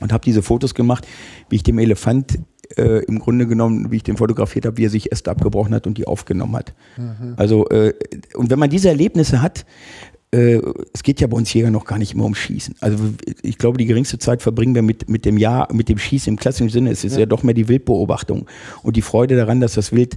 und 0.00 0.12
habe 0.12 0.24
diese 0.24 0.42
Fotos 0.42 0.74
gemacht, 0.74 1.06
wie 1.48 1.56
ich 1.56 1.62
dem 1.62 1.78
Elefant 1.78 2.38
äh, 2.76 3.04
im 3.04 3.18
Grunde 3.18 3.46
genommen, 3.46 3.90
wie 3.90 3.96
ich 3.96 4.02
den 4.02 4.16
fotografiert 4.16 4.66
habe, 4.66 4.76
wie 4.76 4.86
er 4.86 4.90
sich 4.90 5.12
Äste 5.12 5.30
abgebrochen 5.30 5.74
hat 5.74 5.86
und 5.86 5.98
die 5.98 6.06
aufgenommen 6.06 6.56
hat. 6.56 6.74
Mhm. 6.96 7.34
Also, 7.36 7.68
äh, 7.68 7.94
und 8.34 8.50
wenn 8.50 8.58
man 8.58 8.70
diese 8.70 8.88
Erlebnisse 8.88 9.42
hat, 9.42 9.64
äh, 10.30 10.60
es 10.92 11.02
geht 11.02 11.20
ja 11.22 11.26
bei 11.26 11.36
uns 11.36 11.52
Jäger 11.54 11.70
noch 11.70 11.86
gar 11.86 11.98
nicht 11.98 12.12
immer 12.12 12.26
um 12.26 12.34
Schießen. 12.34 12.74
Also 12.80 12.98
ich 13.42 13.56
glaube, 13.56 13.78
die 13.78 13.86
geringste 13.86 14.18
Zeit 14.18 14.42
verbringen 14.42 14.74
wir 14.74 14.82
mit, 14.82 15.08
mit 15.08 15.24
dem 15.24 15.38
Jahr, 15.38 15.72
mit 15.72 15.88
dem 15.88 15.96
Schießen 15.96 16.30
im 16.30 16.38
klassischen 16.38 16.68
Sinne. 16.68 16.90
Es 16.90 17.02
ist 17.02 17.14
ja. 17.14 17.20
ja 17.20 17.26
doch 17.26 17.42
mehr 17.42 17.54
die 17.54 17.68
Wildbeobachtung 17.68 18.46
und 18.82 18.96
die 18.96 19.02
Freude 19.02 19.36
daran, 19.36 19.60
dass 19.60 19.72
das 19.72 19.92
Wild 19.92 20.16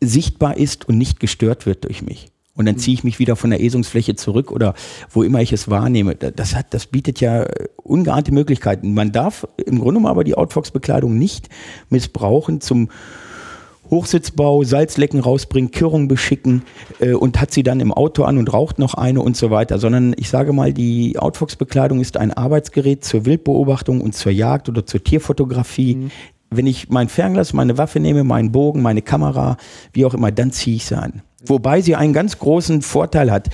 sichtbar 0.00 0.56
ist 0.56 0.88
und 0.88 0.98
nicht 0.98 1.20
gestört 1.20 1.66
wird 1.66 1.84
durch 1.84 2.02
mich. 2.02 2.30
Und 2.58 2.66
dann 2.66 2.76
ziehe 2.76 2.94
ich 2.94 3.04
mich 3.04 3.20
wieder 3.20 3.36
von 3.36 3.50
der 3.50 3.60
Esungsfläche 3.60 4.16
zurück 4.16 4.50
oder 4.50 4.74
wo 5.10 5.22
immer 5.22 5.40
ich 5.40 5.52
es 5.52 5.70
wahrnehme. 5.70 6.16
Das 6.16 6.56
hat, 6.56 6.74
das 6.74 6.86
bietet 6.86 7.20
ja 7.20 7.46
ungeahnte 7.76 8.32
Möglichkeiten. 8.32 8.94
Man 8.94 9.12
darf 9.12 9.46
im 9.64 9.78
Grunde 9.78 10.08
aber 10.08 10.24
die 10.24 10.36
Outfox-Bekleidung 10.36 11.16
nicht 11.16 11.48
missbrauchen 11.88 12.60
zum 12.60 12.88
Hochsitzbau, 13.90 14.64
Salzlecken 14.64 15.20
rausbringen, 15.20 15.70
Kürung 15.70 16.08
beschicken 16.08 16.62
äh, 16.98 17.12
und 17.12 17.40
hat 17.40 17.52
sie 17.52 17.62
dann 17.62 17.78
im 17.78 17.92
Auto 17.92 18.24
an 18.24 18.38
und 18.38 18.52
raucht 18.52 18.80
noch 18.80 18.94
eine 18.94 19.22
und 19.22 19.36
so 19.36 19.50
weiter, 19.50 19.78
sondern 19.78 20.14
ich 20.18 20.28
sage 20.28 20.52
mal, 20.52 20.72
die 20.72 21.16
Outfox-Bekleidung 21.16 22.00
ist 22.00 22.16
ein 22.16 22.32
Arbeitsgerät 22.32 23.04
zur 23.04 23.24
Wildbeobachtung 23.24 24.00
und 24.00 24.14
zur 24.16 24.32
Jagd 24.32 24.68
oder 24.68 24.84
zur 24.84 25.02
Tierfotografie. 25.02 25.94
Mhm 25.94 26.10
wenn 26.50 26.66
ich 26.66 26.88
mein 26.88 27.08
Fernglas, 27.08 27.52
meine 27.52 27.78
Waffe 27.78 28.00
nehme, 28.00 28.24
meinen 28.24 28.52
Bogen, 28.52 28.82
meine 28.82 29.02
Kamera, 29.02 29.56
wie 29.92 30.04
auch 30.04 30.14
immer, 30.14 30.32
dann 30.32 30.50
ziehe 30.50 30.76
ich 30.76 30.86
sie 30.86 30.96
an. 30.96 31.22
Wobei 31.44 31.80
sie 31.80 31.94
einen 31.94 32.12
ganz 32.12 32.38
großen 32.38 32.82
Vorteil 32.82 33.30
hat. 33.30 33.48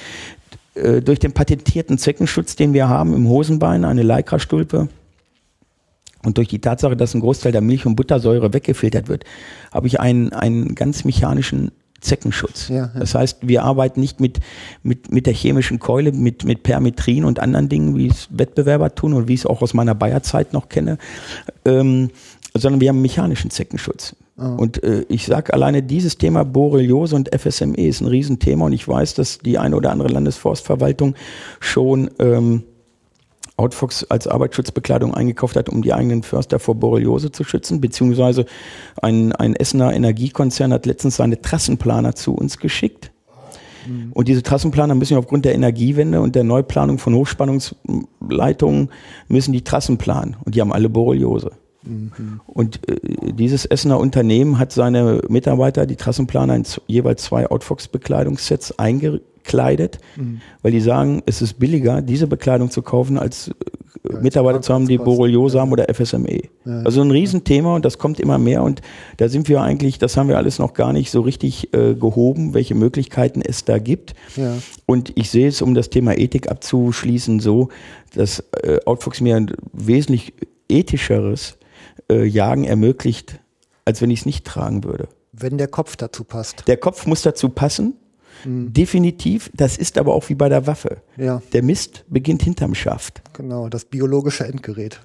Äh, 0.74 1.02
durch 1.02 1.18
den 1.18 1.32
patentierten 1.32 1.98
Zeckenschutz, 1.98 2.56
den 2.56 2.72
wir 2.72 2.88
haben 2.88 3.14
im 3.14 3.28
Hosenbein, 3.28 3.84
eine 3.84 4.02
Lycra-Stulpe, 4.02 4.88
und 6.24 6.38
durch 6.38 6.48
die 6.48 6.58
Tatsache, 6.58 6.96
dass 6.96 7.14
ein 7.14 7.20
Großteil 7.20 7.52
der 7.52 7.60
Milch- 7.60 7.86
und 7.86 7.96
Buttersäure 7.96 8.52
weggefiltert 8.52 9.08
wird, 9.08 9.24
habe 9.72 9.86
ich 9.86 10.00
einen, 10.00 10.32
einen 10.32 10.74
ganz 10.74 11.04
mechanischen 11.04 11.70
Zeckenschutz. 12.00 12.68
Ja, 12.68 12.76
ja. 12.76 12.90
Das 12.98 13.14
heißt, 13.14 13.46
wir 13.46 13.62
arbeiten 13.62 14.00
nicht 14.00 14.20
mit, 14.20 14.40
mit, 14.82 15.12
mit 15.12 15.26
der 15.26 15.32
chemischen 15.32 15.78
Keule, 15.78 16.12
mit, 16.12 16.44
mit 16.44 16.62
Permetrin 16.62 17.24
und 17.24 17.40
anderen 17.40 17.68
Dingen, 17.68 17.96
wie 17.96 18.08
es 18.08 18.28
Wettbewerber 18.30 18.94
tun 18.94 19.14
und 19.14 19.28
wie 19.28 19.34
ich 19.34 19.40
es 19.40 19.46
auch 19.46 19.62
aus 19.62 19.74
meiner 19.74 19.94
Bayerzeit 19.94 20.52
noch 20.52 20.68
kenne, 20.68 20.98
ähm, 21.64 22.10
sondern 22.56 22.81
wir 22.81 22.89
haben 22.89 23.02
mechanischen 23.02 23.51
Zeckenschutz. 23.51 24.14
Oh. 24.39 24.43
Und 24.43 24.82
äh, 24.82 25.05
ich 25.09 25.26
sage 25.26 25.52
alleine 25.52 25.82
dieses 25.82 26.18
Thema 26.18 26.44
Borreliose 26.44 27.16
und 27.16 27.31
FSME 27.35 27.86
ist 27.86 28.01
ein 28.01 28.06
Riesenthema 28.06 28.66
und 28.66 28.72
ich 28.72 28.86
weiß, 28.86 29.14
dass 29.14 29.39
die 29.39 29.59
eine 29.59 29.76
oder 29.76 29.90
andere 29.90 30.09
Landesforstverwaltung 30.09 31.14
schon 31.60 32.10
ähm, 32.20 32.62
Outfox 33.56 34.05
als 34.05 34.26
Arbeitsschutzbekleidung 34.26 35.14
eingekauft 35.14 35.56
hat, 35.56 35.68
um 35.68 35.82
die 35.82 35.93
eigenen 35.93 36.22
Förster 36.22 36.59
vor 36.59 36.74
Borreliose 36.74 37.31
zu 37.31 37.44
schützen, 37.44 37.81
beziehungsweise 37.81 38.47
ein, 39.01 39.32
ein 39.32 39.55
Essener 39.55 39.93
Energiekonzern 39.93 40.72
hat 40.72 40.86
letztens 40.86 41.16
seine 41.16 41.40
Trassenplaner 41.40 42.14
zu 42.16 42.35
uns 42.35 42.59
geschickt. 42.59 43.12
Mhm. 43.86 44.10
Und 44.12 44.26
diese 44.26 44.43
Trassenplaner 44.43 44.97
müssen 44.97 45.16
aufgrund 45.16 45.44
der 45.44 45.55
Energiewende 45.55 46.20
und 46.20 46.35
der 46.35 46.44
Neuplanung 46.44 46.98
von 46.98 47.14
Hochspannungsleitungen 47.14 48.90
müssen 49.28 49.52
die 49.52 49.62
Trassen 49.62 49.98
planen. 49.98 50.36
Und 50.44 50.56
die 50.56 50.60
haben 50.60 50.72
alle 50.72 50.89
Borreliose. 50.89 51.52
Mhm. 51.86 52.40
Und 52.47 52.89
äh, 52.89 53.32
dieses 53.32 53.65
Essener 53.65 53.98
Unternehmen 53.98 54.59
hat 54.59 54.73
seine 54.73 55.23
Mitarbeiter, 55.28 55.86
die 55.86 55.97
Trassenplaner, 55.97 56.56
in 56.56 56.65
jeweils 56.86 57.24
zwei 57.24 57.51
Outfox-Bekleidungssets 57.51 58.78
eingekleidet, 58.78 59.98
mhm. 60.16 60.40
weil 60.62 60.73
die 60.73 60.81
sagen, 60.81 61.23
es 61.27 61.43
ist 61.43 61.59
billiger, 61.59 62.02
diese 62.02 62.27
Bekleidung 62.27 62.70
zu 62.70 62.82
kaufen, 62.82 63.19
als 63.19 63.48
äh, 63.48 63.52
ja, 64.12 64.20
Mitarbeiter 64.20 64.61
zu 64.61 64.74
haben, 64.74 64.86
die 64.86 64.98
Borreliose 64.98 65.61
haben 65.61 65.73
oder 65.73 65.93
FSME. 65.93 66.43
Ja, 66.65 66.82
also 66.82 67.01
ein 67.01 67.11
Riesenthema 67.11 67.74
und 67.74 67.85
das 67.85 67.98
kommt 67.98 68.20
immer 68.20 68.39
mehr 68.39 68.62
und 68.62 68.82
da 69.16 69.28
sind 69.28 69.48
wir 69.48 69.62
eigentlich, 69.62 69.98
das 69.98 70.16
haben 70.16 70.28
wir 70.28 70.36
alles 70.36 70.59
noch 70.59 70.74
gar 70.74 70.93
nicht 70.93 71.11
so 71.11 71.23
richtig 71.23 71.73
äh, 71.73 71.94
gehoben, 71.94 72.55
welche 72.55 72.74
Möglichkeiten 72.74 73.40
es 73.40 73.65
da 73.65 73.78
gibt. 73.78 74.15
Ja. 74.36 74.59
Und 74.86 75.12
ich 75.16 75.31
sehe 75.31 75.48
es, 75.48 75.62
um 75.62 75.74
das 75.74 75.89
Thema 75.90 76.19
Ethik 76.19 76.51
abzuschließen, 76.51 77.40
so, 77.40 77.69
dass 78.15 78.44
äh, 78.62 78.78
Outfox 78.85 79.20
mir 79.20 79.36
ein 79.36 79.52
wesentlich 79.73 80.35
ethischeres 80.69 81.56
äh, 82.10 82.24
Jagen 82.24 82.64
ermöglicht, 82.64 83.40
als 83.85 84.01
wenn 84.01 84.10
ich 84.10 84.20
es 84.20 84.26
nicht 84.26 84.44
tragen 84.44 84.85
würde. 84.85 85.09
Wenn 85.32 85.59
der 85.59 85.68
Kopf 85.68 85.97
dazu 85.97 86.24
passt. 86.24 86.66
Der 86.68 86.76
Kopf 86.76 87.06
muss 87.06 87.22
dazu 87.22 87.48
passen. 87.48 87.94
Mhm. 88.44 88.72
Definitiv. 88.72 89.51
Das 89.55 89.76
ist 89.76 89.98
aber 89.98 90.14
auch 90.14 90.28
wie 90.28 90.35
bei 90.35 90.48
der 90.48 90.66
Waffe. 90.66 90.98
Ja. 91.16 91.43
Der 91.52 91.62
Mist 91.62 92.05
beginnt 92.09 92.43
hinterm 92.43 92.74
Schaft. 92.74 93.22
Genau, 93.32 93.68
das 93.68 93.85
biologische 93.85 94.44
Endgerät. 94.44 95.01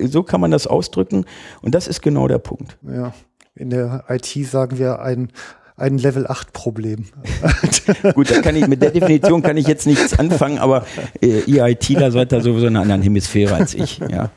So 0.00 0.22
kann 0.22 0.40
man 0.40 0.50
das 0.50 0.66
ausdrücken. 0.66 1.24
Und 1.62 1.74
das 1.74 1.86
ist 1.86 2.02
genau 2.02 2.28
der 2.28 2.38
Punkt. 2.38 2.78
Ja. 2.82 3.12
In 3.54 3.70
der 3.70 4.04
IT 4.08 4.26
sagen 4.48 4.78
wir 4.78 5.00
ein, 5.00 5.28
ein 5.76 5.98
Level 5.98 6.26
8 6.26 6.52
Problem. 6.52 7.06
Gut, 8.14 8.30
da 8.30 8.40
kann 8.40 8.56
ich, 8.56 8.66
mit 8.66 8.80
der 8.80 8.90
Definition 8.90 9.42
kann 9.42 9.56
ich 9.56 9.66
jetzt 9.66 9.86
nichts 9.86 10.18
anfangen, 10.18 10.58
aber 10.58 10.86
äh, 11.20 11.40
ihr 11.40 11.66
ITler 11.66 12.10
seid 12.12 12.32
da 12.32 12.40
sowieso 12.40 12.66
in 12.66 12.76
einer 12.76 12.82
anderen 12.82 13.02
Hemisphäre 13.02 13.54
als 13.54 13.74
ich. 13.74 13.98
Ja. 13.98 14.30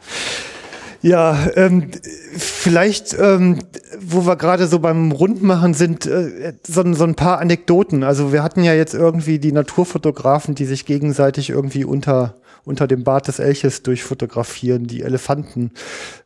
Ja, 1.03 1.37
ähm, 1.55 1.91
vielleicht, 2.37 3.15
ähm, 3.19 3.59
wo 3.99 4.25
wir 4.25 4.37
gerade 4.37 4.67
so 4.67 4.79
beim 4.79 5.11
Rundmachen 5.11 5.73
sind, 5.73 6.05
äh, 6.05 6.53
so, 6.65 6.93
so 6.93 7.03
ein 7.03 7.15
paar 7.15 7.39
Anekdoten. 7.39 8.03
Also 8.03 8.31
wir 8.31 8.41
hatten 8.41 8.63
ja 8.63 8.73
jetzt 8.73 8.93
irgendwie 8.93 9.37
die 9.37 9.51
Naturfotografen, 9.51 10.55
die 10.55 10.65
sich 10.65 10.85
gegenseitig 10.85 11.49
irgendwie 11.49 11.83
unter 11.83 12.35
unter 12.65 12.87
dem 12.87 13.03
Bart 13.03 13.27
des 13.27 13.39
Elches 13.39 13.83
durchfotografieren, 13.83 14.87
die 14.87 15.01
Elefanten. 15.01 15.71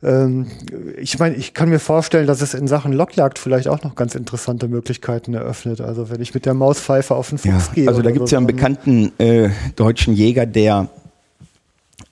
Ähm, 0.03 0.45
ich 0.97 1.17
meine, 1.17 1.35
ich 1.35 1.55
kann 1.55 1.69
mir 1.69 1.79
vorstellen, 1.79 2.27
dass 2.27 2.41
es 2.41 2.53
in 2.53 2.67
Sachen 2.67 2.93
Lockjagd 2.93 3.39
vielleicht 3.39 3.67
auch 3.67 3.81
noch 3.81 3.95
ganz 3.95 4.13
interessante 4.13 4.67
Möglichkeiten 4.67 5.33
eröffnet. 5.33 5.81
Also 5.81 6.11
wenn 6.11 6.21
ich 6.21 6.33
mit 6.35 6.45
der 6.45 6.53
Mauspfeife 6.53 7.15
auf 7.15 7.29
den 7.29 7.39
Fuchs 7.39 7.67
ja, 7.69 7.73
gehe. 7.73 7.87
Also 7.87 8.03
da 8.03 8.11
gibt 8.11 8.25
es 8.25 8.31
ja 8.31 8.37
einen 8.37 8.45
bekannten 8.45 9.11
äh, 9.17 9.49
deutschen 9.75 10.13
Jäger, 10.13 10.45
der 10.45 10.89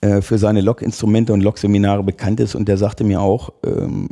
äh, 0.06 0.22
für 0.22 0.38
seine 0.38 0.60
Lockinstrumente 0.60 1.32
und 1.32 1.40
Lockseminare 1.40 2.02
bekannt 2.02 2.38
ist 2.38 2.54
und 2.54 2.68
der 2.68 2.78
sagte 2.78 3.02
mir 3.02 3.20
auch, 3.20 3.52
ähm, 3.64 4.08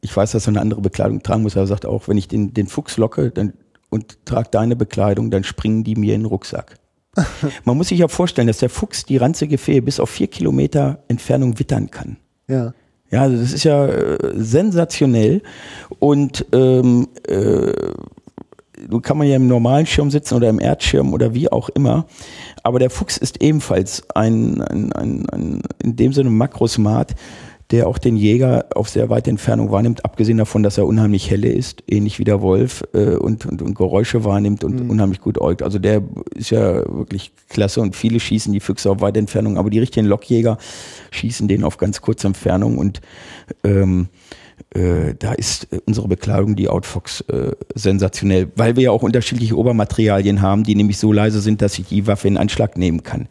ich 0.00 0.16
weiß, 0.16 0.32
dass 0.32 0.46
er 0.46 0.50
eine 0.50 0.60
andere 0.60 0.80
Bekleidung 0.80 1.22
tragen 1.22 1.42
muss, 1.42 1.56
aber 1.56 1.64
er 1.64 1.66
sagt 1.66 1.84
auch, 1.84 2.08
wenn 2.08 2.16
ich 2.16 2.28
den, 2.28 2.54
den 2.54 2.66
Fuchs 2.68 2.96
locke 2.96 3.30
dann, 3.30 3.52
und 3.90 4.24
trage 4.24 4.48
deine 4.50 4.76
Bekleidung, 4.76 5.30
dann 5.30 5.44
springen 5.44 5.84
die 5.84 5.94
mir 5.94 6.14
in 6.14 6.22
den 6.22 6.26
Rucksack. 6.26 6.78
Man 7.64 7.76
muss 7.76 7.88
sich 7.88 7.98
ja 7.98 8.08
vorstellen, 8.08 8.46
dass 8.46 8.58
der 8.58 8.70
Fuchs 8.70 9.04
die 9.04 9.16
ranzige 9.16 9.58
Fee 9.58 9.80
bis 9.80 10.00
auf 10.00 10.10
vier 10.10 10.28
Kilometer 10.28 11.02
Entfernung 11.08 11.58
wittern 11.58 11.90
kann. 11.90 12.16
Ja. 12.48 12.72
Ja, 13.10 13.22
also 13.22 13.36
das 13.36 13.52
ist 13.52 13.64
ja 13.64 13.86
äh, 13.86 14.18
sensationell 14.34 15.42
und 16.00 16.44
ähm, 16.52 17.08
äh, 17.28 17.72
du 18.88 19.00
kann 19.00 19.18
man 19.18 19.26
ja 19.26 19.36
im 19.36 19.46
normalen 19.46 19.86
Schirm 19.86 20.10
sitzen 20.10 20.34
oder 20.34 20.48
im 20.48 20.60
Erdschirm 20.60 21.12
oder 21.12 21.34
wie 21.34 21.50
auch 21.50 21.68
immer, 21.70 22.06
aber 22.62 22.78
der 22.78 22.90
Fuchs 22.90 23.16
ist 23.16 23.42
ebenfalls 23.42 24.04
ein, 24.14 24.60
ein, 24.62 24.92
ein, 24.92 25.30
ein 25.30 25.62
in 25.82 25.96
dem 25.96 26.12
Sinne 26.12 26.30
Makrosmat, 26.30 27.14
der 27.72 27.88
auch 27.88 27.98
den 27.98 28.16
Jäger 28.16 28.66
auf 28.74 28.88
sehr 28.88 29.10
weite 29.10 29.30
Entfernung 29.30 29.72
wahrnimmt, 29.72 30.04
abgesehen 30.04 30.38
davon, 30.38 30.62
dass 30.62 30.78
er 30.78 30.86
unheimlich 30.86 31.30
helle 31.30 31.48
ist, 31.48 31.82
ähnlich 31.88 32.20
wie 32.20 32.24
der 32.24 32.40
Wolf 32.40 32.84
äh, 32.94 33.16
und, 33.16 33.44
und, 33.44 33.60
und 33.60 33.74
Geräusche 33.74 34.24
wahrnimmt 34.24 34.62
und 34.62 34.84
mhm. 34.84 34.90
unheimlich 34.90 35.20
gut 35.20 35.40
äugt. 35.40 35.62
Also 35.62 35.80
der 35.80 36.02
ist 36.34 36.50
ja 36.50 36.76
wirklich 36.86 37.32
klasse 37.48 37.80
und 37.80 37.96
viele 37.96 38.20
schießen 38.20 38.52
die 38.52 38.60
Füchse 38.60 38.90
auf 38.90 39.00
weite 39.00 39.18
Entfernung, 39.18 39.58
aber 39.58 39.70
die 39.70 39.80
richtigen 39.80 40.06
Lockjäger 40.06 40.58
schießen 41.10 41.48
den 41.48 41.64
auf 41.64 41.76
ganz 41.76 42.00
kurze 42.00 42.28
Entfernung 42.28 42.78
und 42.78 43.00
ähm, 43.64 44.08
äh, 44.76 45.14
da 45.18 45.32
ist 45.32 45.68
unsere 45.86 46.08
Bekleidung, 46.08 46.54
die 46.54 46.68
Outfox, 46.68 47.22
äh, 47.22 47.52
sensationell, 47.74 48.52
weil 48.56 48.76
wir 48.76 48.84
ja 48.84 48.90
auch 48.90 49.02
unterschiedliche 49.02 49.56
Obermaterialien 49.56 50.42
haben, 50.42 50.64
die 50.64 50.74
nämlich 50.74 50.98
so 50.98 51.12
leise 51.12 51.40
sind, 51.40 51.62
dass 51.62 51.78
ich 51.78 51.86
die 51.86 52.06
Waffe 52.06 52.28
in 52.28 52.36
Anschlag 52.36 52.76
nehmen 52.76 53.02
kann 53.02 53.28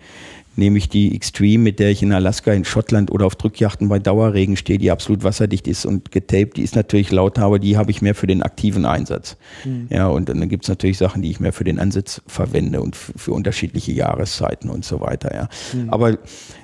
nämlich 0.55 0.89
die 0.89 1.15
Extreme, 1.15 1.63
mit 1.63 1.79
der 1.79 1.91
ich 1.91 2.01
in 2.01 2.11
Alaska, 2.11 2.53
in 2.53 2.65
Schottland 2.65 3.11
oder 3.11 3.25
auf 3.25 3.35
Drückjachten 3.35 3.89
bei 3.89 3.99
Dauerregen 3.99 4.57
stehe, 4.57 4.79
die 4.79 4.91
absolut 4.91 5.23
wasserdicht 5.23 5.67
ist 5.67 5.85
und 5.85 6.11
getaped, 6.11 6.57
die 6.57 6.63
ist 6.63 6.75
natürlich 6.75 7.11
lauter, 7.11 7.43
aber 7.43 7.59
die 7.59 7.77
habe 7.77 7.91
ich 7.91 8.01
mehr 8.01 8.15
für 8.15 8.27
den 8.27 8.41
aktiven 8.41 8.85
Einsatz. 8.85 9.37
Mhm. 9.63 9.87
Ja, 9.89 10.07
und 10.07 10.29
dann 10.29 10.47
gibt 10.49 10.65
es 10.65 10.69
natürlich 10.69 10.97
Sachen, 10.97 11.21
die 11.21 11.29
ich 11.29 11.39
mehr 11.39 11.53
für 11.53 11.63
den 11.63 11.79
Ansitz 11.79 12.21
verwende 12.27 12.81
und 12.81 12.95
für 12.95 13.31
unterschiedliche 13.31 13.91
Jahreszeiten 13.91 14.69
und 14.69 14.85
so 14.85 15.01
weiter. 15.01 15.33
Ja. 15.33 15.49
Mhm. 15.73 15.89
Aber 15.89 16.17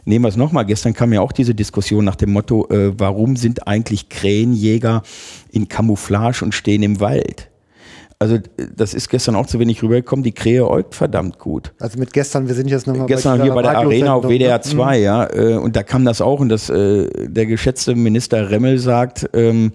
nehmen 0.05 0.25
wir 0.25 0.29
es 0.29 0.37
nochmal, 0.37 0.65
gestern 0.65 0.93
kam 0.93 1.13
ja 1.13 1.21
auch 1.21 1.31
diese 1.31 1.55
Diskussion 1.55 2.05
nach 2.05 2.15
dem 2.15 2.31
Motto, 2.31 2.67
äh, 2.69 2.97
warum 2.97 3.35
sind 3.35 3.67
eigentlich 3.67 4.09
Krähenjäger 4.09 5.03
in 5.51 5.67
Camouflage 5.67 6.43
und 6.43 6.53
stehen 6.53 6.83
im 6.83 6.99
Wald? 6.99 7.50
Also 8.21 8.37
das 8.75 8.93
ist 8.93 9.09
gestern 9.09 9.33
auch 9.33 9.47
zu 9.47 9.57
wenig 9.57 9.81
rübergekommen, 9.81 10.21
die 10.21 10.31
Krähe 10.31 10.69
äugt 10.69 10.93
verdammt 10.93 11.39
gut. 11.39 11.73
Also 11.79 11.97
mit 11.97 12.13
gestern, 12.13 12.47
wir 12.47 12.53
sind 12.53 12.69
jetzt 12.69 12.85
nochmal 12.85 13.07
Gestern 13.07 13.39
bei 13.39 13.45
hier 13.45 13.53
bei 13.55 13.63
der 13.63 13.79
Arena 13.79 14.13
auf 14.13 14.25
WDR 14.25 14.61
2, 14.61 14.97
ne? 14.97 15.03
ja, 15.03 15.33
äh, 15.33 15.55
und 15.55 15.75
da 15.75 15.81
kam 15.81 16.05
das 16.05 16.21
auch 16.21 16.39
und 16.39 16.49
das, 16.49 16.69
äh, 16.69 17.09
der 17.27 17.47
geschätzte 17.47 17.95
Minister 17.95 18.51
Remmel 18.51 18.77
sagt, 18.77 19.27
ähm, 19.33 19.71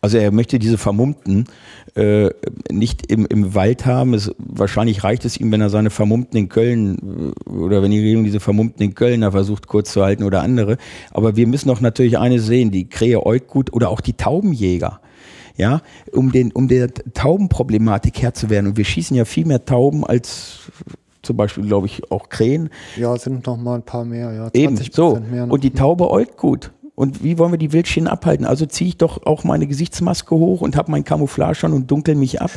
also 0.00 0.18
er 0.18 0.32
möchte 0.32 0.58
diese 0.58 0.78
Vermummten 0.78 1.44
äh, 1.94 2.30
nicht 2.72 3.06
im, 3.06 3.24
im 3.26 3.54
Wald 3.54 3.86
haben. 3.86 4.14
Es, 4.14 4.32
wahrscheinlich 4.38 5.04
reicht 5.04 5.24
es 5.24 5.36
ihm, 5.36 5.52
wenn 5.52 5.60
er 5.60 5.70
seine 5.70 5.90
Vermummten 5.90 6.36
in 6.36 6.48
Köln 6.48 7.32
äh, 7.46 7.50
oder 7.50 7.84
wenn 7.84 7.92
die 7.92 8.00
Regierung 8.00 8.24
diese 8.24 8.40
Vermummten 8.40 8.82
in 8.82 8.96
Köln 8.96 9.20
da 9.20 9.30
versucht 9.30 9.68
kurz 9.68 9.92
zu 9.92 10.02
halten 10.02 10.24
oder 10.24 10.42
andere. 10.42 10.76
Aber 11.12 11.36
wir 11.36 11.46
müssen 11.46 11.68
doch 11.68 11.80
natürlich 11.80 12.18
eines 12.18 12.46
sehen, 12.46 12.72
die 12.72 12.88
Krähe 12.88 13.24
äugt 13.24 13.46
gut 13.46 13.72
oder 13.72 13.90
auch 13.90 14.00
die 14.00 14.14
Taubenjäger 14.14 15.00
ja, 15.58 15.82
um 16.12 16.32
den, 16.32 16.52
um 16.52 16.68
der 16.68 16.88
Taubenproblematik 16.94 18.22
Herr 18.22 18.32
zu 18.32 18.48
werden. 18.48 18.68
Und 18.68 18.76
wir 18.78 18.84
schießen 18.84 19.14
ja 19.16 19.26
viel 19.26 19.44
mehr 19.44 19.64
Tauben 19.64 20.04
als 20.04 20.60
zum 21.22 21.36
Beispiel, 21.36 21.66
glaube 21.66 21.88
ich, 21.88 22.10
auch 22.10 22.30
Krähen. 22.30 22.70
Ja, 22.96 23.16
sind 23.18 23.46
noch 23.46 23.58
mal 23.58 23.74
ein 23.74 23.82
paar 23.82 24.04
mehr, 24.04 24.32
ja. 24.32 24.50
Eben, 24.54 24.76
so. 24.76 25.20
Mehr 25.30 25.46
noch. 25.46 25.52
Und 25.52 25.64
die 25.64 25.72
Taube 25.72 26.10
äugt 26.10 26.38
gut. 26.38 26.70
Und 26.94 27.22
wie 27.22 27.38
wollen 27.38 27.52
wir 27.52 27.58
die 27.58 27.72
Wildschienen 27.72 28.08
abhalten? 28.08 28.44
Also 28.44 28.66
ziehe 28.66 28.88
ich 28.88 28.96
doch 28.96 29.24
auch 29.24 29.44
meine 29.44 29.68
Gesichtsmaske 29.68 30.34
hoch 30.34 30.62
und 30.62 30.74
habe 30.74 30.90
mein 30.90 31.04
Camouflage 31.04 31.64
an 31.64 31.72
und 31.72 31.88
dunkel 31.88 32.16
mich 32.16 32.40
ab. 32.40 32.50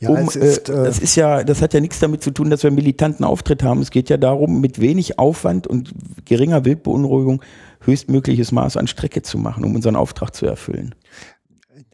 Ja, 0.00 0.10
um, 0.10 0.28
ist, 0.28 0.70
äh, 0.70 0.84
das 0.84 0.98
ist 0.98 1.14
ja, 1.14 1.44
das 1.44 1.60
hat 1.60 1.74
ja 1.74 1.80
nichts 1.80 1.98
damit 1.98 2.22
zu 2.22 2.30
tun, 2.30 2.48
dass 2.48 2.62
wir 2.62 2.68
einen 2.68 2.76
militanten 2.76 3.22
Auftritt 3.22 3.62
haben. 3.62 3.82
Es 3.82 3.90
geht 3.90 4.08
ja 4.08 4.16
darum, 4.16 4.62
mit 4.62 4.80
wenig 4.80 5.18
Aufwand 5.18 5.66
und 5.66 5.92
geringer 6.24 6.64
Wildbeunruhigung 6.64 7.42
höchstmögliches 7.80 8.50
Maß 8.52 8.78
an 8.78 8.86
Strecke 8.86 9.20
zu 9.22 9.36
machen, 9.36 9.64
um 9.64 9.74
unseren 9.74 9.96
Auftrag 9.96 10.34
zu 10.34 10.46
erfüllen. 10.46 10.94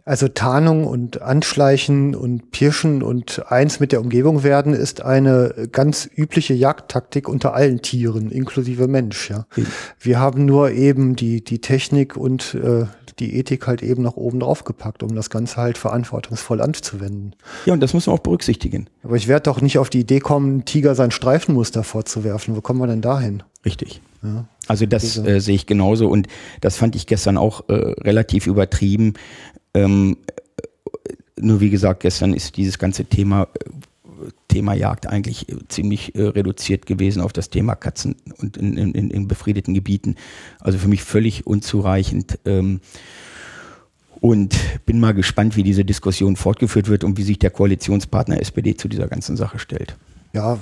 Also 0.09 0.26
Tarnung 0.26 0.86
und 0.86 1.20
Anschleichen 1.20 2.14
und 2.14 2.51
Pirschen 2.51 3.02
und 3.02 3.43
eins 3.52 3.78
mit 3.78 3.93
der 3.93 4.01
Umgebung 4.01 4.43
werden 4.43 4.72
ist 4.72 5.02
eine 5.02 5.68
ganz 5.70 6.09
übliche 6.16 6.55
Jagdtaktik 6.55 7.28
unter 7.28 7.52
allen 7.52 7.82
Tieren, 7.82 8.30
inklusive 8.30 8.89
Mensch. 8.89 9.28
Ja. 9.28 9.44
Mhm. 9.55 9.66
Wir 10.01 10.18
haben 10.18 10.47
nur 10.47 10.70
eben 10.70 11.14
die, 11.14 11.44
die 11.44 11.60
Technik 11.60 12.16
und 12.16 12.55
äh, 12.55 12.86
die 13.18 13.36
Ethik 13.36 13.66
halt 13.66 13.82
eben 13.82 14.02
noch 14.02 14.16
oben 14.16 14.40
drauf 14.40 14.64
gepackt, 14.64 15.02
um 15.02 15.14
das 15.14 15.28
Ganze 15.28 15.59
halt 15.59 15.76
verantwortungsvoll 15.76 16.62
anzuwenden. 16.62 17.35
Ja, 17.66 17.74
und 17.74 17.80
das 17.80 17.93
muss 17.93 18.06
man 18.06 18.16
auch 18.16 18.22
berücksichtigen. 18.22 18.89
Aber 19.02 19.16
ich 19.16 19.28
werde 19.28 19.43
doch 19.43 19.60
nicht 19.60 19.76
auf 19.76 19.90
die 19.90 20.01
Idee 20.01 20.20
kommen, 20.20 20.64
Tiger 20.64 20.94
sein 20.94 21.10
Streifenmuster 21.10 21.85
vorzuwerfen. 21.85 22.56
Wo 22.56 22.62
kommen 22.62 22.80
wir 22.80 22.86
denn 22.86 23.02
dahin? 23.02 23.43
Richtig. 23.62 24.01
Ja. 24.22 24.47
Also 24.66 24.86
das 24.86 25.16
äh, 25.18 25.40
sehe 25.40 25.55
ich 25.55 25.66
genauso 25.66 26.09
und 26.09 26.28
das 26.60 26.76
fand 26.76 26.97
ich 26.97 27.06
gestern 27.06 27.36
auch 27.36 27.68
äh, 27.68 27.74
relativ 27.74 28.47
übertrieben. 28.47 29.14
Ähm, 29.74 30.16
nur 31.39 31.61
wie 31.61 31.70
gesagt, 31.70 32.01
gestern 32.01 32.35
ist 32.35 32.57
dieses 32.57 32.78
ganze 32.78 33.05
Thema 33.05 33.49
Thema 34.49 34.74
Jagd 34.74 35.07
eigentlich 35.07 35.47
ziemlich 35.69 36.15
äh, 36.15 36.23
reduziert 36.23 36.86
gewesen 36.86 37.23
auf 37.23 37.32
das 37.32 37.51
Thema 37.51 37.74
Katzen 37.74 38.16
und 38.39 38.57
in, 38.57 38.77
in, 38.77 39.11
in 39.11 39.28
befriedeten 39.28 39.74
Gebieten. 39.74 40.16
Also 40.59 40.78
für 40.78 40.89
mich 40.89 41.03
völlig 41.03 41.47
unzureichend. 41.47 42.39
Ähm, 42.45 42.81
und 44.20 44.57
bin 44.85 44.99
mal 44.99 45.15
gespannt, 45.15 45.55
wie 45.55 45.62
diese 45.62 45.85
Diskussion 45.85 46.35
fortgeführt 46.35 46.89
wird 46.89 47.05
und 47.05 47.19
wie 47.19 47.23
sich 47.23 47.39
der 47.39 47.51
Koalitionspartner 47.51 48.40
SPD 48.40 48.74
zu 48.74 48.89
dieser 48.89 49.07
ganzen 49.07 49.36
Sache 49.36 49.61
stellt. 49.61 49.97
Ja, 50.32 50.59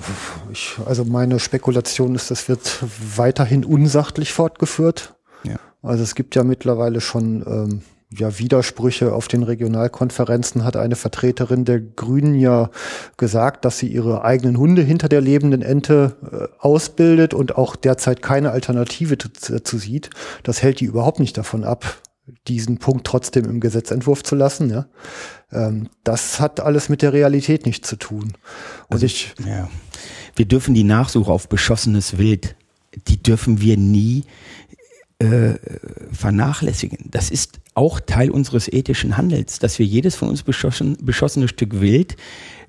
ich, 0.51 0.75
also 0.85 1.05
meine 1.05 1.39
Spekulation 1.39 2.13
ist, 2.13 2.29
das 2.29 2.47
wird 2.49 2.83
weiterhin 3.15 3.65
unsachlich 3.65 4.31
fortgeführt. 4.31 5.15
Ja. 5.43 5.59
Also 5.81 6.03
es 6.03 6.13
gibt 6.13 6.35
ja 6.35 6.43
mittlerweile 6.43 7.01
schon 7.01 7.43
ähm, 7.47 7.81
ja, 8.09 8.39
Widersprüche 8.39 9.13
auf 9.13 9.27
den 9.27 9.43
Regionalkonferenzen 9.43 10.63
hat 10.63 10.77
eine 10.77 10.95
Vertreterin 10.95 11.65
der 11.65 11.81
Grünen 11.81 12.35
ja 12.35 12.69
gesagt, 13.17 13.65
dass 13.65 13.79
sie 13.79 13.87
ihre 13.87 14.23
eigenen 14.23 14.57
Hunde 14.57 14.81
hinter 14.81 15.09
der 15.09 15.19
lebenden 15.19 15.61
Ente 15.61 16.15
äh, 16.31 16.47
ausbildet 16.59 17.33
und 17.33 17.57
auch 17.57 17.75
derzeit 17.75 18.21
keine 18.21 18.51
Alternative 18.51 19.17
dazu 19.17 19.77
sieht. 19.77 20.09
Das 20.43 20.63
hält 20.63 20.79
die 20.79 20.85
überhaupt 20.85 21.19
nicht 21.19 21.37
davon 21.37 21.65
ab, 21.65 22.01
diesen 22.47 22.77
Punkt 22.77 23.05
trotzdem 23.05 23.45
im 23.45 23.59
Gesetzentwurf 23.59 24.23
zu 24.23 24.35
lassen. 24.35 24.69
Ja? 24.69 24.87
Ähm, 25.51 25.89
das 26.05 26.39
hat 26.39 26.61
alles 26.61 26.87
mit 26.87 27.01
der 27.01 27.11
Realität 27.11 27.65
nichts 27.65 27.89
zu 27.89 27.97
tun. 27.97 28.33
Und 28.87 28.93
also, 28.93 29.05
ich, 29.05 29.33
ja. 29.45 29.69
Wir 30.35 30.45
dürfen 30.45 30.73
die 30.73 30.83
Nachsuche 30.83 31.31
auf 31.31 31.49
beschossenes 31.49 32.17
Wild, 32.17 32.55
die 33.07 33.21
dürfen 33.21 33.59
wir 33.59 33.75
nie 33.75 34.23
äh, 35.19 35.55
vernachlässigen. 36.11 37.09
Das 37.09 37.31
ist 37.31 37.59
auch 37.73 37.99
Teil 37.99 38.29
unseres 38.29 38.71
ethischen 38.71 39.17
Handels, 39.17 39.59
dass 39.59 39.79
wir 39.79 39.85
jedes 39.85 40.15
von 40.15 40.29
uns 40.29 40.43
beschossen, 40.43 40.97
beschossene 41.01 41.47
Stück 41.47 41.79
Wild 41.81 42.15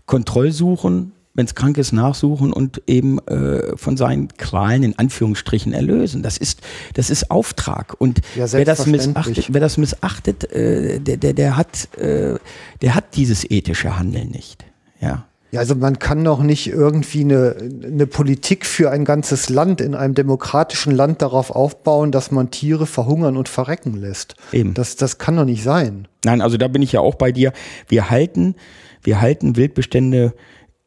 Kontrollsuchen, 0.06 1.12
wenn 1.34 1.44
es 1.44 1.54
krank 1.54 1.78
ist, 1.78 1.92
nachsuchen 1.92 2.52
und 2.52 2.82
eben 2.88 3.18
äh, 3.28 3.76
von 3.76 3.96
seinen 3.96 4.28
Qualen 4.38 4.82
in 4.82 4.98
Anführungsstrichen 4.98 5.72
erlösen. 5.72 6.22
Das 6.22 6.36
ist, 6.36 6.62
das 6.94 7.10
ist 7.10 7.30
Auftrag. 7.30 7.94
Und 8.00 8.22
ja, 8.34 8.50
wer 8.50 8.64
das 8.64 8.86
missachtet, 8.86 9.46
wer 9.52 9.60
das 9.60 9.76
missachtet, 9.76 10.50
äh, 10.50 10.98
der, 10.98 11.16
der, 11.18 11.34
der 11.34 11.56
hat, 11.56 11.96
äh, 11.96 12.38
der 12.80 12.94
hat 12.94 13.14
dieses 13.14 13.48
ethische 13.48 13.98
Handeln 13.98 14.30
nicht. 14.30 14.64
Ja. 15.00 15.27
Ja, 15.50 15.60
also 15.60 15.74
man 15.74 15.98
kann 15.98 16.22
doch 16.24 16.42
nicht 16.42 16.66
irgendwie 16.66 17.22
eine, 17.22 17.56
eine 17.82 18.06
Politik 18.06 18.66
für 18.66 18.90
ein 18.90 19.04
ganzes 19.04 19.48
Land 19.48 19.80
in 19.80 19.94
einem 19.94 20.14
demokratischen 20.14 20.94
Land 20.94 21.22
darauf 21.22 21.50
aufbauen, 21.50 22.12
dass 22.12 22.30
man 22.30 22.50
Tiere 22.50 22.86
verhungern 22.86 23.36
und 23.36 23.48
verrecken 23.48 23.94
lässt. 23.94 24.34
Eben. 24.52 24.74
Das, 24.74 24.96
das 24.96 25.16
kann 25.16 25.36
doch 25.36 25.46
nicht 25.46 25.62
sein. 25.62 26.06
Nein, 26.24 26.42
also 26.42 26.58
da 26.58 26.68
bin 26.68 26.82
ich 26.82 26.92
ja 26.92 27.00
auch 27.00 27.14
bei 27.14 27.32
dir. 27.32 27.52
Wir 27.88 28.10
halten, 28.10 28.56
wir 29.02 29.20
halten 29.22 29.56
Wildbestände 29.56 30.34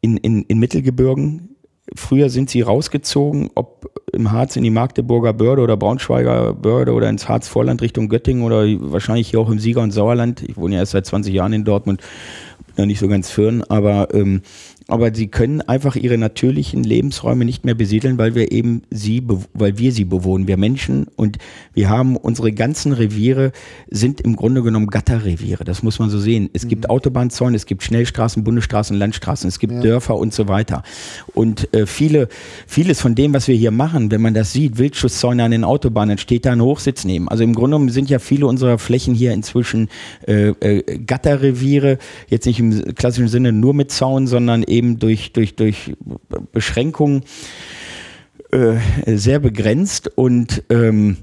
in, 0.02 0.18
in, 0.18 0.44
in 0.44 0.60
Mittelgebirgen. 0.60 1.56
Früher 1.96 2.30
sind 2.30 2.50
sie 2.50 2.62
rausgezogen, 2.62 3.50
ob 3.56 3.90
im 4.14 4.32
Harz 4.32 4.56
in 4.56 4.64
die 4.64 4.70
Magdeburger 4.70 5.34
Börde 5.34 5.62
oder 5.62 5.78
Braunschweiger 5.78 6.54
Börde 6.54 6.94
oder 6.94 7.10
ins 7.10 7.28
Harzvorland 7.28 7.82
Richtung 7.82 8.10
Göttingen 8.10 8.44
oder 8.44 8.64
wahrscheinlich 8.92 9.30
hier 9.30 9.40
auch 9.40 9.50
im 9.50 9.60
Sieger- 9.60 9.82
und 9.82 9.92
Sauerland. 9.92 10.44
Ich 10.48 10.58
wohne 10.58 10.76
ja 10.76 10.82
erst 10.82 10.92
seit 10.92 11.06
20 11.06 11.34
Jahren 11.34 11.54
in 11.54 11.64
Dortmund 11.64 12.02
noch 12.78 12.86
nicht 12.86 13.00
so 13.00 13.08
ganz 13.08 13.30
führen, 13.30 13.64
aber 13.64 14.14
ähm, 14.14 14.42
aber 14.92 15.16
sie 15.16 15.28
können 15.28 15.62
einfach 15.62 15.96
ihre 15.96 16.18
natürlichen 16.18 16.84
Lebensräume 16.84 17.46
nicht 17.46 17.64
mehr 17.64 17.76
besiedeln, 17.76 18.18
weil 18.18 18.36
wir 18.36 18.52
eben 18.52 18.82
sie, 18.92 19.24
weil 19.54 19.78
wir 19.78 19.94
sie 19.94 20.04
bewohnen, 20.04 20.48
wir 20.48 20.58
Menschen 20.58 21.08
und 21.16 21.38
wir 21.74 21.88
haben 21.88 22.18
unsere 22.18 22.52
ganzen 22.52 22.92
Reviere 22.92 23.54
sind 23.90 24.20
im 24.20 24.36
Grunde 24.36 24.62
genommen 24.64 24.88
Gatterreviere. 24.88 25.64
Das 25.64 25.82
muss 25.82 26.00
man 26.00 26.10
so 26.10 26.20
sehen. 26.20 26.50
Es 26.52 26.66
mhm. 26.66 26.70
gibt 26.70 26.90
Autobahnzäune, 26.90 27.56
es 27.56 27.66
gibt 27.66 27.84
Schnellstraßen, 27.84 28.44
Bundesstraßen, 28.44 28.98
Landstraßen, 28.98 29.48
es 29.48 29.60
gibt 29.60 29.72
ja. 29.72 29.80
Dörfer 29.80 30.18
und 30.18 30.34
so 30.34 30.50
weiter. 30.50 30.84
Und 31.34 31.74
äh, 31.74 31.86
viele, 31.86 32.28
vieles 32.68 33.00
von 33.00 33.16
dem, 33.16 33.34
was 33.34 33.48
wir 33.48 33.56
hier 33.56 33.72
machen, 33.72 34.12
wenn 34.12 34.22
man 34.22 34.34
das 34.34 34.52
sieht, 34.52 34.78
Wildschusszäune 34.78 35.46
an 35.46 35.52
den 35.52 35.64
Autobahnen, 35.64 36.18
steht 36.18 36.46
da 36.46 36.52
ein 36.52 36.62
Hochsitz 36.62 37.06
neben. 37.06 37.30
Also 37.30 37.46
im 37.46 37.56
Grunde 37.56 37.78
genommen 37.78 37.90
sind 37.92 38.10
ja 38.10 38.20
viele 38.20 38.46
unserer 38.46 38.78
Flächen 38.78 39.14
hier 39.14 39.32
inzwischen 39.32 39.88
äh, 40.28 40.50
äh, 40.50 41.00
Gatterreviere, 41.00 41.98
jetzt 42.28 42.46
nicht 42.46 42.60
im 42.60 42.94
klassischen 42.96 43.30
Sinne 43.30 43.54
nur 43.54 43.74
mit 43.74 43.90
Zaun, 43.92 44.28
sondern 44.28 44.64
eben 44.64 44.81
eben 44.82 44.98
durch, 44.98 45.32
durch, 45.32 45.56
durch 45.56 45.94
Beschränkungen 46.52 47.24
äh, 48.52 48.78
sehr 49.06 49.40
begrenzt 49.40 50.12
und 50.18 50.64
ähm, 50.70 51.18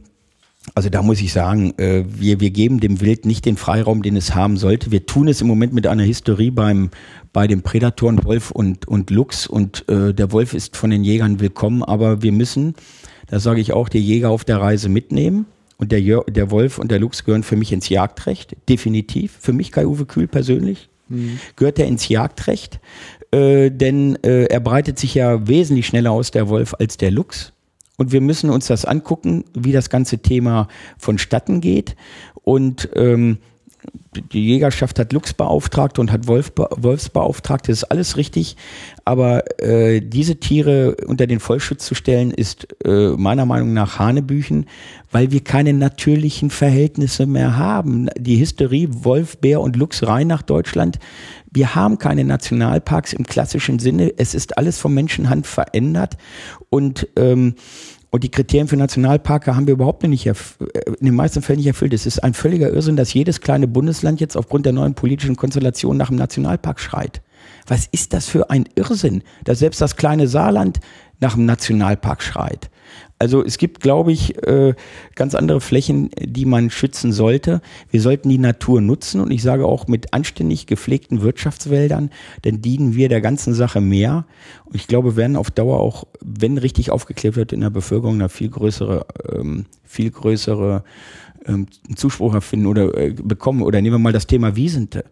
also 0.74 0.90
da 0.90 1.02
muss 1.02 1.20
ich 1.20 1.32
sagen, 1.32 1.72
äh, 1.78 2.04
wir, 2.06 2.40
wir 2.40 2.50
geben 2.50 2.78
dem 2.78 3.00
Wild 3.00 3.24
nicht 3.24 3.46
den 3.46 3.56
Freiraum, 3.56 4.02
den 4.02 4.16
es 4.16 4.34
haben 4.34 4.58
sollte. 4.58 4.92
Wir 4.92 5.06
tun 5.06 5.26
es 5.26 5.40
im 5.40 5.46
Moment 5.46 5.72
mit 5.72 5.86
einer 5.86 6.02
Historie 6.02 6.50
beim, 6.50 6.90
bei 7.32 7.46
den 7.46 7.62
Prädatoren 7.62 8.22
Wolf 8.24 8.50
und, 8.50 8.86
und 8.86 9.10
Luchs 9.10 9.46
und 9.46 9.88
äh, 9.88 10.12
der 10.14 10.30
Wolf 10.30 10.54
ist 10.54 10.76
von 10.76 10.90
den 10.90 11.04
Jägern 11.04 11.40
willkommen, 11.40 11.82
aber 11.82 12.22
wir 12.22 12.32
müssen, 12.32 12.74
da 13.26 13.40
sage 13.40 13.60
ich 13.60 13.72
auch, 13.72 13.88
die 13.88 13.98
Jäger 13.98 14.30
auf 14.30 14.44
der 14.44 14.60
Reise 14.60 14.88
mitnehmen. 14.88 15.46
Und 15.80 15.92
der, 15.92 16.00
der 16.22 16.50
Wolf 16.50 16.78
und 16.78 16.90
der 16.90 16.98
Luchs 16.98 17.24
gehören 17.24 17.44
für 17.44 17.54
mich 17.54 17.72
ins 17.72 17.88
Jagdrecht, 17.88 18.56
definitiv. 18.68 19.38
Für 19.40 19.52
mich 19.52 19.70
Kai-Uwe 19.70 20.06
Kühl 20.06 20.26
persönlich. 20.26 20.88
Mhm. 21.08 21.38
Gehört 21.56 21.78
er 21.78 21.86
ins 21.86 22.08
Jagdrecht? 22.08 22.80
Äh, 23.32 23.70
denn 23.70 24.16
äh, 24.22 24.44
er 24.44 24.60
breitet 24.60 24.98
sich 24.98 25.14
ja 25.14 25.46
wesentlich 25.46 25.86
schneller 25.86 26.12
aus, 26.12 26.30
der 26.30 26.48
Wolf, 26.48 26.74
als 26.78 26.96
der 26.96 27.10
Luchs. 27.10 27.52
Und 27.96 28.12
wir 28.12 28.20
müssen 28.20 28.50
uns 28.50 28.68
das 28.68 28.84
angucken, 28.84 29.44
wie 29.54 29.72
das 29.72 29.90
ganze 29.90 30.18
Thema 30.18 30.68
vonstatten 30.98 31.60
geht. 31.60 31.96
Und 32.42 32.88
ähm, 32.94 33.38
die 34.32 34.46
Jägerschaft 34.46 34.98
hat 34.98 35.12
Luchsbeauftragte 35.12 36.00
und 36.00 36.10
hat 36.10 36.26
Wolf, 36.26 36.52
Wolfsbeauftragte, 36.56 37.70
das 37.70 37.82
ist 37.82 37.90
alles 37.90 38.16
richtig. 38.16 38.56
Aber 39.04 39.44
äh, 39.62 40.00
diese 40.00 40.36
Tiere 40.36 40.96
unter 41.06 41.26
den 41.26 41.40
Vollschutz 41.40 41.84
zu 41.84 41.94
stellen, 41.94 42.30
ist 42.30 42.68
äh, 42.84 43.10
meiner 43.10 43.46
Meinung 43.46 43.72
nach 43.74 43.98
Hanebüchen, 43.98 44.66
weil 45.10 45.30
wir 45.30 45.42
keine 45.42 45.72
natürlichen 45.72 46.50
Verhältnisse 46.50 47.26
mehr 47.26 47.56
haben. 47.56 48.08
Die 48.18 48.40
Hysterie 48.40 48.88
Wolf, 48.90 49.38
Bär 49.38 49.60
und 49.60 49.76
Luchs 49.76 50.06
rein 50.06 50.26
nach 50.26 50.42
Deutschland. 50.42 50.98
Wir 51.50 51.74
haben 51.74 51.98
keine 51.98 52.24
Nationalparks 52.24 53.12
im 53.12 53.24
klassischen 53.24 53.78
Sinne. 53.78 54.12
Es 54.16 54.34
ist 54.34 54.58
alles 54.58 54.78
von 54.78 54.92
Menschenhand 54.92 55.46
verändert 55.46 56.16
und 56.70 57.08
ähm, 57.16 57.54
und 58.10 58.24
die 58.24 58.30
Kriterien 58.30 58.68
für 58.68 58.76
Nationalparke 58.76 59.54
haben 59.54 59.66
wir 59.66 59.74
überhaupt 59.74 60.02
nicht 60.02 60.26
äh, 60.26 60.34
in 60.98 61.06
den 61.06 61.14
meisten 61.14 61.42
Fällen 61.42 61.58
nicht 61.58 61.66
erfüllt. 61.66 61.92
Es 61.92 62.06
ist 62.06 62.24
ein 62.24 62.32
völliger 62.32 62.72
Irrsinn, 62.72 62.96
dass 62.96 63.12
jedes 63.12 63.40
kleine 63.40 63.68
Bundesland 63.68 64.20
jetzt 64.20 64.36
aufgrund 64.36 64.64
der 64.64 64.72
neuen 64.72 64.94
politischen 64.94 65.36
Konstellation 65.36 65.96
nach 65.96 66.08
einem 66.08 66.18
Nationalpark 66.18 66.80
schreit. 66.80 67.20
Was 67.66 67.86
ist 67.86 68.14
das 68.14 68.26
für 68.26 68.50
ein 68.50 68.66
Irrsinn, 68.76 69.22
dass 69.44 69.58
selbst 69.58 69.80
das 69.80 69.96
kleine 69.96 70.26
Saarland 70.26 70.80
nach 71.20 71.34
einem 71.34 71.44
Nationalpark 71.44 72.22
schreit? 72.22 72.70
Also 73.18 73.44
es 73.44 73.58
gibt, 73.58 73.80
glaube 73.80 74.12
ich, 74.12 74.40
äh, 74.46 74.74
ganz 75.16 75.34
andere 75.34 75.60
Flächen, 75.60 76.10
die 76.20 76.44
man 76.44 76.70
schützen 76.70 77.12
sollte. 77.12 77.60
Wir 77.90 78.00
sollten 78.00 78.28
die 78.28 78.38
Natur 78.38 78.80
nutzen 78.80 79.20
und 79.20 79.32
ich 79.32 79.42
sage 79.42 79.66
auch 79.66 79.88
mit 79.88 80.14
anständig 80.14 80.66
gepflegten 80.66 81.20
Wirtschaftswäldern, 81.20 82.10
dann 82.42 82.62
dienen 82.62 82.94
wir 82.94 83.08
der 83.08 83.20
ganzen 83.20 83.54
Sache 83.54 83.80
mehr. 83.80 84.26
Und 84.66 84.76
ich 84.76 84.86
glaube, 84.86 85.16
werden 85.16 85.36
auf 85.36 85.50
Dauer 85.50 85.80
auch, 85.80 86.04
wenn 86.20 86.58
richtig 86.58 86.90
aufgeklärt 86.90 87.34
wird 87.34 87.52
in 87.52 87.60
der 87.60 87.70
Bevölkerung, 87.70 88.14
eine 88.14 88.28
viel 88.28 88.50
größere, 88.50 89.06
ähm, 89.32 89.66
viel 89.82 90.10
größere 90.10 90.84
ähm, 91.46 91.66
Zuspruch 91.96 92.40
finden 92.42 92.66
oder 92.66 92.96
äh, 92.96 93.10
bekommen. 93.10 93.62
Oder 93.62 93.82
nehmen 93.82 93.94
wir 93.94 93.98
mal 93.98 94.12
das 94.12 94.28
Thema 94.28 94.54
Wiesente. 94.54 95.04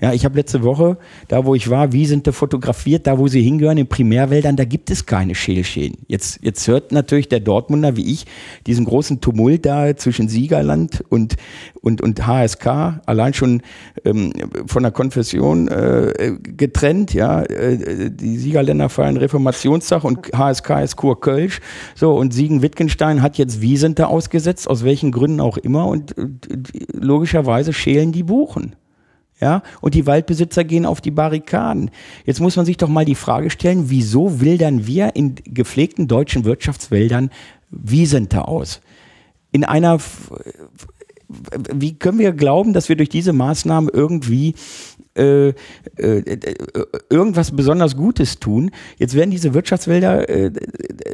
Ja, 0.00 0.12
ich 0.12 0.24
habe 0.24 0.36
letzte 0.36 0.64
Woche, 0.64 0.98
da 1.28 1.44
wo 1.44 1.54
ich 1.54 1.70
war, 1.70 1.92
wie 1.92 2.04
sind 2.04 2.26
da 2.26 2.32
fotografiert, 2.32 3.06
da 3.06 3.16
wo 3.16 3.28
sie 3.28 3.42
hingehören, 3.42 3.78
in 3.78 3.86
Primärwäldern, 3.86 4.56
da 4.56 4.64
gibt 4.64 4.90
es 4.90 5.06
keine 5.06 5.36
Schälschäden. 5.36 5.98
Jetzt, 6.08 6.40
jetzt 6.42 6.66
hört 6.66 6.90
natürlich 6.90 7.28
der 7.28 7.38
Dortmunder 7.38 7.96
wie 7.96 8.12
ich 8.12 8.26
diesen 8.66 8.86
großen 8.86 9.20
Tumult 9.20 9.64
da 9.64 9.96
zwischen 9.96 10.28
Siegerland 10.28 11.04
und, 11.10 11.36
und, 11.80 12.00
und 12.00 12.26
HSK, 12.26 13.02
allein 13.06 13.34
schon 13.34 13.62
ähm, 14.04 14.32
von 14.66 14.82
der 14.82 14.90
Konfession 14.90 15.68
äh, 15.68 16.38
getrennt, 16.42 17.14
ja. 17.14 17.42
Äh, 17.44 18.10
die 18.10 18.36
Siegerländer 18.36 18.88
feiern 18.88 19.16
Reformationstag 19.16 20.02
und 20.02 20.32
HSK 20.36 20.82
ist 20.82 20.96
Kurkölsch. 20.96 21.60
So, 21.94 22.16
und 22.16 22.34
Siegen-Wittgenstein 22.34 23.22
hat 23.22 23.38
jetzt 23.38 23.60
Wiesente 23.60 24.08
ausgesetzt, 24.08 24.68
aus 24.68 24.82
welchen 24.82 25.12
Gründen 25.12 25.40
auch 25.40 25.56
immer, 25.56 25.86
und, 25.86 26.18
und 26.18 26.48
logischerweise 26.92 27.72
schälen 27.72 28.10
die 28.10 28.24
Buchen. 28.24 28.74
Ja, 29.44 29.62
und 29.82 29.92
die 29.92 30.06
Waldbesitzer 30.06 30.64
gehen 30.64 30.86
auf 30.86 31.02
die 31.02 31.10
Barrikaden. 31.10 31.90
Jetzt 32.24 32.40
muss 32.40 32.56
man 32.56 32.64
sich 32.64 32.78
doch 32.78 32.88
mal 32.88 33.04
die 33.04 33.14
Frage 33.14 33.50
stellen, 33.50 33.90
wieso 33.90 34.40
wildern 34.40 34.86
wir 34.86 35.16
in 35.16 35.34
gepflegten 35.34 36.08
deutschen 36.08 36.46
Wirtschaftswäldern 36.46 37.28
Wiesente 37.68 38.48
aus? 38.48 38.80
In 39.52 39.62
einer, 39.62 39.98
wie 41.72 41.98
können 41.98 42.18
wir 42.18 42.32
glauben, 42.32 42.72
dass 42.72 42.88
wir 42.88 42.96
durch 42.96 43.08
diese 43.08 43.32
Maßnahmen 43.32 43.90
irgendwie 43.92 44.54
äh, 45.16 45.48
äh, 45.48 45.54
irgendwas 47.08 47.52
besonders 47.52 47.96
Gutes 47.96 48.40
tun. 48.40 48.72
Jetzt 48.98 49.14
werden 49.14 49.30
diese 49.30 49.54
Wirtschaftswälder 49.54 50.28
äh, 50.28 50.50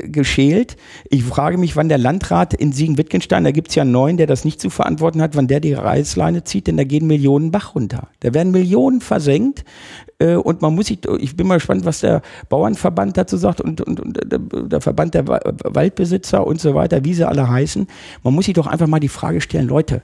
geschält. 0.04 0.78
Ich 1.10 1.22
frage 1.22 1.58
mich, 1.58 1.76
wann 1.76 1.90
der 1.90 1.98
Landrat 1.98 2.54
in 2.54 2.72
Siegen-Wittgenstein, 2.72 3.44
da 3.44 3.50
gibt's 3.50 3.74
ja 3.74 3.82
einen 3.82 3.92
neuen, 3.92 4.16
der 4.16 4.26
das 4.26 4.46
nicht 4.46 4.58
zu 4.58 4.70
verantworten 4.70 5.20
hat, 5.20 5.36
wann 5.36 5.48
der 5.48 5.60
die 5.60 5.74
Reißleine 5.74 6.44
zieht, 6.44 6.66
denn 6.66 6.78
da 6.78 6.84
gehen 6.84 7.06
Millionen 7.06 7.50
Bach 7.50 7.74
runter. 7.74 8.08
Da 8.20 8.32
werden 8.32 8.52
Millionen 8.52 9.02
versenkt 9.02 9.60
äh, 10.06 10.09
und 10.20 10.60
man 10.60 10.74
muss 10.74 10.86
sich, 10.86 10.98
ich 11.18 11.36
bin 11.36 11.46
mal 11.46 11.56
gespannt, 11.56 11.84
was 11.84 12.00
der 12.00 12.22
Bauernverband 12.48 13.16
dazu 13.16 13.36
sagt 13.36 13.60
und, 13.60 13.80
und, 13.80 14.00
und 14.00 14.72
der 14.72 14.80
Verband 14.80 15.14
der 15.14 15.26
Waldbesitzer 15.26 16.46
und 16.46 16.60
so 16.60 16.74
weiter, 16.74 17.04
wie 17.04 17.14
sie 17.14 17.26
alle 17.26 17.48
heißen. 17.48 17.86
Man 18.22 18.34
muss 18.34 18.44
sich 18.44 18.54
doch 18.54 18.66
einfach 18.66 18.86
mal 18.86 19.00
die 19.00 19.08
Frage 19.08 19.40
stellen, 19.40 19.68
Leute, 19.68 20.02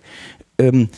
ähm, 0.58 0.88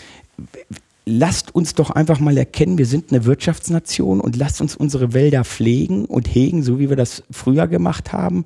lasst 1.08 1.54
uns 1.54 1.74
doch 1.74 1.90
einfach 1.90 2.20
mal 2.20 2.36
erkennen, 2.36 2.78
wir 2.78 2.86
sind 2.86 3.10
eine 3.10 3.24
Wirtschaftsnation 3.24 4.20
und 4.20 4.36
lasst 4.36 4.60
uns 4.60 4.76
unsere 4.76 5.14
Wälder 5.14 5.44
pflegen 5.44 6.04
und 6.04 6.32
hegen, 6.32 6.62
so 6.62 6.78
wie 6.78 6.88
wir 6.88 6.96
das 6.96 7.22
früher 7.30 7.66
gemacht 7.66 8.12
haben. 8.12 8.44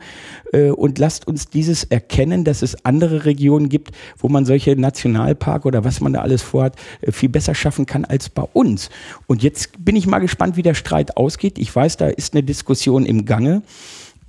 Äh, 0.53 0.71
und 0.71 0.99
lasst 0.99 1.27
uns 1.27 1.49
dieses 1.49 1.85
erkennen, 1.85 2.45
dass 2.45 2.63
es 2.63 2.85
andere 2.85 3.25
Regionen 3.25 3.69
gibt, 3.69 3.91
wo 4.19 4.29
man 4.29 4.45
solche 4.45 4.77
Nationalpark 4.77 5.67
oder 5.67 5.85
was 5.85 6.01
man 6.01 6.13
da 6.13 6.21
alles 6.21 6.43
vorhat, 6.43 6.77
äh, 7.01 7.13
viel 7.13 7.29
besser 7.29 7.55
schaffen 7.55 7.85
kann 7.87 8.05
als 8.05 8.29
bei 8.29 8.45
uns. 8.53 8.89
Und 9.27 9.43
jetzt 9.43 9.85
bin 9.85 9.97
ich 9.97 10.07
mal 10.07 10.21
gespannt, 10.21 10.57
wie 10.57 10.63
der 10.63 10.75
Streit 10.75 11.17
ausgeht. 11.17 11.59
Ich 11.59 11.75
weiß, 11.75 11.97
da 11.97 12.09
ist 12.09 12.35
eine 12.35 12.43
Diskussion 12.43 13.05
im 13.05 13.25
Gange. 13.25 13.63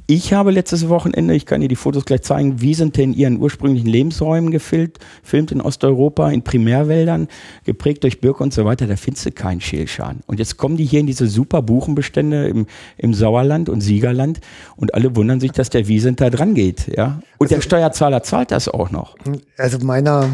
Ich 0.05 0.33
habe 0.33 0.51
letztes 0.51 0.89
Wochenende, 0.89 1.33
ich 1.33 1.45
kann 1.45 1.61
dir 1.61 1.69
die 1.69 1.77
Fotos 1.77 2.03
gleich 2.03 2.23
zeigen, 2.23 2.59
wie 2.59 2.73
sind 2.73 2.97
denn 2.97 3.13
ihren 3.13 3.39
ursprünglichen 3.39 3.87
Lebensräumen 3.87 4.51
gefilmt, 4.51 4.99
filmt 5.23 5.53
in 5.53 5.61
Osteuropa, 5.61 6.29
in 6.29 6.43
Primärwäldern, 6.43 7.29
geprägt 7.63 8.03
durch 8.03 8.19
Birke 8.19 8.43
und 8.43 8.53
so 8.53 8.65
weiter, 8.65 8.85
da 8.85 8.97
findest 8.97 9.25
du 9.25 9.31
keinen 9.31 9.61
Schälschan. 9.61 10.19
Und 10.27 10.39
jetzt 10.39 10.57
kommen 10.57 10.75
die 10.75 10.83
hier 10.83 10.99
in 10.99 11.07
diese 11.07 11.27
super 11.27 11.61
Buchenbestände 11.61 12.47
im, 12.47 12.65
im 12.97 13.13
Sauerland 13.13 13.69
und 13.69 13.79
Siegerland 13.79 14.41
und 14.75 14.93
alle 14.93 15.15
wundern 15.15 15.39
sich, 15.39 15.53
dass 15.53 15.69
der 15.69 15.87
Wiesent 15.87 16.19
da 16.19 16.29
dran 16.29 16.53
geht, 16.53 16.87
ja. 16.93 17.21
Und 17.37 17.45
also, 17.45 17.55
der 17.55 17.61
Steuerzahler 17.61 18.23
zahlt 18.23 18.51
das 18.51 18.67
auch 18.67 18.91
noch. 18.91 19.15
Also 19.57 19.79
meiner 19.85 20.29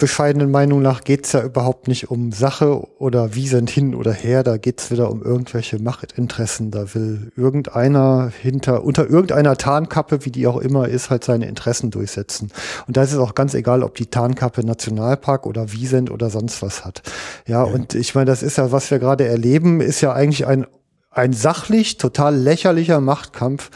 bescheidenen 0.00 0.50
Meinung 0.50 0.82
nach 0.82 1.04
geht's 1.04 1.30
ja 1.32 1.44
überhaupt 1.44 1.86
nicht 1.86 2.10
um 2.10 2.32
Sache 2.32 2.82
oder 2.98 3.36
wie 3.36 3.46
sind 3.46 3.70
hin 3.70 3.94
oder 3.94 4.12
her, 4.12 4.42
da 4.42 4.56
geht's 4.56 4.90
wieder 4.90 5.10
um 5.10 5.22
irgendwelche 5.22 5.80
Machtinteressen. 5.80 6.72
Da 6.72 6.92
will 6.94 7.30
irgendeiner 7.36 8.32
hinter, 8.42 8.82
unter 8.82 9.08
irgendeiner 9.08 9.56
Tarnkappe, 9.56 10.24
wie 10.24 10.32
die 10.32 10.48
auch 10.48 10.56
immer 10.56 10.88
ist, 10.88 11.10
halt 11.10 11.22
seine 11.22 11.46
Interessen 11.46 11.92
durchsetzen. 11.92 12.50
Und 12.88 12.96
da 12.96 13.04
ist 13.04 13.12
es 13.12 13.18
auch 13.18 13.36
ganz 13.36 13.54
egal, 13.54 13.84
ob 13.84 13.94
die 13.94 14.06
Tarnkappe 14.06 14.66
Nationalpark 14.66 15.46
oder 15.46 15.72
Wiesent 15.72 16.10
oder 16.10 16.30
sonst 16.30 16.62
was 16.62 16.84
hat. 16.84 17.02
Ja, 17.46 17.64
ja. 17.64 17.72
und 17.72 17.94
ich 17.94 18.16
meine, 18.16 18.26
das 18.26 18.42
ist 18.42 18.58
ja, 18.58 18.72
was 18.72 18.90
wir 18.90 18.98
gerade 18.98 19.26
erleben, 19.26 19.80
ist 19.80 20.00
ja 20.00 20.12
eigentlich 20.12 20.46
ein 20.46 20.66
ein 21.12 21.32
sachlich 21.32 21.96
total 21.96 22.36
lächerlicher 22.36 23.00
Machtkampf 23.00 23.70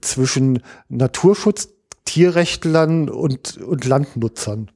zwischen 0.00 0.60
Naturschutz, 0.88 1.68
Tierrechtlern 2.04 3.08
und, 3.08 3.58
und 3.58 3.84
Landnutzern. 3.84 4.72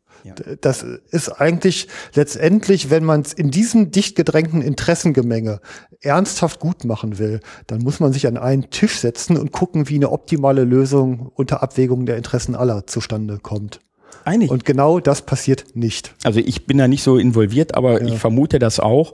Das 0.61 0.85
ist 1.11 1.29
eigentlich 1.41 1.89
letztendlich, 2.15 2.91
wenn 2.91 3.05
man 3.05 3.21
es 3.21 3.33
in 3.33 3.51
diesem 3.51 3.91
dicht 3.91 4.17
gedrängten 4.17 4.63
Interessengemenge 4.63 5.61
ernsthaft 6.01 6.61
gut 6.61 6.85
machen 6.85 7.19
will, 7.19 7.41
dann 7.67 7.83
muss 7.83 8.01
man 8.01 8.13
sich 8.13 8.27
an 8.27 8.37
einen 8.37 8.71
Tisch 8.71 8.99
setzen 8.99 9.37
und 9.37 9.53
gucken, 9.53 9.89
wie 9.89 9.97
eine 9.97 10.11
optimale 10.11 10.65
Lösung 10.65 11.31
unter 11.35 11.63
Abwägung 11.63 12.07
der 12.07 12.17
Interessen 12.17 12.55
aller 12.55 12.87
zustande 12.87 13.39
kommt. 13.39 13.81
Einig. 14.25 14.51
Und 14.51 14.65
genau 14.65 15.01
das 15.01 15.23
passiert 15.23 15.67
nicht. 15.75 16.15
Also 16.25 16.41
ich 16.41 16.67
bin 16.67 16.79
da 16.79 16.89
nicht 16.89 17.03
so 17.03 17.19
involviert, 17.19 17.75
aber 17.75 18.01
ja. 18.01 18.07
ich 18.07 18.19
vermute 18.19 18.59
das 18.59 18.81
auch. 18.81 19.13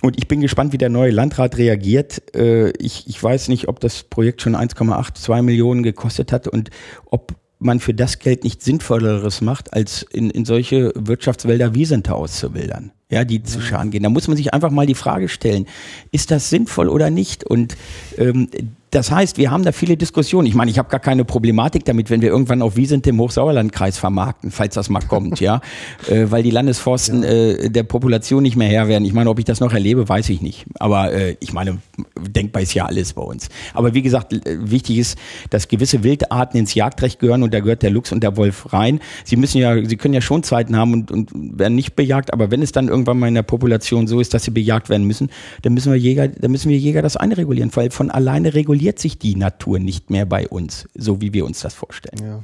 und 0.00 0.16
ich 0.16 0.28
bin 0.28 0.40
gespannt, 0.40 0.72
wie 0.72 0.78
der 0.78 0.88
neue 0.88 1.10
Landrat 1.10 1.58
reagiert. 1.58 2.34
Äh, 2.34 2.70
ich, 2.78 3.06
ich 3.08 3.22
weiß 3.22 3.48
nicht, 3.48 3.68
ob 3.68 3.80
das 3.80 4.04
Projekt 4.04 4.40
schon 4.40 4.56
1,82 4.56 5.42
Millionen 5.42 5.82
gekostet 5.82 6.32
hat 6.32 6.48
und 6.48 6.70
ob 7.04 7.34
man 7.58 7.80
für 7.80 7.94
das 7.94 8.18
Geld 8.18 8.44
nicht 8.44 8.62
Sinnvolleres 8.62 9.40
macht, 9.40 9.72
als 9.72 10.02
in, 10.02 10.30
in 10.30 10.44
solche 10.44 10.92
Wirtschaftswälder 10.94 11.74
Wiesente 11.74 12.14
auszuwildern, 12.14 12.92
ja, 13.10 13.24
die 13.24 13.42
zu 13.42 13.60
Schaden 13.60 13.90
gehen. 13.90 14.02
Da 14.02 14.10
muss 14.10 14.28
man 14.28 14.36
sich 14.36 14.52
einfach 14.52 14.70
mal 14.70 14.86
die 14.86 14.94
Frage 14.94 15.28
stellen, 15.28 15.66
ist 16.12 16.30
das 16.30 16.50
sinnvoll 16.50 16.88
oder 16.88 17.10
nicht? 17.10 17.44
Und 17.44 17.76
ähm, 18.18 18.48
das 18.90 19.10
heißt, 19.10 19.36
wir 19.36 19.50
haben 19.50 19.64
da 19.64 19.72
viele 19.72 19.96
Diskussionen. 19.96 20.46
Ich 20.46 20.54
meine, 20.54 20.70
ich 20.70 20.78
habe 20.78 20.88
gar 20.88 21.00
keine 21.00 21.24
Problematik 21.24 21.84
damit, 21.84 22.10
wenn 22.10 22.22
wir 22.22 22.30
irgendwann 22.30 22.62
auf 22.62 22.76
Wiesent 22.76 23.06
im 23.06 23.20
Hochsauerlandkreis 23.20 23.98
vermarkten, 23.98 24.50
falls 24.50 24.74
das 24.74 24.88
mal 24.88 25.00
kommt, 25.00 25.40
ja, 25.40 25.60
äh, 26.08 26.26
weil 26.30 26.42
die 26.42 26.50
Landesforsten 26.50 27.22
ja. 27.22 27.28
äh, 27.28 27.70
der 27.70 27.82
Population 27.82 28.42
nicht 28.42 28.56
mehr 28.56 28.68
Herr 28.68 28.88
werden. 28.88 29.04
Ich 29.04 29.12
meine, 29.12 29.30
ob 29.30 29.38
ich 29.38 29.44
das 29.44 29.60
noch 29.60 29.72
erlebe, 29.72 30.08
weiß 30.08 30.28
ich 30.30 30.40
nicht. 30.40 30.64
Aber 30.78 31.12
äh, 31.12 31.36
ich 31.40 31.52
meine, 31.52 31.78
denkbar 32.18 32.62
ist 32.62 32.74
ja 32.74 32.86
alles 32.86 33.12
bei 33.12 33.22
uns. 33.22 33.48
Aber 33.74 33.94
wie 33.94 34.02
gesagt, 34.02 34.34
wichtig 34.46 34.98
ist, 34.98 35.18
dass 35.50 35.68
gewisse 35.68 36.02
Wildarten 36.02 36.58
ins 36.58 36.74
Jagdrecht 36.74 37.18
gehören 37.18 37.42
und 37.42 37.52
da 37.52 37.60
gehört 37.60 37.82
der 37.82 37.90
Luchs 37.90 38.12
und 38.12 38.22
der 38.22 38.36
Wolf 38.36 38.72
rein. 38.72 39.00
Sie 39.24 39.36
müssen 39.36 39.58
ja, 39.58 39.84
sie 39.84 39.96
können 39.96 40.14
ja 40.14 40.20
schon 40.20 40.42
Zeiten 40.42 40.76
haben 40.76 40.92
und, 40.92 41.10
und 41.10 41.30
werden 41.58 41.74
nicht 41.74 41.94
bejagt, 41.94 42.32
aber 42.32 42.50
wenn 42.50 42.62
es 42.62 42.72
dann 42.72 42.88
irgendwann 42.98 43.18
mal 43.18 43.28
in 43.28 43.34
der 43.34 43.42
Population 43.42 44.06
so 44.06 44.20
ist, 44.20 44.34
dass 44.34 44.44
sie 44.44 44.50
bejagt 44.50 44.88
werden 44.88 45.06
müssen, 45.06 45.30
dann 45.62 45.74
müssen 45.74 45.92
wir 45.92 45.98
Jäger, 45.98 46.28
dann 46.28 46.50
müssen 46.50 46.68
wir 46.68 46.78
Jäger 46.78 47.02
das 47.02 47.16
einregulieren, 47.16 47.70
weil 47.74 47.90
von 47.90 48.10
alleine 48.10 48.54
reguliert 48.54 48.98
sich 48.98 49.18
die 49.18 49.36
Natur 49.36 49.78
nicht 49.78 50.10
mehr 50.10 50.26
bei 50.26 50.48
uns, 50.48 50.88
so 50.94 51.20
wie 51.20 51.32
wir 51.32 51.44
uns 51.44 51.60
das 51.60 51.74
vorstellen. 51.74 52.22
Ja. 52.22 52.40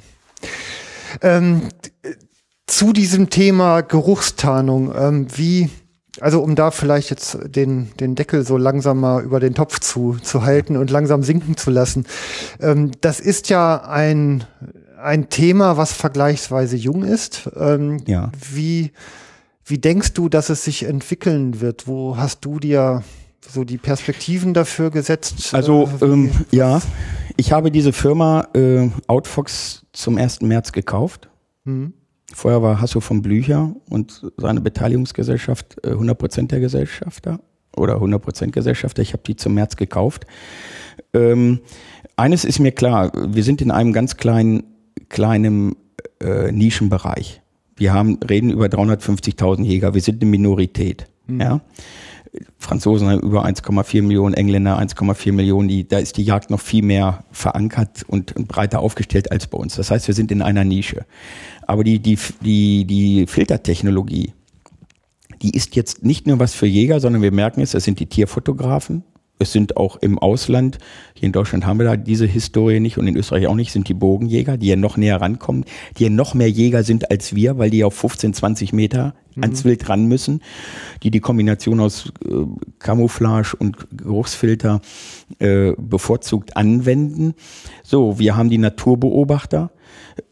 Ähm, 1.23 1.63
zu 2.67 2.93
diesem 2.93 3.31
Thema 3.31 3.83
Geruchstarnung, 3.83 4.93
ähm, 4.97 5.27
wie, 5.37 5.71
also 6.21 6.41
um 6.41 6.55
da 6.55 6.71
vielleicht 6.71 7.11
jetzt 7.11 7.39
den, 7.45 7.91
den 8.01 8.15
Deckel 8.15 8.45
so 8.45 8.57
langsam 8.57 9.01
mal 9.01 9.23
über 9.23 9.41
den 9.41 9.55
Topf 9.55 9.81
zu, 9.81 10.17
zu 10.23 10.43
halten 10.43 10.77
und 10.77 10.91
langsam 10.91 11.23
sinken 11.23 11.57
zu 11.57 11.71
lassen. 11.71 12.07
Ähm, 12.61 12.93
das 13.01 13.21
ist 13.21 13.51
ja 13.51 13.85
ein, 13.85 14.45
ein 15.01 15.29
Thema, 15.29 15.77
was 15.77 15.93
vergleichsweise 15.93 16.77
jung 16.77 17.05
ist. 17.05 17.51
Ähm, 17.57 17.99
ja. 18.07 18.33
Wie, 18.53 18.93
wie 19.65 19.79
denkst 19.79 20.13
du, 20.13 20.29
dass 20.29 20.51
es 20.51 20.65
sich 20.65 20.85
entwickeln 20.85 21.61
wird? 21.61 21.87
Wo 21.87 22.17
hast 22.17 22.45
du 22.45 22.59
dir 22.59 23.03
so 23.41 23.65
die 23.65 23.79
Perspektiven 23.79 24.55
dafür 24.55 24.91
gesetzt? 24.91 25.55
Also 25.55 25.89
äh, 26.01 26.05
ähm, 26.05 26.31
ja, 26.51 26.81
ich 27.37 27.53
habe 27.53 27.71
diese 27.71 27.93
Firma 27.93 28.49
äh, 28.55 28.89
Outfox 29.07 29.87
zum 29.93 30.19
1. 30.19 30.43
März 30.43 30.73
gekauft. 30.73 31.29
Mhm. 31.65 31.95
Vorher 32.33 32.63
war 32.63 32.81
Hasso 32.81 33.01
von 33.01 33.23
Blücher 33.23 33.75
und 33.89 34.27
seine 34.37 34.61
Beteiligungsgesellschaft 34.61 35.77
äh, 35.85 35.91
100% 35.91 36.49
der 36.49 36.61
Gesellschafter 36.61 37.41
oder 37.77 37.97
100% 37.97 38.51
Gesellschafter. 38.51 39.03
Ich 39.03 39.13
habe 39.13 39.23
die 39.27 39.37
zum 39.37 39.55
März 39.55 39.77
gekauft. 39.77 40.27
Ähm, 41.13 41.61
eines 42.17 42.45
ist 42.45 42.61
mir 42.61 42.73
klar, 42.73 43.13
wir 43.15 43.43
sind 43.43 43.61
in 43.61 43.71
einem 43.71 43.93
ganz 43.93 44.17
kleinen, 44.17 44.65
kleinen 45.09 45.77
äh, 46.21 46.53
Nischenbereich. 46.53 47.43
Wir 47.77 47.93
haben, 47.93 48.19
reden 48.29 48.51
über 48.51 48.67
350.000 48.67 49.65
Jäger. 49.65 49.95
Wir 49.95 50.01
sind 50.01 50.23
eine 50.23 50.31
Minorität. 50.31 51.07
Mhm. 51.27 51.41
Ja. 51.41 51.61
Franzosen 52.59 53.09
haben 53.09 53.21
über 53.21 53.45
1,4 53.45 54.03
Millionen, 54.03 54.35
Engländer 54.35 54.79
1,4 54.79 55.33
Millionen. 55.33 55.69
Die, 55.69 55.87
da 55.87 55.99
ist 55.99 56.17
die 56.17 56.25
Jagd 56.25 56.51
noch 56.51 56.61
viel 56.61 56.83
mehr 56.83 57.25
verankert 57.31 58.05
und, 58.09 58.35
und, 58.35 58.49
breiter 58.49 58.81
aufgestellt 58.81 59.31
als 59.31 59.47
bei 59.47 59.59
uns. 59.59 59.77
Das 59.77 59.91
heißt, 59.91 60.09
wir 60.09 60.15
sind 60.15 60.33
in 60.33 60.43
einer 60.43 60.65
Nische. 60.65 61.05
Aber 61.67 61.85
die, 61.85 62.01
die, 62.01 62.19
die, 62.41 62.85
die 62.87 63.27
Filtertechnologie, 63.27 64.33
die 65.43 65.51
ist 65.51 65.77
jetzt 65.77 66.05
nicht 66.05 66.27
nur 66.27 66.39
was 66.39 66.55
für 66.55 66.67
Jäger, 66.67 67.01
sondern 67.01 67.23
wir 67.23 67.33
merken 67.33 67.61
es, 67.61 67.73
das 67.73 67.85
sind 67.85 68.01
die 68.01 68.07
Tierfotografen, 68.07 69.05
es 69.39 69.53
sind 69.53 69.77
auch 69.77 69.97
im 69.97 70.19
Ausland, 70.19 70.79
hier 71.15 71.27
in 71.27 71.33
Deutschland 71.33 71.67
haben 71.67 71.79
wir 71.79 71.85
da 71.85 71.97
diese 71.97 72.27
Historie 72.27 72.79
nicht 72.79 72.99
und 72.99 73.09
in 73.09 73.17
Österreich 73.17 73.47
auch 73.47 73.57
nicht, 73.57 73.73
sind 73.73 73.89
die 73.89 73.95
Bogenjäger, 73.95 74.57
die 74.57 74.69
ja 74.69 74.77
noch 74.77 74.97
näher 74.97 75.21
rankommen, 75.21 75.65
die 75.99 76.05
ja 76.05 76.11
noch 76.11 76.35
mehr 76.35 76.51
Jäger 76.51 76.85
sind 76.85 77.11
als 77.11 77.35
wir, 77.35 77.59
weil 77.59 77.71
die 77.71 77.83
auf 77.83 77.95
15, 77.95 78.33
20 78.33 78.73
Meter 78.73 79.15
mhm. 79.35 79.43
ans 79.43 79.65
Wild 79.65 79.89
ran 79.89 80.07
müssen, 80.07 80.41
die 81.03 81.11
die 81.11 81.21
Kombination 81.21 81.81
aus 81.81 82.13
äh, 82.25 82.33
Camouflage 82.79 83.57
und 83.59 83.77
Geruchsfilter 83.97 84.81
äh, 85.41 85.73
bevorzugt 85.79 86.57
anwenden. 86.57 87.35
So, 87.83 88.19
wir 88.21 88.37
haben 88.37 88.51
die 88.51 88.59
Naturbeobachter, 88.59 89.73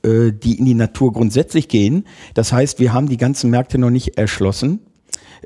äh, 0.04 0.30
die 0.32 0.58
in 0.58 0.64
die 0.64 0.74
Natur 0.74 1.12
grundsätzlich 1.12 1.66
gehen. 1.66 2.04
Das 2.34 2.52
heißt, 2.52 2.78
wir 2.78 2.92
haben 2.92 3.08
die 3.08 3.16
ganzen 3.16 3.50
Märkte 3.50 3.78
noch 3.78 3.90
nicht 3.90 4.16
erschlossen. 4.16 4.78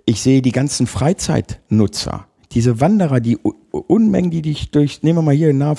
Ich 0.05 0.21
sehe 0.21 0.43
die 0.43 0.53
ganzen 0.53 0.87
Freizeitnutzer 0.87 2.27
diese 2.57 2.81
Wanderer, 2.81 3.21
die 3.21 3.37
Unmengen, 3.71 4.31
die 4.31 4.41
dich 4.41 4.71
durch, 4.71 5.03
nehmen 5.03 5.19
wir 5.19 5.23
mal 5.23 5.35
hier 5.35 5.53
nach, 5.53 5.77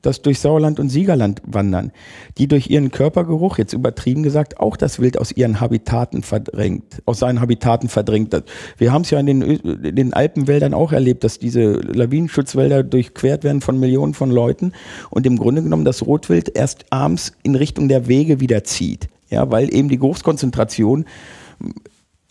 das 0.00 0.22
durch 0.22 0.38
Sauerland 0.38 0.78
und 0.78 0.88
Siegerland 0.88 1.42
wandern, 1.44 1.90
die 2.38 2.46
durch 2.46 2.70
ihren 2.70 2.92
Körpergeruch, 2.92 3.58
jetzt 3.58 3.72
übertrieben 3.72 4.22
gesagt, 4.22 4.60
auch 4.60 4.76
das 4.76 5.00
Wild 5.00 5.18
aus 5.18 5.32
ihren 5.32 5.60
Habitaten 5.60 6.22
verdrängt, 6.22 7.02
aus 7.04 7.18
seinen 7.18 7.40
Habitaten 7.40 7.88
verdrängt. 7.88 8.44
Wir 8.78 8.92
haben 8.92 9.02
es 9.02 9.10
ja 9.10 9.18
in 9.18 9.26
den, 9.26 9.42
in 9.42 9.96
den 9.96 10.14
Alpenwäldern 10.14 10.72
auch 10.72 10.92
erlebt, 10.92 11.24
dass 11.24 11.40
diese 11.40 11.72
Lawinenschutzwälder 11.72 12.84
durchquert 12.84 13.42
werden 13.42 13.60
von 13.60 13.80
Millionen 13.80 14.14
von 14.14 14.30
Leuten 14.30 14.72
und 15.10 15.26
im 15.26 15.36
Grunde 15.36 15.64
genommen 15.64 15.84
das 15.84 16.06
Rotwild 16.06 16.56
erst 16.56 16.84
abends 16.90 17.32
in 17.42 17.56
Richtung 17.56 17.88
der 17.88 18.06
Wege 18.06 18.38
wieder 18.38 18.62
zieht. 18.62 19.08
Ja, 19.30 19.50
weil 19.50 19.74
eben 19.74 19.88
die 19.88 19.98
Geruchskonzentration 19.98 21.06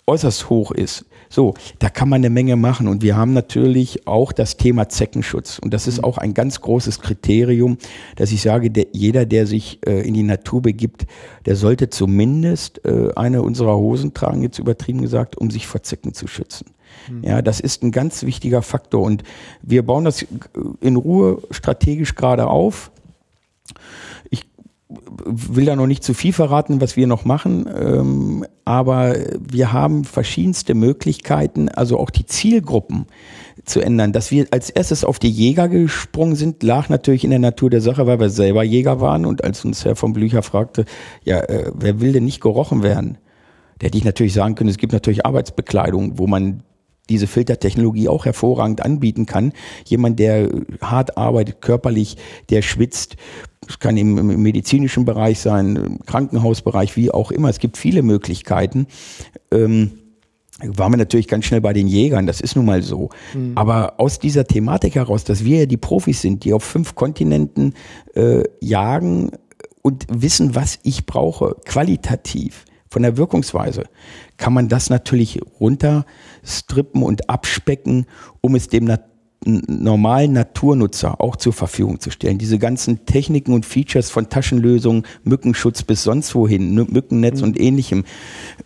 äußerst 0.07 0.49
hoch 0.49 0.71
ist. 0.71 1.05
So, 1.29 1.53
da 1.77 1.89
kann 1.89 2.09
man 2.09 2.21
eine 2.21 2.31
Menge 2.31 2.55
machen. 2.55 2.87
Und 2.87 3.03
wir 3.03 3.15
haben 3.15 3.33
natürlich 3.33 4.07
auch 4.07 4.31
das 4.31 4.57
Thema 4.57 4.89
Zeckenschutz. 4.89 5.59
Und 5.59 5.73
das 5.73 5.87
ist 5.87 5.99
mhm. 5.99 6.03
auch 6.05 6.17
ein 6.17 6.33
ganz 6.33 6.59
großes 6.61 7.01
Kriterium, 7.01 7.77
dass 8.15 8.31
ich 8.31 8.41
sage, 8.41 8.71
der, 8.71 8.87
jeder, 8.93 9.25
der 9.25 9.45
sich 9.45 9.79
äh, 9.85 10.07
in 10.07 10.15
die 10.15 10.23
Natur 10.23 10.61
begibt, 10.61 11.05
der 11.45 11.55
sollte 11.55 11.89
zumindest 11.89 12.83
äh, 12.83 13.11
eine 13.15 13.43
unserer 13.43 13.77
Hosen 13.77 14.13
tragen, 14.13 14.41
jetzt 14.41 14.59
übertrieben 14.59 15.01
gesagt, 15.01 15.37
um 15.37 15.51
sich 15.51 15.67
vor 15.67 15.83
Zecken 15.83 16.13
zu 16.13 16.27
schützen. 16.27 16.71
Mhm. 17.09 17.23
Ja, 17.23 17.41
das 17.43 17.59
ist 17.59 17.83
ein 17.83 17.91
ganz 17.91 18.23
wichtiger 18.23 18.63
Faktor. 18.63 19.03
Und 19.03 19.23
wir 19.61 19.83
bauen 19.83 20.05
das 20.05 20.25
in 20.81 20.95
Ruhe 20.95 21.41
strategisch 21.51 22.15
gerade 22.15 22.47
auf 22.47 22.91
will 24.89 25.65
da 25.65 25.75
noch 25.75 25.85
nicht 25.85 26.03
zu 26.03 26.15
viel 26.15 26.33
verraten, 26.33 26.81
was 26.81 26.95
wir 26.95 27.05
noch 27.05 27.23
machen, 27.23 27.69
ähm, 27.79 28.45
aber 28.65 29.15
wir 29.39 29.71
haben 29.71 30.03
verschiedenste 30.03 30.73
Möglichkeiten, 30.73 31.69
also 31.69 31.99
auch 31.99 32.09
die 32.09 32.25
Zielgruppen 32.25 33.05
zu 33.65 33.81
ändern. 33.81 34.13
Dass 34.13 34.31
wir 34.31 34.47
als 34.49 34.71
erstes 34.71 35.03
auf 35.03 35.19
die 35.19 35.29
Jäger 35.29 35.67
gesprungen 35.67 36.35
sind, 36.35 36.63
lag 36.63 36.89
natürlich 36.89 37.23
in 37.23 37.29
der 37.29 37.39
Natur 37.39 37.69
der 37.69 37.81
Sache, 37.81 38.07
weil 38.07 38.19
wir 38.19 38.31
selber 38.31 38.63
Jäger 38.63 38.99
waren 38.99 39.27
und 39.27 39.43
als 39.43 39.63
uns 39.63 39.85
Herr 39.85 39.95
von 39.95 40.13
Blücher 40.13 40.41
fragte, 40.41 40.85
ja, 41.23 41.39
äh, 41.39 41.71
wer 41.75 42.01
will 42.01 42.11
denn 42.11 42.25
nicht 42.25 42.41
gerochen 42.41 42.81
werden? 42.81 43.19
Da 43.77 43.85
hätte 43.85 43.97
ich 43.97 44.05
natürlich 44.05 44.33
sagen 44.33 44.55
können, 44.55 44.71
es 44.71 44.77
gibt 44.77 44.93
natürlich 44.93 45.25
Arbeitsbekleidung, 45.25 46.17
wo 46.17 46.25
man 46.25 46.63
diese 47.09 47.27
Filtertechnologie 47.27 48.07
auch 48.07 48.25
hervorragend 48.25 48.83
anbieten 48.83 49.25
kann. 49.25 49.53
Jemand, 49.85 50.19
der 50.19 50.49
hart 50.81 51.17
arbeitet, 51.17 51.61
körperlich, 51.61 52.17
der 52.49 52.61
schwitzt, 52.61 53.17
es 53.67 53.79
kann 53.79 53.97
im, 53.97 54.41
medizinischen 54.41 55.05
Bereich 55.05 55.39
sein, 55.39 55.75
im 55.75 55.99
Krankenhausbereich, 56.05 56.95
wie 56.95 57.11
auch 57.11 57.31
immer. 57.31 57.49
Es 57.49 57.59
gibt 57.59 57.77
viele 57.77 58.01
Möglichkeiten. 58.01 58.87
Ähm, 59.51 59.91
waren 60.61 60.91
wir 60.91 60.97
natürlich 60.97 61.27
ganz 61.27 61.45
schnell 61.45 61.61
bei 61.61 61.71
den 61.71 61.87
Jägern, 61.87 62.27
das 62.27 62.41
ist 62.41 62.55
nun 62.55 62.65
mal 62.65 62.81
so. 62.81 63.09
Mhm. 63.33 63.53
Aber 63.55 63.99
aus 63.99 64.19
dieser 64.19 64.45
Thematik 64.45 64.95
heraus, 64.95 65.23
dass 65.23 65.45
wir 65.45 65.59
ja 65.59 65.65
die 65.65 65.77
Profis 65.77 66.21
sind, 66.21 66.43
die 66.43 66.53
auf 66.53 66.63
fünf 66.63 66.95
Kontinenten 66.95 67.75
äh, 68.13 68.43
jagen 68.59 69.31
und 69.81 70.05
wissen, 70.11 70.55
was 70.55 70.79
ich 70.83 71.05
brauche, 71.05 71.55
qualitativ, 71.65 72.65
von 72.89 73.03
der 73.03 73.17
Wirkungsweise, 73.17 73.83
kann 74.37 74.53
man 74.53 74.67
das 74.67 74.89
natürlich 74.89 75.39
runterstrippen 75.59 77.03
und 77.03 77.29
abspecken, 77.29 78.05
um 78.41 78.55
es 78.55 78.67
dem 78.67 78.85
normalen 79.45 80.33
Naturnutzer 80.33 81.21
auch 81.21 81.37
zur 81.37 81.53
Verfügung 81.53 81.99
zu 82.01 82.11
stellen. 82.11 82.37
Diese 82.37 82.59
ganzen 82.59 83.05
Techniken 83.05 83.53
und 83.53 83.65
Features 83.65 84.09
von 84.09 84.29
Taschenlösungen, 84.29 85.03
Mückenschutz 85.23 85.83
bis 85.83 86.03
sonst 86.03 86.35
wohin, 86.35 86.73
Mückennetz 86.73 87.39
mhm. 87.39 87.47
und 87.47 87.59
ähnlichem, 87.59 88.03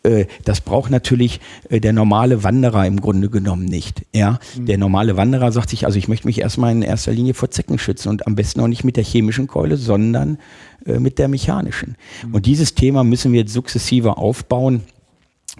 äh, 0.02 0.26
das 0.45 0.62
braucht 0.62 0.90
natürlich 0.90 1.40
äh, 1.70 1.80
der 1.80 1.94
normale 1.94 2.44
Wanderer 2.44 2.88
im 2.88 3.00
Grunde 3.00 3.30
genommen 3.30 3.66
nicht. 3.66 4.04
Ja, 4.16 4.40
mhm. 4.58 4.66
der 4.66 4.78
normale 4.80 5.16
Wanderer 5.16 5.52
sagt 5.52 5.70
sich, 5.70 5.86
also 5.86 6.00
ich 6.00 6.08
möchte 6.08 6.28
mich 6.28 6.41
erstmal 6.41 6.72
in 6.72 6.82
erster 6.82 7.12
Linie 7.12 7.36
vor 7.36 7.52
Zecken 7.52 7.78
schützen 7.78 8.10
und 8.10 8.26
am 8.26 8.36
besten 8.36 8.60
auch 8.60 8.68
nicht 8.68 8.84
mit 8.84 8.98
der 8.98 9.04
chemischen 9.04 9.45
Keule, 9.45 9.78
sondern 9.78 10.40
äh, 10.88 11.00
mit 11.00 11.20
der 11.20 11.28
mechanischen. 11.28 11.98
Mhm. 12.26 12.34
Und 12.34 12.45
dieses 12.48 12.74
Thema 12.74 13.04
müssen 13.04 13.32
wir 13.32 13.41
jetzt 13.41 13.54
sukzessive 13.54 14.18
aufbauen. 14.18 14.82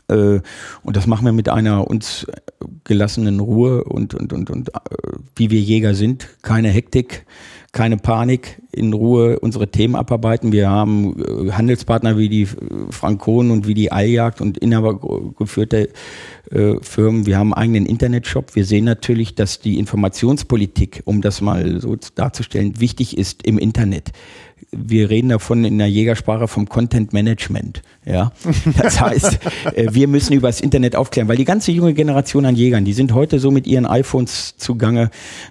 Äh, 0.08 0.42
und 0.84 0.96
das 0.96 1.08
machen 1.08 1.26
wir 1.26 1.32
mit 1.32 1.50
einer 1.50 1.88
uns 1.88 2.28
gelassenen 2.84 3.40
Ruhe 3.40 3.84
und, 3.84 4.14
und, 4.14 4.34
und, 4.34 4.50
und 4.50 4.70
äh, 4.70 4.72
wie 5.36 5.50
wir 5.50 5.60
Jäger 5.60 5.96
sind, 5.96 6.28
keine 6.42 6.70
Hektik, 6.70 7.26
keine 7.72 7.98
Panik, 7.98 8.62
in 8.72 8.94
Ruhe 8.94 9.40
unsere 9.40 9.70
Themen 9.70 9.96
abarbeiten. 9.96 10.52
Wir 10.52 10.70
haben 10.70 11.20
äh, 11.20 11.52
Handelspartner 11.52 12.18
wie 12.18 12.30
die 12.30 12.48
Frankonen 12.90 13.52
und 13.52 13.68
wie 13.68 13.74
die 13.74 13.92
Alljagd 13.92 14.42
und 14.42 14.58
inhabergeführte 14.58 15.90
Firmen. 16.82 17.26
Wir 17.26 17.40
haben 17.40 17.54
einen 17.54 17.64
eigenen 17.74 17.86
Internetshop. 17.88 18.54
Wir 18.56 18.66
sehen 18.66 18.86
natürlich, 18.86 19.34
dass 19.34 19.60
die 19.60 19.80
Informationspolitik, 19.80 21.02
um 21.06 21.22
das 21.22 21.42
mal 21.42 21.80
so 21.80 21.96
darzustellen, 22.14 22.80
wichtig 22.80 23.18
ist 23.18 23.44
im 23.44 23.58
Internet 23.58 24.12
wir 24.72 25.10
reden 25.10 25.30
davon 25.30 25.66
in 25.66 25.78
der 25.78 25.88
Jägersprache 25.88 26.48
vom 26.48 26.68
Content 26.68 27.14
Management. 27.14 27.82
Ja, 28.06 28.32
das 28.78 29.00
heißt, 29.00 29.40
äh, 29.76 29.88
wir 29.92 30.08
müssen 30.08 30.34
über 30.34 30.48
das 30.48 30.62
Internet 30.62 30.96
aufklären, 30.96 31.28
weil 31.28 31.38
die 31.38 31.46
ganze 31.46 31.72
junge 31.72 31.94
Generation 31.94 32.46
an 32.46 32.56
Jägern, 32.56 32.86
die 32.86 32.94
sind 32.94 33.14
heute 33.14 33.40
so 33.40 33.52
mit 33.52 33.68
ihren 33.68 33.86
iPhones 33.86 34.56
zugange, 34.58 35.10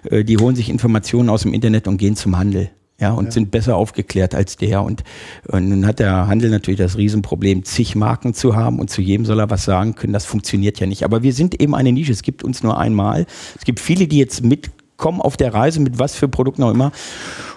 äh, 0.09 0.23
die 0.23 0.37
holen 0.37 0.55
sich 0.55 0.69
Informationen 0.69 1.29
aus 1.29 1.43
dem 1.43 1.53
Internet 1.53 1.87
und 1.87 1.97
gehen 1.97 2.15
zum 2.15 2.37
Handel. 2.37 2.69
Ja, 2.99 3.11
und 3.11 3.25
ja. 3.25 3.31
sind 3.31 3.51
besser 3.51 3.75
aufgeklärt 3.75 4.35
als 4.35 4.55
der. 4.55 4.83
Und, 4.83 5.03
und 5.47 5.67
nun 5.67 5.85
hat 5.85 5.99
der 5.99 6.27
Handel 6.27 6.51
natürlich 6.51 6.77
das 6.77 6.95
Riesenproblem, 6.95 7.65
zig 7.65 7.95
Marken 7.95 8.33
zu 8.33 8.55
haben 8.55 8.79
und 8.79 8.89
zu 8.89 9.01
jedem 9.01 9.25
soll 9.25 9.39
er 9.39 9.49
was 9.49 9.65
sagen 9.65 9.95
können. 9.95 10.13
Das 10.13 10.25
funktioniert 10.25 10.79
ja 10.79 10.85
nicht. 10.85 11.03
Aber 11.03 11.23
wir 11.23 11.33
sind 11.33 11.59
eben 11.59 11.75
eine 11.75 11.91
Nische. 11.91 12.11
Es 12.11 12.21
gibt 12.21 12.43
uns 12.43 12.63
nur 12.63 12.77
einmal. 12.77 13.25
Es 13.57 13.65
gibt 13.65 13.79
viele, 13.79 14.07
die 14.07 14.19
jetzt 14.19 14.43
mit 14.43 14.69
kommen 15.03 15.19
auf 15.19 15.35
der 15.35 15.53
Reise 15.53 15.81
mit 15.81 15.99
was 15.99 16.15
für 16.15 16.29
Produkten 16.29 16.63
auch 16.63 16.71
immer. 16.71 16.93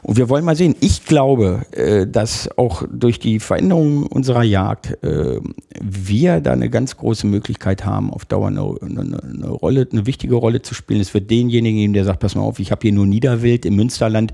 Und 0.02 0.16
wir 0.16 0.28
wollen 0.28 0.44
mal 0.44 0.56
sehen. 0.56 0.74
Ich 0.80 1.04
glaube, 1.04 1.64
äh, 1.70 2.04
dass 2.04 2.50
auch 2.58 2.82
durch 2.90 3.20
die 3.20 3.38
Veränderung 3.38 4.02
unserer 4.06 4.42
Jagd 4.42 5.00
äh, 5.04 5.38
wir 5.80 6.40
da 6.40 6.50
eine 6.50 6.70
ganz 6.70 6.96
große 6.96 7.24
Möglichkeit 7.24 7.84
haben, 7.84 8.12
auf 8.12 8.24
Dauer 8.24 8.48
eine, 8.48 8.62
eine, 8.82 9.22
eine 9.22 9.48
Rolle, 9.48 9.86
eine 9.92 10.06
wichtige 10.06 10.34
Rolle 10.34 10.60
zu 10.60 10.74
spielen. 10.74 11.00
Es 11.00 11.14
wird 11.14 11.30
denjenigen 11.30 11.78
geben, 11.78 11.92
der 11.92 12.04
sagt, 12.04 12.18
pass 12.18 12.34
mal 12.34 12.42
auf, 12.42 12.58
ich 12.58 12.72
habe 12.72 12.80
hier 12.82 12.92
nur 12.92 13.06
Niederwild 13.06 13.64
im 13.64 13.76
Münsterland. 13.76 14.32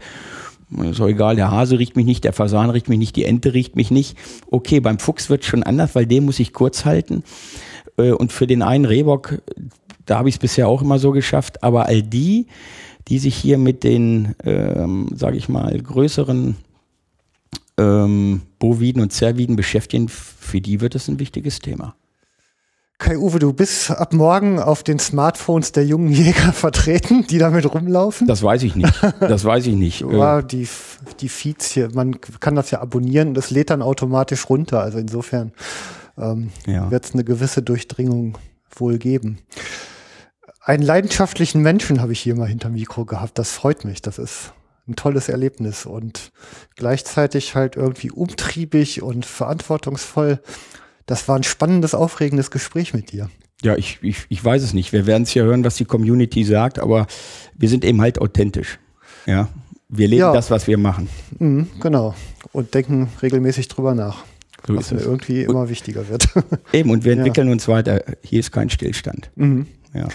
Ist 0.83 1.03
auch 1.03 1.09
egal, 1.09 1.37
der 1.37 1.51
Hase 1.51 1.79
riecht 1.79 1.97
mich 1.97 2.07
nicht, 2.07 2.25
der 2.25 2.33
Fasan 2.33 2.71
riecht 2.71 2.89
mich 2.89 2.99
nicht, 2.99 3.15
die 3.15 3.27
Ente 3.27 3.53
riecht 3.53 3.77
mich 3.77 3.91
nicht. 3.91 4.17
Okay, 4.51 4.81
beim 4.81 4.99
Fuchs 4.99 5.29
wird 5.29 5.45
schon 5.45 5.63
anders, 5.63 5.95
weil 5.95 6.07
den 6.07 6.25
muss 6.25 6.41
ich 6.41 6.55
kurz 6.55 6.87
halten. 6.87 7.25
Äh, 7.99 8.13
und 8.13 8.33
für 8.33 8.47
den 8.47 8.63
einen 8.63 8.87
Rehbock, 8.87 9.43
da 10.07 10.17
habe 10.17 10.31
ich 10.31 10.37
es 10.37 10.39
bisher 10.39 10.67
auch 10.67 10.81
immer 10.81 10.99
so 10.99 11.11
geschafft. 11.11 11.63
Aber 11.63 11.85
all 11.87 12.03
die, 12.03 12.47
die 13.09 13.19
sich 13.19 13.37
hier 13.37 13.59
mit 13.59 13.85
den, 13.85 14.35
ähm, 14.45 15.09
sage 15.15 15.37
ich 15.37 15.49
mal, 15.49 15.77
größeren 15.81 16.57
ähm, 17.79 18.43
Boviden 18.59 19.03
und 19.03 19.13
Zerviden 19.13 19.57
beschäftigen, 19.57 20.09
für 20.09 20.61
die 20.61 20.81
wird 20.81 20.95
es 20.95 21.09
ein 21.09 21.19
wichtiges 21.19 21.59
Thema. 21.59 21.95
Kai-Uwe, 22.99 23.41
du 23.41 23.53
bist 23.53 23.91
ab 23.91 24.13
morgen 24.13 24.61
auf 24.61 24.85
den 24.85 25.01
Smartphones 25.01 25.73
der 25.73 25.85
jungen 25.85 26.13
Jäger 26.13 26.53
vertreten, 26.53 27.27
die 27.27 27.39
damit 27.39 27.73
rumlaufen? 27.75 28.29
Das 28.29 28.43
weiß 28.45 28.63
ich 28.63 28.77
nicht. 28.77 28.95
Das 29.19 29.45
weiß 29.45 29.67
ich 29.67 29.75
nicht. 29.75 30.01
ja, 30.11 30.41
die, 30.41 30.69
die 31.19 31.29
Feeds 31.29 31.73
hier, 31.73 31.89
man 31.93 32.21
kann 32.21 32.55
das 32.55 32.71
ja 32.71 32.81
abonnieren 32.81 33.29
und 33.29 33.35
das 33.35 33.51
lädt 33.51 33.71
dann 33.71 33.83
automatisch 33.83 34.49
runter. 34.49 34.81
Also 34.81 34.99
insofern 34.99 35.53
ähm, 36.17 36.51
ja. 36.67 36.89
wird 36.93 37.05
es 37.05 37.15
eine 37.15 37.25
gewisse 37.25 37.63
Durchdringung 37.63 38.39
wohl 38.77 38.99
geben 38.99 39.39
einen 40.65 40.83
leidenschaftlichen 40.83 41.63
Menschen 41.63 42.01
habe 42.01 42.13
ich 42.13 42.21
hier 42.21 42.37
mal 42.37 42.49
hinter 42.49 42.69
Mikro 42.69 43.05
gehabt. 43.05 43.39
Das 43.39 43.53
freut 43.53 43.85
mich. 43.85 44.03
Das 44.03 44.19
ist 44.19 44.53
ein 44.89 44.97
tolles 44.97 45.29
Erlebnis 45.29 45.87
und 45.87 46.33
gleichzeitig 46.77 47.55
halt 47.55 47.77
irgendwie 47.77 48.11
umtriebig 48.11 49.03
und 49.03 49.27
verantwortungsvoll. 49.27 50.41
Das 51.07 51.29
war 51.29 51.37
ein 51.37 51.43
spannendes, 51.43 51.95
aufregendes 51.95 52.51
Gespräch 52.51 52.95
mit 52.95 53.13
dir. 53.13 53.29
Ja, 53.63 53.77
ich, 53.77 53.99
ich, 54.03 54.27
ich 54.29 54.45
weiß 54.45 54.63
es 54.63 54.73
nicht. 54.73 54.93
Wir 54.93 55.07
werden 55.07 55.23
es 55.23 55.35
ja 55.35 55.45
hören, 55.45 55.65
was 55.65 55.77
die 55.77 55.85
Community 55.85 56.45
sagt, 56.45 56.79
aber 56.79 57.07
wir 57.57 57.69
sind 57.69 57.85
eben 57.85 58.01
halt 58.01 58.21
authentisch. 58.21 58.79
Ja, 59.27 59.49
wir 59.89 60.09
leben 60.09 60.21
ja. 60.21 60.33
das, 60.33 60.51
was 60.51 60.67
wir 60.67 60.79
machen. 60.79 61.09
Mhm, 61.39 61.69
genau. 61.81 62.15
Und 62.51 62.75
denken 62.75 63.09
regelmäßig 63.21 63.69
drüber 63.69 63.95
nach. 63.95 64.25
So 64.67 64.77
was 64.77 64.91
mir 64.91 64.99
es. 64.99 65.07
irgendwie 65.07 65.43
immer 65.43 65.69
wichtiger 65.69 66.09
wird. 66.09 66.29
Eben, 66.73 66.91
und 66.91 67.05
wir 67.05 67.13
entwickeln 67.19 67.49
ja. 67.49 67.53
uns 67.53 67.69
weiter. 67.69 68.03
Hier 68.23 68.41
ist 68.41 68.53
kein 68.53 68.71
Stillstand. 68.71 69.31
Mhm. 69.37 69.67
Ja. 69.95 70.09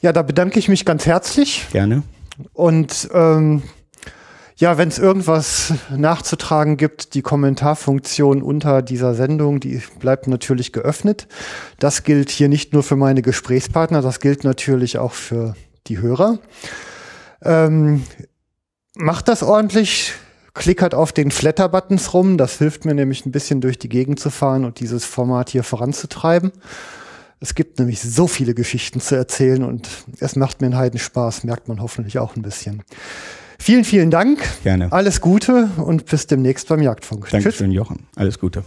Ja, 0.00 0.12
da 0.12 0.22
bedanke 0.22 0.58
ich 0.58 0.68
mich 0.68 0.84
ganz 0.84 1.06
herzlich. 1.06 1.66
Gerne. 1.72 2.02
Und 2.52 3.08
ähm, 3.12 3.62
ja, 4.58 4.78
wenn 4.78 4.88
es 4.88 4.98
irgendwas 4.98 5.74
nachzutragen 5.94 6.78
gibt, 6.78 7.12
die 7.12 7.20
Kommentarfunktion 7.20 8.42
unter 8.42 8.80
dieser 8.80 9.14
Sendung, 9.14 9.60
die 9.60 9.82
bleibt 9.98 10.28
natürlich 10.28 10.72
geöffnet. 10.72 11.28
Das 11.78 12.04
gilt 12.04 12.30
hier 12.30 12.48
nicht 12.48 12.72
nur 12.72 12.82
für 12.82 12.96
meine 12.96 13.20
Gesprächspartner, 13.20 14.00
das 14.00 14.18
gilt 14.18 14.44
natürlich 14.44 14.98
auch 14.98 15.12
für 15.12 15.54
die 15.88 15.98
Hörer. 15.98 16.38
Ähm, 17.42 18.04
macht 18.94 19.28
das 19.28 19.42
ordentlich, 19.42 20.14
klickert 20.54 20.94
auf 20.94 21.12
den 21.12 21.30
Flatter-Buttons 21.30 22.14
rum, 22.14 22.38
das 22.38 22.56
hilft 22.56 22.86
mir 22.86 22.94
nämlich 22.94 23.26
ein 23.26 23.32
bisschen 23.32 23.60
durch 23.60 23.78
die 23.78 23.90
Gegend 23.90 24.20
zu 24.20 24.30
fahren 24.30 24.64
und 24.64 24.80
dieses 24.80 25.04
Format 25.04 25.50
hier 25.50 25.64
voranzutreiben. 25.64 26.50
Es 27.40 27.54
gibt 27.54 27.78
nämlich 27.78 28.00
so 28.00 28.26
viele 28.26 28.54
Geschichten 28.54 29.00
zu 29.00 29.14
erzählen 29.14 29.62
und 29.62 29.88
es 30.20 30.36
macht 30.36 30.60
mir 30.60 30.68
einen 30.68 30.76
Heidenspaß, 30.76 31.44
merkt 31.44 31.68
man 31.68 31.80
hoffentlich 31.80 32.18
auch 32.18 32.34
ein 32.36 32.42
bisschen. 32.42 32.82
Vielen, 33.58 33.84
vielen 33.84 34.10
Dank. 34.10 34.38
Gerne. 34.62 34.90
Alles 34.92 35.20
Gute 35.20 35.70
und 35.76 36.06
bis 36.06 36.26
demnächst 36.26 36.68
beim 36.68 36.82
Jagdfunk. 36.82 37.28
Dankeschön, 37.30 37.68
Tschüss. 37.68 37.76
Jochen. 37.76 38.06
Alles 38.14 38.38
Gute. 38.38 38.64